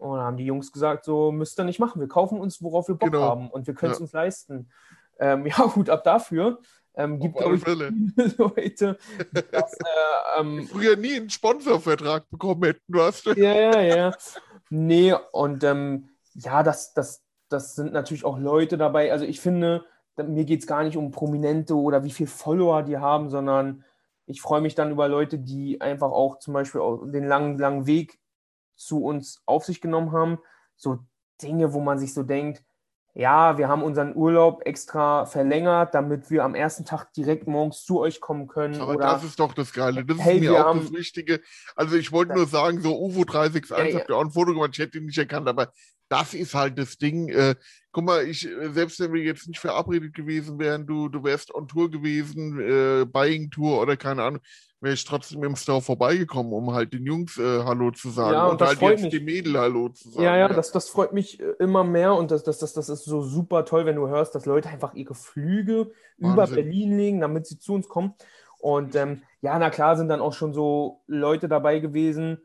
Und 0.03 0.19
haben 0.19 0.35
die 0.35 0.45
Jungs 0.45 0.73
gesagt, 0.73 1.05
so 1.05 1.31
müsst 1.31 1.57
ihr 1.57 1.63
nicht 1.63 1.79
machen. 1.79 2.01
Wir 2.01 2.09
kaufen 2.09 2.37
uns, 2.37 2.61
worauf 2.61 2.89
wir 2.89 2.95
Bock 2.95 3.13
genau. 3.13 3.23
haben 3.23 3.49
und 3.49 3.67
wir 3.67 3.73
können 3.73 3.93
es 3.93 3.99
ja. 3.99 4.03
uns 4.03 4.11
leisten. 4.11 4.69
Ähm, 5.17 5.45
ja, 5.47 5.75
Hut 5.75 5.89
ab 5.89 6.03
dafür. 6.03 6.59
Ähm, 6.93 7.21
gibt, 7.21 7.37
glaube 7.37 7.55
ich, 7.55 7.63
viele 7.63 7.89
Leute, 8.37 8.97
dass, 9.51 9.73
äh, 9.73 10.39
ähm, 10.39 10.67
früher 10.67 10.97
nie 10.97 11.15
einen 11.15 11.29
Sponsorvertrag 11.29 12.29
bekommen 12.29 12.63
hätten, 12.65 12.83
du 12.89 13.01
hast. 13.01 13.25
Ja, 13.27 13.53
ja, 13.53 13.81
ja. 13.81 14.11
Nee, 14.69 15.15
und 15.31 15.63
ähm, 15.63 16.09
ja, 16.33 16.63
das, 16.63 16.93
das, 16.93 17.23
das 17.47 17.75
sind 17.75 17.93
natürlich 17.93 18.25
auch 18.25 18.37
Leute 18.37 18.77
dabei. 18.77 19.09
Also 19.09 19.23
ich 19.23 19.39
finde, 19.39 19.85
mir 20.17 20.43
geht 20.43 20.59
es 20.59 20.67
gar 20.67 20.83
nicht 20.83 20.97
um 20.97 21.11
Prominente 21.11 21.75
oder 21.75 22.03
wie 22.03 22.11
viele 22.11 22.29
Follower 22.29 22.83
die 22.83 22.97
haben, 22.97 23.29
sondern 23.29 23.85
ich 24.25 24.41
freue 24.41 24.61
mich 24.61 24.75
dann 24.75 24.91
über 24.91 25.07
Leute, 25.07 25.39
die 25.39 25.79
einfach 25.79 26.11
auch 26.11 26.39
zum 26.39 26.53
Beispiel 26.53 26.81
auch 26.81 27.05
den 27.05 27.25
langen, 27.25 27.57
langen 27.57 27.87
Weg 27.87 28.19
zu 28.75 29.03
uns 29.03 29.41
auf 29.45 29.65
sich 29.65 29.81
genommen 29.81 30.11
haben. 30.11 30.39
So 30.75 30.99
Dinge, 31.41 31.73
wo 31.73 31.79
man 31.79 31.99
sich 31.99 32.13
so 32.13 32.23
denkt, 32.23 32.63
ja, 33.15 33.59
wir 33.59 33.67
haben 33.67 33.83
unseren 33.83 34.15
Urlaub 34.15 34.63
extra 34.65 35.27
verlängert, 35.27 35.93
damit 35.93 36.31
wir 36.31 36.43
am 36.43 36.55
ersten 36.55 36.83
Tag 36.83 37.13
direkt 37.13 37.47
morgens 37.47 37.83
zu 37.83 37.99
euch 37.99 38.19
kommen 38.19 38.47
können. 38.47 38.81
Aber 38.81 38.95
oder, 38.95 39.05
das 39.05 39.23
ist 39.23 39.39
doch 39.39 39.53
das 39.53 39.71
Geile. 39.71 40.03
Das 40.03 40.17
hey, 40.17 40.37
ist 40.37 40.41
mir 40.41 40.53
auch 40.53 40.69
haben, 40.69 40.81
das 40.81 40.91
Wichtige. 40.91 41.39
Also 41.75 41.95
ich 41.95 42.11
wollte 42.11 42.33
nur 42.33 42.47
sagen, 42.47 42.81
so 42.81 42.99
UFO 42.99 43.23
361 43.23 43.93
ja, 43.93 43.99
habt 43.99 44.09
ihr 44.09 44.15
auch 44.15 44.21
ein 44.21 44.31
Foto 44.31 44.53
gemacht, 44.53 44.71
ich 44.73 44.79
hätte 44.79 44.97
ihn 44.97 45.05
nicht 45.05 45.17
erkannt, 45.17 45.47
aber 45.47 45.71
das 46.09 46.33
ist 46.33 46.55
halt 46.55 46.79
das 46.79 46.97
Ding. 46.97 47.29
Äh, 47.29 47.55
guck 47.91 48.03
mal, 48.03 48.27
ich, 48.27 48.47
äh, 48.47 48.71
selbst 48.71 48.99
wenn 48.99 49.13
wir 49.13 49.21
jetzt 49.21 49.47
nicht 49.47 49.59
verabredet 49.59 50.15
gewesen 50.15 50.57
wären, 50.57 50.87
du, 50.87 51.07
du 51.07 51.23
wärst 51.23 51.53
on 51.53 51.67
Tour 51.67 51.91
gewesen, 51.91 52.59
äh, 52.59 53.05
Buying 53.05 53.51
Tour 53.51 53.79
oder 53.79 53.95
keine 53.95 54.23
Ahnung, 54.23 54.41
wäre 54.83 54.93
ich 54.93 55.05
trotzdem 55.05 55.43
im 55.43 55.55
Store 55.55 55.81
vorbeigekommen, 55.81 56.51
um 56.53 56.73
halt 56.73 56.93
den 56.93 57.05
Jungs 57.05 57.37
äh, 57.37 57.63
Hallo 57.63 57.91
zu 57.91 58.09
sagen 58.09 58.33
Ja, 58.33 58.47
und 58.47 58.61
und, 58.61 58.67
halt 58.67 58.81
jetzt 58.81 59.03
mich. 59.03 59.11
dem 59.11 59.25
Mädel 59.25 59.57
Hallo 59.57 59.89
zu 59.89 60.09
sagen. 60.09 60.23
Ja, 60.23 60.37
ja, 60.37 60.47
das, 60.49 60.71
das 60.71 60.89
freut 60.89 61.13
mich 61.13 61.39
äh, 61.39 61.53
immer 61.59 61.83
mehr 61.83 62.13
und 62.13 62.31
das, 62.31 62.43
das, 62.43 62.59
das, 62.59 62.73
das 62.73 62.89
ist 62.89 63.05
so 63.05 63.21
super 63.21 63.65
toll, 63.65 63.85
wenn 63.85 63.95
du 63.95 64.07
hörst, 64.07 64.35
dass 64.35 64.45
Leute 64.45 64.69
einfach 64.69 64.93
ihre 64.93 65.15
Flüge 65.15 65.91
über 66.17 66.37
Wahnsinn. 66.37 66.55
Berlin 66.55 66.97
legen, 66.97 67.21
damit 67.21 67.47
sie 67.47 67.57
zu 67.57 67.73
uns 67.73 67.87
kommen. 67.87 68.13
Und 68.59 68.95
ähm, 68.95 69.23
ja, 69.41 69.57
na 69.57 69.69
klar 69.69 69.97
sind 69.97 70.09
dann 70.09 70.21
auch 70.21 70.33
schon 70.33 70.53
so 70.53 71.01
Leute 71.07 71.47
dabei 71.47 71.79
gewesen, 71.79 72.41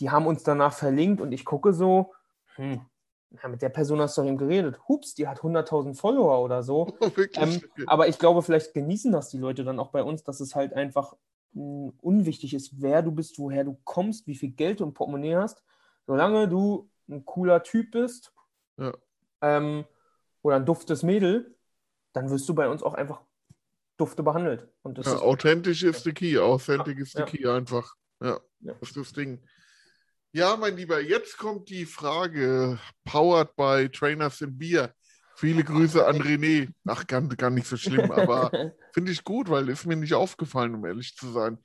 die 0.00 0.10
haben 0.10 0.26
uns 0.26 0.42
danach 0.42 0.72
verlinkt 0.72 1.20
und 1.20 1.32
ich 1.32 1.44
gucke 1.44 1.72
so, 1.72 2.12
hm, 2.56 2.80
na, 3.30 3.48
mit 3.48 3.62
der 3.62 3.68
Person 3.68 4.00
hast 4.00 4.16
du 4.16 4.22
doch 4.22 4.28
eben 4.28 4.38
geredet. 4.38 4.78
Hups, 4.88 5.14
die 5.14 5.26
hat 5.28 5.40
100.000 5.40 5.94
Follower 5.94 6.42
oder 6.42 6.62
so. 6.62 6.96
Wirklich. 7.00 7.36
Ähm, 7.36 7.60
aber 7.86 8.08
ich 8.08 8.18
glaube, 8.18 8.42
vielleicht 8.42 8.74
genießen 8.74 9.12
das 9.12 9.30
die 9.30 9.38
Leute 9.38 9.64
dann 9.64 9.80
auch 9.80 9.90
bei 9.90 10.02
uns, 10.02 10.22
dass 10.22 10.40
es 10.40 10.54
halt 10.54 10.72
einfach 10.74 11.14
unwichtig 11.56 12.52
ist, 12.54 12.80
wer 12.82 13.02
du 13.02 13.10
bist, 13.12 13.38
woher 13.38 13.64
du 13.64 13.78
kommst, 13.84 14.26
wie 14.26 14.34
viel 14.34 14.50
Geld 14.50 14.80
du 14.80 14.84
im 14.84 14.92
Portemonnaie 14.94 15.36
hast. 15.36 15.62
Solange 16.06 16.48
du 16.48 16.90
ein 17.08 17.24
cooler 17.24 17.62
Typ 17.62 17.92
bist 17.92 18.32
Ja. 18.78 18.92
ähm, 19.40 19.84
oder 20.42 20.56
ein 20.56 20.66
duftes 20.66 21.02
Mädel, 21.02 21.56
dann 22.12 22.30
wirst 22.30 22.48
du 22.48 22.54
bei 22.54 22.68
uns 22.68 22.82
auch 22.82 22.94
einfach 22.94 23.22
dufte 23.96 24.22
behandelt. 24.22 24.68
Und 24.82 24.98
das 24.98 25.06
ja, 25.06 25.14
ist 25.14 25.22
authentisch 25.22 25.82
ist 25.82 26.04
the 26.04 26.12
key. 26.12 26.38
Authentic 26.38 26.98
ist 26.98 27.12
the 27.12 27.20
Ja. 27.20 27.24
key 27.26 27.46
einfach. 27.48 27.94
Ja, 28.20 28.38
Ja. 28.60 28.74
das 28.80 28.90
ist 28.90 28.96
das 28.96 29.12
Ding. 29.12 29.42
Ja, 30.32 30.56
mein 30.56 30.76
Lieber, 30.76 31.00
jetzt 31.00 31.38
kommt 31.38 31.70
die 31.70 31.86
Frage, 31.86 32.78
powered 33.04 33.56
by 33.56 33.88
Trainers 33.90 34.42
in 34.42 34.58
Beer. 34.58 34.94
Viele 35.36 35.64
Grüße 35.64 36.06
an 36.06 36.16
René. 36.16 36.68
Ach, 36.86 37.06
gar, 37.06 37.20
gar 37.22 37.50
nicht 37.50 37.66
so 37.66 37.76
schlimm, 37.76 38.10
aber 38.10 38.50
finde 38.94 39.12
ich 39.12 39.22
gut, 39.22 39.50
weil 39.50 39.68
ist 39.68 39.86
mir 39.86 39.96
nicht 39.96 40.14
aufgefallen, 40.14 40.74
um 40.74 40.86
ehrlich 40.86 41.14
zu 41.14 41.30
sein. 41.30 41.58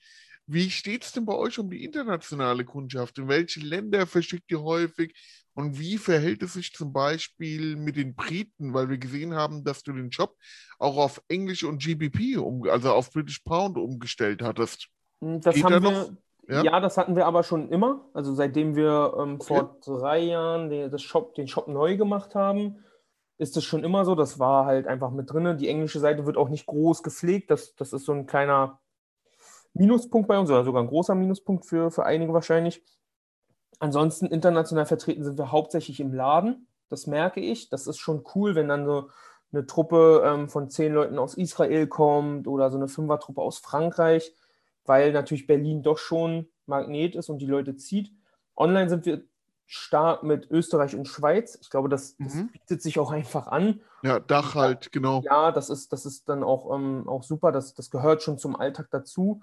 Wie 0.46 0.70
steht 0.70 1.06
es 1.06 1.14
denn 1.14 1.26
bei 1.26 1.34
euch 1.34 1.58
um 1.60 1.70
die 1.70 1.86
internationale 1.86 2.66
Kundschaft? 2.66 3.18
In 3.18 3.30
welche 3.30 3.62
Länder 3.62 4.06
verschickt 4.06 4.52
ihr 4.52 4.62
häufig? 4.62 5.16
Und 5.54 5.80
wie 5.80 5.98
verhält 5.98 6.44
es 6.44 6.54
sich 6.54 6.74
zum 6.74 6.92
Beispiel 6.92 7.78
mit 7.78 7.96
den 7.96 8.16
Briten? 8.16 8.74
Weil 8.74 8.90
wir 8.90 8.98
gesehen 8.98 9.34
haben, 9.34 9.64
dass 9.64 9.84
du 9.84 9.94
den 9.94 10.10
Job 10.10 10.36
auch 10.78 10.98
auf 10.98 11.22
Englisch 11.30 11.64
und 11.64 11.82
GBP, 11.82 12.38
um, 12.38 12.68
also 12.70 12.92
auf 12.92 13.12
British 13.12 13.40
Pound 13.40 13.78
umgestellt 13.78 14.42
hattest. 14.42 14.90
Das 15.22 15.56
Geht 15.56 15.64
haben 15.64 15.74
da 15.74 15.82
wir, 15.82 15.92
noch? 15.92 16.12
Ja? 16.50 16.64
ja? 16.64 16.80
das 16.82 16.98
hatten 16.98 17.16
wir 17.16 17.26
aber 17.26 17.44
schon 17.44 17.70
immer. 17.70 18.10
Also 18.14 18.34
seitdem 18.34 18.76
wir 18.76 19.14
ähm, 19.18 19.40
vor 19.40 19.78
drei 19.86 20.20
Jahren 20.20 20.70
den, 20.70 20.92
das 20.92 21.02
Shop, 21.02 21.36
den 21.36 21.48
Shop 21.48 21.70
neu 21.70 21.96
gemacht 21.96 22.36
haben, 22.36 22.84
ist 23.42 23.58
das 23.58 23.64
schon 23.64 23.84
immer 23.84 24.06
so. 24.06 24.14
Das 24.14 24.38
war 24.38 24.66
halt 24.66 24.86
einfach 24.88 25.10
mit 25.10 25.32
drin. 25.32 25.58
Die 25.58 25.68
englische 25.68 26.00
Seite 26.00 26.28
wird 26.28 26.38
auch 26.38 26.50
nicht 26.50 26.68
groß 26.68 27.02
gepflegt. 27.02 27.50
Das, 27.50 27.76
das 27.76 27.92
ist 27.92 28.06
so 28.06 28.14
ein 28.14 28.28
kleiner 28.28 28.80
Minuspunkt 29.74 30.28
bei 30.28 30.38
uns 30.38 30.52
oder 30.52 30.64
sogar 30.64 30.84
ein 30.84 30.88
großer 30.88 31.16
Minuspunkt 31.16 31.66
für, 31.66 31.90
für 31.90 32.06
einige 32.06 32.34
wahrscheinlich. 32.34 32.84
Ansonsten 33.80 34.28
international 34.28 34.86
vertreten 34.86 35.24
sind 35.24 35.40
wir 35.40 35.52
hauptsächlich 35.52 36.00
im 36.00 36.14
Laden. 36.14 36.68
Das 36.90 37.08
merke 37.08 37.40
ich. 37.40 37.70
Das 37.70 37.88
ist 37.88 37.98
schon 37.98 38.24
cool, 38.36 38.54
wenn 38.54 38.68
dann 38.68 38.86
so 38.86 39.10
eine 39.52 39.66
Truppe 39.66 40.22
ähm, 40.24 40.48
von 40.48 40.70
zehn 40.70 40.94
Leuten 40.94 41.18
aus 41.18 41.34
Israel 41.34 41.88
kommt 41.88 42.48
oder 42.48 42.70
so 42.70 42.78
eine 42.78 42.88
Fünfertruppe 42.88 43.42
aus 43.42 43.58
Frankreich, 43.58 44.36
weil 44.86 45.14
natürlich 45.14 45.48
Berlin 45.48 45.82
doch 45.82 45.98
schon 45.98 46.48
Magnet 46.68 47.16
ist 47.16 47.30
und 47.30 47.40
die 47.40 47.48
Leute 47.48 47.76
zieht. 47.76 48.12
Online 48.56 48.88
sind 48.88 49.08
wir 49.08 49.24
stark 49.74 50.24
mit 50.24 50.52
Österreich 50.52 50.96
und 50.98 51.08
Schweiz. 51.08 51.58
Ich 51.62 51.70
glaube, 51.70 51.88
das, 51.88 52.18
das 52.18 52.36
Mhm. 52.36 52.50
bietet 52.52 52.82
sich 52.82 53.00
auch 53.00 53.10
einfach 53.10 53.48
an. 53.48 53.80
Ja, 54.04 54.20
Dach 54.20 54.54
halt, 54.54 54.92
genau. 54.92 55.22
Ja, 55.24 55.54
das 55.54 55.70
ist, 55.70 55.94
das 55.94 56.06
ist 56.06 56.28
dann 56.28 56.44
auch, 56.44 56.76
ähm, 56.76 57.08
auch 57.08 57.24
super. 57.24 57.54
Das, 57.54 57.74
das 57.74 57.90
gehört 57.90 58.22
schon 58.22 58.38
zum 58.38 58.58
Alltag 58.58 58.90
dazu. 58.92 59.42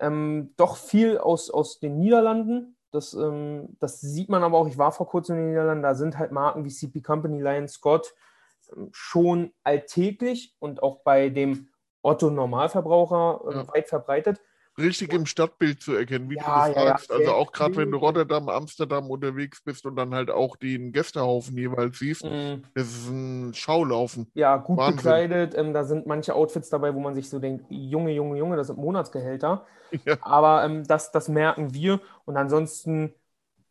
Ähm, 0.00 0.54
doch 0.56 0.76
viel 0.78 1.18
aus, 1.18 1.50
aus 1.50 1.78
den 1.78 1.98
Niederlanden. 1.98 2.76
Das, 2.90 3.12
ähm, 3.12 3.76
das 3.80 4.00
sieht 4.00 4.30
man 4.30 4.42
aber 4.42 4.56
auch. 4.56 4.66
Ich 4.66 4.78
war 4.78 4.92
vor 4.92 5.06
kurzem 5.06 5.36
in 5.36 5.42
den 5.42 5.50
Niederlanden. 5.50 5.82
Da 5.82 5.94
sind 5.94 6.16
halt 6.16 6.32
Marken 6.32 6.64
wie 6.64 6.70
CP 6.70 7.02
Company, 7.02 7.42
Lion 7.42 7.68
Scott 7.68 8.14
ähm, 8.74 8.88
schon 8.92 9.52
alltäglich 9.62 10.56
und 10.58 10.82
auch 10.82 11.00
bei 11.02 11.28
dem 11.28 11.68
Otto 12.00 12.30
Normalverbraucher 12.30 13.42
äh, 13.50 13.54
Ja. 13.56 13.68
weit 13.74 13.88
verbreitet. 13.90 14.40
Richtig 14.80 15.12
im 15.12 15.26
Stadtbild 15.26 15.82
zu 15.82 15.94
erkennen, 15.94 16.30
wie 16.30 16.36
Ja, 16.36 16.42
du 16.44 16.50
das 16.52 16.70
ja, 16.74 16.82
ja, 16.82 16.96
sagst. 16.96 17.10
Also 17.12 17.32
sehr 17.32 17.34
auch 17.34 17.52
gerade 17.52 17.76
wenn 17.76 17.90
du. 17.90 17.98
Rotterdam, 17.98 18.48
Amsterdam 18.48 19.10
unterwegs 19.10 19.60
bist 19.62 19.84
und 19.86 19.96
dann 19.96 20.14
halt 20.14 20.30
auch 20.30 20.56
den 20.56 20.92
Gästehaufen 20.92 21.56
jeweils 21.58 21.98
siehst, 21.98 22.24
Mm, 22.24 22.62
das 22.74 22.88
ist 22.88 23.08
ein 23.08 23.52
Schaulaufen. 23.54 24.32
Ja, 24.34 24.56
gut 24.58 24.84
Wahnsinn. 24.84 24.84
gekleidet. 24.84 25.54
Ähm, 25.56 25.74
da 25.74 25.84
sind 25.84 26.06
manche 26.06 26.34
Outfits 26.34 26.70
dabei, 26.70 26.94
wo 26.94 27.00
man 27.00 27.14
sich 27.14 27.28
so 27.28 27.38
denkt, 27.40 27.66
Junge, 27.68 28.12
Junge, 28.12 28.38
Junge, 28.38 28.56
das 28.56 28.68
sind 28.68 28.78
Monatsgehälter. 28.78 29.66
Ja. 30.06 30.16
Aber 30.20 30.64
ähm, 30.64 30.84
das, 30.86 31.12
das 31.12 31.28
merken 31.28 31.74
wir. 31.74 32.00
Und 32.26 32.36
ansonsten, 32.36 33.14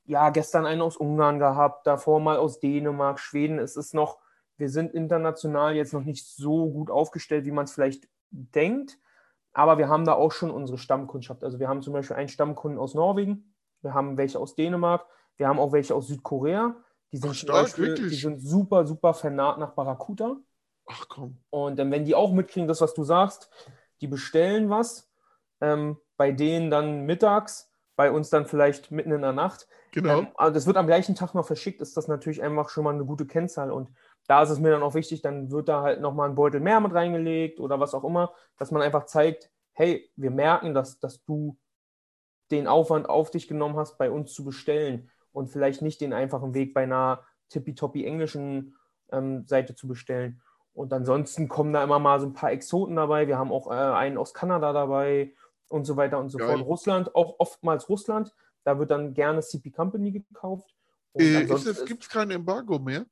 ja, 0.06 0.30
gestern 0.32 0.66
einen 0.66 0.82
aus 0.82 0.98
Ungarn 0.98 1.40
gehabt, 1.40 1.88
davor 1.88 2.20
mal 2.22 2.38
aus 2.38 2.60
Dänemark, 2.60 3.20
Schweden. 3.20 3.60
Es 3.60 3.78
ist 3.78 3.94
noch, 3.96 4.20
wir 4.58 4.70
sind 4.70 4.94
international 4.94 5.76
jetzt 5.76 5.94
noch 5.94 6.04
nicht 6.04 6.26
so 6.28 6.70
gut 6.72 6.92
aufgestellt, 6.92 7.46
wie 7.46 7.52
man 7.52 7.66
es 7.66 7.74
vielleicht 7.74 8.08
denkt. 8.32 9.00
Aber 9.54 9.78
wir 9.78 9.90
haben 9.90 10.06
da 10.06 10.14
auch 10.14 10.32
schon 10.32 10.52
unsere 10.52 10.78
Stammkundschaft. 10.78 11.44
Also 11.44 11.60
wir 11.60 11.68
haben 11.68 11.82
zum 11.82 11.94
Beispiel 11.94 12.16
einen 12.16 12.30
Stammkunden 12.30 12.80
aus 12.80 12.94
Norwegen, 12.94 13.54
wir 13.82 13.94
haben 13.94 14.18
welche 14.18 14.40
aus 14.40 14.56
Dänemark, 14.56 15.06
wir 15.38 15.48
haben 15.48 15.60
auch 15.60 15.72
welche 15.72 15.96
aus 15.96 16.08
Südkorea. 16.08 16.76
Die 17.12 17.18
sind, 17.18 17.32
Ach, 17.32 17.36
stark, 17.36 17.64
Beispiel, 17.64 17.96
die 17.96 18.16
sind 18.16 18.40
super, 18.40 18.86
super 18.86 19.14
vernarrt 19.14 19.58
nach 19.58 19.72
Barracuda. 19.72 20.38
Ach 20.86 21.06
komm. 21.08 21.38
Und 21.50 21.80
ähm, 21.80 21.92
wenn 21.92 22.06
die 22.06 22.16
auch 22.16 22.32
mitkriegen, 22.32 22.68
das, 22.68 22.82
was 22.82 22.94
du 22.94 23.04
sagst, 23.04 23.50
die 24.02 24.08
bestellen 24.08 24.70
was, 24.70 25.10
ähm, 25.62 25.98
bei 26.18 26.32
denen 26.32 26.70
dann 26.70 27.06
mittags, 27.06 27.72
bei 27.96 28.12
uns 28.12 28.30
dann 28.30 28.46
vielleicht 28.46 28.92
mitten 28.92 29.12
in 29.12 29.22
der 29.22 29.34
Nacht. 29.34 29.68
Genau. 29.92 30.20
Ähm, 30.20 30.28
also 30.36 30.54
das 30.54 30.68
wird 30.68 30.78
am 30.78 30.88
gleichen 30.88 31.16
Tag 31.16 31.34
noch 31.34 31.46
verschickt, 31.46 31.82
ist 31.82 31.98
das 31.98 32.08
natürlich 32.08 32.42
einfach 32.42 32.70
schon 32.70 32.84
mal 32.84 32.94
eine 32.94 33.06
gute 33.06 33.26
Kennzahl. 33.26 33.72
Und 33.72 33.90
da 34.30 34.44
ist 34.44 34.52
es 34.52 34.60
mir 34.60 34.70
dann 34.70 34.84
auch 34.84 34.94
wichtig, 34.94 35.24
dann 35.24 35.50
wird 35.50 35.70
da 35.70 35.82
halt 35.82 36.02
nochmal 36.02 36.30
ein 36.30 36.36
Beutel 36.36 36.60
mehr 36.60 36.80
mit 36.80 36.94
reingelegt 36.94 37.60
oder 37.60 37.80
was 37.80 37.96
auch 37.96 38.04
immer, 38.04 38.32
dass 38.58 38.70
man 38.70 38.84
einfach 38.84 39.06
zeigt, 39.06 39.50
hey, 39.74 40.08
wir 40.16 40.30
merken, 40.30 40.76
dass, 40.76 41.00
dass 41.00 41.24
du 41.24 41.58
den 42.52 42.68
Aufwand 42.68 43.10
auf 43.10 43.32
dich 43.32 43.48
genommen 43.48 43.76
hast, 43.76 43.98
bei 43.98 44.12
uns 44.12 44.32
zu 44.32 44.46
bestellen 44.46 45.10
und 45.32 45.48
vielleicht 45.48 45.82
nicht 45.82 46.00
den 46.00 46.14
einfachen 46.14 46.54
Weg 46.54 46.76
bei 46.76 46.84
einer 46.84 47.24
tippitoppi 47.50 48.06
englischen 48.06 48.76
ähm, 49.12 49.48
Seite 49.48 49.74
zu 49.74 49.88
bestellen. 49.88 50.44
Und 50.74 50.94
ansonsten 50.94 51.48
kommen 51.48 51.74
da 51.74 51.84
immer 51.84 51.98
mal 51.98 52.20
so 52.20 52.28
ein 52.28 52.34
paar 52.34 52.52
Exoten 52.52 52.98
dabei. 52.98 53.28
Wir 53.28 53.40
haben 53.40 53.52
auch 53.52 53.66
äh, 53.66 53.74
einen 53.74 54.20
aus 54.20 54.36
Kanada 54.36 54.74
dabei 54.74 55.34
und 55.70 55.86
so 55.86 55.98
weiter 55.98 56.20
und 56.20 56.30
so 56.30 56.38
Geil. 56.38 56.50
fort. 56.50 56.68
Russland, 56.68 57.16
auch 57.16 57.40
oftmals 57.40 57.90
Russland. 57.90 58.32
Da 58.64 58.78
wird 58.78 58.92
dann 58.92 59.16
gerne 59.16 59.42
CP 59.42 59.72
Company 59.72 60.12
gekauft. 60.12 60.76
Äh, 61.16 61.46
gibt 61.46 62.04
es 62.04 62.10
kein 62.10 62.30
Embargo 62.30 62.78
mehr 62.78 63.08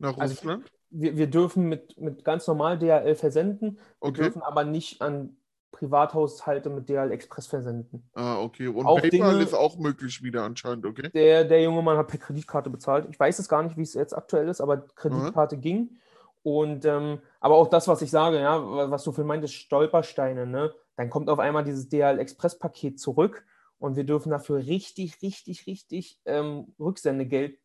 nach 0.00 0.18
Also- 0.18 0.34
Russland? 0.34 0.70
wir, 0.90 1.16
wir 1.16 1.28
dürfen 1.28 1.68
mit, 1.68 1.96
mit 2.00 2.24
ganz 2.24 2.46
normal 2.48 2.78
DHL 2.78 3.14
versenden, 3.14 3.76
wir 4.00 4.08
Okay. 4.08 4.22
dürfen 4.22 4.42
aber 4.42 4.64
nicht 4.64 5.00
an 5.00 5.36
Privathaushalte 5.72 6.68
mit 6.68 6.88
DHL 6.88 7.12
Express 7.12 7.46
versenden. 7.46 8.02
Ah, 8.14 8.40
okay. 8.40 8.66
Und 8.68 8.86
Auch 8.86 9.00
PayPal 9.00 9.32
Dinge- 9.34 9.42
ist 9.42 9.54
auch 9.54 9.76
möglich 9.78 10.22
wieder 10.22 10.42
anscheinend, 10.42 10.84
okay? 10.84 11.10
Der, 11.14 11.44
der 11.44 11.62
junge 11.62 11.80
Mann 11.82 11.96
hat 11.96 12.08
per 12.08 12.18
Kreditkarte 12.18 12.70
bezahlt. 12.70 13.06
Ich 13.08 13.18
weiß 13.18 13.38
es 13.38 13.48
gar 13.48 13.62
nicht, 13.62 13.76
wie 13.76 13.82
es 13.82 13.94
jetzt 13.94 14.16
aktuell 14.16 14.48
ist, 14.48 14.60
aber 14.60 14.78
Kreditkarte 14.94 15.56
ging. 15.58 15.96
Und 16.42 16.84
ähm, 16.86 17.20
aber 17.38 17.54
auch 17.56 17.68
das, 17.68 17.86
was 17.86 18.02
ich 18.02 18.10
sage, 18.10 18.40
ja, 18.40 18.90
was 18.90 19.04
du 19.04 19.12
für 19.12 19.24
meintest, 19.24 19.54
Stolpersteine, 19.54 20.46
ne? 20.46 20.72
Dann 20.96 21.08
kommt 21.10 21.28
auf 21.30 21.38
einmal 21.38 21.64
dieses 21.64 21.88
DHL 21.88 22.18
Express-Paket 22.18 22.98
zurück 22.98 23.44
und 23.78 23.96
wir 23.96 24.04
dürfen 24.04 24.30
dafür 24.30 24.58
richtig, 24.58 25.22
richtig, 25.22 25.66
richtig 25.66 26.18
ähm, 26.26 26.74
Rücksendegeld 26.78 27.58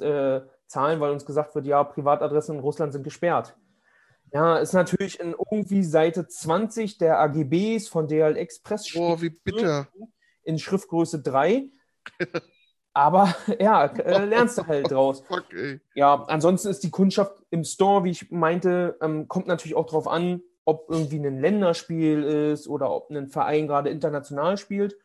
äh, 0.00 0.40
zahlen, 0.70 1.00
weil 1.00 1.10
uns 1.10 1.26
gesagt 1.26 1.54
wird, 1.54 1.66
ja, 1.66 1.82
Privatadressen 1.84 2.56
in 2.56 2.60
Russland 2.60 2.92
sind 2.92 3.02
gesperrt. 3.02 3.56
Ja, 4.32 4.58
ist 4.58 4.72
natürlich 4.72 5.18
in 5.18 5.32
irgendwie 5.32 5.82
Seite 5.82 6.26
20 6.28 6.98
der 6.98 7.18
AGBs 7.18 7.88
von 7.88 8.06
DHL 8.06 8.36
Express 8.36 8.92
Boah, 8.94 9.20
wie 9.20 9.30
bitter. 9.30 9.88
in 10.44 10.58
Schriftgröße 10.58 11.20
3. 11.20 11.68
Aber 12.92 13.34
ja, 13.58 13.86
äh, 13.86 14.24
lernst 14.24 14.58
du 14.58 14.66
halt 14.66 14.90
draus. 14.90 15.22
Fuck, 15.22 15.52
ey. 15.52 15.80
Ja, 15.94 16.24
ansonsten 16.28 16.68
ist 16.68 16.82
die 16.82 16.90
Kundschaft 16.90 17.34
im 17.50 17.64
Store, 17.64 18.04
wie 18.04 18.10
ich 18.10 18.30
meinte, 18.30 18.96
ähm, 19.00 19.28
kommt 19.28 19.46
natürlich 19.46 19.76
auch 19.76 19.86
darauf 19.86 20.06
an, 20.08 20.42
ob 20.64 20.86
irgendwie 20.88 21.18
ein 21.18 21.40
Länderspiel 21.40 22.22
ist 22.22 22.68
oder 22.68 22.92
ob 22.92 23.10
ein 23.10 23.28
Verein 23.28 23.66
gerade 23.66 23.90
international 23.90 24.56
spielt. 24.56 24.96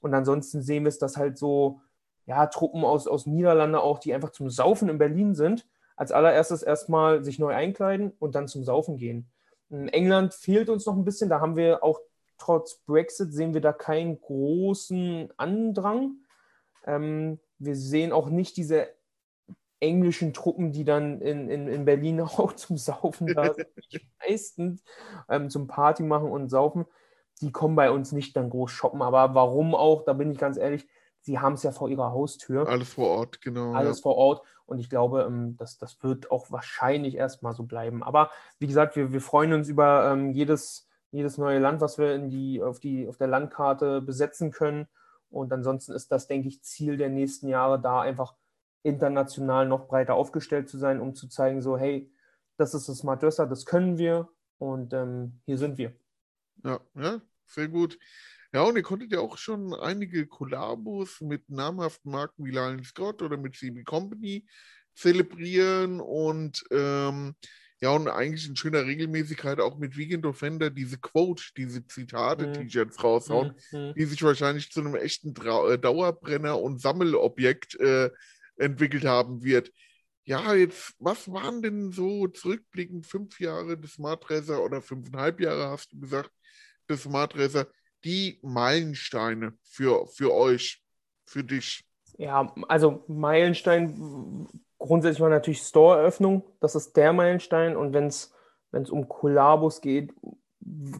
Und 0.00 0.12
ansonsten 0.12 0.62
sehen 0.62 0.84
wir 0.84 0.88
es, 0.88 0.98
dass 0.98 1.16
halt 1.16 1.38
so, 1.38 1.80
ja, 2.26 2.46
Truppen 2.46 2.84
aus, 2.84 3.06
aus 3.06 3.26
Niederlande 3.26 3.80
auch, 3.80 3.98
die 3.98 4.14
einfach 4.14 4.30
zum 4.30 4.50
Saufen 4.50 4.88
in 4.88 4.98
Berlin 4.98 5.34
sind, 5.34 5.66
als 5.96 6.12
allererstes 6.12 6.62
erstmal 6.62 7.22
sich 7.22 7.38
neu 7.38 7.54
einkleiden 7.54 8.12
und 8.18 8.34
dann 8.34 8.48
zum 8.48 8.64
Saufen 8.64 8.96
gehen. 8.96 9.30
In 9.70 9.88
England 9.88 10.34
fehlt 10.34 10.68
uns 10.68 10.86
noch 10.86 10.96
ein 10.96 11.04
bisschen, 11.04 11.28
da 11.28 11.40
haben 11.40 11.56
wir 11.56 11.82
auch 11.82 12.00
trotz 12.38 12.76
Brexit 12.86 13.32
sehen 13.32 13.54
wir 13.54 13.60
da 13.60 13.72
keinen 13.72 14.20
großen 14.20 15.32
Andrang. 15.36 16.16
Ähm, 16.86 17.38
wir 17.58 17.76
sehen 17.76 18.12
auch 18.12 18.28
nicht 18.28 18.56
diese 18.56 18.88
englischen 19.80 20.32
Truppen, 20.32 20.72
die 20.72 20.84
dann 20.84 21.20
in, 21.20 21.48
in, 21.48 21.68
in 21.68 21.84
Berlin 21.84 22.20
auch 22.22 22.52
zum 22.54 22.76
Saufen 22.76 23.28
da 23.28 23.54
sind, 23.54 23.68
meistens 24.20 24.82
ähm, 25.28 25.50
zum 25.50 25.66
Party 25.66 26.02
machen 26.02 26.30
und 26.30 26.48
saufen, 26.48 26.86
die 27.40 27.52
kommen 27.52 27.76
bei 27.76 27.90
uns 27.90 28.12
nicht 28.12 28.36
dann 28.36 28.50
groß 28.50 28.70
shoppen. 28.70 29.02
Aber 29.02 29.34
warum 29.34 29.74
auch, 29.74 30.04
da 30.04 30.12
bin 30.12 30.30
ich 30.30 30.38
ganz 30.38 30.56
ehrlich, 30.56 30.86
sie 31.24 31.38
haben 31.38 31.54
es 31.54 31.62
ja 31.62 31.72
vor 31.72 31.88
ihrer 31.88 32.12
Haustür. 32.12 32.68
Alles 32.68 32.90
vor 32.90 33.08
Ort, 33.08 33.40
genau. 33.40 33.72
Alles 33.72 33.98
ja. 33.98 34.02
vor 34.02 34.16
Ort. 34.16 34.46
Und 34.66 34.78
ich 34.78 34.90
glaube, 34.90 35.22
ähm, 35.22 35.56
das, 35.56 35.78
das 35.78 36.02
wird 36.02 36.30
auch 36.30 36.50
wahrscheinlich 36.50 37.16
erstmal 37.16 37.54
so 37.54 37.64
bleiben. 37.64 38.02
Aber 38.02 38.30
wie 38.58 38.66
gesagt, 38.66 38.94
wir, 38.94 39.12
wir 39.12 39.20
freuen 39.20 39.52
uns 39.54 39.68
über 39.68 40.10
ähm, 40.12 40.30
jedes, 40.30 40.86
jedes 41.10 41.38
neue 41.38 41.58
Land, 41.58 41.80
was 41.80 41.98
wir 41.98 42.14
in 42.14 42.30
die, 42.30 42.62
auf, 42.62 42.78
die, 42.78 43.08
auf 43.08 43.16
der 43.16 43.28
Landkarte 43.28 44.02
besetzen 44.02 44.50
können. 44.50 44.86
Und 45.30 45.52
ansonsten 45.52 45.92
ist 45.92 46.12
das, 46.12 46.26
denke 46.26 46.48
ich, 46.48 46.62
Ziel 46.62 46.96
der 46.96 47.08
nächsten 47.08 47.48
Jahre, 47.48 47.80
da 47.80 48.02
einfach 48.02 48.34
international 48.82 49.66
noch 49.66 49.88
breiter 49.88 50.14
aufgestellt 50.14 50.68
zu 50.68 50.76
sein, 50.76 51.00
um 51.00 51.14
zu 51.14 51.26
zeigen, 51.26 51.62
so, 51.62 51.78
hey, 51.78 52.12
das 52.58 52.74
ist 52.74 52.88
das 52.88 52.98
Smart 52.98 53.22
Dresser, 53.22 53.46
das 53.46 53.64
können 53.64 53.96
wir 53.98 54.28
und 54.58 54.92
ähm, 54.92 55.40
hier 55.46 55.58
sind 55.58 55.78
wir. 55.78 55.92
Ja, 56.62 56.80
ja, 56.94 57.20
sehr 57.46 57.68
gut. 57.68 57.98
Ja, 58.54 58.62
und 58.62 58.76
ihr 58.76 58.82
konntet 58.82 59.10
ja 59.10 59.18
auch 59.18 59.36
schon 59.36 59.74
einige 59.74 60.28
Kollabos 60.28 61.20
mit 61.20 61.50
namhaften 61.50 62.12
Marken 62.12 62.44
wie 62.44 62.52
Lion 62.52 62.84
Scott 62.84 63.20
oder 63.20 63.36
mit 63.36 63.56
CB 63.56 63.82
Company 63.82 64.46
zelebrieren 64.94 66.00
und 66.00 66.62
ähm, 66.70 67.34
ja, 67.80 67.90
und 67.90 68.06
eigentlich 68.06 68.48
in 68.48 68.54
schöner 68.54 68.86
Regelmäßigkeit 68.86 69.58
auch 69.58 69.76
mit 69.76 69.96
Weekend 69.96 70.24
Offender 70.24 70.70
diese 70.70 70.98
Quote, 70.98 71.42
diese 71.56 71.84
Zitate-T-Shirts 71.84 73.02
raushauen, 73.02 73.54
Mhm. 73.72 73.94
die 73.96 74.04
sich 74.04 74.22
wahrscheinlich 74.22 74.70
zu 74.70 74.80
einem 74.80 74.94
echten 74.94 75.34
Trau 75.34 75.68
äh, 75.68 75.76
Dauerbrenner 75.76 76.60
und 76.60 76.80
Sammelobjekt 76.80 77.74
äh, 77.80 78.08
entwickelt 78.56 79.04
haben 79.04 79.42
wird. 79.42 79.72
Ja, 80.26 80.54
jetzt, 80.54 80.94
was 81.00 81.30
waren 81.30 81.60
denn 81.60 81.90
so 81.90 82.28
zurückblickend 82.28 83.04
fünf 83.04 83.40
Jahre 83.40 83.76
des 83.76 83.94
Smart 83.94 84.30
Racer 84.30 84.62
oder 84.62 84.80
fünfeinhalb 84.80 85.40
Jahre, 85.40 85.70
hast 85.70 85.92
du 85.92 85.98
gesagt, 85.98 86.30
des 86.88 87.02
Smart 87.02 87.36
Racer, 87.36 87.66
die 88.04 88.38
Meilensteine 88.42 89.54
für, 89.62 90.06
für 90.06 90.34
euch, 90.34 90.82
für 91.24 91.44
dich? 91.44 91.84
Ja, 92.16 92.52
also 92.68 93.04
Meilenstein 93.08 94.46
grundsätzlich 94.78 95.20
war 95.20 95.30
natürlich 95.30 95.62
Store-Eröffnung. 95.62 96.44
Das 96.60 96.74
ist 96.74 96.96
der 96.96 97.12
Meilenstein. 97.12 97.76
Und 97.76 97.92
wenn 97.92 98.06
es 98.06 98.30
um 98.90 99.08
Kollabos 99.08 99.80
geht, 99.80 100.12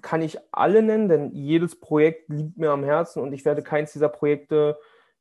kann 0.03 0.23
ich 0.23 0.39
alle 0.53 0.83
nennen, 0.83 1.09
denn 1.09 1.33
jedes 1.33 1.79
Projekt 1.79 2.29
liegt 2.29 2.59
mir 2.59 2.71
am 2.71 2.85
Herzen 2.85 3.23
und 3.23 3.33
ich 3.33 3.45
werde 3.45 3.63
keins 3.63 3.93
dieser 3.93 4.11
Projekte 4.11 4.79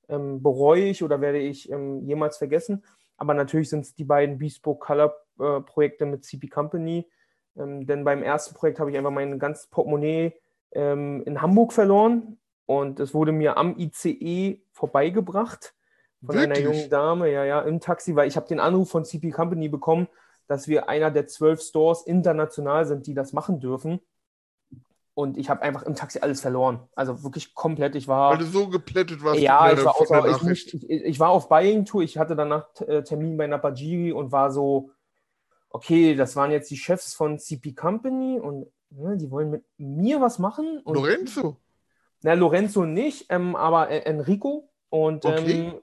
ähm, 0.10 0.44
bereue 0.44 0.86
ich 0.86 1.02
oder 1.02 1.22
werde 1.22 1.40
ich 1.40 1.72
ähm, 1.72 2.02
jemals 2.02 2.38
vergessen. 2.38 2.84
Aber 3.16 3.34
natürlich 3.34 3.70
sind 3.70 3.86
es 3.86 3.96
die 3.96 4.04
beiden 4.04 4.38
Bespoke 4.38 4.86
Color 4.86 5.16
äh, 5.40 5.62
Projekte 5.62 6.06
mit 6.06 6.26
CP 6.26 6.48
Company. 6.48 7.10
Ähm, 7.56 7.86
denn 7.86 8.04
beim 8.04 8.22
ersten 8.22 8.54
Projekt 8.54 8.80
habe 8.80 8.92
ich 8.92 8.98
einfach 8.98 9.12
mein 9.12 9.40
ganzes 9.40 9.68
Portemonnaie 9.68 10.34
ähm, 10.74 11.24
in 11.26 11.42
Hamburg 11.42 11.74
verloren 11.74 12.38
und 12.66 13.00
es 13.00 13.14
wurde 13.14 13.32
mir 13.32 13.58
am 13.58 13.78
ICE 13.78 14.62
vorbeigebracht 14.72 15.74
von 16.26 16.38
einer 16.38 16.56
Wirklich? 16.56 16.66
jungen 16.66 16.90
Dame, 16.90 17.32
ja, 17.32 17.44
ja, 17.44 17.62
im 17.62 17.80
Taxi, 17.80 18.16
weil 18.16 18.28
ich 18.28 18.36
habe 18.36 18.48
den 18.48 18.60
Anruf 18.60 18.90
von 18.90 19.06
CP 19.06 19.32
Company 19.32 19.70
bekommen, 19.70 20.08
dass 20.48 20.68
wir 20.68 20.90
einer 20.90 21.12
der 21.12 21.28
zwölf 21.28 21.62
Stores 21.62 22.04
international 22.04 22.86
sind, 22.86 23.08
die 23.08 23.14
das 23.14 23.34
machen 23.34 23.60
dürfen. 23.60 24.00
Und 25.16 25.38
ich 25.38 25.50
habe 25.50 25.62
einfach 25.62 25.84
im 25.84 25.96
Taxi 25.96 26.20
alles 26.20 26.42
verloren. 26.42 26.88
Also 26.96 27.24
wirklich 27.24 27.54
komplett. 27.54 27.96
Ich 27.96 28.08
war. 28.08 28.32
Weil 28.32 28.40
du 28.40 28.46
so 28.46 28.68
geplättet 28.68 29.24
warst 29.24 29.40
Ja, 29.40 29.72
ich 29.72 29.84
war, 29.86 30.00
außer, 30.00 30.52
ich, 30.52 30.74
ich, 30.74 30.90
ich 30.90 31.20
war 31.20 31.30
auf 31.30 31.50
Buying-Tour. 31.50 32.02
Ich 32.02 32.18
hatte 32.18 32.36
danach 32.36 32.68
äh, 32.82 33.04
Termin 33.04 33.38
bei 33.38 33.46
Napajiri 33.46 34.12
und 34.12 34.32
war 34.32 34.52
so, 34.52 34.90
okay, 35.70 36.16
das 36.16 36.36
waren 36.36 36.50
jetzt 36.50 36.72
die 36.72 36.78
Chefs 36.78 37.14
von 37.14 37.38
CP 37.38 37.74
Company 37.74 38.40
und 38.40 38.66
ne, 38.98 39.18
die 39.18 39.30
wollen 39.32 39.50
mit 39.50 39.64
mir 39.78 40.22
was 40.22 40.40
machen. 40.40 40.82
Und, 40.84 40.96
Lorenzo, 40.96 41.58
Na, 42.22 42.34
Lorenzo 42.34 42.86
nicht, 42.86 43.28
ähm, 43.30 43.56
aber 43.56 43.90
äh, 43.90 44.00
Enrico. 44.00 44.70
Und 44.90 45.26
Okay. 45.26 45.74
ähm, 45.74 45.82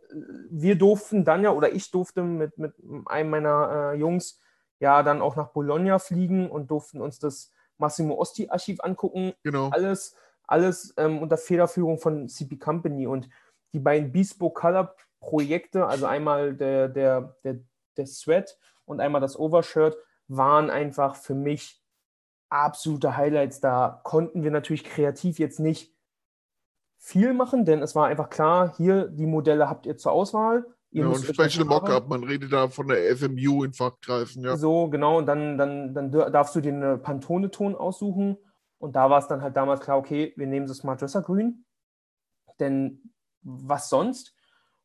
wir 0.51 0.77
durften 0.77 1.24
dann 1.24 1.43
ja, 1.43 1.51
oder 1.51 1.73
ich 1.73 1.91
durfte 1.91 2.23
mit, 2.23 2.59
mit 2.59 2.74
einem 3.07 3.31
meiner 3.31 3.93
äh, 3.93 3.99
Jungs 3.99 4.41
ja 4.78 5.03
dann 5.03 5.20
auch 5.20 5.37
nach 5.37 5.49
Bologna 5.49 5.99
fliegen 5.99 6.49
und 6.49 6.70
durften 6.70 7.01
uns 7.01 7.19
das 7.19 7.53
Massimo 7.77 8.15
Osti 8.15 8.49
Archiv 8.49 8.78
angucken 8.81 9.32
genau. 9.43 9.69
alles, 9.70 10.15
alles 10.47 10.95
ähm, 10.97 11.19
unter 11.19 11.39
Federführung 11.39 11.99
von 11.99 12.28
CP 12.28 12.59
Company 12.59 13.07
und 13.07 13.28
die 13.73 13.81
beiden 13.81 14.12
Bespoke 14.12 14.61
Color 14.61 14.95
Projekte, 15.20 15.87
also 15.87 16.07
einmal 16.07 16.55
der, 16.55 16.89
der, 16.89 17.37
der, 17.45 17.61
der 17.97 18.07
Sweat 18.07 18.59
und 18.85 19.01
einmal 19.01 19.20
das 19.20 19.39
Overshirt, 19.39 19.97
waren 20.28 20.70
einfach 20.70 21.16
für 21.16 21.35
mich 21.35 21.80
absolute 22.51 23.17
Highlights. 23.17 23.61
Da 23.61 24.01
konnten 24.05 24.43
wir 24.43 24.51
natürlich 24.51 24.85
kreativ 24.85 25.39
jetzt 25.39 25.61
nicht 25.61 25.95
viel 26.99 27.33
machen, 27.33 27.65
denn 27.65 27.83
es 27.83 27.95
war 27.95 28.09
einfach 28.09 28.29
klar, 28.29 28.75
hier 28.77 29.09
die 29.09 29.27
Modelle 29.27 29.71
habt 29.71 29.87
ihr 29.87 29.97
zur 29.97 30.13
Auswahl. 30.13 30.67
Ihr 30.91 31.05
Ja, 31.05 31.09
und 31.09 31.25
Special. 31.25 31.65
Mockup, 31.65 32.09
man 32.09 32.25
redet 32.25 32.53
da 32.53 32.69
von 32.69 32.89
der 32.89 33.17
SMU 33.17 33.65
in 33.65 33.73
Fachkreisen, 33.73 34.45
ja. 34.45 34.57
So, 34.57 34.89
genau, 34.89 35.19
und 35.19 35.27
dann, 35.27 35.57
dann, 35.57 35.95
dann 35.95 36.11
darfst 36.11 36.55
du 36.55 36.61
den 36.61 36.83
äh, 36.83 36.99
Pantone-Ton 36.99 37.75
aussuchen. 37.75 38.37
Und 38.79 38.97
da 38.97 39.09
war 39.09 39.19
es 39.19 39.29
dann 39.29 39.43
halt 39.43 39.57
damals 39.57 39.81
klar, 39.81 39.99
okay, 39.99 40.33
wir 40.37 40.47
nehmen 40.47 40.67
das 40.67 40.79
Smart 40.79 41.01
Dresser 41.01 41.23
Grün. 41.23 41.65
Denn 42.59 43.13
was 43.43 43.89
sonst? 43.89 44.35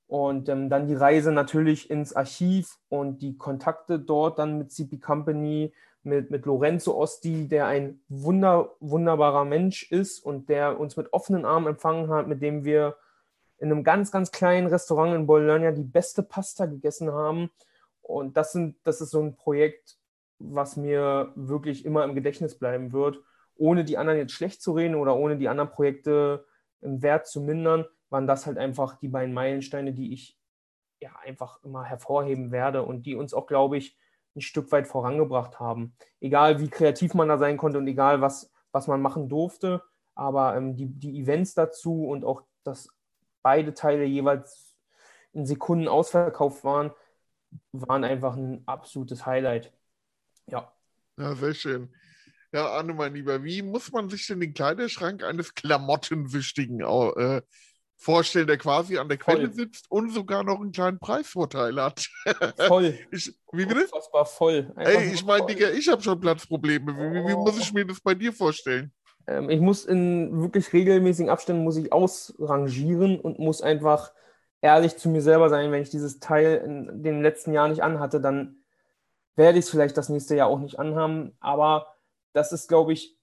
Und 0.08 0.48
ähm, 0.50 0.70
dann 0.70 0.88
die 0.88 0.96
Reise 0.96 1.32
natürlich 1.32 1.90
ins 1.90 2.14
Archiv 2.14 2.78
und 2.90 3.22
die 3.22 3.38
Kontakte 3.38 4.00
dort 4.00 4.38
dann 4.38 4.58
mit 4.58 4.72
CP 4.72 5.00
Company, 5.00 5.74
mit, 6.06 6.32
mit 6.32 6.46
Lorenzo 6.46 6.96
Osti, 6.96 7.48
der 7.48 7.68
ein 7.68 8.02
wunder, 8.08 8.76
wunderbarer 8.80 9.46
Mensch 9.46 9.92
ist 9.92 10.20
und 10.20 10.50
der 10.50 10.80
uns 10.80 10.98
mit 10.98 11.12
offenen 11.14 11.46
Armen 11.46 11.68
empfangen 11.68 12.10
hat, 12.10 12.28
mit 12.28 12.42
dem 12.42 12.64
wir 12.64 12.96
in 13.58 13.72
einem 13.72 13.84
ganz, 13.84 14.12
ganz 14.12 14.32
kleinen 14.32 14.68
Restaurant 14.68 15.16
in 15.16 15.28
Bologna 15.28 15.72
die 15.72 15.84
beste 15.84 16.24
Pasta 16.24 16.66
gegessen 16.66 17.12
haben. 17.12 17.50
Und 18.02 18.38
das, 18.38 18.52
sind, 18.52 18.78
das 18.84 19.02
ist 19.02 19.12
so 19.12 19.22
ein 19.22 19.36
Projekt, 19.36 19.98
was 20.40 20.78
mir 20.78 21.32
wirklich 21.36 21.86
immer 21.86 22.04
im 22.04 22.16
Gedächtnis 22.16 22.58
bleiben 22.58 22.92
wird. 22.92 23.22
Ohne 23.56 23.86
die 23.86 23.98
anderen 23.98 24.20
jetzt 24.20 24.34
schlecht 24.34 24.62
zu 24.62 24.74
reden 24.74 24.96
oder 24.96 25.16
ohne 25.16 25.38
die 25.38 25.48
anderen 25.48 25.72
Projekte 25.72 26.46
im 26.82 27.02
Wert 27.02 27.28
zu 27.28 27.42
mindern, 27.42 27.86
waren 28.10 28.28
das 28.28 28.46
halt 28.46 28.58
einfach 28.58 28.98
die 29.00 29.08
beiden 29.08 29.34
Meilensteine, 29.34 29.94
die 29.94 30.14
ich 30.14 30.38
ja 31.00 31.12
einfach 31.24 31.64
immer 31.64 31.84
hervorheben 31.84 32.52
werde 32.52 32.84
und 32.84 33.06
die 33.06 33.16
uns 33.16 33.34
auch, 33.34 33.48
glaube 33.48 33.78
ich, 33.78 33.98
ein 34.36 34.42
Stück 34.42 34.72
weit 34.72 34.88
vorangebracht 34.88 35.60
haben. 35.60 35.96
Egal 36.20 36.60
wie 36.60 36.70
kreativ 36.70 37.14
man 37.14 37.30
da 37.30 37.38
sein 37.38 37.58
konnte 37.58 37.78
und 37.78 37.88
egal 37.88 38.22
was, 38.22 38.52
was 38.72 38.88
man 38.88 39.02
machen 39.02 39.30
durfte, 39.30 39.82
aber 40.14 40.56
ähm, 40.56 40.76
die, 40.76 40.88
die 40.88 41.20
Events 41.22 41.54
dazu 41.54 42.06
und 42.08 42.26
auch, 42.26 42.44
dass 42.64 42.90
beide 43.42 43.74
Teile 43.74 44.06
jeweils 44.06 44.74
in 45.34 45.46
Sekunden 45.46 45.88
ausverkauft 45.88 46.64
waren, 46.64 46.92
waren 47.72 48.04
einfach 48.04 48.36
ein 48.36 48.64
absolutes 48.66 49.26
Highlight. 49.26 49.72
Ja. 50.48 50.74
Ja, 51.18 51.36
sehr 51.36 51.54
schön. 51.54 51.94
Ja, 52.52 52.68
Arne, 52.68 52.94
mein 52.94 53.14
Lieber, 53.14 53.44
wie 53.44 53.62
muss 53.62 53.92
man 53.92 54.10
sich 54.10 54.28
denn 54.28 54.40
den 54.40 54.54
Kleiderschrank 54.54 55.24
eines 55.24 55.54
Klamottenwichtigen 55.56 56.82
äh, 56.82 57.42
vorstellen, 57.98 58.48
der 58.48 58.58
quasi 58.58 58.98
an 58.98 59.08
der 59.10 59.18
Quelle 59.18 59.48
Voll. 59.48 59.54
sitzt 59.54 59.90
und 59.90 60.12
sogar 60.12 60.44
noch 60.44 60.60
einen 60.60 60.72
kleinen 60.72 61.00
Preisvorteil 61.00 61.82
hat? 61.82 62.08
Voll. 62.68 62.98
Ich, 63.12 63.34
wie 63.52 63.66
bitte? 63.66 63.84
Unfassbar 63.84 64.26
voll. 64.26 64.72
Einfach 64.76 65.02
Ey, 65.02 65.14
ich 65.14 65.26
meine. 65.26 65.46
Digga, 65.46 65.70
ich 65.70 65.88
habe 65.88 66.02
schon 66.02 66.20
Platzprobleme. 66.20 66.94
Wie, 66.94 67.14
wie, 67.14 67.28
wie 67.30 67.36
muss 67.36 67.58
ich 67.58 67.74
mir 67.74 67.86
das 67.86 68.02
bei 68.02 68.14
dir 68.14 68.34
vorstellen? 68.34 68.92
Ähm, 69.28 69.50
ich 69.50 69.60
muss 69.60 69.86
in 69.86 70.42
wirklich 70.42 70.72
regelmäßigen 70.74 71.30
Abständen 71.30 71.64
muss 71.64 71.78
ich 71.78 71.92
ausrangieren 71.92 73.20
und 73.20 73.40
muss 73.40 73.62
einfach 73.62 74.12
ehrlich 74.62 74.98
zu 74.98 75.10
mir 75.10 75.22
selber 75.22 75.50
sein. 75.50 75.72
Wenn 75.72 75.82
ich 75.82 75.90
dieses 75.90 76.20
Teil 76.20 76.62
in 76.66 77.04
den 77.04 77.22
letzten 77.22 77.54
Jahren 77.54 77.72
nicht 77.72 77.84
anhatte, 77.84 78.20
dann 78.20 78.64
werde 79.36 79.58
ich 79.58 79.66
es 79.66 79.72
vielleicht 79.72 79.98
das 79.98 80.10
nächste 80.10 80.36
Jahr 80.36 80.48
auch 80.48 80.60
nicht 80.60 80.80
anhaben. 80.80 81.36
Aber 81.40 81.88
das 82.34 82.52
ist, 82.52 82.68
glaube 82.68 82.94
ich, 82.94 83.18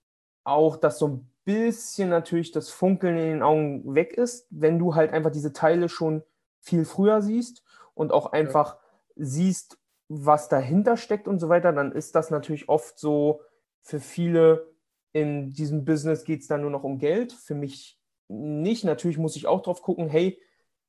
auch, 0.45 0.77
dass 0.77 0.99
so 0.99 1.09
ein 1.09 1.32
bisschen 1.45 2.09
natürlich 2.09 2.53
das 2.53 2.71
Funkeln 2.71 3.17
in 3.17 3.27
den 3.27 3.43
Augen 3.43 3.95
weg 3.95 4.15
ist, 4.15 4.47
wenn 4.51 4.79
du 4.79 4.95
halt 4.95 5.13
einfach 5.13 5.31
diese 5.31 5.53
Teile 5.53 5.89
schon 5.89 6.23
viel 6.61 6.85
früher 6.85 7.23
siehst 7.23 7.65
und 7.95 8.13
auch 8.13 8.33
einfach 8.33 8.77
siehst, 9.17 9.79
was 10.09 10.49
dahinter 10.49 10.97
steckt 10.97 11.27
und 11.27 11.39
so 11.41 11.49
weiter, 11.49 11.73
dann 11.73 11.93
ist 11.93 12.15
das 12.15 12.31
natürlich 12.31 12.69
oft 12.69 12.99
so 12.99 13.41
für 13.83 13.99
viele 13.99 14.73
in 15.13 15.53
diesem 15.53 15.85
Business 15.85 16.25
geht 16.25 16.41
es 16.41 16.47
dann 16.47 16.63
nur 16.63 16.71
noch 16.71 16.85
um 16.85 16.99
Geld. 16.99 17.33
Für 17.33 17.55
mich 17.55 17.99
nicht. 18.29 18.85
Natürlich 18.85 19.19
muss 19.19 19.37
ich 19.37 19.47
auch 19.47 19.63
drauf 19.63 19.83
gucken, 19.83 20.09
hey, 20.09 20.41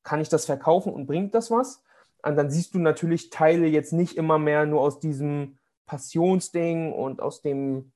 kann 0.03 0.21
ich 0.21 0.29
das 0.29 0.45
verkaufen 0.45 0.93
und 0.93 1.05
bringt 1.05 1.35
das 1.35 1.51
was? 1.51 1.83
Und 2.23 2.37
dann 2.37 2.49
siehst 2.49 2.73
du 2.73 2.79
natürlich 2.79 3.29
Teile 3.29 3.67
jetzt 3.67 3.91
nicht 3.91 4.15
immer 4.15 4.39
mehr 4.39 4.65
nur 4.65 4.81
aus 4.81 4.99
diesem 4.99 5.57
Passionsding 5.85 6.93
und 6.93 7.21
aus 7.21 7.41
dem, 7.41 7.91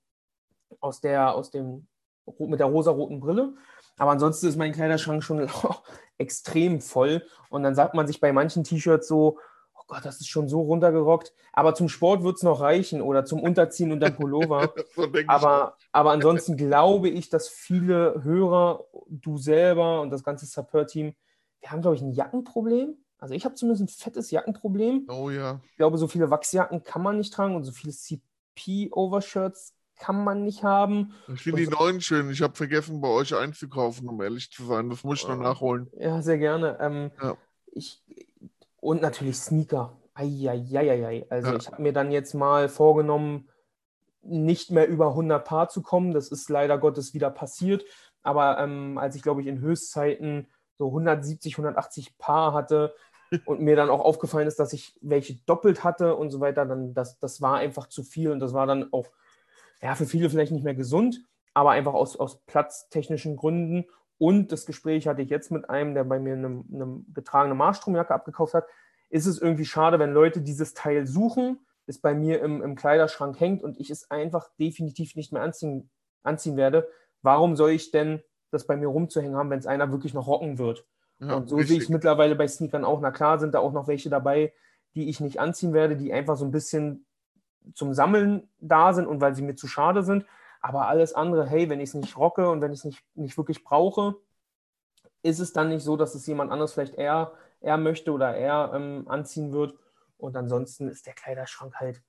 aus 0.82 1.00
der, 1.00 1.34
aus 1.34 1.50
dem, 1.50 1.87
mit 2.40 2.60
der 2.60 2.68
rosaroten 2.68 3.20
Brille. 3.20 3.54
Aber 3.98 4.12
ansonsten 4.12 4.48
ist 4.48 4.58
mein 4.58 4.74
Kleiderschrank 4.74 5.24
schon 5.24 5.50
extrem 6.18 6.82
voll. 6.82 7.24
Und 7.50 7.64
dann 7.64 7.76
sagt 7.76 7.94
man 7.94 8.08
sich 8.08 8.20
bei 8.20 8.32
manchen 8.32 8.64
T-Shirts 8.64 9.08
so, 9.08 9.40
oh 9.76 9.84
Gott, 9.88 10.06
das 10.06 10.20
ist 10.20 10.28
schon 10.28 10.48
so 10.48 10.62
runtergerockt. 10.62 11.34
Aber 11.54 11.74
zum 11.74 11.90
Sport 11.90 12.24
wird 12.24 12.38
es 12.38 12.44
noch 12.44 12.62
reichen 12.62 13.02
oder 13.02 13.26
zum 13.26 13.42
Unterziehen 13.42 13.92
und 13.92 14.00
dann 14.00 14.16
Pullover. 14.16 14.74
so 14.96 15.08
aber, 15.28 15.78
aber 15.92 16.12
ansonsten 16.12 16.58
glaube 16.58 17.10
ich, 17.10 17.30
dass 17.30 17.50
viele 17.50 18.24
Hörer, 18.24 18.84
du 19.10 19.38
selber 19.38 20.02
und 20.02 20.12
das 20.12 20.24
ganze 20.24 20.46
Support-Team, 20.46 21.16
wir 21.62 21.72
haben, 21.72 21.82
glaube 21.82 21.96
ich, 21.96 22.02
ein 22.02 22.12
Jackenproblem. 22.12 22.98
Also 23.20 23.34
ich 23.34 23.46
habe 23.46 23.56
zumindest 23.56 23.84
ein 23.84 23.88
fettes 23.88 24.30
Jackenproblem. 24.30 25.08
Oh 25.10 25.32
ja. 25.32 25.60
Ich 25.72 25.78
glaube, 25.78 25.98
so 25.98 26.08
viele 26.08 26.30
Wachsjacken 26.30 26.84
kann 26.84 27.02
man 27.02 27.18
nicht 27.18 27.34
tragen 27.34 27.56
und 27.56 27.64
so 27.64 27.72
viele 27.72 27.94
CP-Overshirts 27.94 29.74
kann 30.00 30.24
man 30.24 30.44
nicht 30.44 30.64
haben. 30.64 31.14
Ich 31.34 31.42
finde 31.42 31.64
die 31.64 31.68
neuen 31.70 32.02
schön. 32.02 32.30
Ich 32.30 32.42
habe 32.42 32.56
vergessen, 32.56 33.02
bei 33.02 33.08
euch 33.10 33.36
einzukaufen, 33.36 34.08
um 34.08 34.22
ehrlich 34.22 34.52
zu 34.52 34.66
sein. 34.66 34.90
Das 34.90 35.04
muss 35.04 35.22
ich 35.22 35.28
noch 35.28 35.38
nachholen. 35.38 35.90
Ja, 35.98 36.22
sehr 36.22 36.38
gerne. 36.38 36.78
Ähm, 36.80 37.12
Ja. 37.22 37.36
ich, 37.72 38.04
und 38.80 39.02
natürlich 39.02 39.38
Sneaker. 39.38 39.98
Eieieiei. 40.14 41.26
Also 41.30 41.52
Ja. 41.52 41.56
ich 41.58 41.68
habe 41.68 41.82
mir 41.82 41.94
dann 41.94 42.12
jetzt 42.12 42.34
mal 42.34 42.70
vorgenommen, 42.70 43.50
nicht 44.24 44.72
mehr 44.72 44.88
über 44.88 45.10
100 45.10 45.44
Paar 45.46 45.70
zu 45.70 45.82
kommen. 45.82 46.14
Das 46.14 46.30
ist 46.30 46.50
leider 46.50 46.78
Gottes 46.78 47.14
wieder 47.14 47.30
passiert. 47.30 47.84
Aber 48.24 48.58
ähm, 48.60 48.98
als 48.98 49.16
ich, 49.16 49.22
glaube 49.22 49.42
ich, 49.42 49.48
in 49.48 49.60
Höchstzeiten 49.60 50.48
so 50.78 50.88
170, 50.88 51.54
180 51.54 52.18
Paar 52.18 52.54
hatte 52.54 52.94
und 53.46 53.62
mir 53.62 53.76
dann 53.76 53.90
auch 53.90 54.02
aufgefallen 54.02 54.48
ist, 54.48 54.60
dass 54.60 54.74
ich 54.74 54.98
welche 55.02 55.36
doppelt 55.46 55.84
hatte 55.84 56.16
und 56.16 56.32
so 56.32 56.40
weiter, 56.40 56.66
dann 56.66 56.94
das, 56.94 57.20
das 57.20 57.42
war 57.42 57.58
einfach 57.58 57.88
zu 57.88 58.04
viel 58.04 58.32
und 58.32 58.40
das 58.40 58.54
war 58.54 58.66
dann 58.68 58.92
auch 58.92 59.08
ja, 59.82 59.96
für 59.96 60.06
viele 60.06 60.30
vielleicht 60.30 60.52
nicht 60.52 60.64
mehr 60.64 60.76
gesund, 60.76 61.24
aber 61.54 61.72
einfach 61.72 61.94
aus, 61.94 62.18
aus 62.18 62.42
platztechnischen 62.46 63.36
Gründen. 63.36 63.86
Und 64.18 64.52
das 64.52 64.66
Gespräch 64.66 65.08
hatte 65.08 65.22
ich 65.22 65.30
jetzt 65.30 65.52
mit 65.52 65.70
einem, 65.70 65.94
der 65.94 66.04
bei 66.04 66.20
mir 66.20 66.34
eine, 66.34 66.64
eine 66.72 67.04
getragene 67.14 67.56
Marschstromjacke 67.56 68.14
abgekauft 68.14 68.54
hat. 68.54 68.66
Ist 69.10 69.26
es 69.26 69.40
irgendwie 69.40 69.66
schade, 69.66 70.00
wenn 70.00 70.12
Leute 70.12 70.42
dieses 70.42 70.74
Teil 70.74 71.06
suchen, 71.08 71.60
es 71.88 72.00
bei 72.00 72.14
mir 72.14 72.42
im, 72.42 72.62
im 72.62 72.76
Kleiderschrank 72.76 73.40
hängt 73.40 73.64
und 73.64 73.80
ich 73.80 73.90
es 73.90 74.12
einfach 74.12 74.50
definitiv 74.60 75.16
nicht 75.16 75.32
mehr 75.32 75.42
anziehen, 75.42 75.90
anziehen 76.24 76.58
werde. 76.58 76.88
Warum 77.22 77.56
soll 77.56 77.72
ich 77.72 77.92
denn 77.92 78.22
das 78.52 78.68
bei 78.68 78.76
mir 78.76 78.88
rumzuhängen 78.88 79.38
haben, 79.38 79.50
wenn 79.50 79.60
es 79.60 79.68
einer 79.68 79.92
wirklich 79.92 80.14
noch 80.14 80.28
rocken 80.28 80.58
wird? 80.58 80.86
Ja, 81.20 81.36
und 81.36 81.50
so 81.50 81.56
sehe 81.56 81.64
ich 81.64 81.70
es 81.70 81.76
richtig. 81.76 81.90
mittlerweile 81.90 82.36
bei 82.36 82.48
Sneakern 82.48 82.86
auch. 82.86 83.02
Na 83.02 83.12
klar 83.12 83.40
sind 83.40 83.56
da 83.56 83.60
auch 83.60 83.74
noch 83.74 83.88
welche 83.88 84.10
dabei, 84.10 84.54
die 84.96 85.10
ich 85.10 85.20
nicht 85.20 85.40
anziehen 85.40 85.74
werde, 85.74 85.96
die 85.96 86.14
einfach 86.14 86.38
so 86.38 86.46
ein 86.46 86.52
bisschen 86.52 87.07
zum 87.74 87.94
Sammeln 87.94 88.50
da 88.60 88.94
sind 88.94 89.08
und 89.08 89.22
weil 89.22 89.36
sie 89.36 89.42
mir 89.42 89.56
zu 89.56 89.68
schade 89.68 90.04
sind. 90.04 90.26
Aber 90.62 90.88
alles 90.88 91.14
andere, 91.14 91.46
hey, 91.46 91.70
wenn 91.70 91.80
ich 91.80 91.90
es 91.90 91.96
nicht 91.96 92.18
rocke 92.18 92.50
und 92.50 92.62
wenn 92.62 92.72
ich 92.72 92.80
es 92.80 92.86
nicht, 92.86 93.04
nicht 93.16 93.38
wirklich 93.38 93.64
brauche, 93.64 94.16
ist 95.24 95.40
es 95.40 95.54
dann 95.54 95.70
nicht 95.70 95.84
so, 95.84 95.98
dass 95.98 96.16
es 96.16 96.26
jemand 96.28 96.52
anderes 96.52 96.74
vielleicht 96.74 96.96
eher, 96.96 97.32
eher 97.62 97.78
möchte 97.78 98.12
oder 98.12 98.36
eher 98.36 98.72
ähm, 98.74 99.06
anziehen 99.08 99.52
wird. 99.52 99.76
Und 100.18 100.36
ansonsten 100.36 100.88
ist 100.88 101.06
der 101.06 101.14
Kleiderschrank 101.14 101.76
halt 101.76 102.02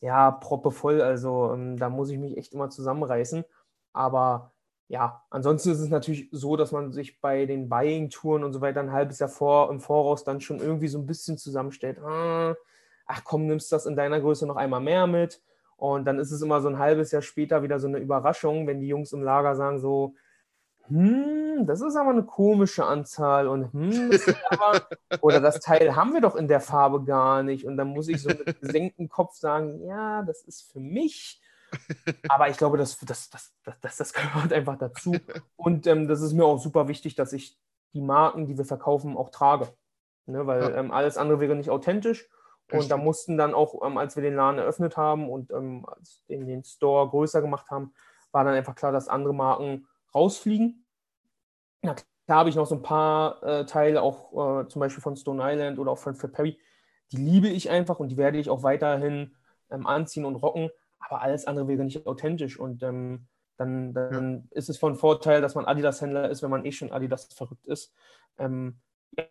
ja 0.00 0.30
proppevoll. 0.30 1.00
Also 1.00 1.52
ähm, 1.52 1.76
da 1.78 1.88
muss 1.88 2.10
ich 2.10 2.18
mich 2.18 2.36
echt 2.36 2.52
immer 2.52 2.70
zusammenreißen. 2.70 3.44
Aber 3.92 4.52
ja, 4.88 5.24
ansonsten 5.30 5.70
ist 5.70 5.80
es 5.80 5.88
natürlich 5.88 6.28
so, 6.30 6.56
dass 6.56 6.72
man 6.72 6.92
sich 6.92 7.20
bei 7.20 7.46
den 7.46 7.68
Buying-Touren 7.68 8.44
und 8.44 8.52
so 8.52 8.60
weiter 8.60 8.80
ein 8.80 8.92
halbes 8.92 9.18
Jahr 9.18 9.30
vor, 9.30 9.70
im 9.70 9.80
Voraus 9.80 10.24
dann 10.24 10.40
schon 10.40 10.60
irgendwie 10.60 10.88
so 10.88 10.98
ein 10.98 11.06
bisschen 11.06 11.38
zusammenstellt. 11.38 11.98
Ah, 12.00 12.54
ach 13.06 13.24
komm, 13.24 13.46
nimmst 13.46 13.72
das 13.72 13.86
in 13.86 13.96
deiner 13.96 14.20
Größe 14.20 14.46
noch 14.46 14.56
einmal 14.56 14.80
mehr 14.80 15.06
mit. 15.06 15.42
Und 15.76 16.04
dann 16.04 16.18
ist 16.18 16.30
es 16.30 16.42
immer 16.42 16.60
so 16.60 16.68
ein 16.68 16.78
halbes 16.78 17.10
Jahr 17.10 17.22
später 17.22 17.62
wieder 17.62 17.80
so 17.80 17.88
eine 17.88 17.98
Überraschung, 17.98 18.66
wenn 18.66 18.80
die 18.80 18.88
Jungs 18.88 19.12
im 19.12 19.22
Lager 19.22 19.56
sagen 19.56 19.78
so, 19.78 20.14
hm, 20.88 21.66
das 21.66 21.80
ist 21.80 21.96
aber 21.96 22.10
eine 22.10 22.24
komische 22.24 22.84
Anzahl 22.84 23.48
und 23.48 23.72
hm, 23.72 24.10
das 24.10 24.26
ist 24.26 24.38
aber, 24.50 24.86
oder 25.22 25.40
das 25.40 25.60
Teil 25.60 25.96
haben 25.96 26.12
wir 26.12 26.20
doch 26.20 26.36
in 26.36 26.46
der 26.46 26.60
Farbe 26.60 27.04
gar 27.04 27.42
nicht. 27.42 27.66
Und 27.66 27.76
dann 27.76 27.88
muss 27.88 28.08
ich 28.08 28.22
so 28.22 28.28
mit 28.28 28.60
gesenktem 28.60 29.08
Kopf 29.08 29.34
sagen, 29.34 29.82
ja, 29.84 30.22
das 30.22 30.42
ist 30.42 30.70
für 30.70 30.80
mich. 30.80 31.40
Aber 32.28 32.48
ich 32.48 32.56
glaube, 32.56 32.76
das, 32.76 32.98
das, 33.00 33.30
das, 33.30 33.52
das, 33.80 33.96
das, 33.96 34.12
gehört 34.12 34.52
einfach 34.52 34.78
dazu. 34.78 35.16
Und 35.56 35.86
ähm, 35.86 36.06
das 36.06 36.20
ist 36.20 36.32
mir 36.32 36.44
auch 36.44 36.58
super 36.58 36.86
wichtig, 36.86 37.14
dass 37.16 37.32
ich 37.32 37.58
die 37.94 38.00
Marken, 38.00 38.46
die 38.46 38.56
wir 38.56 38.64
verkaufen, 38.64 39.16
auch 39.16 39.30
trage. 39.30 39.68
Ne, 40.26 40.46
weil 40.46 40.74
ähm, 40.74 40.90
alles 40.90 41.18
andere 41.18 41.40
wäre 41.40 41.54
nicht 41.54 41.70
authentisch. 41.70 42.28
Und 42.72 42.90
da 42.90 42.96
mussten 42.96 43.36
dann 43.36 43.54
auch, 43.54 43.84
ähm, 43.84 43.98
als 43.98 44.16
wir 44.16 44.22
den 44.22 44.36
Laden 44.36 44.58
eröffnet 44.58 44.96
haben 44.96 45.28
und 45.28 45.50
ähm, 45.50 45.86
den, 46.28 46.64
Store 46.64 47.08
größer 47.08 47.40
gemacht 47.42 47.70
haben, 47.70 47.92
war 48.32 48.44
dann 48.44 48.54
einfach 48.54 48.74
klar, 48.74 48.90
dass 48.90 49.08
andere 49.08 49.34
Marken 49.34 49.86
rausfliegen. 50.14 50.86
Na 51.82 51.94
klar 51.94 52.38
habe 52.38 52.48
ich 52.48 52.56
noch 52.56 52.66
so 52.66 52.76
ein 52.76 52.82
paar 52.82 53.42
äh, 53.42 53.66
Teile, 53.66 54.00
auch 54.00 54.62
äh, 54.62 54.68
zum 54.68 54.80
Beispiel 54.80 55.02
von 55.02 55.16
Stone 55.16 55.42
Island 55.44 55.78
oder 55.78 55.92
auch 55.92 55.98
von 55.98 56.14
Fred 56.14 56.32
Perry. 56.32 56.58
Die 57.12 57.18
liebe 57.18 57.48
ich 57.48 57.68
einfach 57.68 58.00
und 58.00 58.08
die 58.08 58.16
werde 58.16 58.38
ich 58.38 58.48
auch 58.48 58.62
weiterhin 58.62 59.36
ähm, 59.70 59.86
anziehen 59.86 60.24
und 60.24 60.36
rocken. 60.36 60.70
Aber 60.98 61.20
alles 61.20 61.46
andere 61.46 61.68
wäre 61.68 61.84
nicht 61.84 62.06
authentisch. 62.06 62.58
Und 62.58 62.82
ähm, 62.82 63.26
dann, 63.56 63.92
dann 63.92 64.48
ist 64.50 64.70
es 64.70 64.78
von 64.78 64.96
Vorteil, 64.96 65.42
dass 65.42 65.54
man 65.54 65.66
Adidas-Händler 65.66 66.30
ist, 66.30 66.42
wenn 66.42 66.50
man 66.50 66.64
eh 66.64 66.72
schon 66.72 66.92
Adidas 66.92 67.26
verrückt 67.26 67.66
ist. 67.66 67.92
Ähm, 68.38 68.80
ja, 69.16 69.26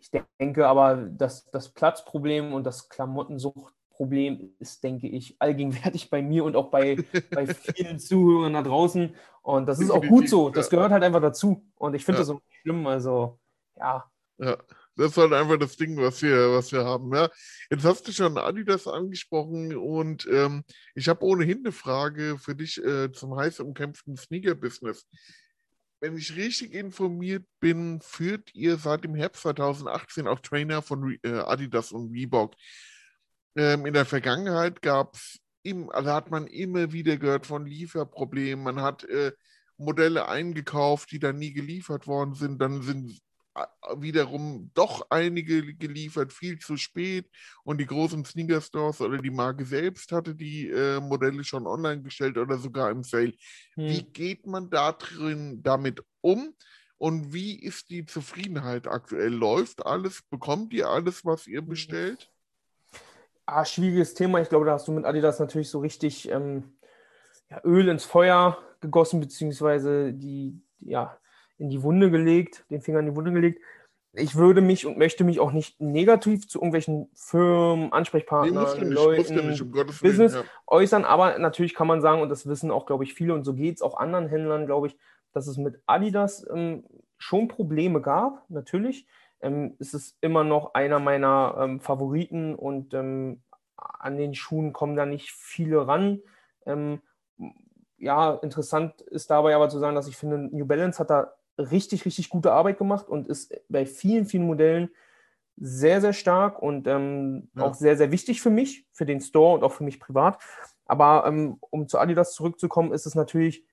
ich 0.00 0.10
denke 0.40 0.66
aber, 0.66 0.96
dass 0.96 1.50
das 1.50 1.68
Platzproblem 1.72 2.52
und 2.52 2.64
das 2.64 2.88
Klamottensuchtproblem 2.88 4.54
ist, 4.58 4.82
denke 4.82 5.08
ich, 5.08 5.36
allgegenwärtig 5.40 6.10
bei 6.10 6.22
mir 6.22 6.44
und 6.44 6.56
auch 6.56 6.70
bei, 6.70 6.96
bei 7.30 7.46
vielen 7.46 7.98
Zuhörern 7.98 8.54
da 8.54 8.62
draußen. 8.62 9.14
Und 9.42 9.66
das 9.66 9.80
ist 9.80 9.90
auch 9.90 10.04
gut 10.04 10.28
so. 10.28 10.50
Das 10.50 10.70
gehört 10.70 10.92
halt 10.92 11.02
einfach 11.02 11.20
dazu. 11.20 11.66
Und 11.76 11.94
ich 11.94 12.04
finde 12.04 12.18
Ja. 12.18 12.22
das 12.22 12.30
auch 12.30 12.40
nicht 12.40 12.60
schlimm. 12.62 12.86
Also, 12.86 13.38
ja. 13.76 14.10
Ja, 14.38 14.56
das 14.96 15.10
ist 15.12 15.16
halt 15.18 15.34
einfach 15.34 15.58
das 15.58 15.76
Ding, 15.76 15.98
was 15.98 16.22
wir, 16.22 16.52
was 16.52 16.72
wir 16.72 16.82
haben. 16.84 17.14
Ja. 17.14 17.28
Jetzt 17.70 17.84
hast 17.84 18.08
du 18.08 18.12
schon 18.12 18.38
Adidas 18.38 18.86
angesprochen 18.86 19.76
und 19.76 20.26
ähm, 20.32 20.64
ich 20.94 21.08
habe 21.10 21.24
ohnehin 21.26 21.58
eine 21.58 21.72
Frage 21.72 22.38
für 22.38 22.54
dich 22.54 22.82
äh, 22.82 23.12
zum 23.12 23.36
heiß 23.36 23.60
umkämpften 23.60 24.16
Sneaker-Business. 24.16 25.06
Wenn 26.00 26.16
ich 26.16 26.34
richtig 26.34 26.72
informiert 26.72 27.44
bin, 27.60 28.00
führt 28.00 28.54
ihr 28.54 28.78
seit 28.78 29.04
dem 29.04 29.14
Herbst 29.14 29.42
2018 29.42 30.26
auch 30.26 30.40
Trainer 30.40 30.80
von 30.80 31.18
äh, 31.22 31.40
Adidas 31.40 31.92
und 31.92 32.12
Reebok. 32.12 32.54
Ähm, 33.54 33.84
in 33.84 33.92
der 33.92 34.06
Vergangenheit 34.06 34.80
gab 34.80 35.14
es, 35.14 35.40
also 35.90 36.10
hat 36.10 36.30
man 36.30 36.46
immer 36.46 36.92
wieder 36.92 37.18
gehört 37.18 37.46
von 37.46 37.66
Lieferproblemen. 37.66 38.64
Man 38.64 38.80
hat 38.80 39.04
äh, 39.04 39.32
Modelle 39.76 40.28
eingekauft, 40.28 41.10
die 41.10 41.18
dann 41.18 41.38
nie 41.38 41.52
geliefert 41.52 42.06
worden 42.06 42.34
sind. 42.34 42.60
Dann 42.60 42.82
sind 42.82 43.20
wiederum 43.96 44.70
doch 44.74 45.06
einige 45.10 45.74
geliefert, 45.74 46.32
viel 46.32 46.58
zu 46.58 46.76
spät. 46.76 47.30
Und 47.64 47.78
die 47.78 47.86
großen 47.86 48.24
Sneaker-Stores 48.24 49.00
oder 49.00 49.18
die 49.18 49.30
Marke 49.30 49.64
selbst 49.64 50.12
hatte 50.12 50.34
die 50.34 50.68
äh, 50.68 51.00
Modelle 51.00 51.44
schon 51.44 51.66
online 51.66 52.02
gestellt 52.02 52.38
oder 52.38 52.58
sogar 52.58 52.90
im 52.90 53.02
Sale. 53.02 53.34
Wie 53.76 54.00
Hm. 54.00 54.12
geht 54.12 54.46
man 54.46 54.70
da 54.70 54.92
drin 54.92 55.62
damit 55.62 56.02
um? 56.20 56.54
Und 56.98 57.32
wie 57.32 57.58
ist 57.58 57.88
die 57.88 58.04
Zufriedenheit 58.04 58.86
aktuell? 58.86 59.32
Läuft 59.32 59.86
alles? 59.86 60.22
Bekommt 60.28 60.74
ihr 60.74 60.88
alles, 60.88 61.24
was 61.24 61.46
ihr 61.46 61.62
bestellt? 61.62 62.30
Ah, 63.46 63.64
schwieriges 63.64 64.14
Thema. 64.14 64.40
Ich 64.40 64.48
glaube, 64.48 64.66
da 64.66 64.72
hast 64.72 64.86
du 64.86 64.92
mit 64.92 65.04
Adidas 65.04 65.40
natürlich 65.40 65.70
so 65.70 65.80
richtig 65.80 66.30
ähm, 66.30 66.74
ja, 67.50 67.60
Öl 67.64 67.88
ins 67.88 68.04
Feuer 68.04 68.58
gegossen, 68.80 69.18
beziehungsweise 69.18 70.12
die, 70.12 70.60
ja, 70.80 71.18
in 71.60 71.68
die 71.68 71.82
Wunde 71.82 72.10
gelegt, 72.10 72.64
den 72.70 72.80
Finger 72.80 73.00
in 73.00 73.06
die 73.06 73.16
Wunde 73.16 73.32
gelegt. 73.32 73.60
Ich 74.12 74.34
würde 74.34 74.60
mich 74.60 74.86
und 74.86 74.98
möchte 74.98 75.22
mich 75.22 75.38
auch 75.38 75.52
nicht 75.52 75.80
negativ 75.80 76.48
zu 76.48 76.58
irgendwelchen 76.58 77.08
Firmen, 77.14 77.84
Nee, 77.84 77.90
Ansprechpartnern, 77.92 78.80
du 78.80 78.84
nicht, 78.86 78.94
Leuten 78.94 79.48
nicht, 79.48 79.62
um. 79.62 79.70
Business 80.00 80.34
Ja. 80.34 80.42
äußern, 80.66 81.04
aber 81.04 81.38
natürlich 81.38 81.74
kann 81.74 81.86
man 81.86 82.00
sagen, 82.00 82.20
und 82.20 82.28
das 82.28 82.46
wissen 82.46 82.72
auch, 82.72 82.86
glaube 82.86 83.04
ich, 83.04 83.14
viele, 83.14 83.34
und 83.34 83.44
so 83.44 83.54
geht 83.54 83.76
es 83.76 83.82
auch 83.82 83.96
anderen 83.96 84.26
Händlern, 84.26 84.66
glaube 84.66 84.88
ich, 84.88 84.96
dass 85.32 85.46
es 85.46 85.58
mit 85.58 85.80
Adidas 85.86 86.44
ähm, 86.52 86.84
schon 87.18 87.46
Probleme 87.46 88.00
gab, 88.00 88.44
natürlich. 88.48 89.06
Ähm, 89.40 89.76
es 89.78 89.94
ist 89.94 90.16
immer 90.20 90.42
noch 90.42 90.74
einer 90.74 90.98
meiner 90.98 91.56
ähm, 91.60 91.80
Favoriten 91.80 92.56
und 92.56 92.94
ähm, 92.94 93.42
an 93.76 94.16
den 94.16 94.34
Schuhen 94.34 94.72
kommen 94.72 94.96
da 94.96 95.06
nicht 95.06 95.30
viele 95.30 95.86
ran. 95.86 96.20
Ähm, 96.66 97.00
ja, 97.96 98.34
interessant 98.34 99.00
ist 99.02 99.30
dabei 99.30 99.54
aber 99.54 99.68
zu 99.68 99.78
sagen, 99.78 99.94
dass 99.94 100.08
ich 100.08 100.16
finde, 100.16 100.38
New 100.54 100.66
Balance 100.66 100.98
hat 100.98 101.10
da 101.10 101.32
richtig, 101.60 102.04
richtig 102.04 102.28
gute 102.28 102.52
Arbeit 102.52 102.78
gemacht 102.78 103.08
und 103.08 103.28
ist 103.28 103.54
bei 103.68 103.86
vielen, 103.86 104.26
vielen 104.26 104.46
Modellen 104.46 104.90
sehr, 105.56 106.00
sehr 106.00 106.12
stark 106.12 106.62
und 106.62 106.86
ähm, 106.86 107.50
Ja. 107.54 107.64
auch 107.64 107.74
sehr, 107.74 107.96
sehr 107.96 108.10
wichtig 108.10 108.40
für 108.40 108.50
mich, 108.50 108.86
für 108.92 109.04
den 109.04 109.20
Store 109.20 109.54
und 109.54 109.62
auch 109.62 109.72
für 109.72 109.84
mich 109.84 110.00
privat. 110.00 110.38
Aber 110.86 111.24
ähm, 111.26 111.58
um 111.70 111.86
zu 111.86 111.98
Adidas 111.98 112.34
zurückzukommen, 112.34 112.92
ist 112.92 113.06
es 113.06 113.14
natürlich 113.14 113.64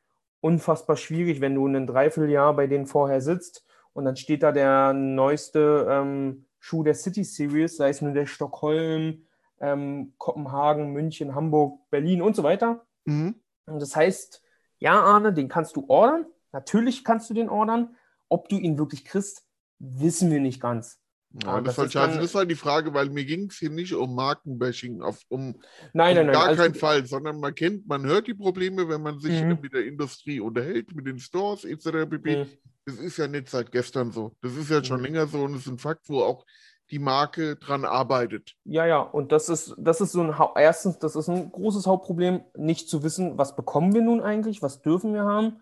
unfassbar 0.41 0.97
schwierig, 0.97 1.41
wenn 1.41 1.55
du 1.55 1.65
ein 1.65 1.87
Dreivierteljahr 1.87 2.55
bei 2.55 2.67
denen 2.67 2.85
vorher 2.85 3.21
sitzt 3.21 3.65
und 3.93 4.05
dann 4.05 4.17
steht 4.17 4.43
da 4.43 4.51
der 4.51 4.93
neueste 4.93 5.87
ähm, 5.89 6.45
Schuh 6.59 6.83
der 6.83 6.93
City 6.93 7.23
Series, 7.23 7.77
sei 7.77 7.89
es 7.89 8.01
nur 8.01 8.11
der 8.11 8.25
Stockholm, 8.25 9.25
ähm, 9.59 10.13
Kopenhagen, 10.17 10.91
München, 10.91 11.33
Hamburg, 11.33 11.79
Berlin 11.89 12.21
und 12.21 12.35
so 12.35 12.43
weiter. 12.43 12.85
Mhm. 13.05 13.35
Und 13.65 13.81
das 13.81 13.95
heißt, 13.95 14.43
ja, 14.79 14.99
Arne, 14.99 15.33
den 15.33 15.47
kannst 15.47 15.75
du 15.75 15.85
ordern. 15.87 16.25
Natürlich 16.51 17.03
kannst 17.03 17.29
du 17.29 17.33
den 17.33 17.49
ordern. 17.49 17.95
Ob 18.29 18.49
du 18.49 18.57
ihn 18.57 18.77
wirklich 18.77 19.05
kriegst, 19.05 19.45
wissen 19.79 20.31
wir 20.31 20.39
nicht 20.39 20.61
ganz. 20.61 20.99
Ja, 21.43 21.61
das, 21.61 21.75
das, 21.75 21.87
ist 21.87 21.93
scheiße. 21.93 22.15
Das 22.17 22.25
ist 22.25 22.35
halt 22.35 22.49
die 22.49 22.55
Frage, 22.55 22.93
weil 22.93 23.09
mir 23.09 23.25
ging 23.25 23.49
es 23.49 23.57
hier 23.57 23.69
nicht 23.69 23.93
um 23.93 24.15
Markenbashing, 24.15 25.01
auf, 25.01 25.21
um, 25.27 25.55
nein, 25.93 26.17
um 26.17 26.25
nein, 26.25 26.33
gar 26.33 26.47
nein, 26.47 26.55
keinen 26.55 26.73
Fall, 26.73 27.05
sondern 27.05 27.39
man 27.39 27.53
kennt, 27.53 27.87
man 27.87 28.05
hört 28.05 28.27
die 28.27 28.33
Probleme, 28.33 28.87
wenn 28.87 29.01
man 29.01 29.19
sich 29.19 29.41
Mhm. 29.41 29.59
mit 29.61 29.73
der 29.73 29.85
Industrie 29.85 30.39
unterhält, 30.39 30.95
mit 30.95 31.05
den 31.05 31.19
Stores 31.19 31.65
etc. 31.65 32.05
pp. 32.09 32.37
Mhm. 32.37 32.49
Das 32.85 32.95
ist 32.95 33.17
ja 33.17 33.27
nicht 33.27 33.49
seit 33.49 33.71
gestern 33.71 34.11
so. 34.11 34.35
Das 34.41 34.55
ist 34.55 34.69
ja 34.69 34.83
schon 34.83 34.99
Mhm. 34.99 35.05
länger 35.05 35.27
so 35.27 35.43
und 35.43 35.53
es 35.55 35.61
ist 35.61 35.67
ein 35.67 35.77
Fakt, 35.77 36.07
wo 36.07 36.21
auch 36.21 36.45
die 36.89 36.99
Marke 36.99 37.57
dran 37.57 37.83
arbeitet. 37.83 38.55
Ja, 38.63 38.85
ja, 38.85 39.01
und 39.01 39.33
das 39.33 39.49
ist, 39.49 39.75
das 39.77 39.99
ist 39.99 40.13
so 40.13 40.21
ein, 40.21 40.33
erstens, 40.55 40.97
das 40.97 41.17
ist 41.17 41.27
ein 41.27 41.51
großes 41.51 41.85
Hauptproblem, 41.85 42.45
nicht 42.55 42.89
zu 42.89 43.03
wissen, 43.03 43.37
was 43.37 43.57
bekommen 43.57 43.93
wir 43.93 44.01
nun 44.01 44.21
eigentlich, 44.21 44.61
was 44.61 44.81
dürfen 44.81 45.13
wir 45.13 45.23
haben. 45.23 45.61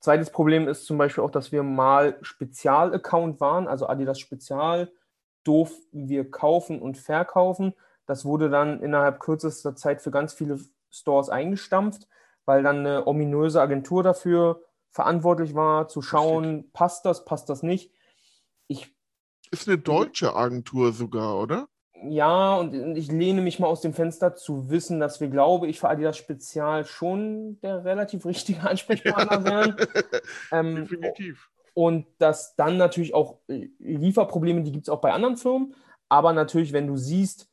Zweites 0.00 0.30
Problem 0.30 0.66
ist 0.66 0.86
zum 0.86 0.96
Beispiel 0.96 1.22
auch, 1.22 1.30
dass 1.30 1.52
wir 1.52 1.62
mal 1.62 2.16
Spezial-Account 2.22 3.40
waren, 3.40 3.68
also 3.68 3.86
Adidas 3.86 4.18
Spezial 4.18 4.90
durften 5.44 6.08
wir 6.08 6.30
kaufen 6.30 6.80
und 6.80 6.96
verkaufen. 6.98 7.74
Das 8.06 8.24
wurde 8.24 8.50
dann 8.50 8.82
innerhalb 8.82 9.20
kürzester 9.20 9.76
Zeit 9.76 10.00
für 10.00 10.10
ganz 10.10 10.32
viele 10.32 10.58
Stores 10.90 11.28
eingestampft, 11.28 12.08
weil 12.46 12.62
dann 12.62 12.78
eine 12.78 13.06
ominöse 13.06 13.60
Agentur 13.60 14.02
dafür 14.02 14.62
verantwortlich 14.90 15.54
war, 15.54 15.88
zu 15.88 16.02
schauen, 16.02 16.70
passt 16.72 17.04
das, 17.04 17.24
passt 17.24 17.48
das 17.48 17.62
nicht. 17.62 17.92
Ich 18.66 18.92
Ist 19.50 19.68
eine 19.68 19.78
deutsche 19.78 20.34
Agentur 20.34 20.92
sogar, 20.92 21.38
oder? 21.38 21.68
Ja, 22.02 22.56
und 22.56 22.96
ich 22.96 23.10
lehne 23.10 23.42
mich 23.42 23.58
mal 23.58 23.66
aus 23.66 23.80
dem 23.80 23.92
Fenster 23.92 24.34
zu 24.34 24.70
wissen, 24.70 25.00
dass 25.00 25.20
wir, 25.20 25.28
glaube 25.28 25.66
ich, 25.66 25.80
für 25.80 25.88
Adidas 25.88 26.16
Spezial 26.16 26.84
schon 26.84 27.60
der 27.60 27.84
relativ 27.84 28.24
richtige 28.24 28.62
Ansprechpartner 28.62 29.44
wären. 29.44 29.76
Ähm, 30.52 30.76
Definitiv. 30.76 31.50
und 31.74 32.06
dass 32.18 32.56
dann 32.56 32.76
natürlich 32.76 33.14
auch 33.14 33.38
äh, 33.48 33.68
Lieferprobleme, 33.78 34.62
die 34.62 34.72
gibt 34.72 34.86
es 34.86 34.88
auch 34.88 35.00
bei 35.00 35.12
anderen 35.12 35.36
Firmen. 35.36 35.74
Aber 36.08 36.32
natürlich, 36.32 36.72
wenn 36.72 36.86
du 36.86 36.96
siehst, 36.96 37.48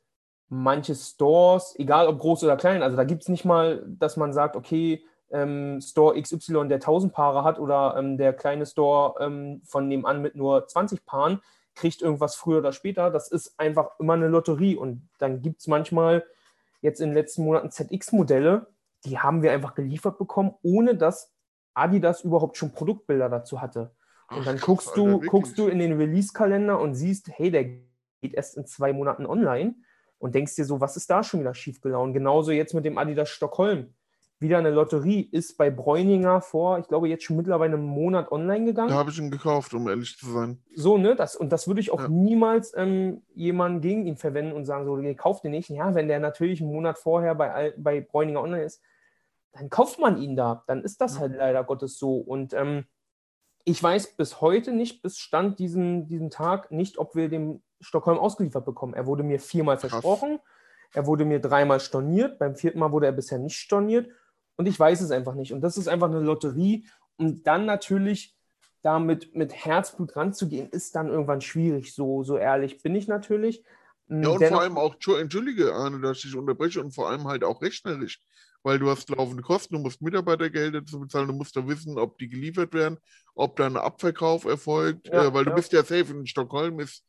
manche 0.49 0.95
Stores, 0.95 1.75
egal 1.77 2.07
ob 2.07 2.19
groß 2.19 2.43
oder 2.43 2.57
klein, 2.57 2.81
also 2.81 2.97
da 2.97 3.03
gibt 3.03 3.23
es 3.23 3.29
nicht 3.29 3.45
mal, 3.45 3.83
dass 3.87 4.17
man 4.17 4.33
sagt, 4.33 4.55
okay, 4.55 5.03
ähm, 5.31 5.79
Store 5.81 6.19
XY, 6.19 6.67
der 6.67 6.77
1000 6.77 7.13
Paare 7.13 7.43
hat 7.43 7.59
oder 7.59 7.95
ähm, 7.97 8.17
der 8.17 8.33
kleine 8.33 8.65
Store 8.65 9.15
ähm, 9.23 9.61
von 9.65 9.87
nebenan 9.87 10.21
mit 10.21 10.35
nur 10.35 10.67
20 10.67 11.05
Paaren, 11.05 11.41
kriegt 11.77 12.01
irgendwas 12.01 12.35
früher 12.35 12.57
oder 12.59 12.71
später. 12.71 13.09
Das 13.09 13.31
ist 13.31 13.59
einfach 13.59 13.99
immer 13.99 14.13
eine 14.13 14.27
Lotterie. 14.27 14.75
Und 14.75 15.07
dann 15.19 15.41
gibt 15.41 15.61
es 15.61 15.67
manchmal 15.67 16.25
jetzt 16.81 16.99
in 16.99 17.09
den 17.09 17.15
letzten 17.15 17.43
Monaten 17.43 17.71
ZX-Modelle, 17.71 18.67
die 19.05 19.19
haben 19.19 19.41
wir 19.41 19.51
einfach 19.51 19.75
geliefert 19.75 20.17
bekommen, 20.17 20.55
ohne 20.63 20.95
dass 20.95 21.33
Adidas 21.73 22.21
überhaupt 22.21 22.57
schon 22.57 22.71
Produktbilder 22.71 23.29
dazu 23.29 23.61
hatte. 23.61 23.95
Und 24.29 24.39
Ach, 24.39 24.45
dann 24.45 24.57
krass, 24.57 24.65
guckst 24.65 24.87
Alter, 24.89 25.01
du, 25.01 25.11
wirklich. 25.11 25.31
guckst 25.31 25.57
du 25.57 25.67
in 25.67 25.79
den 25.79 25.93
Release-Kalender 25.93 26.79
und 26.79 26.95
siehst, 26.95 27.29
hey, 27.29 27.51
der 27.51 27.65
geht 28.21 28.33
erst 28.33 28.57
in 28.57 28.65
zwei 28.65 28.91
Monaten 28.91 29.25
online 29.25 29.75
und 30.17 30.35
denkst 30.35 30.55
dir 30.55 30.65
so, 30.65 30.81
was 30.81 30.97
ist 30.97 31.09
da 31.09 31.23
schon 31.23 31.39
wieder 31.39 31.53
schiefgelaufen? 31.53 32.13
Genauso 32.13 32.51
jetzt 32.51 32.73
mit 32.73 32.85
dem 32.85 32.97
Adidas 32.97 33.29
Stockholm. 33.29 33.93
Wieder 34.39 34.59
eine 34.59 34.69
Lotterie 34.69 35.21
ist 35.31 35.57
bei 35.57 35.71
Bräuninger 35.71 36.41
vor, 36.41 36.77
ich 36.77 36.87
glaube, 36.87 37.07
jetzt 37.09 37.23
schon 37.23 37.37
mittlerweile 37.37 37.73
einen 37.73 37.85
Monat 37.87 38.31
online 38.31 38.65
gegangen. 38.65 38.89
Da 38.89 38.95
habe 38.95 39.09
ich 39.09 39.17
ihn 39.17 39.31
gekauft, 39.31 39.73
um 39.73 39.87
ehrlich 39.89 40.15
zu 40.15 40.31
sein. 40.31 40.61
So, 40.75 40.99
ne? 40.99 41.15
Das, 41.15 41.35
und 41.35 41.51
das 41.51 41.67
würde 41.67 41.81
ich 41.81 41.89
auch 41.91 42.01
Ja. 42.01 42.07
niemals 42.07 42.71
ähm, 42.77 43.23
jemanden 43.33 43.81
gegen 43.81 44.05
ihn 44.05 44.15
verwenden 44.17 44.53
und 44.53 44.65
sagen, 44.65 44.85
so, 44.85 44.95
nee, 44.95 45.15
kauf 45.15 45.41
den 45.41 45.51
nicht. 45.51 45.69
Ja, 45.69 45.95
wenn 45.95 46.07
der 46.07 46.19
natürlich 46.19 46.61
einen 46.61 46.71
Monat 46.71 46.99
vorher 46.99 47.33
bei, 47.33 47.73
bei 47.77 48.01
Bräuninger 48.01 48.41
online 48.41 48.63
ist, 48.63 48.83
dann 49.53 49.71
kauft 49.71 49.97
man 49.99 50.21
ihn 50.21 50.35
da. 50.35 50.63
Dann 50.67 50.83
ist 50.83 51.01
das 51.01 51.15
Ja. 51.15 51.21
halt 51.21 51.35
leider 51.35 51.63
Gottes 51.63 51.97
so. 51.97 52.17
Und 52.17 52.53
ähm, 52.53 52.85
ich 53.63 53.81
weiß 53.81 54.17
bis 54.17 54.39
heute 54.39 54.71
nicht, 54.71 55.01
bis 55.01 55.17
Stand 55.17 55.57
diesen, 55.57 56.07
diesen 56.07 56.29
Tag, 56.29 56.71
nicht, 56.71 56.99
ob 56.99 57.15
wir 57.15 57.27
den 57.27 57.63
Stockholm 57.81 58.19
ausgeliefert 58.19 58.65
bekommen. 58.65 58.93
Er 58.93 59.07
wurde 59.07 59.23
mir 59.23 59.39
viermal 59.39 59.77
Krass. 59.77 59.89
versprochen. 59.89 60.39
Er 60.93 61.07
wurde 61.07 61.25
mir 61.25 61.39
dreimal 61.39 61.79
storniert. 61.79 62.37
Beim 62.37 62.55
vierten 62.55 62.77
Mal 62.77 62.91
wurde 62.91 63.07
er 63.07 63.11
bisher 63.13 63.39
nicht 63.39 63.57
storniert. 63.57 64.09
Und 64.57 64.65
ich 64.67 64.79
weiß 64.79 65.01
es 65.01 65.11
einfach 65.11 65.35
nicht. 65.35 65.53
Und 65.53 65.61
das 65.61 65.77
ist 65.77 65.87
einfach 65.87 66.09
eine 66.09 66.19
Lotterie. 66.19 66.85
Und 67.17 67.47
dann 67.47 67.65
natürlich 67.65 68.35
damit 68.81 69.35
mit 69.35 69.53
Herzblut 69.53 70.15
ranzugehen, 70.15 70.69
ist 70.69 70.95
dann 70.95 71.07
irgendwann 71.09 71.41
schwierig. 71.41 71.93
So, 71.93 72.23
so 72.23 72.37
ehrlich 72.37 72.81
bin 72.81 72.95
ich 72.95 73.07
natürlich. 73.07 73.63
Ja, 74.09 74.29
und 74.29 74.39
Dennoch- 74.39 74.49
vor 74.49 74.61
allem 74.61 74.77
auch, 74.77 74.95
Entschu- 74.95 75.17
entschuldige, 75.17 75.73
Arne, 75.73 75.99
dass 75.99 76.17
ich 76.17 76.23
dich 76.23 76.35
unterbreche, 76.35 76.79
und 76.81 76.93
vor 76.93 77.09
allem 77.09 77.25
halt 77.27 77.43
auch 77.43 77.61
rechnerisch, 77.61 78.21
weil 78.63 78.79
du 78.79 78.89
hast 78.89 79.09
laufende 79.09 79.43
Kosten, 79.43 79.75
du 79.75 79.81
musst 79.81 80.01
Mitarbeitergelder 80.01 80.85
zu 80.85 80.99
bezahlen, 81.01 81.27
du 81.27 81.33
musst 81.33 81.55
da 81.55 81.67
wissen, 81.67 81.97
ob 81.99 82.17
die 82.17 82.29
geliefert 82.29 82.73
werden, 82.73 82.97
ob 83.35 83.57
da 83.57 83.65
ein 83.65 83.77
Abverkauf 83.77 84.45
erfolgt, 84.45 85.07
Ja, 85.07 85.25
äh, 85.25 85.33
weil 85.33 85.43
du 85.43 85.49
ja. 85.51 85.55
bist 85.55 85.73
ja 85.73 85.81
safe. 85.83 86.13
In 86.13 86.25
Stockholm 86.25 86.79
ist 86.79 87.03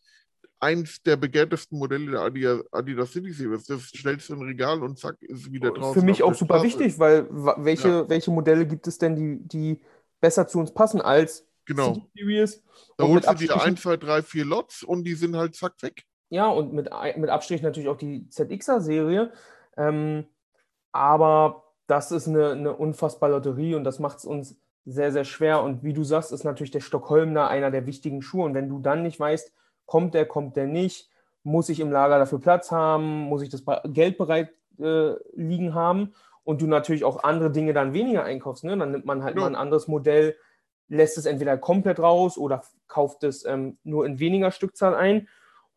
eins 0.60 1.02
der 1.02 1.16
begehrtesten 1.16 1.78
Modelle 1.78 2.10
der 2.10 2.20
Adidas, 2.20 2.64
Adidas 2.72 3.12
City 3.12 3.32
Series. 3.32 3.64
Das 3.66 3.82
stellst 3.82 4.28
du 4.28 4.34
in 4.34 4.40
ein 4.40 4.46
Regal 4.46 4.82
und 4.82 4.98
zack, 4.98 5.16
ist 5.22 5.50
wieder 5.52 5.70
draußen. 5.70 6.00
Für 6.00 6.06
mich 6.06 6.22
auch 6.22 6.34
super 6.34 6.58
Straße. 6.58 6.66
wichtig, 6.66 6.98
weil 6.98 7.26
welche, 7.30 8.08
welche 8.08 8.30
Modelle 8.30 8.66
gibt 8.66 8.86
es 8.86 8.98
denn, 8.98 9.16
die, 9.16 9.38
die 9.48 9.80
besser 10.20 10.46
zu 10.48 10.58
uns 10.58 10.72
passen 10.72 11.00
als 11.00 11.46
Genau. 11.64 11.94
City 11.94 12.08
Series? 12.16 12.62
Da 12.96 13.04
holst 13.04 13.28
du 13.28 13.34
dir 13.34 13.50
Abstrichen- 13.52 13.60
ein, 13.60 13.76
zwei, 13.76 13.96
drei, 13.96 14.22
vier 14.22 14.44
Lots 14.44 14.82
und 14.82 15.04
die 15.04 15.14
sind 15.14 15.36
halt 15.36 15.54
zack 15.54 15.74
weg. 15.82 16.04
Ja, 16.30 16.48
und 16.48 16.72
mit, 16.72 16.90
mit 17.16 17.30
Abstrich 17.30 17.62
natürlich 17.62 17.88
auch 17.88 17.96
die 17.96 18.28
ZXer-Serie. 18.28 19.32
Ähm, 19.76 20.26
aber 20.92 21.64
das 21.86 22.10
ist 22.12 22.28
eine, 22.28 22.52
eine 22.52 22.74
unfassbare 22.74 23.32
Lotterie 23.32 23.74
und 23.74 23.84
das 23.84 23.98
macht 23.98 24.18
es 24.18 24.24
uns 24.24 24.60
sehr, 24.84 25.12
sehr 25.12 25.24
schwer. 25.24 25.62
Und 25.62 25.82
wie 25.82 25.92
du 25.92 26.04
sagst, 26.04 26.32
ist 26.32 26.44
natürlich 26.44 26.70
der 26.70 26.80
Stockholmner 26.80 27.48
einer 27.48 27.70
der 27.70 27.86
wichtigen 27.86 28.22
Schuhe. 28.22 28.44
Und 28.44 28.54
wenn 28.54 28.68
du 28.68 28.78
dann 28.78 29.02
nicht 29.02 29.20
weißt, 29.20 29.52
kommt 29.88 30.14
der, 30.14 30.26
kommt 30.26 30.54
der 30.56 30.66
nicht, 30.66 31.10
muss 31.42 31.70
ich 31.70 31.80
im 31.80 31.90
Lager 31.90 32.18
dafür 32.18 32.38
Platz 32.38 32.70
haben, 32.70 33.22
muss 33.22 33.42
ich 33.42 33.48
das 33.48 33.64
Geld 33.86 34.18
bereit 34.18 34.50
äh, 34.78 35.14
liegen 35.34 35.74
haben 35.74 36.12
und 36.44 36.60
du 36.60 36.66
natürlich 36.66 37.04
auch 37.04 37.24
andere 37.24 37.50
Dinge 37.50 37.72
dann 37.72 37.94
weniger 37.94 38.22
einkaufst, 38.22 38.64
ne? 38.64 38.76
dann 38.76 38.92
nimmt 38.92 39.06
man 39.06 39.24
halt 39.24 39.34
Ja. 39.34 39.40
mal 39.40 39.46
ein 39.48 39.56
anderes 39.56 39.88
Modell, 39.88 40.36
lässt 40.88 41.18
es 41.18 41.26
entweder 41.26 41.56
komplett 41.58 41.98
raus 41.98 42.38
oder 42.38 42.62
kauft 42.86 43.24
es 43.24 43.44
ähm, 43.44 43.78
nur 43.82 44.06
in 44.06 44.20
weniger 44.20 44.50
Stückzahl 44.50 44.94
ein. 44.94 45.26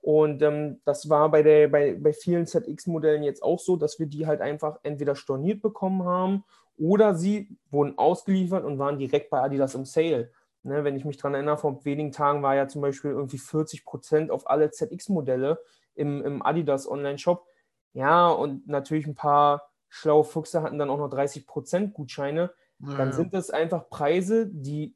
Und 0.02 0.42
ähm, 0.42 0.82
das 0.84 1.10
war 1.10 1.30
bei, 1.30 1.44
der, 1.44 1.68
bei, 1.68 1.94
bei 1.94 2.12
vielen 2.12 2.48
ZX-Modellen 2.48 3.24
jetzt 3.24 3.44
auch 3.44 3.60
so, 3.60 3.78
dass 3.78 3.98
wir 4.00 4.08
die 4.08 4.28
halt 4.28 4.42
einfach 4.42 4.80
entweder 4.84 5.16
storniert 5.16 5.62
bekommen 5.62 6.04
haben 6.06 6.44
oder 6.78 7.16
sie 7.16 7.56
wurden 7.70 7.98
ausgeliefert 7.98 8.66
und 8.66 8.80
waren 8.80 8.98
direkt 8.98 9.30
bei 9.30 9.40
Adidas 9.42 9.76
im 9.76 9.86
Sale. 9.86 10.32
Ne, 10.64 10.84
wenn 10.84 10.96
ich 10.96 11.06
mich 11.06 11.18
daran 11.18 11.34
erinnere, 11.34 11.58
vor 11.58 11.84
wenigen 11.86 12.12
Tagen 12.12 12.44
war 12.44 12.56
ja 12.56 12.68
zum 12.68 12.82
Beispiel 12.82 13.12
irgendwie 13.12 13.40
40 13.40 13.84
Prozent 13.84 14.30
auf 14.30 14.48
alle 14.50 14.70
ZX-Modelle 14.70 15.60
im, 15.96 16.24
im 16.24 16.42
Adidas 16.44 16.88
Online-Shop. 16.90 17.48
Ja, 17.94 18.30
und 18.30 18.68
natürlich 18.68 19.08
ein 19.08 19.16
paar 19.16 19.72
schlaue 19.90 20.24
Füchse 20.24 20.62
hatten 20.62 20.78
dann 20.78 20.90
auch 20.90 21.00
noch 21.00 21.10
30 21.10 21.48
Prozent 21.48 21.94
Gutscheine 21.94 22.52
dann 22.82 22.98
Naja. 22.98 23.12
sind 23.12 23.34
es 23.34 23.50
einfach 23.50 23.90
Preise, 23.90 24.48
die 24.48 24.96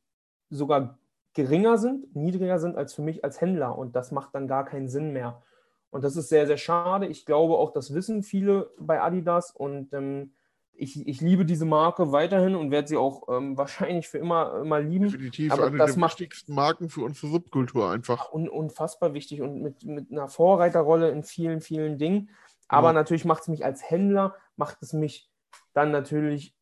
sogar 0.50 0.98
geringer 1.34 1.78
sind, 1.78 2.16
niedriger 2.16 2.60
sind 2.60 2.78
als 2.78 2.94
für 2.94 3.02
mich 3.02 3.24
als 3.24 3.42
Händler. 3.42 3.78
Und 3.78 3.96
das 3.96 4.12
macht 4.12 4.34
dann 4.34 4.48
gar 4.48 4.66
keinen 4.66 4.88
Sinn 4.88 5.14
mehr. 5.14 5.44
Und 5.92 6.04
das 6.04 6.16
ist 6.16 6.30
sehr, 6.30 6.48
sehr 6.48 6.58
schade. 6.58 7.06
Ich 7.08 7.26
glaube 7.26 7.58
auch, 7.58 7.72
das 7.72 7.94
wissen 7.94 8.24
viele 8.24 8.72
bei 8.80 9.02
Adidas. 9.02 9.52
Und 9.52 9.94
ähm, 9.94 10.34
ich, 10.78 11.08
ich 11.08 11.22
liebe 11.22 11.46
diese 11.46 11.66
Marke 11.66 12.12
weiterhin 12.12 12.56
und 12.56 12.72
werde 12.72 12.88
sie 12.88 12.98
auch 12.98 13.28
ähm, 13.30 13.58
wahrscheinlich 13.58 14.08
für 14.08 14.18
immer, 14.18 14.62
immer 14.62 14.80
lieben. 14.80 15.06
Definitiv 15.10 15.52
Aber 15.52 15.68
eine 15.68 15.78
das 15.78 15.92
der 15.94 16.00
macht- 16.02 16.20
wichtigsten 16.20 16.54
Marken 16.54 16.90
für 16.90 17.02
unsere 17.04 17.28
Subkultur 17.32 17.90
einfach. 17.92 18.32
Un, 18.34 18.50
unfassbar 18.50 19.14
wichtig 19.14 19.42
und 19.42 19.62
mit, 19.62 19.84
mit 19.84 20.12
einer 20.12 20.28
Vorreiterrolle 20.28 21.10
in 21.10 21.24
vielen, 21.24 21.62
vielen 21.62 21.98
Dingen. 21.98 22.30
Aber 22.68 22.88
Ja. 22.90 22.94
natürlich 22.94 23.26
macht 23.26 23.44
es 23.44 23.48
mich 23.48 23.64
als 23.64 23.90
Händler, 23.90 24.36
macht 24.56 24.82
es 24.82 24.94
mich 24.94 25.30
dann 25.74 25.92
natürlich, 25.92 26.56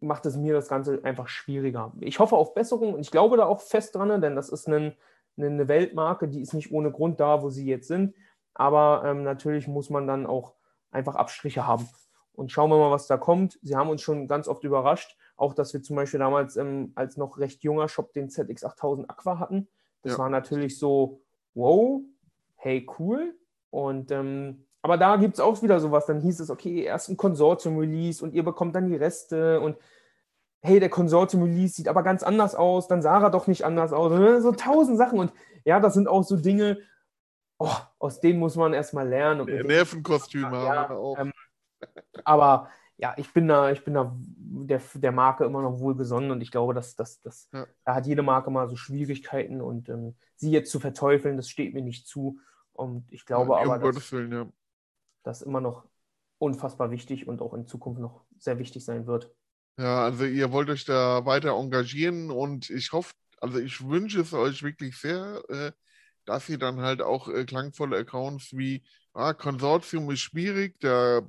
macht 0.00 0.26
es 0.26 0.36
mir 0.36 0.52
das 0.54 0.68
Ganze 0.68 1.00
einfach 1.04 1.28
schwieriger. 1.28 1.92
Ich 2.00 2.18
hoffe 2.18 2.36
auf 2.36 2.52
Besserung 2.54 2.94
und 2.94 3.00
ich 3.00 3.10
glaube 3.10 3.36
da 3.36 3.46
auch 3.46 3.60
fest 3.60 3.94
dran, 3.94 4.20
denn 4.20 4.36
das 4.36 4.48
ist 4.50 4.68
ein, 4.68 4.94
eine 5.38 5.68
Weltmarke, 5.68 6.28
die 6.28 6.40
ist 6.42 6.52
nicht 6.54 6.72
ohne 6.72 6.90
Grund 6.92 7.20
da, 7.20 7.42
wo 7.42 7.50
sie 7.50 7.66
jetzt 7.66 7.88
sind. 7.88 8.14
Aber 8.54 9.02
ähm, 9.06 9.22
natürlich 9.22 9.66
muss 9.68 9.88
man 9.90 10.06
dann 10.06 10.26
auch 10.26 10.54
einfach 10.90 11.14
Abstriche 11.14 11.66
haben. 11.66 11.88
Und 12.36 12.52
schauen 12.52 12.70
wir 12.70 12.76
mal, 12.78 12.90
was 12.90 13.06
da 13.06 13.16
kommt. 13.16 13.58
Sie 13.62 13.76
haben 13.76 13.90
uns 13.90 14.02
schon 14.02 14.28
ganz 14.28 14.46
oft 14.48 14.62
überrascht, 14.64 15.16
auch 15.36 15.54
dass 15.54 15.72
wir 15.72 15.82
zum 15.82 15.96
Beispiel 15.96 16.20
damals 16.20 16.56
ähm, 16.56 16.92
als 16.94 17.16
noch 17.16 17.38
recht 17.38 17.62
junger 17.62 17.88
Shop 17.88 18.12
den 18.12 18.28
ZX8000 18.28 19.08
Aqua 19.08 19.38
hatten. 19.38 19.68
Das 20.02 20.12
Ja. 20.12 20.18
war 20.18 20.28
natürlich 20.30 20.78
so, 20.78 21.22
wow, 21.54 22.02
hey, 22.56 22.86
cool. 22.98 23.34
Und 23.70 24.10
ähm, 24.10 24.66
aber 24.82 24.98
da 24.98 25.16
gibt 25.16 25.34
es 25.34 25.40
auch 25.40 25.62
wieder 25.62 25.80
sowas. 25.80 26.06
Dann 26.06 26.20
hieß 26.20 26.38
es, 26.40 26.48
okay, 26.50 26.82
erst 26.84 27.08
ein 27.08 27.16
Konsortium-Release 27.16 28.22
und 28.22 28.34
ihr 28.34 28.44
bekommt 28.44 28.76
dann 28.76 28.86
die 28.88 28.94
Reste 28.96 29.60
und 29.60 29.76
hey, 30.62 30.78
der 30.80 30.88
Konsortium-Release 30.90 31.74
sieht 31.74 31.88
aber 31.88 32.02
ganz 32.02 32.22
anders 32.22 32.54
aus, 32.54 32.86
dann 32.88 33.02
sah 33.02 33.20
er 33.22 33.30
doch 33.30 33.46
nicht 33.46 33.64
anders 33.64 33.92
aus. 33.92 34.12
Und 34.12 34.42
So 34.42 34.52
tausend 34.52 34.98
Sachen. 34.98 35.18
Und 35.18 35.32
ja, 35.64 35.80
das 35.80 35.94
sind 35.94 36.08
auch 36.08 36.22
so 36.22 36.36
Dinge, 36.36 36.78
oh, 37.58 37.70
aus 37.98 38.20
denen 38.20 38.38
muss 38.38 38.56
man 38.56 38.72
erstmal 38.74 39.08
lernen. 39.08 39.46
Nervenkostüme 39.66 40.50
Ja, 40.52 40.74
haben 40.88 40.90
wir 40.94 40.98
auch. 40.98 41.18
ähm, 41.18 41.32
aber 42.24 42.68
ja, 42.98 43.14
ich 43.18 43.32
bin 43.32 43.46
da, 43.48 43.70
ich 43.70 43.84
bin 43.84 43.94
da 43.94 44.16
der, 44.18 44.80
der 44.94 45.12
Marke 45.12 45.44
immer 45.44 45.62
noch 45.62 45.80
wohlgesonnen 45.80 46.30
und 46.30 46.40
ich 46.40 46.50
glaube, 46.50 46.72
dass, 46.74 46.96
dass, 46.96 47.20
dass 47.20 47.48
Ja. 47.52 47.66
da 47.84 47.94
hat 47.94 48.06
jede 48.06 48.22
Marke 48.22 48.50
mal 48.50 48.68
so 48.68 48.76
Schwierigkeiten 48.76 49.60
und 49.60 49.88
ähm, 49.88 50.16
sie 50.36 50.50
jetzt 50.50 50.70
zu 50.70 50.80
verteufeln, 50.80 51.36
das 51.36 51.48
steht 51.48 51.74
mir 51.74 51.82
nicht 51.82 52.06
zu. 52.06 52.40
Und 52.72 53.10
ich 53.12 53.26
glaube 53.26 53.52
Ja, 53.52 53.62
aber, 53.62 53.92
dass 53.92 54.12
Willen, 54.12 54.32
ja. 54.32 54.48
das 55.24 55.42
immer 55.42 55.60
noch 55.60 55.84
unfassbar 56.38 56.90
wichtig 56.90 57.28
und 57.28 57.40
auch 57.42 57.54
in 57.54 57.66
Zukunft 57.66 58.00
noch 58.00 58.24
sehr 58.38 58.58
wichtig 58.58 58.84
sein 58.84 59.06
wird. 59.06 59.30
Ja, 59.78 60.04
also 60.04 60.24
ihr 60.24 60.52
wollt 60.52 60.70
euch 60.70 60.84
da 60.86 61.24
weiter 61.26 61.50
engagieren 61.50 62.30
und 62.30 62.70
ich 62.70 62.92
hoffe, 62.92 63.12
also 63.40 63.58
ich 63.58 63.86
wünsche 63.86 64.20
es 64.20 64.32
euch 64.32 64.62
wirklich 64.62 64.96
sehr, 64.96 65.42
äh, 65.50 65.72
dass 66.24 66.48
ihr 66.48 66.58
dann 66.58 66.80
halt 66.80 67.02
auch 67.02 67.28
äh, 67.28 67.44
klangvolle 67.44 67.98
Accounts 67.98 68.52
wie 68.56 68.82
ah, 69.12 69.34
Konsortium 69.34 70.10
ist 70.10 70.20
schwierig, 70.20 70.80
da 70.80 71.22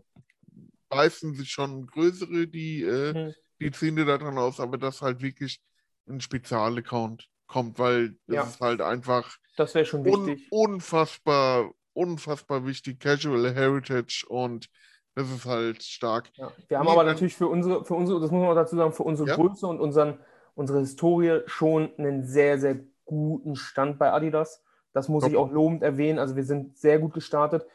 beißen 0.90 1.34
sich 1.36 1.52
schon 1.52 1.86
größere 1.88 2.48
die, 2.48 2.84
äh, 2.84 3.16
Mhm. 3.16 3.34
die 3.60 3.72
Zähne 3.72 4.06
daran 4.06 4.38
aus, 4.38 4.60
aber 4.60 4.78
dass 4.78 5.02
halt 5.02 5.22
wirklich 5.22 5.62
ein 6.08 6.22
Spezialaccount 6.22 7.30
kommt, 7.48 7.80
weil 7.80 8.18
das 8.28 8.36
Ja. 8.36 8.44
ist 8.46 8.60
halt 8.62 8.82
einfach 8.82 9.38
Das 9.56 9.74
schon 9.88 10.06
un 10.06 10.42
unfassbar, 10.50 11.72
unfassbar 11.94 12.66
wichtig, 12.66 13.00
Casual 13.00 13.54
Heritage 13.54 14.26
und 14.28 14.70
das 15.16 15.30
ist 15.32 15.46
halt 15.46 15.84
stark. 15.84 16.30
Ja. 16.36 16.54
Wir 16.68 16.80
haben 16.80 16.88
Nee, 16.88 16.92
aber 16.92 17.04
natürlich 17.04 17.36
für 17.36 17.48
unsere, 17.48 17.84
für 17.84 17.96
unsere, 17.96 18.20
das 18.20 18.32
muss 18.32 18.42
man 18.42 18.50
auch 18.52 18.56
dazu 18.56 18.76
sagen, 18.76 18.94
für 18.94 19.04
unsere 19.04 19.28
Ja. 19.28 19.36
Größe 19.36 19.66
und 19.68 19.80
unseren, 19.80 20.20
unsere 20.56 20.80
Historie 20.80 21.42
schon 21.48 21.92
einen 21.98 22.26
sehr, 22.26 22.60
sehr 22.60 22.80
guten 23.06 23.56
Stand 23.56 23.98
bei 23.98 24.12
Adidas. 24.12 24.64
Das 24.94 25.10
muss 25.10 25.24
Top. 25.24 25.32
ich 25.32 25.36
auch 25.36 25.52
lobend 25.52 25.84
erwähnen. 25.84 26.20
Also 26.20 26.36
wir 26.36 26.44
sind 26.44 26.78
sehr 26.78 27.00
gut 27.00 27.14
gestartet, 27.14 27.66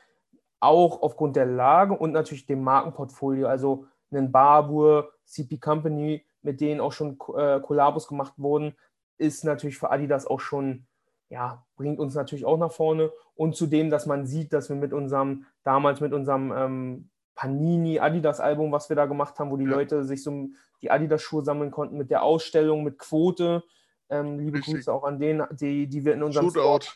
auch 0.62 1.02
aufgrund 1.02 1.36
der 1.36 1.46
Lage 1.46 1.94
und 1.94 2.12
natürlich 2.12 2.46
dem 2.46 2.62
Markenportfolio. 2.62 3.48
Also 3.48 3.86
einen 4.10 4.30
Barbour, 4.30 5.10
CP 5.24 5.58
Company, 5.58 6.24
mit 6.42 6.60
denen 6.60 6.80
auch 6.80 6.92
schon 6.92 7.18
äh, 7.36 7.60
Kollabos 7.60 8.06
gemacht 8.06 8.34
wurden, 8.36 8.74
ist 9.18 9.44
natürlich 9.44 9.78
für 9.78 9.90
Adidas 9.90 10.26
auch 10.26 10.40
schon, 10.40 10.86
ja, 11.28 11.64
bringt 11.76 11.98
uns 11.98 12.14
natürlich 12.14 12.44
auch 12.44 12.58
nach 12.58 12.72
vorne. 12.72 13.10
Und 13.34 13.56
zudem, 13.56 13.90
dass 13.90 14.06
man 14.06 14.26
sieht, 14.26 14.52
dass 14.52 14.68
wir 14.68 14.76
mit 14.76 14.92
unserem, 14.92 15.46
damals 15.64 16.00
mit 16.00 16.12
unserem 16.12 16.52
ähm, 16.54 17.10
Panini 17.34 17.98
Adidas 17.98 18.40
Album, 18.40 18.70
was 18.72 18.88
wir 18.88 18.96
da 18.96 19.06
gemacht 19.06 19.38
haben, 19.38 19.50
wo 19.50 19.56
die 19.56 19.64
Ja. 19.64 19.70
Leute 19.70 20.04
sich 20.04 20.22
so 20.22 20.48
die 20.82 20.90
Adidas 20.90 21.22
Schuhe 21.22 21.44
sammeln 21.44 21.70
konnten 21.70 21.96
mit 21.96 22.10
der 22.10 22.22
Ausstellung, 22.22 22.84
mit 22.84 22.98
Quote. 22.98 23.62
Ähm, 24.10 24.38
liebe 24.38 24.58
Richtig. 24.58 24.74
Grüße 24.74 24.92
auch 24.92 25.04
an 25.04 25.18
denen, 25.18 25.46
die, 25.52 25.86
die 25.88 26.04
wir 26.04 26.14
in 26.14 26.22
unserem 26.22 26.50
Shootout. 26.50 26.86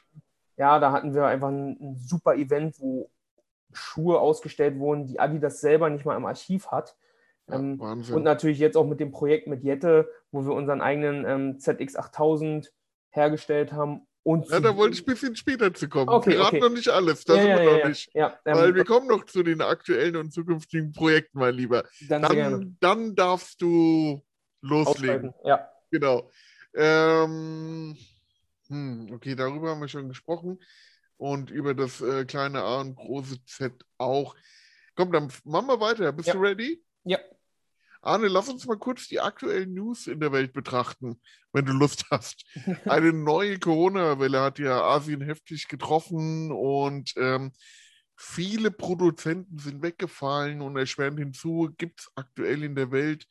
ja, 0.56 0.78
da 0.78 0.93
hatten 0.93 1.14
wir 1.14 1.24
einfach 1.24 1.48
ein, 1.48 1.78
ein 1.80 1.97
super 1.97 2.34
Event, 2.34 2.78
wo 2.78 3.10
Schuhe 3.76 4.18
ausgestellt 4.20 4.78
wurden, 4.78 5.06
die 5.06 5.20
Adidas 5.20 5.60
selber 5.60 5.90
nicht 5.90 6.04
mal 6.04 6.16
im 6.16 6.26
Archiv 6.26 6.68
hat. 6.68 6.96
Ja, 7.48 7.56
Ähm, 7.56 7.78
Wahnsinn. 7.78 8.16
und 8.16 8.22
natürlich 8.24 8.58
jetzt 8.58 8.76
auch 8.76 8.86
mit 8.86 8.98
dem 9.00 9.12
Projekt 9.12 9.46
mit 9.46 9.62
Jette, 9.62 10.10
wo 10.32 10.44
wir 10.44 10.52
unseren 10.52 10.80
eigenen 10.80 11.24
ähm, 11.24 11.58
ZX8000 11.58 12.68
hergestellt 13.10 13.72
haben. 13.72 14.06
Und 14.22 14.48
Ja, 14.48 14.58
da 14.58 14.76
wollte 14.76 14.94
ich 14.94 15.02
ein 15.02 15.06
bisschen 15.06 15.36
später 15.36 15.72
zu 15.72 15.88
kommen. 15.88 16.08
Okay, 16.08 16.30
wir 16.30 16.40
raten 16.40 16.56
okay. 16.56 16.64
noch 16.68 16.74
nicht 16.74 16.88
alles, 16.88 17.24
da 17.24 17.34
ja, 17.36 17.40
sind 17.42 17.50
ja, 17.50 17.56
wir 17.58 17.64
ja, 17.64 17.78
noch 17.78 17.88
nicht. 17.88 18.10
ähm, 18.14 18.30
Weil 18.44 18.74
wir 18.74 18.84
kommen 18.84 19.06
noch 19.06 19.24
zu 19.24 19.44
den 19.44 19.60
aktuellen 19.62 20.16
und 20.16 20.32
zukünftigen 20.32 20.92
Projekten, 20.92 21.38
mein 21.38 21.54
Lieber. 21.54 21.84
dann. 22.08 22.76
Dann, 22.80 23.14
darfst 23.14 23.62
du 23.62 24.20
loslegen. 24.62 25.32
Ja, 25.44 25.68
Genau. 25.92 26.28
Ähm, 26.74 27.96
hm, 28.68 29.10
okay, 29.14 29.34
darüber 29.36 29.70
haben 29.70 29.80
wir 29.80 29.88
schon 29.88 30.08
gesprochen. 30.08 30.58
Und 31.18 31.51
über 31.51 31.74
das 31.74 32.01
äh, 32.01 32.24
kleine 32.24 32.62
A 32.62 32.80
und 32.80 32.97
große 32.97 33.43
Z 33.47 33.72
auch. 33.98 34.34
Komm, 34.94 35.12
dann 35.12 35.32
machen 35.44 35.66
wir 35.68 35.80
weiter. 35.80 36.12
Bist 36.12 36.28
Ja. 36.28 36.34
du 36.34 36.40
ready? 36.40 36.82
ja. 37.05 37.18
Arne, 38.02 38.28
lass 38.28 38.48
uns 38.48 38.64
mal 38.66 38.78
kurz 38.78 39.09
die 39.09 39.18
aktuellen 39.18 39.74
News 39.74 40.06
in 40.06 40.20
der 40.20 40.30
Welt 40.30 40.52
betrachten, 40.52 41.20
wenn 41.52 41.64
du 41.64 41.72
Lust 41.72 42.05
hast. 42.10 42.44
Eine 42.84 43.12
neue 43.12 43.59
Corona-Welle 43.59 44.40
hat 44.40 44.60
ja 44.60 44.80
Asien 44.80 45.22
heftig 45.22 45.66
getroffen 45.66 46.52
und 46.52 47.14
ähm, 47.16 47.52
viele 48.16 48.70
Produzenten 48.70 49.59
sind 49.59 49.82
weggefallen 49.82 50.60
und 50.62 50.76
erschwerend 50.76 51.18
hinzu 51.18 51.70
gibt 51.78 52.01
es 52.01 52.10
aktuell 52.14 52.62
in 52.62 52.76
der 52.76 52.93
Welt 52.93 53.26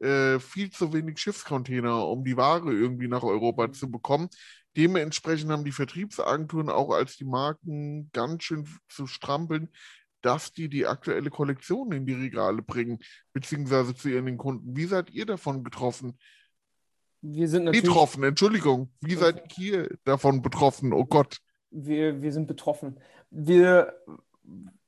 äh, 0.00 0.40
viel 0.40 0.70
zu 0.70 0.92
wenig 0.92 1.18
Schiffscontainer, 1.18 2.08
um 2.08 2.24
die 2.24 2.36
Ware 2.36 2.72
irgendwie 2.72 3.06
nach 3.08 3.22
Europa 3.22 3.70
zu 3.72 3.88
bekommen. 3.92 4.28
Dementsprechend 4.76 5.50
haben 5.50 5.64
die 5.64 5.72
Vertriebsagenturen 5.72 6.68
auch 6.68 6.90
als 6.90 7.16
die 7.16 7.24
Marken 7.24 8.10
ganz 8.12 8.44
schön 8.44 8.68
zu 8.88 9.06
strampeln, 9.06 9.70
dass 10.22 10.52
die 10.52 10.68
die 10.68 10.86
aktuelle 10.86 11.30
Kollektion 11.30 11.92
in 11.92 12.04
die 12.04 12.14
Regale 12.14 12.62
bringen, 12.62 12.98
beziehungsweise 13.32 13.94
zu 13.94 14.08
ihren 14.08 14.36
Kunden. 14.36 14.76
Wie 14.76 14.86
seid 14.86 15.10
ihr 15.10 15.24
davon 15.24 15.64
getroffen? 15.64 16.18
Wir 17.22 17.48
sind 17.48 17.64
natürlich 17.64 17.84
Betroffen, 17.86 18.24
Entschuldigung. 18.24 18.92
Wie 19.00 19.14
seid 19.14 19.56
ihr 19.58 19.96
davon 20.04 20.42
betroffen? 20.42 20.92
Oh 20.92 21.04
Gott. 21.04 21.38
wir, 21.70 22.22
wir 22.22 22.32
sind 22.32 22.46
betroffen. 22.46 23.00
Wir, 23.30 23.94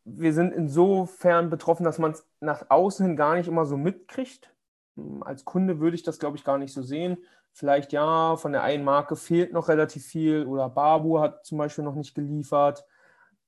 wir 0.04 0.32
sind 0.32 0.52
insofern 0.52 1.50
betroffen, 1.50 1.84
dass 1.84 1.98
man 1.98 2.12
es 2.12 2.26
nach 2.40 2.70
außen 2.70 3.06
hin 3.06 3.16
gar 3.16 3.34
nicht 3.36 3.48
immer 3.48 3.64
so 3.66 3.76
mitkriegt. 3.76 4.52
Hm, 4.96 5.22
Als 5.22 5.44
Kunde 5.44 5.80
würde 5.80 5.96
ich 5.96 6.02
das, 6.02 6.18
glaube 6.18 6.36
ich, 6.36 6.44
gar 6.44 6.58
nicht 6.58 6.72
so 6.72 6.82
sehen. 6.82 7.18
Vielleicht 7.58 7.92
ja, 7.92 8.36
von 8.36 8.52
der 8.52 8.62
einen 8.62 8.84
Marke 8.84 9.16
fehlt 9.16 9.52
noch 9.52 9.66
relativ 9.66 10.06
viel 10.06 10.46
oder 10.46 10.68
Babu 10.68 11.18
hat 11.18 11.44
zum 11.44 11.58
Beispiel 11.58 11.82
noch 11.82 11.96
nicht 11.96 12.14
geliefert. 12.14 12.84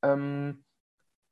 Ähm, 0.02 0.64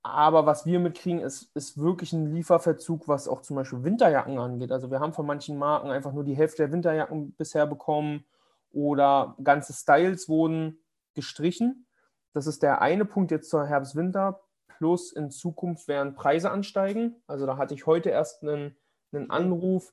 aber 0.04 0.46
was 0.46 0.64
wir 0.64 0.78
mitkriegen, 0.78 1.18
ist, 1.18 1.50
ist 1.56 1.76
wirklich 1.78 2.12
ein 2.12 2.32
Lieferverzug, 2.32 3.08
was 3.08 3.26
auch 3.26 3.42
zum 3.42 3.56
Beispiel 3.56 3.82
Winterjacken 3.82 4.38
angeht. 4.38 4.70
Also 4.70 4.92
wir 4.92 5.00
haben 5.00 5.12
von 5.12 5.26
manchen 5.26 5.58
Marken 5.58 5.90
einfach 5.90 6.12
nur 6.12 6.22
die 6.22 6.36
Hälfte 6.36 6.62
der 6.62 6.70
Winterjacken 6.70 7.32
bisher 7.32 7.66
bekommen 7.66 8.24
oder 8.70 9.34
ganze 9.42 9.72
Styles 9.72 10.28
wurden 10.28 10.78
gestrichen. 11.14 11.84
Das 12.32 12.46
ist 12.46 12.62
der 12.62 12.80
eine 12.80 13.04
Punkt 13.04 13.32
jetzt 13.32 13.50
zur 13.50 13.66
Herbst-Winter. 13.66 14.40
Plus 14.68 15.10
in 15.10 15.32
Zukunft 15.32 15.88
werden 15.88 16.14
Preise 16.14 16.52
ansteigen. 16.52 17.16
Also 17.26 17.44
da 17.44 17.56
hatte 17.56 17.74
ich 17.74 17.86
heute 17.86 18.10
erst 18.10 18.44
einen, 18.44 18.76
einen 19.10 19.30
Anruf 19.30 19.92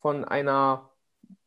von 0.00 0.24
einer 0.24 0.90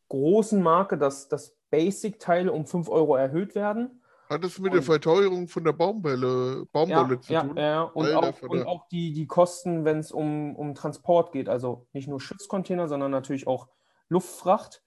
großen 0.09 0.61
Marke, 0.61 0.97
dass, 0.97 1.27
dass 1.27 1.57
Basic-Teile 1.69 2.51
um 2.51 2.65
5 2.65 2.89
Euro 2.89 3.15
erhöht 3.15 3.55
werden. 3.55 4.01
Hat 4.29 4.43
es 4.43 4.59
mit 4.59 4.73
der 4.73 4.79
Und- 4.79 4.85
Verteuerung 4.85 5.47
von 5.47 5.63
der 5.63 5.71
Baumwolle, 5.73 6.65
Baumwolle 6.71 7.15
Ja, 7.15 7.21
zu 7.21 7.33
ja, 7.33 7.41
tun? 7.43 7.57
ja. 7.57 7.81
Und 7.83 8.05
Alter 8.07 8.19
auch, 8.19 8.49
und 8.49 8.65
auch 8.65 8.87
die, 8.89 9.13
die 9.13 9.25
Kosten, 9.27 9.85
wenn 9.85 9.99
es 9.99 10.11
um, 10.11 10.55
um 10.55 10.75
Transport 10.75 11.31
geht. 11.31 11.47
Also 11.49 11.87
nicht 11.93 12.07
nur 12.09 12.19
Schiffscontainer, 12.19 12.87
sondern 12.87 13.11
natürlich 13.11 13.47
auch 13.47 13.67
Luftfracht, 14.09 14.83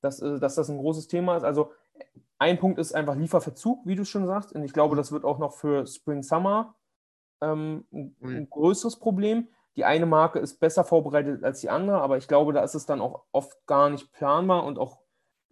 dass, 0.00 0.20
äh, 0.20 0.38
dass 0.38 0.54
das 0.54 0.68
ein 0.70 0.78
großes 0.78 1.08
Thema 1.08 1.36
ist. 1.36 1.44
Also 1.44 1.72
ein 2.38 2.58
Punkt 2.58 2.78
ist 2.78 2.94
einfach 2.94 3.16
Lieferverzug, 3.16 3.84
wie 3.86 3.96
du 3.96 4.04
schon 4.04 4.26
sagst. 4.26 4.52
Und 4.52 4.62
ich 4.64 4.72
glaube, 4.72 4.96
das 4.96 5.10
wird 5.12 5.24
auch 5.24 5.38
noch 5.38 5.54
für 5.54 5.86
Spring 5.86 6.22
Summer 6.22 6.76
ähm, 7.40 7.86
ein, 7.92 8.16
ein 8.22 8.50
größeres 8.50 8.98
Problem. 8.98 9.48
Die 9.76 9.84
eine 9.84 10.06
Marke 10.06 10.38
ist 10.38 10.60
besser 10.60 10.84
vorbereitet 10.84 11.42
als 11.42 11.60
die 11.60 11.70
andere, 11.70 12.00
aber 12.00 12.16
ich 12.16 12.28
glaube, 12.28 12.52
da 12.52 12.62
ist 12.62 12.74
es 12.74 12.86
dann 12.86 13.00
auch 13.00 13.24
oft 13.32 13.66
gar 13.66 13.90
nicht 13.90 14.12
planbar 14.12 14.64
und 14.64 14.78
auch 14.78 15.00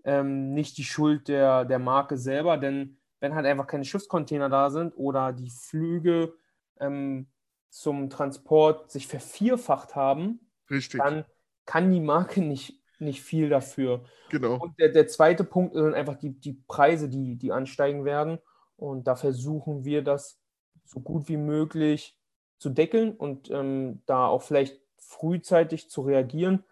ähm, 0.04 0.54
nicht 0.54 0.78
die 0.78 0.84
Schuld 0.84 1.28
der, 1.28 1.64
der 1.64 1.78
Marke 1.78 2.16
selber, 2.16 2.56
denn 2.56 2.98
wenn 3.20 3.34
halt 3.34 3.46
einfach 3.46 3.66
keine 3.66 3.84
Schiffscontainer 3.84 4.48
da 4.48 4.70
sind 4.70 4.94
oder 4.96 5.32
die 5.32 5.50
Flüge 5.50 6.34
ähm, 6.80 7.28
zum 7.68 8.10
Transport 8.10 8.90
sich 8.90 9.06
vervierfacht 9.06 9.94
haben, 9.94 10.50
Richtig, 10.70 11.00
dann 11.00 11.24
kann 11.66 11.90
die 11.90 12.00
Marke 12.00 12.40
nicht, 12.40 12.82
nicht 12.98 13.22
viel 13.22 13.48
dafür. 13.48 14.04
genau. 14.28 14.56
Und 14.56 14.78
der, 14.78 14.88
der 14.88 15.06
zweite 15.06 15.44
Punkt 15.44 15.74
sind 15.74 15.94
einfach 15.94 16.16
die, 16.16 16.38
die 16.38 16.62
Preise, 16.66 17.08
die, 17.08 17.36
die 17.36 17.52
ansteigen 17.52 18.04
werden. 18.04 18.38
Und 18.76 19.06
da 19.06 19.14
versuchen 19.14 19.84
wir 19.84 20.02
das 20.02 20.40
so 20.84 21.00
gut 21.00 21.28
wie 21.28 21.36
möglich 21.36 22.18
zu 22.62 22.70
deckeln 22.70 23.14
und 23.14 23.50
ähm, 23.50 24.02
da 24.06 24.26
auch 24.26 24.42
vielleicht 24.42 24.80
frühzeitig 24.96 25.90
zu 25.90 26.02
reagieren. 26.02 26.64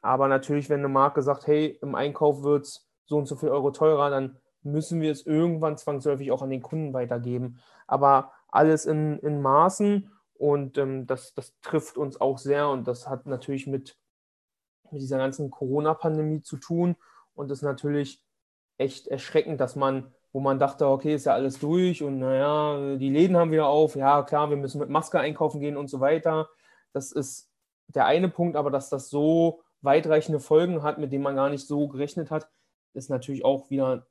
Aber 0.00 0.28
natürlich, 0.28 0.70
wenn 0.70 0.80
eine 0.80 0.88
Marke 0.88 1.22
sagt, 1.22 1.46
hey, 1.46 1.78
im 1.82 1.94
Einkauf 1.94 2.42
wird 2.42 2.66
es 2.66 2.88
so 3.06 3.16
und 3.16 3.26
so 3.26 3.36
viel 3.36 3.48
Euro 3.48 3.70
teurer, 3.70 4.10
dann 4.10 4.36
müssen 4.62 5.00
wir 5.00 5.10
es 5.10 5.26
irgendwann 5.26 5.76
zwangsläufig 5.76 6.30
auch 6.30 6.42
an 6.42 6.50
den 6.50 6.62
Kunden 6.62 6.92
weitergeben. 6.92 7.58
Aber 7.86 8.32
alles 8.48 8.86
in, 8.86 9.18
in 9.20 9.40
Maßen 9.40 10.12
und 10.34 10.78
ähm, 10.78 11.06
das, 11.06 11.34
das 11.34 11.58
trifft 11.60 11.96
uns 11.96 12.20
auch 12.20 12.38
sehr 12.38 12.68
und 12.68 12.86
das 12.86 13.08
hat 13.08 13.26
natürlich 13.26 13.66
mit, 13.66 13.96
mit 14.90 15.02
dieser 15.02 15.18
ganzen 15.18 15.50
Corona-Pandemie 15.50 16.42
zu 16.42 16.56
tun 16.58 16.96
und 17.34 17.50
ist 17.50 17.62
natürlich 17.62 18.22
echt 18.76 19.08
erschreckend, 19.08 19.60
dass 19.60 19.74
man, 19.74 20.12
wo 20.38 20.40
man 20.40 20.60
dachte, 20.60 20.86
okay, 20.86 21.16
ist 21.16 21.26
ja 21.26 21.34
alles 21.34 21.58
durch 21.58 22.00
und 22.04 22.20
naja, 22.20 22.96
die 22.96 23.10
Läden 23.10 23.36
haben 23.36 23.50
wieder 23.50 23.66
auf, 23.66 23.96
ja 23.96 24.22
klar, 24.22 24.50
wir 24.50 24.56
müssen 24.56 24.78
mit 24.78 24.88
Maske 24.88 25.18
einkaufen 25.18 25.60
gehen 25.60 25.76
und 25.76 25.88
so 25.90 25.98
weiter. 25.98 26.48
Das 26.92 27.10
ist 27.10 27.50
der 27.88 28.06
eine 28.06 28.28
Punkt, 28.28 28.54
aber 28.54 28.70
dass 28.70 28.88
das 28.88 29.10
so 29.10 29.62
weitreichende 29.80 30.38
Folgen 30.38 30.84
hat, 30.84 30.98
mit 30.98 31.12
denen 31.12 31.24
man 31.24 31.34
gar 31.34 31.50
nicht 31.50 31.66
so 31.66 31.88
gerechnet 31.88 32.30
hat, 32.30 32.48
ist 32.94 33.10
natürlich 33.10 33.44
auch 33.44 33.68
wieder 33.68 34.06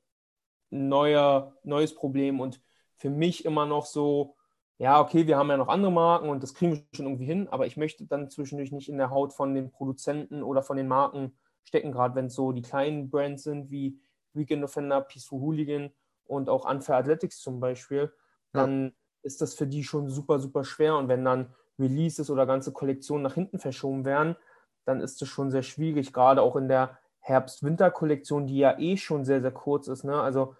ein 0.70 0.88
neuer, 0.88 1.54
neues 1.62 1.94
Problem 1.94 2.40
und 2.40 2.60
für 2.96 3.08
mich 3.08 3.46
immer 3.46 3.64
noch 3.64 3.86
so 3.86 4.36
ja, 4.76 5.00
okay, 5.00 5.26
wir 5.26 5.38
haben 5.38 5.48
ja 5.48 5.56
noch 5.56 5.68
andere 5.68 5.90
Marken 5.90 6.28
und 6.28 6.42
das 6.42 6.54
kriegen 6.54 6.72
wir 6.72 6.84
schon 6.92 7.06
irgendwie 7.06 7.24
hin, 7.24 7.48
aber 7.48 7.66
ich 7.66 7.78
möchte 7.78 8.06
dann 8.06 8.30
zwischendurch 8.30 8.70
nicht 8.70 8.90
in 8.90 8.98
der 8.98 9.10
Haut 9.10 9.32
von 9.32 9.54
den 9.54 9.70
Produzenten 9.72 10.42
oder 10.44 10.62
von 10.62 10.76
den 10.76 10.88
Marken 10.88 11.32
stecken, 11.64 11.90
gerade 11.90 12.14
wenn 12.14 12.26
es 12.26 12.34
so 12.34 12.52
die 12.52 12.62
kleinen 12.62 13.10
Brands 13.10 13.42
sind 13.42 13.70
wie 13.70 13.98
Weekend 14.34 14.64
Offender, 14.64 15.00
Peaceful 15.00 15.40
Hooligan 15.40 15.90
und 16.28 16.48
auch 16.48 16.68
Unfair 16.68 16.96
Athletics 16.96 17.40
zum 17.40 17.58
Beispiel, 17.58 18.12
dann 18.52 18.84
ja. 18.84 18.90
ist 19.22 19.40
das 19.40 19.54
für 19.54 19.66
die 19.66 19.82
schon 19.82 20.08
super, 20.08 20.38
super 20.38 20.64
schwer. 20.64 20.96
Und 20.96 21.08
wenn 21.08 21.24
dann 21.24 21.54
Releases 21.78 22.30
oder 22.30 22.46
ganze 22.46 22.72
Kollektionen 22.72 23.22
nach 23.22 23.34
hinten 23.34 23.58
verschoben 23.58 24.04
werden, 24.04 24.36
dann 24.84 25.00
ist 25.00 25.20
das 25.20 25.28
schon 25.28 25.50
sehr 25.50 25.62
schwierig, 25.62 26.12
gerade 26.12 26.42
auch 26.42 26.56
in 26.56 26.68
der 26.68 26.98
Herbst-Winter-Kollektion, 27.20 28.46
die 28.46 28.58
ja 28.58 28.78
eh 28.78 28.96
schon 28.96 29.24
sehr, 29.24 29.42
sehr 29.42 29.50
kurz 29.50 29.88
ist. 29.88 30.04
Ne? 30.04 30.20
Also 30.20 30.54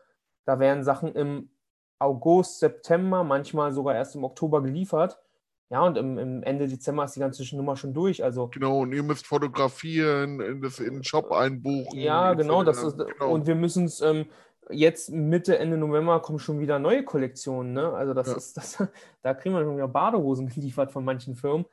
da 0.44 0.58
werden 0.58 0.84
Sachen 0.84 1.14
im 1.14 1.50
August, 1.98 2.60
September, 2.60 3.24
manchmal 3.24 3.72
sogar 3.72 3.94
erst 3.94 4.14
im 4.16 4.24
Oktober 4.24 4.62
geliefert. 4.62 5.18
Ja, 5.70 5.82
und 5.82 5.98
im, 5.98 6.16
im, 6.16 6.42
Ende 6.44 6.66
Dezember 6.66 7.04
ist 7.04 7.14
die 7.14 7.20
ganze 7.20 7.44
Nummer 7.54 7.76
schon 7.76 7.92
durch. 7.92 8.24
Also, 8.24 8.48
genau, 8.48 8.80
und 8.80 8.92
ihr 8.92 9.02
müsst 9.02 9.26
fotografieren, 9.26 10.40
in, 10.40 10.62
das, 10.62 10.78
in 10.78 10.94
den 10.94 11.04
Shop 11.04 11.30
einbuchen. 11.30 11.98
Ja, 11.98 12.32
genau, 12.32 12.64
das 12.64 12.82
ist, 12.82 12.96
genau. 12.96 13.30
Und 13.30 13.46
wir 13.46 13.54
müssen 13.54 13.84
es 13.84 14.00
ähm, 14.00 14.26
jetzt 14.70 15.10
Mitte, 15.10 15.58
Ende 15.58 15.76
November 15.76 16.20
kommen 16.20 16.38
schon 16.38 16.60
wieder 16.60 16.78
neue 16.78 17.04
Kollektionen. 17.04 17.72
Ne? 17.72 17.92
Also 17.92 18.14
das 18.14 18.28
ja. 18.28 18.36
ist, 18.36 18.56
das, 18.56 18.82
da 19.22 19.34
kriegen 19.34 19.54
wir 19.54 19.64
schon 19.64 19.76
wieder 19.76 19.88
Badehosen 19.88 20.48
geliefert 20.48 20.92
von 20.92 21.04
manchen 21.04 21.34
Firmen. 21.34 21.66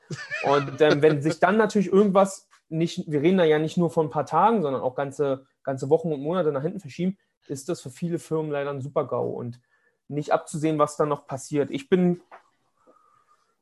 Und 0.43 0.81
ähm, 0.81 1.01
wenn 1.01 1.21
sich 1.21 1.39
dann 1.39 1.57
natürlich 1.57 1.91
irgendwas 1.91 2.47
nicht, 2.69 3.09
wir 3.09 3.21
reden 3.21 3.37
da 3.37 3.43
ja 3.43 3.59
nicht 3.59 3.77
nur 3.77 3.89
von 3.89 4.07
ein 4.07 4.11
paar 4.11 4.25
Tagen, 4.25 4.61
sondern 4.61 4.81
auch 4.81 4.95
ganze, 4.95 5.45
ganze 5.63 5.89
Wochen 5.89 6.11
und 6.11 6.21
Monate 6.21 6.51
nach 6.51 6.63
hinten 6.63 6.79
verschieben, 6.79 7.17
ist 7.47 7.69
das 7.69 7.81
für 7.81 7.89
viele 7.89 8.19
Firmen 8.19 8.51
leider 8.51 8.71
ein 8.71 8.81
Super-GAU 8.81 9.29
und 9.29 9.61
nicht 10.07 10.31
abzusehen, 10.31 10.79
was 10.79 10.97
dann 10.97 11.09
noch 11.09 11.27
passiert. 11.27 11.71
Ich 11.71 11.89
bin 11.89 12.21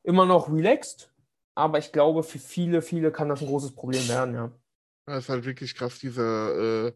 immer 0.03 0.26
noch 0.26 0.51
relaxed, 0.51 1.14
aber 1.55 1.77
ich 1.80 1.91
glaube, 1.91 2.23
für 2.23 2.39
viele, 2.39 2.81
viele 2.81 3.11
kann 3.11 3.30
das 3.30 3.41
ein 3.41 3.47
großes 3.47 3.76
Problem 3.76 4.07
werden, 4.07 4.35
ja. 4.35 4.51
Das 5.05 5.26
ist 5.26 5.30
halt 5.30 5.45
wirklich 5.45 5.76
krass, 5.76 5.99
dieser 5.99 6.88
äh, 6.88 6.93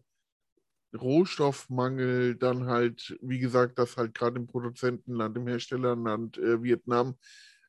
Rohstoffmangel, 0.94 2.36
dann 2.36 2.66
halt, 2.66 3.16
wie 3.20 3.38
gesagt, 3.38 3.78
dass 3.78 3.96
halt 3.96 4.14
gerade 4.14 4.38
im 4.38 4.46
Produzentenland, 4.46 5.36
im 5.36 5.46
Herstellerland 5.46 6.38
äh, 6.38 6.62
Vietnam 6.62 7.16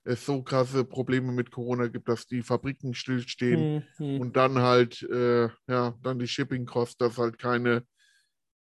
es 0.03 0.25
so 0.25 0.41
krasse 0.41 0.85
Probleme 0.85 1.31
mit 1.31 1.51
Corona 1.51 1.87
gibt, 1.87 2.07
dass 2.07 2.25
die 2.25 2.41
Fabriken 2.41 2.93
stillstehen 2.93 3.83
mhm. 3.97 4.21
und 4.21 4.37
dann 4.37 4.59
halt, 4.59 5.03
äh, 5.03 5.49
ja, 5.67 5.93
dann 6.01 6.19
die 6.19 6.27
Shipping 6.27 6.65
Costs, 6.65 6.97
dass 6.97 7.17
halt 7.17 7.37
keine 7.37 7.83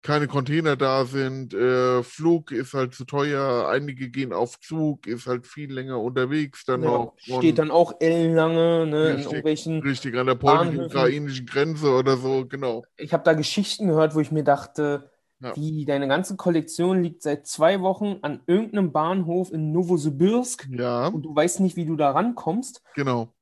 keine 0.03 0.27
Container 0.27 0.77
da 0.77 1.05
sind, 1.05 1.55
äh, 1.55 2.03
Flug 2.03 2.51
ist 2.51 2.75
halt 2.75 2.95
zu 2.95 3.05
teuer, 3.05 3.69
einige 3.69 4.11
gehen 4.11 4.33
auf 4.33 4.59
Zug, 4.59 5.07
ist 5.07 5.27
halt 5.27 5.47
viel 5.47 5.73
länger 5.73 6.01
unterwegs 6.01 6.65
dann 6.65 6.83
ja, 6.83 6.89
noch. 6.89 7.15
Steht 7.19 7.59
dann 7.59 7.71
auch 7.71 7.95
ellenlange 8.01 8.87
ne, 8.87 9.05
richtig, 9.05 9.17
in 9.17 9.31
irgendwelchen 9.31 9.83
Richtig, 9.83 10.17
an 10.17 10.27
der 10.27 10.35
polnisch-ukrainischen 10.35 11.47
Grenze 11.47 11.91
oder 11.91 12.17
so, 12.17 12.47
genau. 12.47 12.85
Ich 12.97 13.13
habe 13.13 13.23
da 13.23 13.35
Geschichten 13.35 13.87
gehört, 13.87 14.15
wo 14.17 14.21
ich 14.21 14.33
mir 14.33 14.43
dachte, 14.43 15.11
ja. 15.39 15.55
wie 15.57 15.85
deine 15.85 16.09
ganze 16.09 16.37
Kollektion 16.37 17.03
liegt 17.03 17.23
seit 17.23 17.47
zwei 17.47 17.81
Wochen 17.81 18.19
an 18.23 18.41
irgendeinem 18.47 18.91
Bahnhof 18.91 19.53
in 19.53 19.71
Novosibirsk 19.71 20.69
ja. 20.71 21.07
und 21.09 21.23
du 21.23 21.35
weißt 21.35 21.61
nicht, 21.61 21.77
wie 21.77 21.87
du 21.87 21.95
da 21.95 22.11
rankommst. 22.11 22.83
Genau. 22.95 23.33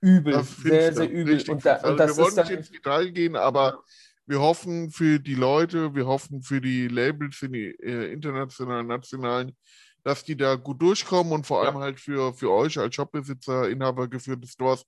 Übel, 0.00 0.42
sehr, 0.42 0.92
sehr 0.92 1.08
übel. 1.08 1.40
und, 1.48 1.64
da, 1.64 1.76
und 1.76 2.00
also 2.00 2.16
wir 2.16 2.24
wollen 2.24 2.34
nicht 2.34 2.50
ins 2.50 2.70
Detail 2.72 3.12
gehen, 3.12 3.36
aber 3.36 3.84
wir 4.26 4.40
hoffen 4.40 4.90
für 4.90 5.18
die 5.18 5.34
Leute, 5.34 5.94
wir 5.94 6.06
hoffen 6.06 6.42
für 6.42 6.60
die 6.60 6.88
Labels, 6.88 7.36
für 7.36 7.48
die 7.48 7.70
äh, 7.80 8.12
internationalen, 8.12 8.86
nationalen, 8.86 9.56
dass 10.04 10.24
die 10.24 10.36
da 10.36 10.54
gut 10.56 10.80
durchkommen 10.80 11.32
und 11.32 11.46
vor 11.46 11.62
allem 11.62 11.78
halt 11.78 12.00
für, 12.00 12.32
für 12.34 12.50
euch 12.50 12.78
als 12.78 12.94
Shopbesitzer, 12.94 13.68
Inhaber 13.68 14.08
geführtes 14.08 14.52
Stores, 14.52 14.84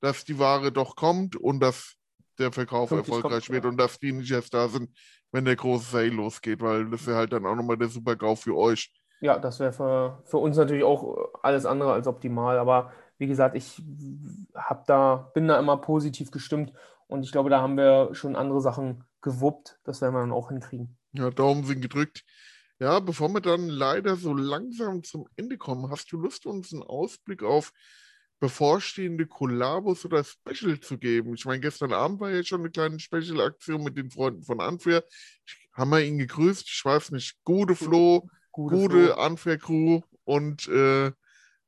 dass 0.00 0.24
die 0.24 0.38
Ware 0.38 0.70
doch 0.70 0.96
kommt 0.96 1.36
und 1.36 1.60
dass 1.60 1.94
der 2.38 2.52
Verkauf 2.52 2.90
erfolgreich 2.90 3.46
kommt, 3.46 3.50
wird 3.50 3.64
ja. 3.64 3.70
und 3.70 3.76
dass 3.78 3.98
die 3.98 4.12
nicht 4.12 4.30
erst 4.30 4.52
da 4.52 4.68
sind, 4.68 4.90
wenn 5.32 5.44
der 5.44 5.56
große 5.56 5.90
Sale 5.90 6.08
losgeht, 6.08 6.60
weil 6.60 6.90
das 6.90 7.06
wäre 7.06 7.18
halt 7.18 7.32
dann 7.32 7.46
auch 7.46 7.54
nochmal 7.54 7.76
der 7.76 7.88
Super-GAU 7.88 8.36
für 8.36 8.56
euch. 8.56 8.92
Ja, 9.20 9.38
das 9.38 9.60
wäre 9.60 9.72
für, 9.72 10.22
für 10.24 10.38
uns 10.38 10.56
natürlich 10.56 10.84
auch 10.84 11.32
alles 11.42 11.64
andere 11.64 11.92
als 11.92 12.06
optimal, 12.06 12.58
aber 12.58 12.92
wie 13.18 13.26
gesagt, 13.26 13.56
ich 13.56 13.80
hab 14.54 14.86
da, 14.86 15.30
bin 15.34 15.48
da 15.48 15.58
immer 15.58 15.76
positiv 15.76 16.30
gestimmt 16.30 16.72
und 17.06 17.24
ich 17.24 17.32
glaube, 17.32 17.50
da 17.50 17.60
haben 17.60 17.76
wir 17.76 18.10
schon 18.14 18.36
andere 18.36 18.60
Sachen 18.60 19.04
gewuppt. 19.20 19.78
Das 19.84 20.00
werden 20.00 20.14
wir 20.14 20.20
dann 20.20 20.32
auch 20.32 20.48
hinkriegen. 20.48 20.96
Ja, 21.12 21.30
Daumen 21.30 21.64
sind 21.64 21.80
gedrückt. 21.80 22.24
Ja, 22.80 22.98
bevor 23.00 23.28
wir 23.28 23.40
dann 23.40 23.68
leider 23.68 24.16
so 24.16 24.34
langsam 24.34 25.04
zum 25.04 25.28
Ende 25.36 25.56
kommen, 25.56 25.90
hast 25.90 26.10
du 26.12 26.18
Lust, 26.18 26.44
uns 26.44 26.72
einen 26.72 26.82
Ausblick 26.82 27.42
auf 27.42 27.72
bevorstehende 28.40 29.26
Kollabos 29.26 30.04
oder 30.04 30.24
Special 30.24 30.80
zu 30.80 30.98
geben? 30.98 31.34
Ich 31.34 31.44
meine, 31.44 31.60
gestern 31.60 31.92
Abend 31.92 32.20
war 32.20 32.30
ja 32.30 32.42
schon 32.42 32.60
eine 32.60 32.70
kleine 32.70 32.98
Special-Aktion 32.98 33.82
mit 33.82 33.96
den 33.96 34.10
Freunden 34.10 34.42
von 34.42 34.60
Unfair. 34.60 35.04
Haben 35.72 35.90
wir 35.90 36.02
ihn 36.02 36.18
gegrüßt? 36.18 36.68
Ich 36.68 36.84
weiß 36.84 37.12
nicht. 37.12 37.38
Gute 37.44 37.76
Flo, 37.76 38.28
gute, 38.50 38.76
gute 38.76 39.16
Unfair-Crew 39.16 40.00
und 40.24 40.68
äh, 40.68 41.12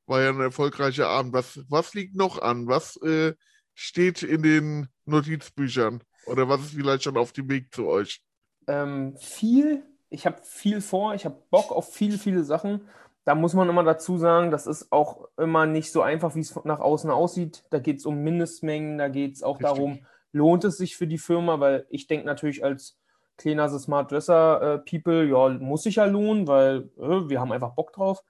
war 0.07 0.21
ja 0.21 0.29
ein 0.29 0.39
erfolgreicher 0.39 1.07
Abend. 1.07 1.33
Was, 1.33 1.59
was 1.69 1.93
liegt 1.93 2.15
noch 2.15 2.41
an? 2.41 2.67
Was 2.67 2.97
äh, 2.97 3.33
steht 3.77 4.23
in 4.23 4.41
den 4.41 4.87
Notizbüchern? 5.05 6.01
Oder 6.25 6.49
was 6.49 6.61
ist 6.61 6.73
vielleicht 6.73 7.03
schon 7.03 7.15
auf 7.15 7.31
dem 7.31 7.47
Weg 7.47 7.73
zu 7.73 7.87
euch? 7.87 8.21
Ähm, 8.67 9.15
viel. 9.17 9.83
Ich 10.09 10.25
habe 10.25 10.37
viel 10.43 10.81
vor. 10.81 11.13
Ich 11.13 11.25
habe 11.25 11.41
Bock 11.51 11.71
auf 11.71 11.93
viele, 11.93 12.17
viele 12.17 12.43
Sachen. 12.43 12.81
Da 13.23 13.35
muss 13.35 13.53
man 13.53 13.69
immer 13.69 13.83
dazu 13.83 14.17
sagen, 14.17 14.51
das 14.51 14.67
ist 14.67 14.91
auch 14.91 15.27
immer 15.37 15.65
nicht 15.65 15.91
so 15.91 16.01
einfach, 16.01 16.33
wie 16.33 16.39
es 16.39 16.55
nach 16.63 16.79
außen 16.79 17.11
aussieht. 17.11 17.63
Da 17.69 17.79
geht 17.79 17.97
es 17.97 18.05
um 18.05 18.23
Mindestmengen, 18.23 18.97
da 18.97 19.09
geht 19.09 19.35
es 19.35 19.43
auch 19.43 19.59
Richtig. 19.59 19.67
darum, 19.67 20.05
lohnt 20.31 20.63
es 20.63 20.77
sich 20.77 20.97
für 20.97 21.07
die 21.07 21.17
Firma, 21.17 21.59
weil 21.59 21.85
ich 21.89 22.07
denke 22.07 22.25
natürlich 22.25 22.63
als 22.63 22.97
kleiner 23.37 23.69
Smart 23.69 24.11
Dresser 24.11 24.61
äh, 24.61 24.79
People, 24.79 25.29
ja, 25.29 25.49
muss 25.59 25.83
sich 25.83 25.95
ja 25.95 26.05
lohnen, 26.05 26.47
weil 26.47 26.89
äh, 26.97 27.29
wir 27.29 27.39
haben 27.39 27.51
einfach 27.51 27.75
Bock 27.75 27.93
drauf. 27.93 28.23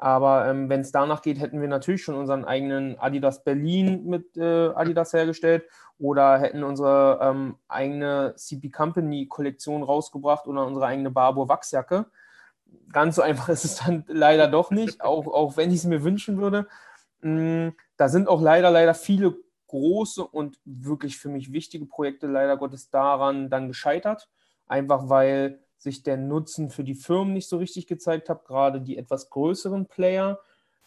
Aber 0.00 0.48
ähm, 0.48 0.70
wenn 0.70 0.80
es 0.80 0.92
danach 0.92 1.20
geht, 1.20 1.38
hätten 1.38 1.60
wir 1.60 1.68
natürlich 1.68 2.02
schon 2.02 2.14
unseren 2.14 2.46
eigenen 2.46 2.98
Adidas 2.98 3.44
Berlin 3.44 4.06
mit 4.06 4.34
äh, 4.38 4.68
Adidas 4.68 5.12
hergestellt 5.12 5.64
oder 5.98 6.38
hätten 6.38 6.64
unsere 6.64 7.18
ähm, 7.20 7.56
eigene 7.68 8.32
CP 8.34 8.70
Company 8.70 9.26
Kollektion 9.26 9.82
rausgebracht 9.82 10.46
oder 10.46 10.66
unsere 10.66 10.86
eigene 10.86 11.10
Barbour 11.10 11.50
Wachsjacke. 11.50 12.06
Ganz 12.90 13.16
so 13.16 13.22
einfach 13.30 13.50
ist 13.50 13.66
es 13.66 13.76
dann 13.76 14.04
leider 14.08 14.48
doch 14.48 14.70
nicht, 14.70 15.02
auch, 15.02 15.26
auch 15.26 15.58
wenn 15.58 15.68
ich 15.70 15.76
es 15.76 15.84
mir 15.84 16.02
wünschen 16.02 16.38
würde. 16.38 16.66
Mm, 17.20 17.68
da 17.98 18.08
sind 18.08 18.26
auch 18.26 18.40
leider, 18.40 18.70
leider 18.70 18.94
viele 18.94 19.36
große 19.66 20.26
und 20.26 20.58
wirklich 20.64 21.18
für 21.18 21.28
mich 21.28 21.52
wichtige 21.52 21.84
Projekte 21.84 22.26
leider 22.26 22.56
Gottes 22.56 22.88
daran 22.88 23.50
dann 23.50 23.68
gescheitert. 23.68 24.30
Einfach 24.66 25.10
weil 25.10 25.60
sich 25.82 26.02
der 26.02 26.16
Nutzen 26.16 26.70
für 26.70 26.84
die 26.84 26.94
Firmen 26.94 27.32
nicht 27.32 27.48
so 27.48 27.56
richtig 27.58 27.86
gezeigt 27.86 28.28
hat, 28.28 28.44
gerade 28.44 28.80
die 28.80 28.96
etwas 28.96 29.30
größeren 29.30 29.86
Player. 29.86 30.38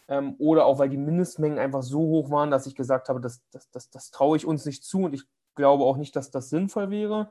Ähm, 0.06 0.34
oder 0.38 0.66
auch 0.66 0.78
weil 0.78 0.88
die 0.88 0.96
Mindestmengen 0.96 1.58
einfach 1.58 1.82
so 1.82 1.98
hoch 1.98 2.30
waren, 2.30 2.50
dass 2.50 2.66
ich 2.66 2.74
gesagt 2.74 3.08
habe, 3.08 3.20
das, 3.20 3.42
das, 3.50 3.70
das, 3.70 3.90
das 3.90 4.10
traue 4.10 4.36
ich 4.36 4.46
uns 4.46 4.66
nicht 4.66 4.84
zu 4.84 5.04
und 5.04 5.14
ich 5.14 5.24
glaube 5.54 5.84
auch 5.84 5.96
nicht, 5.96 6.14
dass 6.14 6.30
das 6.30 6.50
sinnvoll 6.50 6.90
wäre. 6.90 7.30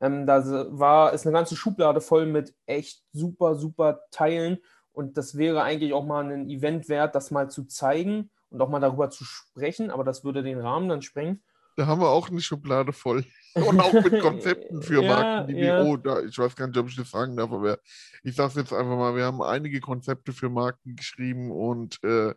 Ähm, 0.00 0.26
da 0.26 0.44
war, 0.70 1.12
ist 1.12 1.26
eine 1.26 1.32
ganze 1.32 1.56
Schublade 1.56 2.00
voll 2.00 2.26
mit 2.26 2.54
echt 2.66 3.04
super, 3.12 3.54
super 3.54 4.00
Teilen 4.10 4.58
und 4.92 5.16
das 5.16 5.36
wäre 5.36 5.62
eigentlich 5.62 5.92
auch 5.92 6.04
mal 6.04 6.24
ein 6.24 6.48
Event 6.48 6.88
wert, 6.88 7.14
das 7.14 7.30
mal 7.30 7.50
zu 7.50 7.64
zeigen 7.64 8.30
und 8.50 8.60
auch 8.60 8.68
mal 8.68 8.80
darüber 8.80 9.10
zu 9.10 9.24
sprechen, 9.24 9.90
aber 9.90 10.04
das 10.04 10.24
würde 10.24 10.42
den 10.42 10.60
Rahmen 10.60 10.88
dann 10.88 11.02
sprengen. 11.02 11.42
Da 11.76 11.86
haben 11.86 12.00
wir 12.00 12.08
auch 12.08 12.28
eine 12.28 12.40
Schublade 12.40 12.92
voll. 12.92 13.24
Und 13.54 13.80
auch 13.80 13.92
mit 13.92 14.20
Konzepten 14.20 14.82
für 14.82 15.02
ja, 15.02 15.08
Marken, 15.08 15.48
die 15.48 15.60
ja. 15.60 15.84
wir, 15.84 15.90
oh, 15.90 15.96
da, 15.96 16.20
ich 16.20 16.38
weiß 16.38 16.54
gar 16.54 16.66
nicht, 16.66 16.76
ob 16.76 16.88
ich 16.88 16.96
das 16.96 17.10
sagen 17.10 17.36
darf, 17.36 17.50
aber 17.50 17.78
ich 18.22 18.36
sage 18.36 18.50
es 18.50 18.54
jetzt 18.56 18.72
einfach 18.72 18.96
mal, 18.96 19.16
wir 19.16 19.24
haben 19.24 19.42
einige 19.42 19.80
Konzepte 19.80 20.32
für 20.32 20.48
Marken 20.48 20.96
geschrieben 20.96 21.50
und 21.50 21.98
äh, 22.04 22.34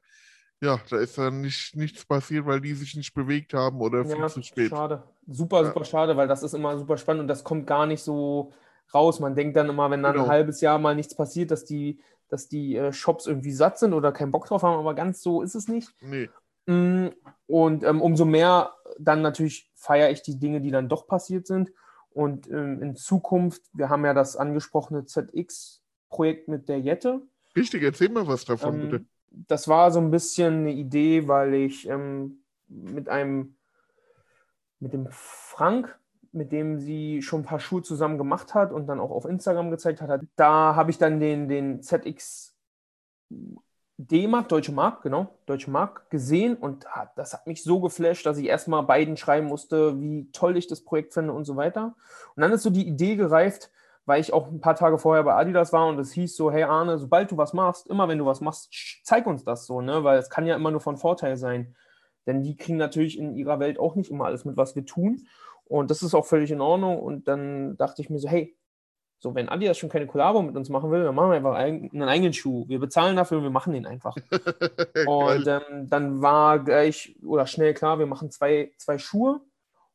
ja, 0.64 0.80
da 0.90 0.98
ist 0.98 1.18
dann 1.18 1.42
nicht, 1.42 1.76
nichts 1.76 2.06
passiert, 2.06 2.46
weil 2.46 2.62
die 2.62 2.74
sich 2.74 2.96
nicht 2.96 3.14
bewegt 3.14 3.54
haben 3.54 3.82
oder 3.82 4.06
viel 4.06 4.20
ja, 4.20 4.28
zu 4.28 4.44
spät. 4.44 4.70
Schade. 4.70 5.04
Super, 5.28 5.66
super 5.66 5.84
schade, 5.86 6.16
weil 6.16 6.28
das 6.28 6.44
ist 6.44 6.54
immer 6.54 6.78
super 6.78 6.98
spannend 6.98 7.22
und 7.22 7.28
das 7.28 7.44
kommt 7.44 7.66
gar 7.66 7.88
nicht 7.88 8.04
so 8.04 8.54
raus. 8.94 9.20
Man 9.20 9.36
denkt 9.36 9.58
dann 9.58 9.70
immer, 9.70 9.90
wenn 9.90 10.04
dann 10.04 10.14
genau. 10.14 10.26
ein 10.26 10.30
halbes 10.30 10.62
Jahr 10.62 10.78
mal 10.78 10.96
nichts 10.96 11.16
passiert, 11.16 11.50
dass 11.50 11.66
die, 11.66 12.00
dass 12.30 12.48
die 12.48 12.76
äh, 12.76 12.94
Shops 12.94 13.26
irgendwie 13.26 13.52
satt 13.52 13.80
sind 13.80 13.94
oder 13.94 14.12
keinen 14.12 14.32
Bock 14.32 14.46
drauf 14.46 14.62
haben, 14.62 14.78
aber 14.78 14.94
ganz 14.94 15.24
so 15.24 15.42
ist 15.42 15.56
es 15.56 15.68
nicht. 15.68 15.90
Nee. 16.02 16.30
Mm, 16.68 17.08
und 17.52 17.84
ähm, 17.84 18.02
umso 18.02 18.24
mehr 18.24 18.72
dann 18.98 19.22
natürlich 19.22 19.70
feiere 19.76 20.10
ich 20.10 20.22
die 20.22 20.40
Dinge, 20.40 20.62
die 20.62 20.72
dann 20.72 20.88
doch 20.88 21.06
passiert 21.06 21.46
sind. 21.48 21.72
Und 22.12 22.50
ähm, 22.50 22.82
in 22.82 22.96
Zukunft, 22.96 23.62
wir 23.74 23.90
haben 23.90 24.06
ja 24.06 24.14
das 24.14 24.38
angesprochene 24.38 25.06
ZX-Projekt 25.06 26.48
mit 26.48 26.70
der 26.70 26.80
Jette. 26.80 27.22
Richtig, 27.54 27.84
erzähl 27.84 28.08
mal 28.08 28.26
was 28.26 28.46
davon, 28.46 28.76
ähm, 28.76 28.90
bitte. 28.90 29.06
Das 29.32 29.68
war 29.68 29.92
so 29.92 30.00
ein 30.00 30.12
bisschen 30.12 30.60
eine 30.60 30.72
Idee, 30.72 31.28
weil 31.28 31.54
ich 31.54 31.90
ähm, 31.90 32.44
mit 32.70 33.10
einem, 33.10 33.56
mit 34.80 34.94
dem 34.94 35.08
Frank, 35.10 36.00
mit 36.32 36.54
dem 36.54 36.80
sie 36.80 37.22
schon 37.22 37.42
ein 37.42 37.46
paar 37.46 37.60
Schuhe 37.60 37.82
zusammen 37.82 38.18
gemacht 38.18 38.54
hat 38.54 38.72
und 38.72 38.88
dann 38.88 39.02
auch 39.02 39.12
auf 39.12 39.26
Instagram 39.26 39.72
gezeigt 39.72 40.02
hat, 40.02 40.22
da 40.38 40.76
habe 40.76 40.92
ich 40.92 40.98
dann 40.98 41.20
den, 41.20 41.50
den 41.50 41.82
ZX 41.82 42.56
D-Mark, 44.08 44.50
Deutsche 44.50 44.72
Mark, 44.72 45.04
genau, 45.04 45.36
Deutsche 45.46 45.70
Mark 45.70 46.10
gesehen 46.10 46.56
und 46.56 46.86
hat, 46.88 47.18
das 47.18 47.34
hat 47.34 47.48
mich 47.48 47.64
so 47.64 47.80
geflasht, 47.80 48.26
dass 48.26 48.38
ich 48.38 48.48
erstmal 48.48 48.84
beiden 48.84 49.18
schreiben 49.18 49.48
musste, 49.48 50.00
wie 50.00 50.30
toll 50.32 50.58
ich 50.58 50.68
das 50.68 50.84
Projekt 50.84 51.14
finde 51.14 51.34
und 51.34 51.46
so 51.46 51.56
weiter. 51.56 51.96
Und 52.36 52.42
dann 52.42 52.52
ist 52.52 52.64
so 52.64 52.70
die 52.70 52.88
Idee 52.88 53.16
gereift, 53.16 53.70
weil 54.06 54.20
ich 54.20 54.34
auch 54.34 54.48
ein 54.48 54.62
paar 54.62 54.76
Tage 54.76 54.98
vorher 54.98 55.24
bei 55.24 55.36
Adidas 55.36 55.72
war 55.74 55.88
und 55.88 56.00
es 56.00 56.12
hieß 56.14 56.36
so, 56.36 56.52
hey 56.52 56.64
Arne, 56.64 56.98
sobald 56.98 57.32
du 57.32 57.38
was 57.38 57.54
machst, 57.54 57.88
immer 57.88 58.08
wenn 58.08 58.18
du 58.18 58.26
was 58.26 58.42
machst, 58.42 58.70
zeig 59.04 59.28
uns 59.28 59.44
das 59.44 59.66
so, 59.66 59.82
ne? 59.82 60.04
Weil 60.04 60.18
es 60.18 60.30
kann 60.30 60.48
ja 60.48 60.56
immer 60.56 60.72
nur 60.72 60.82
von 60.82 60.98
Vorteil 60.98 61.38
sein. 61.38 61.76
Denn 62.26 62.44
die 62.44 62.56
kriegen 62.56 62.78
natürlich 62.78 63.18
in 63.18 63.36
ihrer 63.36 63.60
Welt 63.60 63.80
auch 63.80 63.96
nicht 63.96 64.12
immer 64.12 64.26
alles 64.26 64.46
mit, 64.46 64.58
was 64.58 64.76
wir 64.76 64.86
tun. 64.86 65.28
Und 65.66 65.90
das 65.92 66.04
ist 66.04 66.14
auch 66.14 66.26
völlig 66.26 66.52
in 66.52 66.62
Ordnung. 66.62 67.00
Und 67.00 67.28
dann 67.28 67.78
dachte 67.78 68.02
ich 68.02 68.10
mir 68.10 68.20
so, 68.20 68.28
hey, 68.28 68.56
so, 69.22 69.36
wenn 69.36 69.50
Adidas 69.50 69.78
schon 69.78 69.90
keine 69.90 70.08
Kollabo 70.08 70.42
mit 70.42 70.56
uns 70.56 70.70
machen 70.70 70.90
will, 70.90 71.04
dann 71.04 71.14
machen 71.14 71.30
wir 71.30 71.36
einfach 71.36 71.54
einen 71.54 72.02
eigenen 72.02 72.34
Schuh. 72.34 72.68
Wir 72.68 72.80
bezahlen 72.80 73.16
dafür 73.16 73.38
und 73.38 73.44
wir 73.44 73.52
machen 73.52 73.72
den 73.72 73.86
einfach. 73.86 74.16
und 75.06 75.48
ähm, 75.48 75.88
dann 75.88 76.24
war 76.24 76.58
gleich 76.58 77.16
oder 77.24 77.46
schnell 77.46 77.76
klar, 77.76 78.00
wir 78.00 78.08
machen 78.08 78.32
zwei, 78.32 78.72
zwei 78.78 78.98
Schuhe. 78.98 79.42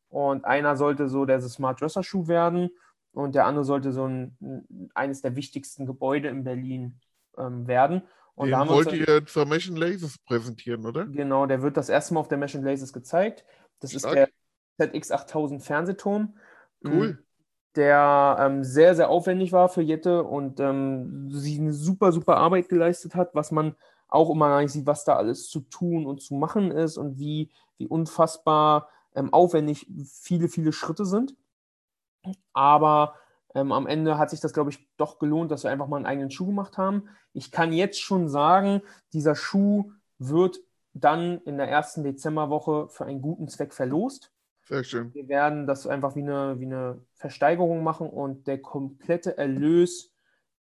Und 0.09 0.45
einer 0.45 0.77
sollte 0.77 1.09
so 1.09 1.25
der 1.25 1.41
Smart 1.41 1.81
Dresser 1.81 2.05
Schuh 2.05 2.29
werden 2.29 2.71
und 3.13 3.35
der 3.35 3.47
andere 3.47 3.65
sollte 3.65 3.91
so 3.91 4.07
ein, 4.07 4.37
eines 4.95 5.23
der 5.23 5.35
wichtigsten 5.35 5.87
Gebäude 5.87 6.29
in 6.29 6.45
Berlin 6.45 7.01
ähm, 7.37 7.67
werden. 7.67 8.03
Und 8.37 8.47
Den 8.47 8.53
da 8.53 8.59
haben 8.59 8.69
wollt 8.69 8.93
uns, 8.93 8.97
ihr 8.97 9.27
zur 9.27 9.45
Mesh 9.45 9.69
Lasers 9.71 10.19
präsentieren, 10.19 10.87
oder? 10.87 11.05
Genau, 11.07 11.47
der 11.47 11.63
wird 11.63 11.77
das 11.77 11.89
erste 11.89 12.15
Mal 12.15 12.21
auf 12.21 12.29
der 12.29 12.39
Mesh 12.39 12.55
Lasers 12.55 12.93
gezeigt. 12.93 13.45
Das 13.81 13.91
Stark. 13.91 14.17
ist 14.17 14.29
der 14.79 14.95
ZX8000 14.95 15.61
Fernsehturm. 15.61 16.37
Cool. 16.85 17.26
Der 17.77 18.37
ähm, 18.41 18.65
sehr, 18.65 18.95
sehr 18.95 19.11
aufwendig 19.11 19.53
war 19.53 19.69
für 19.69 19.83
Jette 19.83 20.25
und 20.25 20.61
ähm, 20.61 21.31
sie 21.31 21.61
eine 21.61 21.75
super, 21.75 22.11
super 22.11 22.39
Arbeit 22.39 22.69
geleistet 22.69 23.15
hat, 23.15 23.35
was 23.35 23.51
man 23.53 23.77
auch 24.09 24.31
immer 24.31 24.49
gar 24.49 24.63
nicht 24.63 24.73
sieht, 24.73 24.87
was 24.87 25.05
da 25.05 25.17
alles 25.17 25.49
zu 25.49 25.61
tun 25.61 26.07
und 26.07 26.23
zu 26.23 26.35
machen 26.35 26.71
ist 26.71 26.97
und 26.97 27.19
wie, 27.19 27.51
wie 27.77 27.87
unfassbar 27.87 28.89
ähm, 29.15 29.33
aufwendig 29.33 29.87
viele, 30.07 30.49
viele 30.49 30.73
Schritte 30.73 31.05
sind. 31.05 31.35
Aber 32.53 33.15
ähm, 33.55 33.73
am 33.73 33.87
Ende 33.87 34.19
hat 34.19 34.31
sich 34.31 34.41
das, 34.41 34.53
glaube 34.53 34.71
ich, 34.71 34.87
doch 34.97 35.19
gelohnt, 35.19 35.51
dass 35.51 35.65
wir 35.65 35.71
einfach 35.71 35.89
mal 35.89 35.97
einen 35.97 36.07
eigenen 36.07 36.31
Schuh 36.31 36.47
gemacht 36.47 36.79
haben. 36.79 37.09
Ich 37.33 37.51
kann 37.51 37.73
jetzt 37.73 38.01
schon 38.01 38.29
sagen, 38.29 38.83
dieser 39.13 39.35
Schuh 39.35 39.93
wird 40.19 40.61
dann 40.95 41.41
in 41.43 41.59
der 41.59 41.69
ersten 41.69 42.05
Dezemberwoche 42.05 42.89
für 42.89 43.05
einen 43.05 43.21
guten 43.21 43.49
Zweck 43.49 43.75
verlost. 43.75 44.33
Sehr 44.69 44.83
schön. 44.83 45.15
Wir 45.15 45.29
werden 45.29 45.67
das 45.67 45.87
einfach 45.87 46.17
wie 46.17 46.23
eine, 46.23 46.59
wie 46.59 46.67
eine 46.67 47.01
Versteigerung 47.15 47.85
machen 47.85 48.11
und 48.11 48.47
der 48.47 48.61
komplette 48.61 49.39
Erlös 49.39 50.13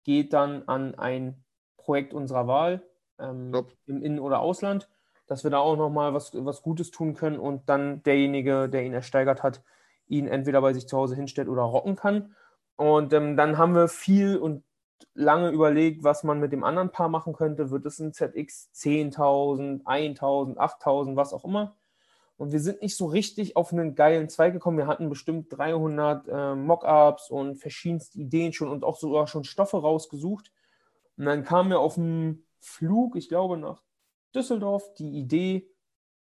geht 0.04 0.34
dann 0.34 0.64
an 0.68 0.94
ein 0.96 1.44
Projekt 1.78 2.14
unserer 2.14 2.48
Wahl 2.48 2.84
ähm, 3.20 3.52
im 3.88 4.04
In- 4.04 4.20
oder 4.20 4.40
Ausland, 4.40 4.90
dass 5.26 5.44
wir 5.44 5.52
da 5.52 5.58
auch 5.58 5.76
nochmal 5.76 6.14
was, 6.14 6.32
was 6.34 6.62
Gutes 6.62 6.92
tun 6.92 7.16
können 7.16 7.40
und 7.40 7.68
dann 7.68 8.04
derjenige, 8.04 8.70
der 8.70 8.84
ihn 8.84 8.94
ersteigert 8.94 9.42
hat, 9.42 9.64
ihn 10.08 10.28
entweder 10.28 10.62
bei 10.62 10.74
sich 10.74 10.88
zu 10.88 10.98
Hause 10.98 11.16
hinstellt 11.16 11.50
oder 11.50 11.64
rocken 11.64 11.96
kann. 11.96 12.36
Und 12.76 13.12
ähm, 13.14 13.38
dann 13.38 13.58
haben 13.58 13.74
wir 13.74 13.88
viel 13.88 14.38
und 14.38 14.64
lange 15.16 15.50
überlegt, 15.50 16.04
was 16.04 16.24
man 16.24 16.40
mit 16.40 16.52
dem 16.52 16.64
anderen 16.64 16.92
Paar 16.92 17.10
machen 17.10 17.34
könnte. 17.34 17.72
Wird 17.72 17.86
es 17.86 18.00
ein 18.00 18.14
ZX 18.14 18.70
10.000, 18.76 19.84
1.000, 19.84 20.58
8.000, 20.58 21.16
was 21.16 21.34
auch 21.34 21.46
immer. 21.46 21.76
Und 22.38 22.52
wir 22.52 22.60
sind 22.60 22.82
nicht 22.82 22.98
so 22.98 23.06
richtig 23.06 23.56
auf 23.56 23.72
einen 23.72 23.96
geilen 23.96 24.28
Zweig 24.30 24.54
gekommen. 24.54 24.78
Wir 24.78 24.88
hatten 24.88 25.10
bestimmt 25.10 25.48
300 25.50 26.28
äh, 26.28 26.56
Mockups 26.56 27.30
und 27.30 27.56
verschiedenste 27.56 28.20
Ideen 28.20 28.52
schon 28.52 28.70
und 28.70 28.84
auch 28.84 28.98
sogar 28.98 29.28
schon 29.28 29.46
Stoffe 29.46 29.78
rausgesucht. 29.78 30.52
Und 31.18 31.26
dann 31.26 31.44
kam 31.44 31.70
mir 31.70 31.80
auf 31.80 31.96
dem 31.96 32.44
Flug, 32.60 33.16
ich 33.16 33.30
glaube 33.30 33.58
nach 33.58 33.82
Düsseldorf, 34.34 34.94
die 34.96 35.18
Idee, 35.18 35.70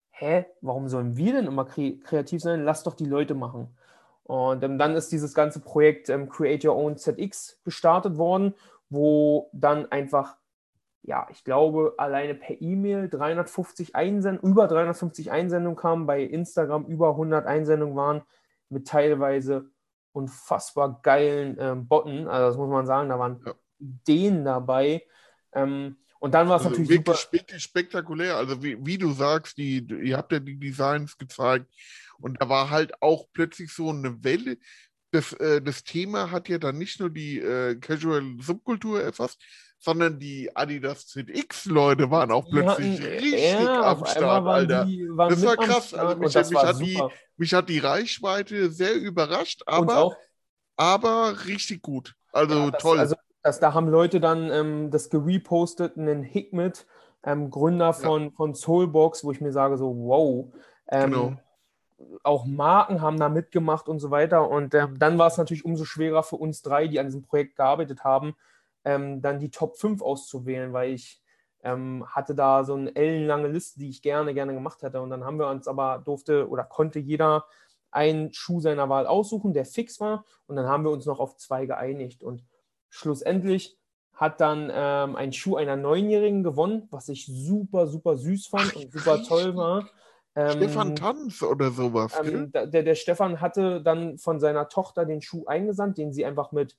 hä, 0.09 0.45
warum 0.61 0.87
sollen 0.87 1.15
wir 1.15 1.33
denn 1.33 1.45
immer 1.45 1.65
kre 1.65 1.97
kreativ 1.99 2.41
sein? 2.41 2.63
Lass 2.63 2.83
doch 2.83 2.95
die 2.95 3.05
Leute 3.05 3.35
machen. 3.35 3.77
Und 4.23 4.63
ähm, 4.63 4.77
dann 4.77 4.95
ist 4.95 5.11
dieses 5.11 5.33
ganze 5.33 5.59
Projekt 5.59 6.09
ähm, 6.09 6.29
Create 6.29 6.65
Your 6.65 6.75
Own 6.75 6.97
ZX 6.97 7.59
gestartet 7.63 8.17
worden, 8.17 8.53
wo 8.89 9.49
dann 9.53 9.91
einfach, 9.91 10.37
ja, 11.01 11.27
ich 11.31 11.43
glaube, 11.43 11.95
alleine 11.97 12.35
per 12.35 12.61
E-Mail 12.61 13.09
350 13.09 13.95
Einsendungen, 13.95 14.51
über 14.51 14.67
350 14.67 15.31
Einsendungen 15.31 15.77
kamen, 15.77 16.05
bei 16.05 16.21
Instagram 16.23 16.85
über 16.85 17.11
100 17.11 17.45
Einsendungen 17.45 17.95
waren, 17.95 18.21
mit 18.69 18.87
teilweise 18.87 19.69
unfassbar 20.11 20.99
geilen 21.01 21.57
ähm, 21.59 21.87
Botten. 21.87 22.27
Also 22.27 22.47
das 22.47 22.57
muss 22.57 22.69
man 22.69 22.85
sagen, 22.85 23.09
da 23.09 23.19
waren 23.19 23.41
Ja. 23.45 23.53
Ideen 23.79 24.43
dabei. 24.43 25.03
Ähm, 25.53 25.97
und 26.19 26.33
dann 26.33 26.49
war 26.49 26.57
es 26.57 26.63
Also 26.65 26.71
natürlich 26.71 26.89
wirklich, 26.89 27.17
super. 27.17 27.33
wirklich 27.33 27.63
spektakulär. 27.63 28.35
Also 28.35 28.61
wie, 28.61 28.77
wie 28.85 28.97
du 28.97 29.11
sagst, 29.13 29.57
die, 29.57 29.77
ihr 30.03 30.17
habt 30.17 30.33
ja 30.33 30.39
die 30.39 30.57
Designs 30.59 31.17
gezeigt 31.17 31.73
und 32.19 32.41
da 32.41 32.49
war 32.49 32.69
halt 32.69 33.01
auch 33.01 33.27
plötzlich 33.31 33.71
so 33.71 33.89
eine 33.89 34.21
Welle. 34.23 34.57
Das, 35.11 35.31
äh, 35.33 35.61
das 35.61 35.83
Thema 35.83 36.29
hat 36.29 36.49
ja 36.49 36.57
dann 36.57 36.77
nicht 36.77 36.99
nur 36.99 37.09
die 37.09 37.39
äh, 37.39 37.75
Casual-Subkultur 37.77 39.01
erfasst, 39.01 39.41
sondern 39.79 40.19
die 40.19 40.55
Adidas 40.55 41.07
ZX-Leute 41.07 42.11
waren 42.11 42.31
auch 42.31 42.47
plötzlich 42.49 42.99
hatten- 42.99 43.07
richtig 43.07 43.51
ja, 43.53 43.91
am 43.91 44.05
Start, 44.05 44.45
Alter. 44.45 44.85
Die, 44.85 45.07
Das 45.17 45.45
war 45.45 45.55
krass. 45.55 45.93
Also 45.93 46.15
mich, 46.17 46.35
mich, 46.35 46.53
war 46.53 46.67
hat 46.67 46.79
die, 46.81 47.01
mich 47.37 47.53
hat 47.53 47.69
die 47.69 47.79
Reichweite 47.79 48.69
sehr 48.71 48.95
überrascht, 48.95 49.63
aber, 49.65 50.17
aber 50.75 51.45
richtig 51.45 51.81
gut. 51.81 52.13
Also 52.31 52.55
Ja, 52.55 52.71
das, 52.71 52.81
toll. 52.81 52.99
Also, 52.99 53.15
das, 53.41 53.59
da 53.61 53.73
haben 53.73 53.87
Leute 53.87 54.19
dann 54.19 54.51
ähm, 54.51 54.91
das 54.91 55.09
gerepostet, 55.09 55.97
einen 55.97 56.23
Hikmet, 56.23 56.85
ähm, 57.23 57.49
Gründer 57.49 57.93
von, 57.93 58.31
von 58.33 58.53
Soulbox, 58.53 59.23
wo 59.23 59.31
ich 59.31 59.39
mir 59.41 59.51
sage, 59.53 59.77
so, 59.77 59.95
wow. 59.95 60.53
Ähm, 60.89 61.11
Genau. 61.11 61.37
Auch 62.23 62.45
Marken 62.45 63.01
haben 63.01 63.19
da 63.19 63.27
mitgemacht 63.27 63.89
und 63.89 63.99
so 63.99 64.09
weiter. 64.09 64.49
Und 64.49 64.73
ähm, 64.73 64.97
dann 64.99 65.17
war 65.17 65.27
es 65.27 65.37
natürlich 65.37 65.65
umso 65.65 65.83
schwerer 65.83 66.23
für 66.23 66.37
uns 66.37 66.61
drei, 66.61 66.87
die 66.87 66.97
an 66.97 67.07
diesem 67.07 67.23
Projekt 67.23 67.57
gearbeitet 67.57 68.05
haben, 68.05 68.35
ähm, 68.83 69.21
dann 69.21 69.39
die 69.39 69.51
Top 69.51 69.77
5 69.77 70.01
auszuwählen, 70.01 70.73
weil 70.73 70.93
ich 70.93 71.21
ähm, 71.63 72.05
hatte 72.07 72.35
da 72.35 72.63
so 72.63 72.73
eine 72.73 72.95
ellenlange 72.95 73.47
Liste, 73.47 73.79
die 73.79 73.89
ich 73.89 74.01
gerne, 74.01 74.33
gerne 74.33 74.53
gemacht 74.53 74.81
hätte. 74.81 75.01
Und 75.01 75.09
dann 75.09 75.25
haben 75.25 75.39
wir 75.39 75.47
uns 75.47 75.67
aber, 75.67 76.01
durfte 76.03 76.47
oder 76.49 76.63
konnte 76.63 76.99
jeder 76.99 77.45
einen 77.91 78.33
Schuh 78.33 78.61
seiner 78.61 78.87
Wahl 78.89 79.07
aussuchen, 79.07 79.53
der 79.53 79.65
fix 79.65 79.99
war. 79.99 80.25
Und 80.47 80.55
dann 80.55 80.67
haben 80.67 80.83
wir 80.83 80.91
uns 80.91 81.05
noch 81.05 81.19
auf 81.19 81.35
zwei 81.37 81.65
geeinigt. 81.65 82.23
Und 82.23 82.45
schlussendlich 82.89 83.77
hat 84.13 84.41
dann 84.41 84.69
ähm, 84.73 85.15
ein 85.15 85.33
Schuh 85.33 85.55
einer 85.55 85.75
Neunjährigen 85.75 86.43
gewonnen, 86.43 86.87
was 86.91 87.09
ich 87.09 87.25
super, 87.25 87.87
super 87.87 88.17
süß 88.17 88.47
fand 88.47 88.71
Ach, 88.71 88.75
und 88.75 88.91
super 88.91 89.13
richtig. 89.13 89.29
toll 89.29 89.55
war. 89.55 89.89
Ähm, 90.35 90.51
Stefan 90.51 90.95
Tanz 90.95 91.41
oder 91.41 91.71
sowas. 91.71 92.13
ähm, 92.21 92.51
der, 92.51 92.67
der 92.67 92.95
Stefan 92.95 93.41
hatte 93.41 93.81
dann 93.81 94.17
von 94.17 94.39
seiner 94.39 94.69
Tochter 94.69 95.05
den 95.05 95.21
Schuh 95.21 95.45
eingesandt, 95.47 95.97
den 95.97 96.13
sie 96.13 96.25
einfach 96.25 96.51
mit, 96.51 96.77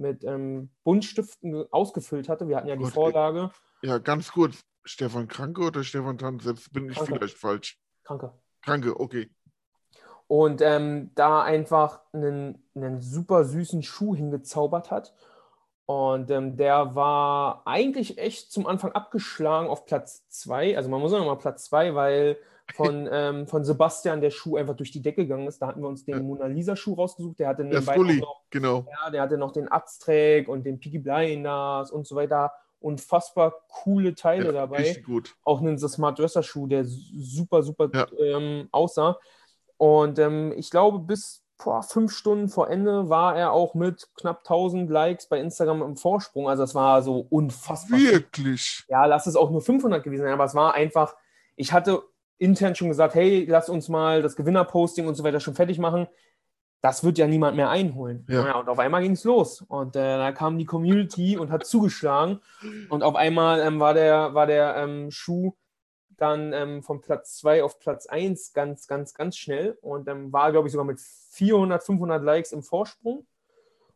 mit 0.00 0.24
ähm, 0.24 0.70
Buntstiften 0.84 1.52
ge- 1.52 1.66
ausgefüllt 1.70 2.28
hatte. 2.28 2.48
Wir 2.48 2.56
hatten 2.56 2.68
ja 2.68 2.76
die 2.76 2.82
Gott. 2.84 2.92
Vorlage. 2.92 3.50
Ja, 3.82 3.98
ganz 3.98 4.32
kurz. 4.32 4.64
Stefan 4.84 5.28
Kranke 5.28 5.60
oder 5.62 5.84
Stefan 5.84 6.16
Tanz? 6.18 6.44
Jetzt 6.46 6.72
bin 6.72 6.88
ich 6.88 6.96
Kranke. 6.96 7.14
vielleicht 7.14 7.36
falsch. 7.38 7.78
Kranke. 8.02 8.32
Kranke, 8.62 8.98
okay. 8.98 9.30
Und 10.26 10.62
ähm, 10.62 11.10
da 11.14 11.42
einfach 11.42 12.00
einen, 12.12 12.66
einen 12.74 13.00
super 13.00 13.44
süßen 13.44 13.82
Schuh 13.82 14.14
hingezaubert 14.14 14.90
hat. 14.90 15.14
Und 15.86 16.30
ähm, 16.30 16.56
der 16.56 16.94
war 16.94 17.62
eigentlich 17.66 18.16
echt 18.18 18.52
zum 18.52 18.66
Anfang 18.66 18.92
abgeschlagen 18.92 19.68
auf 19.68 19.86
Platz 19.86 20.26
2. 20.28 20.76
Also 20.76 20.88
man 20.88 21.00
muss 21.00 21.10
sagen 21.10 21.26
mal 21.26 21.34
Platz 21.36 21.64
2, 21.64 21.94
weil 21.94 22.36
von, 22.74 23.08
ähm, 23.10 23.46
von 23.46 23.64
Sebastian 23.64 24.20
der 24.20 24.30
Schuh 24.30 24.56
einfach 24.56 24.74
durch 24.76 24.90
die 24.90 25.02
Decke 25.02 25.22
gegangen 25.22 25.46
ist. 25.48 25.60
Da 25.60 25.66
hatten 25.68 25.80
wir 25.82 25.88
uns 25.88 26.04
den 26.04 26.16
Ja. 26.16 26.22
Mona 26.22 26.46
Lisa 26.46 26.76
Schuh 26.76 26.94
rausgesucht. 26.94 27.38
Der 27.38 27.48
hatte 27.48 27.62
Der 27.64 27.72
nebenbei 27.80 27.94
Fully, 27.94 28.20
noch 28.20 28.42
genau. 28.50 28.86
Ja, 28.90 29.10
der 29.10 29.22
hatte 29.22 29.38
noch 29.38 29.52
den 29.52 29.70
Aztec 29.70 30.48
und 30.48 30.64
den 30.64 30.78
Peaky 30.80 30.98
Blinders 30.98 31.90
und 31.90 32.06
so 32.06 32.16
weiter. 32.16 32.52
Unfassbar 32.80 33.54
coole 33.68 34.14
Teile 34.14 34.46
Ja, 34.46 34.52
dabei. 34.52 34.78
richtig 34.78 35.04
gut. 35.04 35.36
Auch 35.44 35.60
einen 35.60 35.78
Smart 35.78 36.18
Dresser 36.18 36.42
Schuh, 36.42 36.66
der 36.66 36.84
super, 36.86 37.62
super 37.62 37.90
Ja. 37.92 38.06
ähm, 38.18 38.68
aussah. 38.72 39.18
Und 39.76 40.18
ähm, 40.18 40.52
ich 40.56 40.70
glaube, 40.70 40.98
bis 41.00 41.44
vor 41.58 41.82
fünf 41.82 42.12
Stunden 42.12 42.48
vor 42.48 42.70
Ende 42.70 43.10
war 43.10 43.36
er 43.36 43.52
auch 43.52 43.74
mit 43.74 44.08
knapp 44.14 44.38
1000 44.38 44.88
Likes 44.88 45.26
bei 45.28 45.38
Instagram 45.40 45.82
im 45.82 45.96
Vorsprung. 45.96 46.48
Also, 46.48 46.62
das 46.62 46.74
war 46.74 47.02
so 47.02 47.26
unfassbar. 47.28 47.98
Wirklich. 48.00 48.84
Ja, 48.88 49.04
lass 49.04 49.26
es 49.26 49.36
auch 49.36 49.50
nur 49.50 49.60
500 49.60 50.02
gewesen 50.02 50.22
sein, 50.22 50.32
aber 50.32 50.44
es 50.44 50.54
war 50.54 50.72
einfach, 50.74 51.14
ich 51.56 51.74
hatte 51.74 52.02
intern 52.40 52.74
schon 52.74 52.88
gesagt, 52.88 53.14
hey, 53.14 53.44
lass 53.48 53.68
uns 53.68 53.88
mal 53.88 54.22
das 54.22 54.34
Gewinnerposting 54.34 55.06
und 55.06 55.14
so 55.14 55.22
weiter 55.22 55.40
schon 55.40 55.54
fertig 55.54 55.78
machen. 55.78 56.08
Das 56.80 57.04
wird 57.04 57.18
ja 57.18 57.26
niemand 57.26 57.56
mehr 57.56 57.68
einholen. 57.68 58.24
Ja. 58.28 58.58
und 58.58 58.68
auf 58.68 58.78
einmal 58.78 59.02
ging 59.02 59.12
es 59.12 59.24
los. 59.24 59.60
Und 59.60 59.94
äh, 59.96 60.16
da 60.16 60.32
kam 60.32 60.56
die 60.56 60.64
Community 60.64 61.36
und 61.36 61.50
hat 61.50 61.66
zugeschlagen. 61.66 62.40
Und 62.88 63.02
auf 63.02 63.16
einmal 63.16 63.60
ähm, 63.60 63.78
war 63.78 63.92
der, 63.92 64.32
war 64.32 64.46
der 64.46 64.76
ähm, 64.76 65.10
Schuh 65.10 65.52
dann 66.16 66.54
ähm, 66.54 66.82
von 66.82 67.02
Platz 67.02 67.36
2 67.38 67.62
auf 67.62 67.78
Platz 67.78 68.06
1 68.06 68.54
ganz, 68.54 68.86
ganz, 68.86 69.12
ganz 69.12 69.36
schnell. 69.36 69.76
Und 69.82 70.08
ähm, 70.08 70.32
war, 70.32 70.50
glaube 70.52 70.68
ich, 70.68 70.72
sogar 70.72 70.86
mit 70.86 71.00
400, 71.00 71.82
500 71.82 72.22
Likes 72.22 72.52
im 72.52 72.62
Vorsprung. 72.62 73.26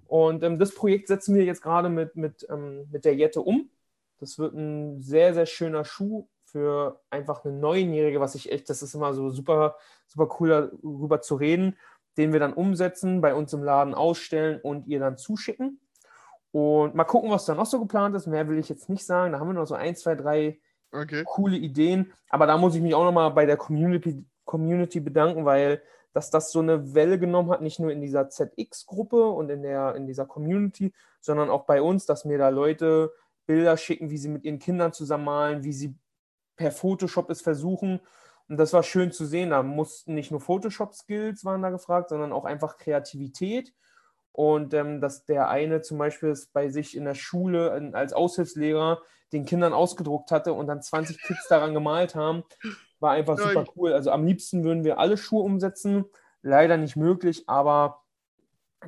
Und 0.06 0.42
ähm, 0.42 0.58
das 0.58 0.74
Projekt 0.74 1.08
setzen 1.08 1.34
wir 1.34 1.44
jetzt 1.44 1.62
gerade 1.62 1.88
mit, 1.88 2.16
mit, 2.16 2.46
ähm, 2.50 2.86
mit 2.92 3.06
der 3.06 3.14
Jette 3.14 3.40
um. 3.40 3.70
Das 4.20 4.38
wird 4.38 4.54
ein 4.54 5.00
sehr, 5.00 5.32
sehr 5.32 5.46
schöner 5.46 5.86
Schuh 5.86 6.28
für 6.54 7.00
einfach 7.10 7.44
eine 7.44 7.52
Neunjährige, 7.52 8.20
was 8.20 8.36
ich 8.36 8.52
echt, 8.52 8.70
das 8.70 8.80
ist 8.80 8.94
immer 8.94 9.12
so 9.12 9.30
super, 9.30 9.74
super 10.06 10.36
cool, 10.38 10.70
darüber 10.80 11.20
zu 11.20 11.34
reden, 11.34 11.76
den 12.16 12.32
wir 12.32 12.38
dann 12.38 12.52
umsetzen, 12.52 13.20
bei 13.20 13.34
uns 13.34 13.52
im 13.52 13.64
Laden 13.64 13.92
ausstellen 13.92 14.60
und 14.62 14.86
ihr 14.86 15.00
dann 15.00 15.16
zuschicken. 15.16 15.80
Und 16.52 16.94
mal 16.94 17.02
gucken, 17.02 17.32
was 17.32 17.44
da 17.44 17.56
noch 17.56 17.66
so 17.66 17.80
geplant 17.80 18.14
ist. 18.14 18.28
Mehr 18.28 18.48
will 18.48 18.58
ich 18.58 18.68
jetzt 18.68 18.88
nicht 18.88 19.04
sagen. 19.04 19.32
Da 19.32 19.40
haben 19.40 19.48
wir 19.48 19.54
noch 19.54 19.66
so 19.66 19.74
ein, 19.74 19.96
zwei, 19.96 20.14
drei 20.14 20.60
okay. 20.92 21.24
coole 21.26 21.56
Ideen. 21.56 22.12
Aber 22.28 22.46
da 22.46 22.56
muss 22.56 22.76
ich 22.76 22.82
mich 22.82 22.94
auch 22.94 23.02
nochmal 23.02 23.32
bei 23.32 23.46
der 23.46 23.56
Community, 23.56 24.24
Community 24.44 25.00
bedanken, 25.00 25.44
weil 25.44 25.82
dass 26.12 26.30
das 26.30 26.52
so 26.52 26.60
eine 26.60 26.94
Welle 26.94 27.18
genommen 27.18 27.50
hat, 27.50 27.62
nicht 27.62 27.80
nur 27.80 27.90
in 27.90 28.00
dieser 28.00 28.28
ZX-Gruppe 28.28 29.26
und 29.30 29.50
in, 29.50 29.62
der, 29.62 29.96
in 29.96 30.06
dieser 30.06 30.26
Community, 30.26 30.94
sondern 31.20 31.50
auch 31.50 31.64
bei 31.64 31.82
uns, 31.82 32.06
dass 32.06 32.24
mir 32.24 32.38
da 32.38 32.50
Leute 32.50 33.12
Bilder 33.46 33.76
schicken, 33.76 34.10
wie 34.10 34.18
sie 34.18 34.28
mit 34.28 34.44
ihren 34.44 34.60
Kindern 34.60 34.92
zusammen 34.92 35.24
malen, 35.24 35.64
wie 35.64 35.72
sie 35.72 35.96
per 36.56 36.72
Photoshop 36.72 37.30
es 37.30 37.42
versuchen. 37.42 38.00
Und 38.48 38.58
das 38.58 38.72
war 38.72 38.82
schön 38.82 39.12
zu 39.12 39.24
sehen. 39.24 39.50
Da 39.50 39.62
mussten 39.62 40.14
nicht 40.14 40.30
nur 40.30 40.40
Photoshop-Skills 40.40 41.44
waren 41.44 41.62
da 41.62 41.70
gefragt, 41.70 42.10
sondern 42.10 42.32
auch 42.32 42.44
einfach 42.44 42.76
Kreativität. 42.76 43.72
Und 44.32 44.74
ähm, 44.74 45.00
dass 45.00 45.24
der 45.24 45.48
eine 45.48 45.80
zum 45.80 45.98
Beispiel 45.98 46.36
bei 46.52 46.68
sich 46.68 46.96
in 46.96 47.04
der 47.04 47.14
Schule 47.14 47.76
in, 47.76 47.94
als 47.94 48.12
Aushilfslehrer 48.12 49.00
den 49.32 49.44
Kindern 49.44 49.72
ausgedruckt 49.72 50.30
hatte 50.30 50.52
und 50.52 50.66
dann 50.66 50.82
20 50.82 51.22
Kids 51.22 51.46
daran 51.48 51.72
gemalt 51.72 52.14
haben, 52.14 52.42
war 53.00 53.12
einfach 53.12 53.38
ja, 53.38 53.44
super 53.44 53.64
cool. 53.76 53.92
Also 53.92 54.10
am 54.10 54.26
liebsten 54.26 54.64
würden 54.64 54.84
wir 54.84 54.98
alle 54.98 55.16
Schuhe 55.16 55.42
umsetzen. 55.42 56.04
Leider 56.42 56.76
nicht 56.76 56.96
möglich, 56.96 57.44
aber 57.48 58.02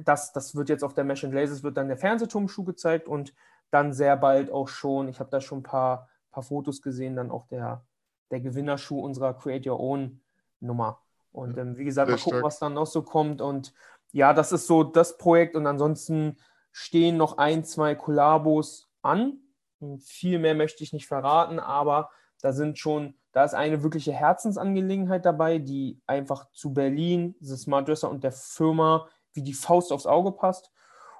das, 0.05 0.33
das 0.33 0.55
wird 0.55 0.69
jetzt 0.69 0.85
auf 0.85 0.95
der 0.95 1.05
Mesh 1.05 1.25
and 1.25 1.33
Lasers 1.33 1.63
wird 1.63 1.77
dann 1.77 1.89
der 1.89 1.97
Fernsehturmschuh 1.97 2.65
gezeigt 2.65 3.09
und 3.09 3.33
dann 3.71 3.93
sehr 3.93 4.17
bald 4.17 4.51
auch 4.51 4.69
schon, 4.69 5.09
ich 5.09 5.21
habe 5.21 5.31
da 5.31 5.41
schon 5.41 5.61
ein 5.61 5.65
paar 5.65 6.09
paar 6.37 6.43
Fotos 6.43 6.83
gesehen, 6.83 7.17
dann 7.17 7.31
auch 7.31 7.47
der, 7.47 7.83
der 8.31 8.41
Gewinnerschuh 8.41 9.01
unserer 9.01 9.33
Create 9.35 9.67
Your 9.67 9.81
Own 9.81 10.21
Nummer. 10.61 11.01
Und 11.33 11.57
ähm, 11.57 11.79
wie 11.79 11.85
gesagt, 11.85 12.11
mal 12.11 12.19
gucken, 12.19 12.43
was 12.43 12.59
dann 12.59 12.75
noch 12.75 12.87
so 12.87 13.03
kommt. 13.03 13.41
Und 13.41 13.73
ja, 14.13 14.35
das 14.35 14.53
ist 14.53 14.67
so 14.67 14.85
das 14.85 15.17
Projekt. 15.17 15.57
Und 15.57 15.67
ansonsten 15.67 16.37
stehen 16.73 17.17
noch 17.17 17.39
ein, 17.39 17.65
zwei 17.65 17.95
Kollabos 17.95 18.91
an. 19.01 19.39
Und 19.81 20.03
viel 20.03 20.39
mehr 20.39 20.55
möchte 20.55 20.85
ich 20.85 20.93
nicht 20.93 21.07
verraten, 21.07 21.59
aber 21.59 22.11
da 22.41 22.53
sind 22.53 22.79
schon, 22.79 23.15
da 23.33 23.45
ist 23.45 23.55
eine 23.55 23.83
wirkliche 23.83 24.13
Herzensangelegenheit 24.13 25.25
dabei, 25.25 25.59
die 25.59 26.01
einfach 26.07 26.51
zu 26.53 26.73
Berlin, 26.73 27.35
The 27.41 27.57
Smart 27.57 27.89
Dresser 27.89 28.11
und 28.11 28.25
der 28.25 28.33
Firma 28.33 29.09
wie 29.33 29.43
die 29.43 29.53
Faust 29.55 29.93
aufs 29.93 30.07
Auge 30.07 30.33
passt. 30.33 30.73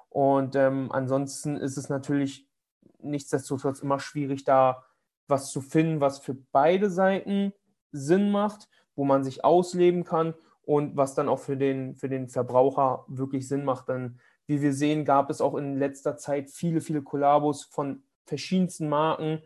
Und 0.09 0.55
ähm, 0.55 0.91
ansonsten 0.91 1.55
ist 1.57 1.77
es 1.77 1.89
natürlich 1.89 2.47
nichtsdestotrotz 2.99 3.79
immer 3.79 3.99
schwierig, 3.99 4.43
da 4.43 4.83
was 5.27 5.51
zu 5.51 5.61
finden, 5.61 6.01
was 6.01 6.19
für 6.19 6.35
beide 6.51 6.89
Seiten 6.89 7.53
Sinn 7.91 8.31
macht, 8.31 8.67
wo 8.95 9.05
man 9.05 9.23
sich 9.23 9.43
ausleben 9.43 10.03
kann 10.03 10.33
und 10.63 10.97
was 10.97 11.15
dann 11.15 11.29
auch 11.29 11.39
für 11.39 11.57
den, 11.57 11.95
für 11.95 12.09
den 12.09 12.27
Verbraucher 12.29 13.05
wirklich 13.07 13.47
Sinn 13.47 13.63
macht. 13.63 13.89
Denn 13.89 14.19
wie 14.47 14.61
wir 14.61 14.73
sehen, 14.73 15.05
gab 15.05 15.29
es 15.29 15.41
auch 15.41 15.55
in 15.55 15.77
letzter 15.77 16.17
Zeit 16.17 16.49
viele, 16.49 16.81
viele 16.81 17.01
Kollabos 17.01 17.63
von 17.63 18.03
verschiedensten 18.25 18.89
Marken, 18.89 19.41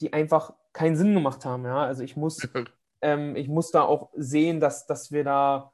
die 0.00 0.12
einfach 0.12 0.54
keinen 0.72 0.96
Sinn 0.96 1.14
gemacht 1.14 1.44
haben. 1.44 1.64
Ja? 1.64 1.84
Also 1.84 2.02
ich 2.02 2.16
muss, 2.16 2.38
ähm, 3.00 3.36
ich 3.36 3.48
muss 3.48 3.70
da 3.70 3.82
auch 3.82 4.10
sehen, 4.14 4.60
dass, 4.60 4.86
dass 4.86 5.12
wir 5.12 5.24
da 5.24 5.72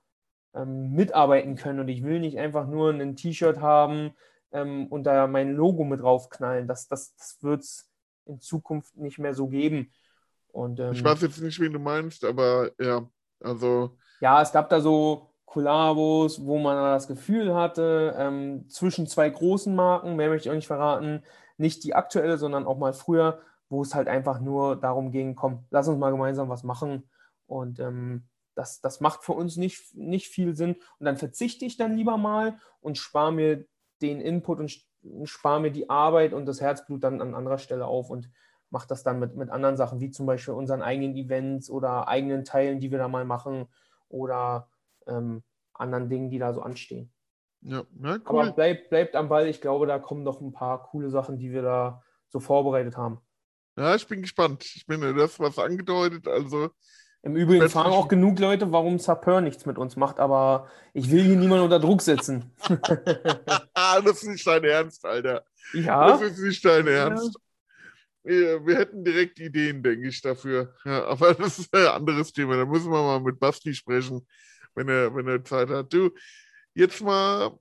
ähm, 0.55 0.93
mitarbeiten 0.93 1.57
können 1.57 1.81
und 1.81 1.89
ich 1.89 2.03
will 2.03 2.21
nicht 2.21 2.39
einfach 2.39 2.67
nur 2.67 2.91
ein 2.91 3.17
T-Shirt 3.17 3.61
haben 3.61 4.13
ähm, 4.53 4.87
und 4.89 5.05
da 5.05 5.27
mein 5.27 5.55
Logo 5.55 5.85
mit 5.85 6.01
draufknallen. 6.01 6.69
Das, 6.69 6.89
das, 6.89 7.15
das 7.17 7.39
wird 7.43 7.63
es 7.63 7.92
in 8.27 8.41
Zukunft 8.41 8.97
nicht 8.97 9.19
mehr 9.19 9.35
so 9.35 9.49
geben. 9.49 9.93
Und, 10.49 10.81
ähm, 10.81 10.93
ich 10.93 11.03
weiß 11.03 11.23
jetzt 11.23 11.41
nicht, 11.41 11.59
wen 11.61 11.73
du 11.73 11.79
meinst, 11.79 12.25
aber 12.25 12.71
ja, 12.79 13.09
also. 13.41 13.97
Ja, 14.21 14.43
es 14.43 14.53
gab 14.53 14.69
da 14.69 14.81
so 14.81 15.31
Kollabos, 15.47 16.45
wo 16.45 16.59
man 16.59 16.77
das 16.77 17.09
Gefühl 17.09 17.55
hatte, 17.55 18.15
ähm, 18.17 18.69
zwischen 18.69 19.07
zwei 19.07 19.29
großen 19.29 19.75
Marken, 19.75 20.17
mehr 20.17 20.29
möchte 20.29 20.49
ich 20.49 20.51
auch 20.51 20.57
nicht 20.57 20.67
verraten, 20.67 21.23
nicht 21.57 21.85
die 21.85 21.95
aktuelle, 21.95 22.39
sondern 22.39 22.67
auch 22.67 22.79
mal 22.79 22.93
früher, 22.93 23.41
wo 23.69 23.83
es 23.83 23.95
halt 23.95 24.09
einfach 24.09 24.41
nur 24.41 24.77
darum 24.77 25.11
ging, 25.11 25.35
komm, 25.35 25.65
lass 25.71 25.89
uns 25.89 25.99
mal 25.99 26.11
gemeinsam 26.11 26.49
was 26.49 26.63
machen. 26.63 27.09
Und 27.47 27.81
ähm, 27.81 28.25
das, 28.55 28.81
das 28.81 29.01
macht 29.01 29.25
für 29.25 29.33
uns 29.33 29.57
nicht, 29.57 29.95
nicht 29.95 30.29
viel 30.29 30.55
Sinn. 30.55 30.77
Und 30.99 31.07
dann 31.07 31.17
verzichte 31.17 31.65
ich 31.65 31.77
dann 31.77 31.97
lieber 31.97 32.17
mal 32.17 32.59
und 32.81 32.99
spare 32.99 33.33
mir 33.33 33.67
den 34.01 34.21
Input 34.21 34.59
und 34.59 34.71
spare 35.25 35.61
mir 35.61 35.71
die 35.71 35.91
Arbeit 35.91 36.33
und 36.33 36.47
das 36.47 36.61
Herzblut 36.61 37.03
dann 37.05 37.21
an 37.21 37.35
anderer 37.35 37.59
Stelle 37.59 37.87
auf 37.87 38.11
und 38.11 38.31
mache 38.71 38.89
das 38.89 39.03
dann 39.03 39.19
mit, 39.19 39.37
mit 39.37 39.51
anderen 39.51 39.77
Sachen, 39.77 40.01
wie 40.01 40.11
zum 40.11 40.27
Beispiel 40.27 40.55
unseren 40.55 40.83
eigenen 40.83 41.15
Events 41.15 41.69
oder 41.69 42.09
eigenen 42.09 42.45
Teilen, 42.45 42.81
die 42.81 42.91
wir 42.91 42.99
da 42.99 43.09
mal 43.09 43.25
machen 43.25 43.67
oder 44.09 44.69
ähm, 45.07 45.43
anderen 45.75 46.09
Dingen, 46.09 46.31
die 46.31 46.39
da 46.39 46.53
so 46.55 46.63
anstehen. 46.63 47.13
Ja, 47.61 47.85
ja 48.03 48.15
cool. 48.15 48.21
Aber 48.25 48.53
bleibt, 48.53 48.91
bleibt 48.91 49.15
am 49.15 49.29
Ball. 49.29 49.47
Ich 49.47 49.61
glaube, 49.61 49.87
da 49.87 49.99
kommen 49.99 50.23
noch 50.23 50.41
ein 50.41 50.53
paar 50.53 50.83
coole 50.85 51.11
Sachen, 51.11 51.39
die 51.39 51.53
wir 51.53 51.63
da 51.63 52.03
so 52.29 52.41
vorbereitet 52.41 52.97
haben. 52.97 53.21
Ja, 53.77 53.95
ich 53.95 54.07
bin 54.07 54.23
gespannt. 54.23 54.65
Ich 54.75 54.87
bin 54.87 55.01
das 55.17 55.39
was 55.39 55.59
angedeutet. 55.59 56.27
Also 56.29 56.71
im 57.23 57.37
Übrigen 57.37 57.69
fragen 57.69 57.93
auch 57.93 58.09
genug 58.09 58.41
Leute, 58.41 58.73
warum 58.73 58.99
Sapeur 58.99 59.41
nichts 59.41 59.65
mit 59.65 59.79
uns 59.79 59.95
macht, 59.95 60.19
aber 60.19 60.69
ich 60.93 61.11
will 61.11 61.23
hier 61.23 61.37
niemanden 61.37 61.65
unter 61.65 61.79
Druck 61.79 62.03
setzen. 62.03 62.51
das 63.75 64.23
ist 64.23 64.29
nicht 64.29 64.47
dein 64.47 64.65
Ernst, 64.65 65.05
Alter. 65.05 65.45
Ja. 65.73 66.09
Das 66.09 66.23
ist 66.23 66.39
nicht 66.39 66.65
dein 66.65 66.87
Ernst. 66.89 67.37
Ja. 67.37 67.43
Wir 68.25 68.77
hätten 68.77 69.05
direkt 69.05 69.39
Ideen, 69.41 69.83
denke 69.83 70.09
ich, 70.09 70.21
dafür. 70.21 70.75
Ja, 70.85 71.05
aber 71.07 71.35
das 71.35 71.59
ist 71.59 71.75
ein 71.75 71.87
anderes 71.87 72.33
Thema. 72.33 72.57
Da 72.57 72.65
müssen 72.65 72.91
wir 72.91 73.03
mal 73.03 73.21
mit 73.21 73.39
Basti 73.39 73.75
sprechen, 73.75 74.27
wenn 74.75 74.89
er, 74.89 75.15
wenn 75.15 75.27
er 75.29 75.45
Zeit 75.45 75.69
hat. 75.71 75.93
Du, 75.93 76.11
jetzt 76.75 77.01
mal 77.03 77.57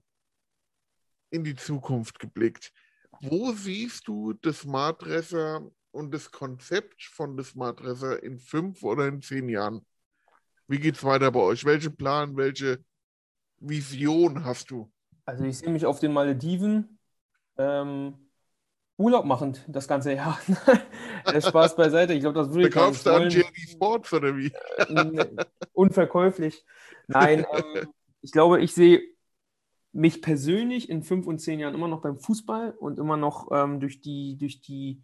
in 1.30 1.44
die 1.44 1.56
Zukunft 1.56 2.20
geblickt. 2.20 2.72
Wo 3.22 3.52
siehst 3.52 4.08
du 4.08 4.34
das 4.34 4.66
Maadresser 4.66 5.70
und 5.92 6.14
das 6.14 6.32
Konzept 6.32 7.04
von 7.04 7.38
das 7.38 7.56
Maadresser 7.56 8.22
in 8.24 8.40
fünf 8.40 8.84
oder 8.84 9.08
in 9.08 9.22
zehn 9.22 9.50
Jahren? 9.50 9.86
Wie 10.68 10.80
geht 10.80 10.96
es 10.96 11.04
weiter 11.04 11.32
bei 11.32 11.42
euch? 11.42 11.66
Welchen 11.66 11.96
Plan, 11.96 12.38
welche 12.38 12.84
Vision 13.60 14.46
hast 14.46 14.72
du? 14.72 14.92
Also 15.26 15.44
ich 15.44 15.58
sehe 15.58 15.70
mich 15.70 15.86
auf 15.86 16.00
den 16.00 16.14
Malediven 16.14 16.98
ähm, 17.58 18.16
Urlaub 18.98 19.26
machend 19.26 19.66
das 19.68 19.88
ganze 19.88 20.14
Jahr. 20.14 20.40
Der 21.32 21.42
Spaß 21.42 21.76
beiseite. 21.76 22.14
Ich 22.14 22.22
glaube, 22.22 22.40
das 22.40 22.50
würde 22.50 22.68
ich 22.68 22.74
Verkaufst 22.74 23.06
du 23.06 23.12
an 23.12 23.30
Jerry 23.30 23.68
Sports 23.68 24.14
oder 24.14 24.38
wie? 24.38 24.52
Äh, 24.78 25.46
unverkäuflich. 25.74 26.64
Nein, 27.08 27.46
ähm, 27.54 27.88
ich 28.22 28.32
glaube, 28.32 28.62
ich 28.62 28.74
sehe 28.74 29.02
mich 29.92 30.22
persönlich 30.22 30.90
in 30.90 31.04
fünf 31.04 31.26
und 31.26 31.40
zehn 31.40 31.60
Jahren 31.60 31.74
immer 31.74 31.88
noch 31.88 32.02
beim 32.02 32.20
Fußball 32.20 32.72
und 32.72 33.00
immer 33.00 33.18
noch 33.18 33.50
ähm, 33.52 33.80
durch 33.80 34.02
die, 34.02 34.38
durch 34.38 34.62
die 34.62 35.04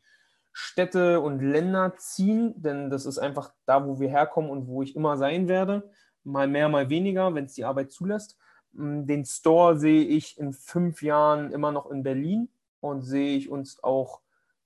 Städte 0.60 1.20
und 1.20 1.40
Länder 1.40 1.94
ziehen, 1.98 2.56
denn 2.58 2.90
das 2.90 3.06
ist 3.06 3.20
einfach 3.20 3.54
da, 3.68 3.86
wo 3.86 4.00
wir 4.00 4.10
herkommen 4.10 4.50
und 4.50 4.66
wo 4.66 4.82
ich 4.82 4.96
immer 4.96 5.16
sein 5.16 5.48
werde. 5.48 5.88
Mal 6.24 6.48
mehr, 6.48 6.68
mal 6.68 6.90
weniger, 6.90 7.36
wenn 7.36 7.46
es 7.46 7.54
die 7.54 7.64
Arbeit 7.64 7.92
zulässt. 7.92 8.40
Mm, 8.74 9.06
den 9.06 9.24
Store 9.24 9.78
sehe 9.78 10.04
ich 10.04 10.40
in 10.40 10.54
fünf 10.54 11.04
Jahren 11.04 11.52
immer 11.52 11.72
noch 11.72 11.92
in 11.92 12.02
Berlin 12.02 12.50
und 12.80 13.04
sehe 13.04 13.38
ich 13.38 13.52
uns 13.52 13.84
auch 13.84 14.22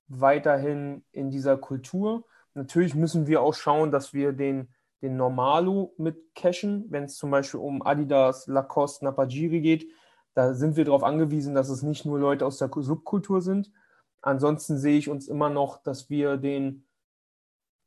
weiterhin 0.08 1.04
in 1.12 1.30
dieser 1.30 1.58
Kultur. 1.58 2.24
Natürlich 2.54 2.96
müssen 2.96 3.28
wir 3.28 3.42
auch 3.42 3.54
schauen, 3.54 3.92
dass 3.92 4.14
wir 4.14 4.32
den, 4.32 4.70
den 5.02 5.18
Normalo 5.18 5.94
mit 5.98 6.34
cashen, 6.36 6.86
wenn 6.88 7.04
es 7.04 7.18
zum 7.18 7.32
Beispiel 7.32 7.60
um 7.60 7.82
Adidas, 7.82 8.48
Lacoste, 8.48 9.04
Napajiri 9.04 9.60
geht. 9.60 9.92
Da 10.36 10.54
sind 10.54 10.78
wir 10.78 10.86
darauf 10.86 11.04
angewiesen, 11.04 11.54
dass 11.54 11.68
es 11.68 11.84
nicht 11.84 12.06
nur 12.06 12.18
Leute 12.18 12.46
aus 12.46 12.60
der 12.60 12.70
Subkultur 12.74 13.42
sind, 13.42 13.74
Ansonsten 14.22 14.78
sehe 14.78 14.98
ich 14.98 15.10
uns 15.10 15.28
immer 15.28 15.50
noch, 15.50 15.82
dass 15.84 16.10
wir 16.10 16.38
den 16.38 16.86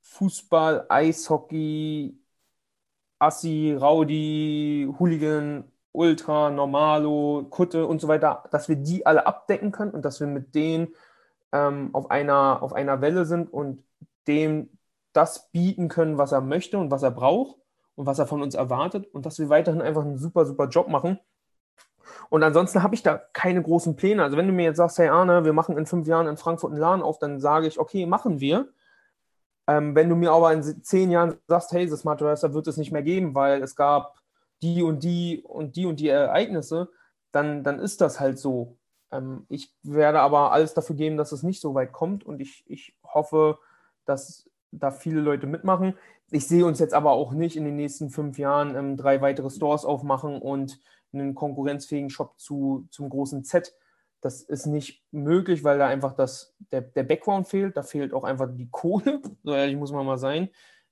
Fußball, 0.02 0.86
Eishockey, 0.88 2.18
Assi, 3.18 3.76
Rowdy, 3.78 4.88
Hooligan, 4.98 5.64
Ultra, 5.92 6.50
Normalo, 6.50 7.46
Kutte 7.50 7.86
und 7.86 8.00
so 8.00 8.08
weiter, 8.08 8.44
dass 8.50 8.68
wir 8.68 8.76
die 8.76 9.06
alle 9.06 9.26
abdecken 9.26 9.72
können 9.72 9.92
und 9.92 10.04
dass 10.04 10.20
wir 10.20 10.26
mit 10.26 10.54
denen 10.54 10.88
ähm, 11.52 11.90
auf, 11.94 12.10
einer, 12.10 12.62
auf 12.62 12.72
einer 12.72 13.00
Welle 13.00 13.24
sind 13.24 13.52
und 13.52 13.84
dem 14.26 14.70
das 15.12 15.50
bieten 15.52 15.88
können, 15.88 16.18
was 16.18 16.32
er 16.32 16.40
möchte 16.40 16.78
und 16.78 16.90
was 16.90 17.02
er 17.02 17.12
braucht 17.12 17.56
und 17.94 18.06
was 18.06 18.18
er 18.18 18.26
von 18.26 18.42
uns 18.42 18.54
erwartet 18.54 19.06
und 19.14 19.26
dass 19.26 19.38
wir 19.38 19.48
weiterhin 19.48 19.80
einfach 19.82 20.02
einen 20.02 20.18
super, 20.18 20.44
super 20.46 20.68
Job 20.68 20.88
machen 20.88 21.18
und 22.30 22.42
ansonsten 22.42 22.82
habe 22.82 22.94
ich 22.94 23.02
da 23.02 23.20
keine 23.32 23.62
großen 23.62 23.96
Pläne. 23.96 24.22
Also 24.22 24.36
wenn 24.36 24.46
du 24.46 24.52
mir 24.52 24.64
jetzt 24.64 24.76
sagst, 24.76 24.98
hey 24.98 25.08
Arne, 25.08 25.44
wir 25.44 25.52
machen 25.52 25.76
in 25.76 25.86
fünf 25.86 26.06
Jahren 26.06 26.26
in 26.26 26.36
Frankfurt 26.36 26.72
einen 26.72 26.80
Laden 26.80 27.02
auf, 27.02 27.18
dann 27.18 27.40
sage 27.40 27.66
ich, 27.66 27.78
okay, 27.78 28.06
machen 28.06 28.40
wir. 28.40 28.68
Ähm, 29.66 29.94
wenn 29.94 30.08
du 30.08 30.16
mir 30.16 30.32
aber 30.32 30.52
in 30.52 30.62
zehn 30.82 31.10
Jahren 31.10 31.36
sagst, 31.48 31.72
hey, 31.72 31.88
das 31.88 32.00
Smart 32.00 32.20
Racer 32.22 32.52
wird 32.54 32.66
es 32.66 32.76
nicht 32.76 32.92
mehr 32.92 33.02
geben, 33.02 33.34
weil 33.34 33.62
es 33.62 33.76
gab 33.76 34.20
die 34.62 34.82
und 34.82 35.02
die 35.02 35.42
und 35.42 35.76
die 35.76 35.86
und 35.86 36.00
die 36.00 36.08
Ereignisse, 36.08 36.90
dann, 37.32 37.64
dann 37.64 37.78
ist 37.78 38.00
das 38.00 38.20
halt 38.20 38.38
so. 38.38 38.76
Ähm, 39.10 39.46
ich 39.48 39.74
werde 39.82 40.20
aber 40.20 40.52
alles 40.52 40.74
dafür 40.74 40.96
geben, 40.96 41.16
dass 41.16 41.32
es 41.32 41.42
nicht 41.42 41.60
so 41.60 41.74
weit 41.74 41.92
kommt 41.92 42.24
und 42.24 42.40
ich, 42.40 42.64
ich 42.66 42.96
hoffe, 43.04 43.58
dass 44.04 44.48
da 44.70 44.90
viele 44.90 45.20
Leute 45.20 45.46
mitmachen. 45.46 45.94
Ich 46.30 46.46
sehe 46.46 46.66
uns 46.66 46.78
jetzt 46.78 46.94
aber 46.94 47.12
auch 47.12 47.32
nicht 47.32 47.56
in 47.56 47.64
den 47.64 47.76
nächsten 47.76 48.10
fünf 48.10 48.38
Jahren 48.38 48.74
ähm, 48.74 48.96
drei 48.96 49.20
weitere 49.20 49.50
Stores 49.50 49.84
aufmachen 49.84 50.40
und 50.40 50.80
einen 51.14 51.34
konkurrenzfähigen 51.34 52.10
Shop 52.10 52.38
zu, 52.38 52.86
zum 52.90 53.08
großen 53.08 53.44
Z. 53.44 53.74
Das 54.20 54.42
ist 54.42 54.66
nicht 54.66 55.02
möglich, 55.10 55.64
weil 55.64 55.78
da 55.78 55.86
einfach 55.86 56.14
das, 56.14 56.54
der, 56.72 56.80
der 56.80 57.02
Background 57.02 57.46
fehlt. 57.46 57.76
Da 57.76 57.82
fehlt 57.82 58.12
auch 58.12 58.24
einfach 58.24 58.48
die 58.50 58.68
Kohle. 58.70 59.20
So 59.44 59.52
ehrlich 59.52 59.76
muss 59.76 59.92
man 59.92 60.06
mal 60.06 60.18
sein. 60.18 60.48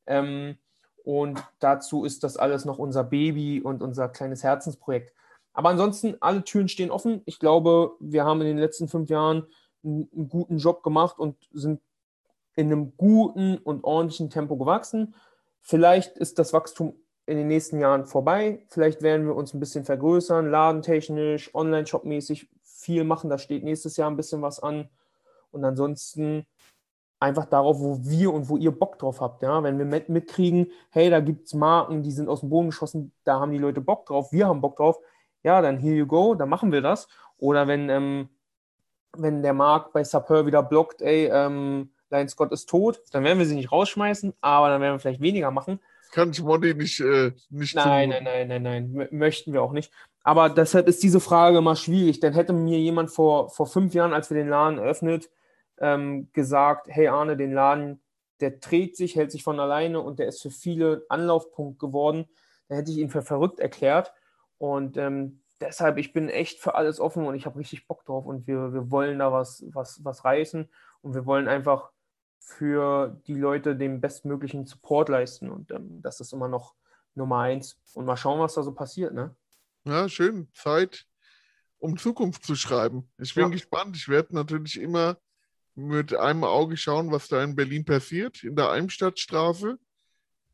Ähm, 0.06 0.56
und 1.04 1.42
dazu 1.58 2.04
ist 2.04 2.22
das 2.22 2.36
alles 2.36 2.64
noch 2.64 2.78
unser 2.78 3.04
Baby 3.04 3.60
und 3.60 3.82
unser 3.82 4.08
kleines 4.08 4.44
Herzensprojekt. 4.44 5.12
Aber 5.52 5.70
ansonsten, 5.70 6.16
alle 6.20 6.44
Türen 6.44 6.68
stehen 6.68 6.90
offen. 6.90 7.22
Ich 7.24 7.38
glaube, 7.38 7.92
wir 8.00 8.24
haben 8.24 8.40
in 8.40 8.46
den 8.46 8.58
letzten 8.58 8.88
fünf 8.88 9.10
Jahren 9.10 9.46
einen, 9.84 10.08
einen 10.14 10.28
guten 10.28 10.58
Job 10.58 10.82
gemacht 10.82 11.18
und 11.18 11.36
sind 11.52 11.80
in 12.54 12.66
einem 12.66 12.96
guten 12.96 13.58
und 13.58 13.84
ordentlichen 13.84 14.30
Tempo 14.30 14.56
gewachsen. 14.56 15.14
Vielleicht 15.60 16.18
ist 16.18 16.38
das 16.38 16.52
Wachstum 16.52 16.94
in 17.32 17.38
den 17.38 17.48
nächsten 17.48 17.80
Jahren 17.80 18.04
vorbei. 18.04 18.62
Vielleicht 18.68 19.02
werden 19.02 19.26
wir 19.26 19.34
uns 19.34 19.54
ein 19.54 19.60
bisschen 19.60 19.84
vergrößern, 19.84 20.50
ladentechnisch, 20.50 21.54
online-shop-mäßig 21.54 22.48
viel 22.62 23.04
machen. 23.04 23.30
Da 23.30 23.38
steht 23.38 23.64
nächstes 23.64 23.96
Jahr 23.96 24.10
ein 24.10 24.16
bisschen 24.16 24.42
was 24.42 24.60
an. 24.60 24.88
Und 25.50 25.64
ansonsten 25.64 26.46
einfach 27.18 27.46
darauf, 27.46 27.80
wo 27.80 27.98
wir 28.02 28.32
und 28.32 28.48
wo 28.48 28.56
ihr 28.56 28.72
Bock 28.72 28.98
drauf 28.98 29.20
habt. 29.20 29.42
Ja? 29.42 29.62
Wenn 29.62 29.78
wir 29.78 29.84
mit, 29.84 30.08
mitkriegen, 30.08 30.66
hey, 30.90 31.08
da 31.08 31.20
gibt 31.20 31.46
es 31.46 31.54
Marken, 31.54 32.02
die 32.02 32.10
sind 32.10 32.28
aus 32.28 32.40
dem 32.40 32.50
Boden 32.50 32.68
geschossen, 32.68 33.12
da 33.24 33.40
haben 33.40 33.52
die 33.52 33.58
Leute 33.58 33.80
Bock 33.80 34.06
drauf, 34.06 34.32
wir 34.32 34.46
haben 34.46 34.60
Bock 34.60 34.76
drauf, 34.76 34.98
ja, 35.42 35.60
dann 35.60 35.78
here 35.78 35.94
you 35.94 36.06
go, 36.06 36.34
dann 36.34 36.48
machen 36.48 36.72
wir 36.72 36.82
das. 36.82 37.08
Oder 37.38 37.66
wenn, 37.66 37.88
ähm, 37.88 38.28
wenn 39.16 39.42
der 39.42 39.54
Markt 39.54 39.92
bei 39.92 40.04
Sapeur 40.04 40.46
wieder 40.46 40.62
blockt, 40.62 41.00
ey, 41.00 41.30
ähm, 41.32 41.90
Lion 42.10 42.28
Scott 42.28 42.52
ist 42.52 42.68
tot, 42.68 43.00
dann 43.12 43.24
werden 43.24 43.38
wir 43.38 43.46
sie 43.46 43.54
nicht 43.54 43.72
rausschmeißen, 43.72 44.34
aber 44.40 44.68
dann 44.68 44.80
werden 44.80 44.94
wir 44.94 45.00
vielleicht 45.00 45.20
weniger 45.20 45.50
machen. 45.50 45.80
Kann 46.12 46.30
ich 46.30 46.42
Monty 46.42 46.74
nicht, 46.74 47.00
äh, 47.00 47.32
nicht 47.48 47.74
Nein, 47.74 48.10
nein, 48.10 48.22
nein, 48.22 48.48
nein, 48.48 48.62
nein, 48.62 49.08
möchten 49.10 49.52
wir 49.54 49.62
auch 49.62 49.72
nicht. 49.72 49.90
Aber 50.22 50.50
deshalb 50.50 50.86
ist 50.86 51.02
diese 51.02 51.20
Frage 51.20 51.62
mal 51.62 51.74
schwierig. 51.74 52.20
Dann 52.20 52.34
hätte 52.34 52.52
mir 52.52 52.78
jemand 52.78 53.10
vor, 53.10 53.48
vor 53.48 53.66
fünf 53.66 53.94
Jahren, 53.94 54.12
als 54.12 54.30
wir 54.30 54.36
den 54.36 54.50
Laden 54.50 54.78
eröffnet, 54.78 55.30
ähm, 55.78 56.28
gesagt, 56.32 56.86
hey 56.90 57.08
Arne, 57.08 57.36
den 57.36 57.54
Laden, 57.54 58.02
der 58.40 58.60
trägt 58.60 58.96
sich, 58.96 59.16
hält 59.16 59.32
sich 59.32 59.42
von 59.42 59.58
alleine 59.58 60.00
und 60.00 60.18
der 60.18 60.28
ist 60.28 60.42
für 60.42 60.50
viele 60.50 61.04
Anlaufpunkt 61.08 61.78
geworden. 61.78 62.26
Da 62.68 62.76
hätte 62.76 62.90
ich 62.90 62.98
ihn 62.98 63.10
für 63.10 63.22
verrückt 63.22 63.58
erklärt. 63.58 64.12
Und 64.58 64.98
ähm, 64.98 65.40
deshalb, 65.62 65.96
ich 65.96 66.12
bin 66.12 66.28
echt 66.28 66.60
für 66.60 66.74
alles 66.74 67.00
offen 67.00 67.26
und 67.26 67.34
ich 67.36 67.46
habe 67.46 67.58
richtig 67.58 67.88
Bock 67.88 68.04
drauf 68.04 68.26
und 68.26 68.46
wir, 68.46 68.74
wir 68.74 68.90
wollen 68.90 69.18
da 69.18 69.32
was, 69.32 69.64
was, 69.72 70.04
was 70.04 70.26
reißen 70.26 70.68
und 71.00 71.14
wir 71.14 71.24
wollen 71.24 71.48
einfach 71.48 71.90
für 72.44 73.20
die 73.26 73.34
Leute 73.34 73.76
den 73.76 74.00
bestmöglichen 74.00 74.66
Support 74.66 75.08
leisten. 75.08 75.50
Und 75.50 75.70
ähm, 75.70 76.02
das 76.02 76.20
ist 76.20 76.32
immer 76.32 76.48
noch 76.48 76.74
Nummer 77.14 77.40
eins. 77.40 77.78
Und 77.94 78.04
mal 78.06 78.16
schauen, 78.16 78.40
was 78.40 78.54
da 78.54 78.62
so 78.62 78.72
passiert, 78.72 79.14
ne? 79.14 79.34
Ja, 79.84 80.08
schön. 80.08 80.48
Zeit, 80.54 81.06
um 81.78 81.96
Zukunft 81.96 82.44
zu 82.44 82.54
schreiben. 82.54 83.10
Ich 83.18 83.34
bin 83.34 83.44
ja. 83.44 83.50
gespannt. 83.50 83.96
Ich 83.96 84.08
werde 84.08 84.34
natürlich 84.34 84.80
immer 84.80 85.18
mit 85.74 86.14
einem 86.14 86.44
Auge 86.44 86.76
schauen, 86.76 87.10
was 87.10 87.28
da 87.28 87.42
in 87.42 87.56
Berlin 87.56 87.84
passiert, 87.84 88.44
in 88.44 88.56
der 88.56 88.68
Almstadtstraße 88.68 89.78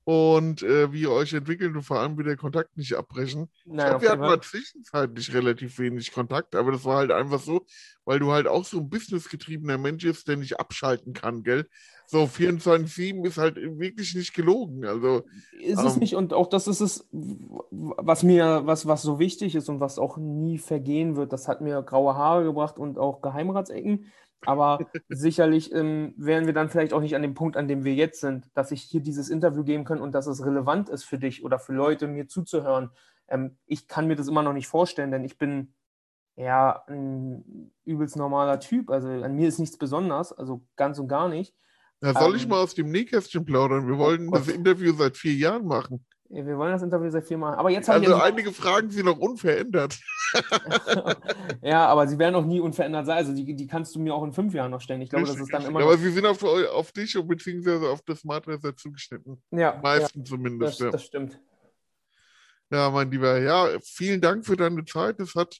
und 0.08 0.62
äh, 0.62 0.90
wie 0.90 1.02
ihr 1.02 1.10
euch 1.10 1.34
entwickelt 1.34 1.76
und 1.76 1.82
vor 1.82 1.98
allem 1.98 2.16
wie 2.16 2.22
der 2.22 2.38
Kontakt 2.38 2.78
nicht 2.78 2.94
abbrechen. 2.94 3.50
Nein, 3.66 3.78
ich 3.78 3.84
glaube, 3.84 4.02
wir 4.02 4.10
hatten 4.12 4.20
mal 4.22 4.40
zwischenzeitlich 4.40 5.34
relativ 5.34 5.78
wenig 5.78 6.12
Kontakt, 6.12 6.54
aber 6.54 6.72
das 6.72 6.86
war 6.86 6.96
halt 6.96 7.10
einfach 7.10 7.40
so, 7.40 7.66
weil 8.06 8.18
du 8.18 8.32
halt 8.32 8.46
auch 8.46 8.64
so 8.64 8.78
ein 8.78 8.88
businessgetriebener 8.88 9.76
Mensch 9.76 10.04
bist, 10.04 10.26
der 10.26 10.38
nicht 10.38 10.58
abschalten 10.58 11.12
kann, 11.12 11.42
gell? 11.42 11.68
So 12.06 12.22
24-7 12.22 13.26
ist 13.26 13.36
halt 13.36 13.56
wirklich 13.56 14.14
nicht 14.14 14.32
gelogen. 14.32 14.86
Also, 14.86 15.24
ist 15.60 15.84
es 15.84 15.92
ähm, 15.92 16.00
nicht 16.00 16.14
und 16.14 16.32
auch 16.32 16.46
das 16.46 16.68
ist 16.68 16.80
es, 16.80 17.06
was 17.10 18.22
mir, 18.22 18.62
was, 18.64 18.86
was 18.86 19.02
so 19.02 19.18
wichtig 19.18 19.56
ist 19.56 19.68
und 19.68 19.80
was 19.80 19.98
auch 19.98 20.16
nie 20.16 20.56
vergehen 20.56 21.16
wird, 21.16 21.34
das 21.34 21.48
hat 21.48 21.60
mir 21.60 21.82
graue 21.82 22.14
Haare 22.14 22.44
gebracht 22.44 22.78
und 22.78 22.96
auch 22.96 23.20
Geheimratsecken. 23.20 24.06
Aber 24.46 24.78
sicherlich 25.08 25.72
ähm, 25.72 26.14
wären 26.16 26.46
wir 26.46 26.52
dann 26.52 26.68
vielleicht 26.68 26.92
auch 26.92 27.00
nicht 27.00 27.16
an 27.16 27.22
dem 27.22 27.34
Punkt, 27.34 27.56
an 27.56 27.68
dem 27.68 27.84
wir 27.84 27.94
jetzt 27.94 28.20
sind, 28.20 28.48
dass 28.54 28.70
ich 28.70 28.82
hier 28.82 29.00
dieses 29.00 29.30
Interview 29.30 29.64
geben 29.64 29.84
kann 29.84 30.00
und 30.00 30.12
dass 30.12 30.26
es 30.26 30.44
relevant 30.44 30.88
ist 30.88 31.04
für 31.04 31.18
dich 31.18 31.44
oder 31.44 31.58
für 31.58 31.72
Leute, 31.72 32.06
mir 32.06 32.28
zuzuhören. 32.28 32.90
Ähm, 33.28 33.56
ich 33.66 33.88
kann 33.88 34.06
mir 34.06 34.16
das 34.16 34.28
immer 34.28 34.42
noch 34.42 34.52
nicht 34.52 34.68
vorstellen, 34.68 35.10
denn 35.10 35.24
ich 35.24 35.38
bin 35.38 35.74
ja 36.36 36.84
ein 36.86 37.72
übelst 37.84 38.16
normaler 38.16 38.60
Typ. 38.60 38.90
Also 38.90 39.08
an 39.08 39.34
mir 39.34 39.48
ist 39.48 39.58
nichts 39.58 39.76
besonders, 39.76 40.32
also 40.32 40.64
ganz 40.76 40.98
und 40.98 41.08
gar 41.08 41.28
nicht. 41.28 41.54
Ja, 42.00 42.14
soll 42.14 42.30
ähm, 42.30 42.36
ich 42.36 42.46
mal 42.46 42.62
aus 42.62 42.74
dem 42.74 42.90
Nähkästchen 42.90 43.44
plaudern? 43.44 43.88
Wir 43.88 43.98
wollen 43.98 44.28
oh 44.28 44.32
das 44.32 44.48
Interview 44.48 44.92
seit 44.94 45.16
vier 45.16 45.34
Jahren 45.34 45.66
machen. 45.66 46.06
Wir 46.30 46.58
wollen 46.58 46.72
das 46.72 46.82
Interview 46.82 47.08
seit 47.10 47.24
viermal. 47.24 47.54
Aber 47.54 47.70
jetzt 47.70 47.88
also 47.88 48.14
einige 48.16 48.52
Fragen 48.52 48.90
sind 48.90 49.06
noch 49.06 49.16
unverändert. 49.16 49.98
ja, 51.62 51.86
aber 51.86 52.06
sie 52.06 52.18
werden 52.18 52.34
auch 52.34 52.44
nie 52.44 52.60
unverändert 52.60 53.06
sein. 53.06 53.16
Also 53.16 53.34
die, 53.34 53.54
die 53.54 53.66
kannst 53.66 53.94
du 53.94 54.00
mir 54.00 54.14
auch 54.14 54.22
in 54.22 54.34
fünf 54.34 54.52
Jahren 54.52 54.70
noch 54.70 54.82
stellen. 54.82 55.00
Ich 55.00 55.08
glaube, 55.08 55.26
das 55.26 55.36
ist 55.36 55.50
dann 55.50 55.64
immer. 55.64 55.80
Ja, 55.80 55.86
aber 55.86 55.96
sie 55.96 56.10
sind 56.10 56.26
auf, 56.26 56.44
auf 56.44 56.92
dich 56.92 57.16
und 57.16 57.28
beziehungsweise 57.28 57.88
auf 57.88 58.02
das 58.02 58.20
Smart 58.20 58.46
Reset 58.46 58.74
zugeschnitten. 58.76 59.42
Ja. 59.52 59.80
Meistens 59.82 60.28
ja, 60.28 60.36
zumindest. 60.36 60.74
Das, 60.74 60.84
ja. 60.84 60.90
das 60.90 61.04
stimmt. 61.04 61.40
Ja, 62.70 62.90
mein 62.90 63.10
Lieber, 63.10 63.38
ja, 63.38 63.66
vielen 63.82 64.20
Dank 64.20 64.44
für 64.44 64.56
deine 64.56 64.84
Zeit. 64.84 65.18
Es 65.20 65.34
hat 65.34 65.58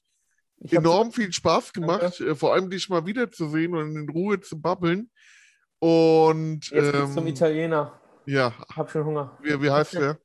ich 0.61 0.75
enorm 0.75 1.13
viel 1.13 1.33
Spaß 1.33 1.73
gemacht, 1.73 2.03
Danke. 2.03 2.33
Äh, 2.33 2.35
vor 2.35 2.53
allem 2.53 2.69
dich 2.69 2.91
mal 2.91 3.07
wiederzusehen 3.07 3.75
und 3.75 3.97
in 3.97 4.09
Ruhe 4.11 4.39
zu 4.41 4.61
babbeln. 4.61 5.11
Und 5.79 6.69
jetzt 6.71 6.95
ähm, 6.95 7.13
zum 7.13 7.27
Italiener. 7.27 7.99
Ja. 8.27 8.53
Hab 8.77 8.91
schon 8.91 9.05
Hunger. 9.05 9.39
Wie, 9.41 9.63
wie 9.63 9.71
heißt 9.71 9.95
der? 9.95 10.19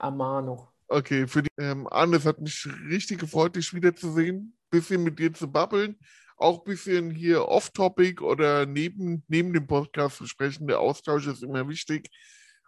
Amano. 0.00 0.68
Okay, 0.88 1.28
für 1.28 1.42
die 1.42 1.50
ähm, 1.58 1.86
Anne, 1.88 2.16
es 2.16 2.26
hat 2.26 2.40
mich 2.40 2.66
richtig 2.88 3.20
gefreut, 3.20 3.54
dich 3.54 3.72
wiederzusehen. 3.72 4.56
Bisschen 4.70 5.04
mit 5.04 5.18
dir 5.18 5.32
zu 5.32 5.50
babbeln. 5.50 5.96
Auch 6.36 6.58
ein 6.58 6.64
bisschen 6.64 7.10
hier 7.10 7.46
off-topic 7.46 8.22
oder 8.22 8.66
neben, 8.66 9.22
neben 9.28 9.52
dem 9.52 9.66
Podcast 9.66 10.16
zu 10.16 10.26
sprechen. 10.26 10.66
Der 10.66 10.80
Austausch 10.80 11.26
ist 11.26 11.42
immer 11.42 11.68
wichtig. 11.68 12.08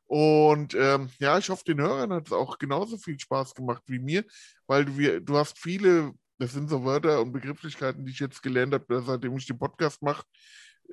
Und 0.05 0.75
ähm, 0.75 1.09
ja, 1.19 1.39
ich 1.39 1.49
hoffe, 1.49 1.65
den 1.65 1.81
Hörern 1.81 2.13
hat 2.13 2.27
es 2.27 2.33
auch 2.33 2.59
genauso 2.59 2.99
viel 2.99 3.19
Spaß 3.19 3.55
gemacht 3.55 3.83
wie 3.87 3.99
mir, 3.99 4.25
weil 4.67 4.85
du, 4.85 5.21
du 5.21 5.37
hast 5.37 5.59
viele, 5.59 6.13
das 6.39 6.53
sind 6.53 6.69
so 6.69 6.85
Wörter 6.85 7.23
und 7.23 7.33
Begrifflichkeiten, 7.33 8.05
die 8.05 8.13
ich 8.13 8.21
jetzt 8.21 8.43
gelernt 8.43 8.75
habe, 8.75 9.03
seitdem 9.05 9.37
ich 9.37 9.47
den 9.47 9.59
Podcast 9.59 10.03
mache, 10.03 10.25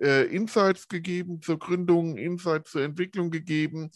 äh, 0.02 0.24
Insights 0.34 0.88
gegeben 0.88 1.42
zur 1.42 1.60
Gründung, 1.60 2.18
Insights 2.18 2.72
zur 2.72 2.84
Entwicklung 2.84 3.30
gegeben 3.30 3.92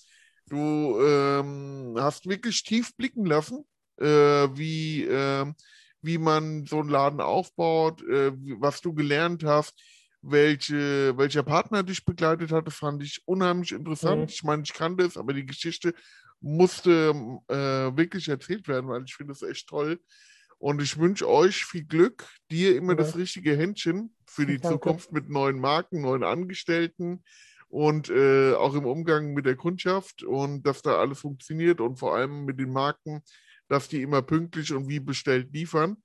Du 0.54 1.02
ähm, 1.02 1.96
hast 1.98 2.30
wirklich 2.30 2.62
tief 2.62 2.96
blicken 2.96 3.26
lassen, 3.26 3.66
äh, 3.98 4.06
wie, 4.06 5.04
äh, 5.04 5.52
wie 6.04 6.20
man 6.20 6.68
so 6.68 6.80
einen 6.80 6.90
Laden 6.90 7.22
aufbaut, 7.22 8.04
äh, 8.04 8.34
was 8.60 8.80
du 8.82 8.94
gelernt 8.94 9.44
hast, 9.44 9.74
welche, 10.22 11.18
welcher 11.18 11.42
Partner 11.42 11.82
dich 11.82 12.06
begleitet 12.06 12.52
hat. 12.52 12.68
Das 12.68 12.76
fand 12.76 13.02
ich 13.02 13.24
unheimlich 13.26 13.72
interessant. 13.72 14.22
Mhm. 14.22 14.28
Ich 14.30 14.44
meine, 14.44 14.62
ich 14.62 14.74
kannte 14.74 15.04
es, 15.06 15.18
aber 15.18 15.34
die 15.34 15.48
Geschichte 15.48 15.96
musste 16.40 17.16
äh, 17.48 17.56
wirklich 17.98 18.28
erzählt 18.28 18.68
werden, 18.68 18.92
weil 18.92 19.06
ich 19.06 19.16
finde 19.16 19.34
es 19.34 19.42
echt 19.42 19.68
toll. 19.68 20.00
Und 20.60 20.84
ich 20.84 21.00
wünsche 21.00 21.28
euch 21.28 21.66
viel 21.66 21.86
Glück, 21.86 22.28
dir 22.52 22.78
immer 22.78 22.94
mhm. 22.94 22.98
das 22.98 23.16
richtige 23.16 23.58
Händchen 23.58 24.16
für 24.28 24.46
die 24.46 24.60
Danke. 24.60 24.76
Zukunft 24.76 25.12
mit 25.14 25.30
neuen 25.32 25.60
Marken, 25.60 26.02
neuen 26.02 26.24
Angestellten 26.24 27.24
und 27.74 28.12
äh, 28.12 28.54
auch 28.54 28.76
im 28.76 28.86
Umgang 28.86 29.34
mit 29.34 29.48
der 29.48 29.56
Kundschaft 29.56 30.22
und 30.22 30.62
dass 30.62 30.84
da 30.84 30.98
alles 30.98 31.22
funktioniert 31.22 31.82
und 31.82 31.98
vor 31.98 32.14
allem 32.14 32.45
mit 32.45 32.60
den 32.60 32.72
Marken, 32.72 33.24
dass 33.68 33.88
die 33.88 34.04
immer 34.04 34.22
pünktlich 34.22 34.72
und 34.74 34.88
wie 34.88 35.00
bestellt 35.00 35.52
liefern. 35.52 35.98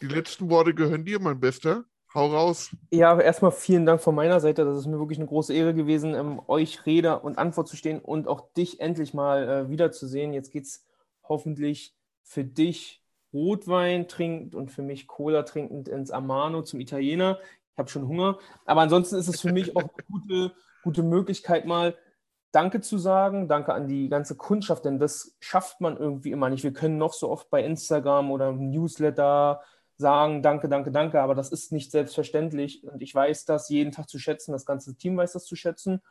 Die 0.00 0.08
letzten 0.08 0.50
Worte 0.50 0.74
gehören 0.74 1.04
dir, 1.04 1.20
mein 1.20 1.38
Bester. 1.38 1.84
Hau 2.12 2.26
raus. 2.26 2.74
Ja, 2.90 3.18
erstmal 3.20 3.52
vielen 3.52 3.86
Dank 3.86 4.02
von 4.02 4.16
meiner 4.16 4.40
Seite. 4.40 4.64
Das 4.64 4.76
ist 4.76 4.86
mir 4.86 4.98
wirklich 4.98 5.20
eine 5.20 5.28
große 5.28 5.54
Ehre 5.54 5.74
gewesen, 5.74 6.12
ähm, 6.14 6.40
euch 6.48 6.86
Rede 6.86 7.20
und 7.20 7.38
Antwort 7.38 7.68
zu 7.68 7.76
stehen 7.76 8.00
und 8.00 8.26
auch 8.26 8.52
dich 8.54 8.80
endlich 8.80 9.14
mal 9.14 9.48
äh, 9.48 9.70
wiederzusehen. 9.70 10.32
Jetzt 10.32 10.50
geht 10.50 10.64
es 10.64 10.84
hoffentlich 11.22 11.94
für 12.24 12.44
dich 12.44 13.00
Rotwein 13.32 14.08
trinkend 14.08 14.56
und 14.56 14.72
für 14.72 14.82
mich 14.82 15.06
Cola 15.06 15.44
trinkend 15.44 15.88
ins 15.88 16.10
Amano 16.10 16.62
zum 16.62 16.80
Italiener. 16.80 17.38
Ich 17.70 17.78
habe 17.78 17.88
schon 17.88 18.08
Hunger. 18.08 18.40
Aber 18.66 18.80
ansonsten 18.80 19.14
ist 19.14 19.28
es 19.28 19.40
für 19.40 19.52
mich 19.52 19.76
auch 19.76 19.82
eine 19.82 20.04
gute 20.10 20.52
gute 20.82 21.02
Möglichkeit, 21.02 21.66
mal 21.66 21.94
Danke 22.52 22.82
zu 22.82 22.98
sagen. 22.98 23.48
Danke 23.48 23.72
an 23.72 23.88
die 23.88 24.10
ganze 24.10 24.36
Kundschaft, 24.36 24.84
denn 24.84 24.98
das 24.98 25.36
schafft 25.40 25.80
man 25.80 25.96
irgendwie 25.96 26.32
immer 26.32 26.50
nicht. 26.50 26.62
Wir 26.62 26.74
können 26.74 26.98
noch 26.98 27.14
so 27.14 27.30
oft 27.30 27.48
bei 27.48 27.64
Instagram 27.64 28.30
oder 28.30 28.52
Newsletter 28.52 29.62
sagen, 29.96 30.42
danke, 30.42 30.68
danke, 30.68 30.90
danke, 30.92 31.22
aber 31.22 31.34
das 31.34 31.50
ist 31.50 31.72
nicht 31.72 31.90
selbstverständlich. 31.90 32.84
Und 32.84 33.02
ich 33.02 33.14
weiß 33.14 33.46
das 33.46 33.70
jeden 33.70 33.92
Tag 33.92 34.08
zu 34.08 34.18
schätzen, 34.18 34.52
das 34.52 34.66
ganze 34.66 34.94
Team 34.96 35.16
weiß 35.16 35.32
das 35.32 35.46
zu 35.46 35.56
schätzen. 35.56 36.02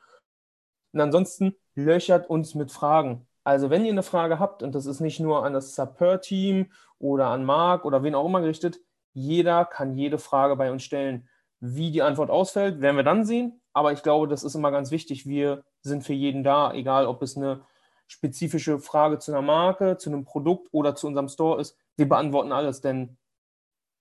Und 0.94 1.00
ansonsten 1.00 1.56
löchert 1.76 2.28
uns 2.28 2.56
mit 2.56 2.72
Fragen. 2.72 3.28
Also 3.44 3.70
wenn 3.70 3.86
ihr 3.86 3.92
eine 3.92 4.04
Frage 4.04 4.40
habt, 4.40 4.64
und 4.64 4.74
das 4.74 4.88
ist 4.88 5.00
nicht 5.00 5.20
nur 5.20 5.46
an 5.46 5.54
das 5.54 5.76
Support-Team 5.76 6.72
oder 6.98 7.28
an 7.28 7.46
Marc 7.46 7.86
oder 7.86 8.02
wen 8.04 8.16
auch 8.16 8.26
immer 8.26 8.42
gerichtet, 8.42 8.80
jeder 9.14 9.66
kann 9.66 9.96
jede 9.96 10.18
Frage 10.18 10.56
bei 10.56 10.72
uns 10.72 10.84
stellen 10.84 11.30
Wie 11.60 11.92
die 11.92 12.02
Antwort 12.02 12.32
ausfällt, 12.32 12.82
werden 12.82 12.98
wir 12.98 13.04
dann 13.04 13.26
sehen. 13.26 13.61
Aber 13.74 13.92
ich 13.94 14.04
glaube, 14.04 14.28
das 14.28 14.44
ist 14.44 14.56
immer 14.56 14.72
ganz 14.72 14.92
wichtig. 14.92 15.26
Wir 15.26 15.64
sind 15.82 16.04
für 16.04 16.14
jeden 16.14 16.44
da, 16.44 16.74
egal 16.74 17.06
ob 17.08 17.22
es 17.22 17.38
eine 17.38 17.62
spezifische 18.08 18.80
Frage 18.80 19.20
zu 19.20 19.32
einer 19.32 19.42
Marke, 19.42 19.98
zu 19.98 20.10
einem 20.10 20.26
Produkt 20.26 20.68
oder 20.72 20.96
zu 20.96 21.08
unserem 21.08 21.30
Store 21.30 21.62
ist. 21.62 21.78
Wir 21.96 22.10
beantworten 22.10 22.52
alles, 22.52 22.82
denn 22.82 23.18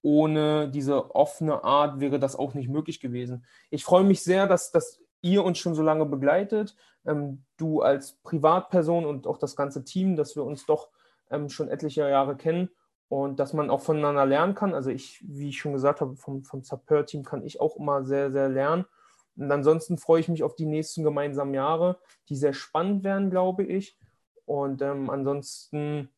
ohne 0.03 0.69
diese 0.69 1.15
offene 1.15 1.63
Art 1.63 2.01
wäre 2.01 2.19
das 2.19 2.35
auch 2.35 2.55
nicht 2.55 2.69
möglich 2.69 3.01
gewesen. 3.01 3.45
Ich 3.71 3.85
freue 3.85 4.05
mich 4.05 4.23
sehr, 4.23 4.47
dass, 4.47 4.73
dass 4.73 5.01
ihr 5.23 5.45
uns 5.45 5.59
schon 5.59 5.75
so 5.75 5.83
lange 5.83 6.07
begleitet. 6.07 6.75
Ähm, 7.05 7.45
du 7.57 7.83
als 7.83 8.15
Privatperson 8.23 9.05
und 9.05 9.27
auch 9.27 9.39
das 9.39 9.57
ganze 9.57 9.85
Team, 9.85 10.17
dass 10.17 10.37
wir 10.37 10.45
uns 10.45 10.67
doch 10.67 10.89
ähm, 11.31 11.49
schon 11.49 11.69
etliche 11.69 12.09
Jahre 12.09 12.37
kennen 12.37 12.71
und 13.09 13.39
dass 13.41 13.53
man 13.53 13.71
auch 13.71 13.81
voneinander 13.81 14.27
lernen 14.27 14.55
kann. 14.55 14.75
Also 14.75 14.91
ich, 14.91 15.23
wie 15.27 15.51
ich 15.51 15.59
schon 15.59 15.73
gesagt 15.73 16.01
habe, 16.01 16.17
vom, 16.17 16.43
vom 16.45 16.63
Sapeur-Team 16.63 17.25
kann 17.25 17.45
ich 17.45 17.61
auch 17.61 17.77
immer 17.77 18.05
sehr, 18.05 18.31
sehr 18.33 18.49
lernen. 18.49 18.87
Und 19.37 19.51
ansonsten 19.51 19.99
freue 19.99 20.21
ich 20.21 20.29
mich 20.29 20.43
auf 20.43 20.55
die 20.55 20.67
nächsten 20.67 21.03
gemeinsamen 21.03 21.55
Jahre, 21.55 21.99
die 22.29 22.37
sehr 22.37 22.53
spannend 22.53 23.05
werden, 23.05 23.31
glaube 23.31 23.65
ich. 23.65 23.99
Und 24.45 24.83
ähm, 24.83 25.11
ansonsten 25.11 26.11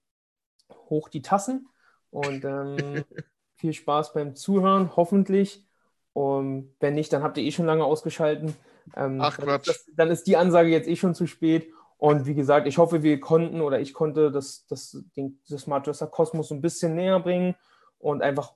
hoch 0.88 1.08
die 1.08 1.22
Tassen 1.22 1.68
und 2.10 2.44
ähm, 2.44 3.04
viel 3.54 3.72
Spaß 3.72 4.12
beim 4.12 4.34
Zuhören, 4.34 4.96
hoffentlich. 4.96 5.66
Und 6.12 6.74
wenn 6.80 6.94
nicht, 6.94 7.12
dann 7.12 7.22
habt 7.22 7.38
ihr 7.38 7.44
eh 7.44 7.52
schon 7.52 7.66
lange 7.66 7.84
ausgeschalten. 7.84 8.54
Ähm, 8.96 9.20
Ach 9.20 9.38
Quatsch. 9.38 9.68
Das, 9.68 9.86
dann 9.94 10.10
ist 10.10 10.26
die 10.26 10.36
Ansage 10.36 10.68
jetzt 10.68 10.88
eh 10.88 10.96
schon 10.96 11.14
zu 11.14 11.26
spät. 11.26 11.72
Und 11.96 12.26
wie 12.26 12.34
gesagt, 12.34 12.66
ich 12.66 12.78
hoffe, 12.78 13.02
wir 13.02 13.20
konnten 13.20 13.60
oder 13.60 13.80
ich 13.80 13.94
konnte 13.94 14.32
das, 14.32 14.66
das, 14.66 15.04
den, 15.16 15.40
das 15.48 15.62
Smart 15.62 15.86
Dresser 15.86 16.08
Kosmos 16.08 16.50
ein 16.50 16.60
bisschen 16.60 16.96
näher 16.96 17.20
bringen 17.20 17.54
und 17.98 18.22
einfach 18.22 18.54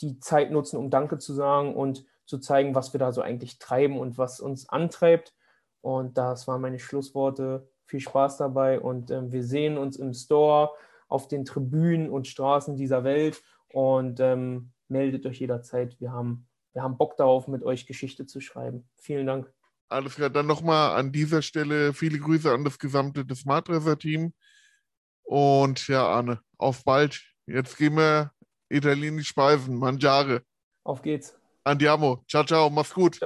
die 0.00 0.18
Zeit 0.20 0.50
nutzen, 0.50 0.78
um 0.78 0.88
Danke 0.88 1.18
zu 1.18 1.34
sagen 1.34 1.74
und 1.74 2.06
zu 2.28 2.38
zeigen, 2.38 2.74
was 2.74 2.92
wir 2.92 3.00
da 3.00 3.10
so 3.10 3.22
eigentlich 3.22 3.58
treiben 3.58 3.98
und 3.98 4.18
was 4.18 4.38
uns 4.38 4.68
antreibt. 4.68 5.34
Und 5.80 6.18
das 6.18 6.46
waren 6.46 6.60
meine 6.60 6.78
Schlussworte. 6.78 7.68
Viel 7.86 8.00
Spaß 8.00 8.36
dabei 8.36 8.80
und 8.80 9.10
äh, 9.10 9.32
wir 9.32 9.42
sehen 9.42 9.78
uns 9.78 9.96
im 9.96 10.12
Store, 10.12 10.70
auf 11.08 11.26
den 11.26 11.46
Tribünen 11.46 12.10
und 12.10 12.26
Straßen 12.26 12.76
dieser 12.76 13.02
Welt 13.02 13.42
und 13.72 14.20
ähm, 14.20 14.72
meldet 14.88 15.24
euch 15.24 15.40
jederzeit. 15.40 15.98
Wir 15.98 16.12
haben, 16.12 16.46
wir 16.74 16.82
haben 16.82 16.98
Bock 16.98 17.16
darauf, 17.16 17.48
mit 17.48 17.62
euch 17.62 17.86
Geschichte 17.86 18.26
zu 18.26 18.42
schreiben. 18.42 18.86
Vielen 18.96 19.26
Dank. 19.26 19.50
Alles 19.88 20.16
klar, 20.16 20.28
dann 20.28 20.46
nochmal 20.46 20.98
an 20.98 21.12
dieser 21.12 21.40
Stelle 21.40 21.94
viele 21.94 22.18
Grüße 22.18 22.52
an 22.52 22.62
das 22.62 22.78
gesamte 22.78 23.24
Smartdresser-Team. 23.34 24.34
Und 25.22 25.88
ja, 25.88 26.06
Arne, 26.06 26.40
auf 26.58 26.84
bald. 26.84 27.22
Jetzt 27.46 27.78
gehen 27.78 27.96
wir 27.96 28.32
italienisch 28.68 29.28
speisen. 29.28 29.78
Mangiare. 29.78 30.42
Auf 30.84 31.00
geht's. 31.00 31.37
Andiamo. 31.68 32.22
Ciao, 32.26 32.44
ciao. 32.44 32.70
Mach's 32.70 32.92
gut. 32.94 33.18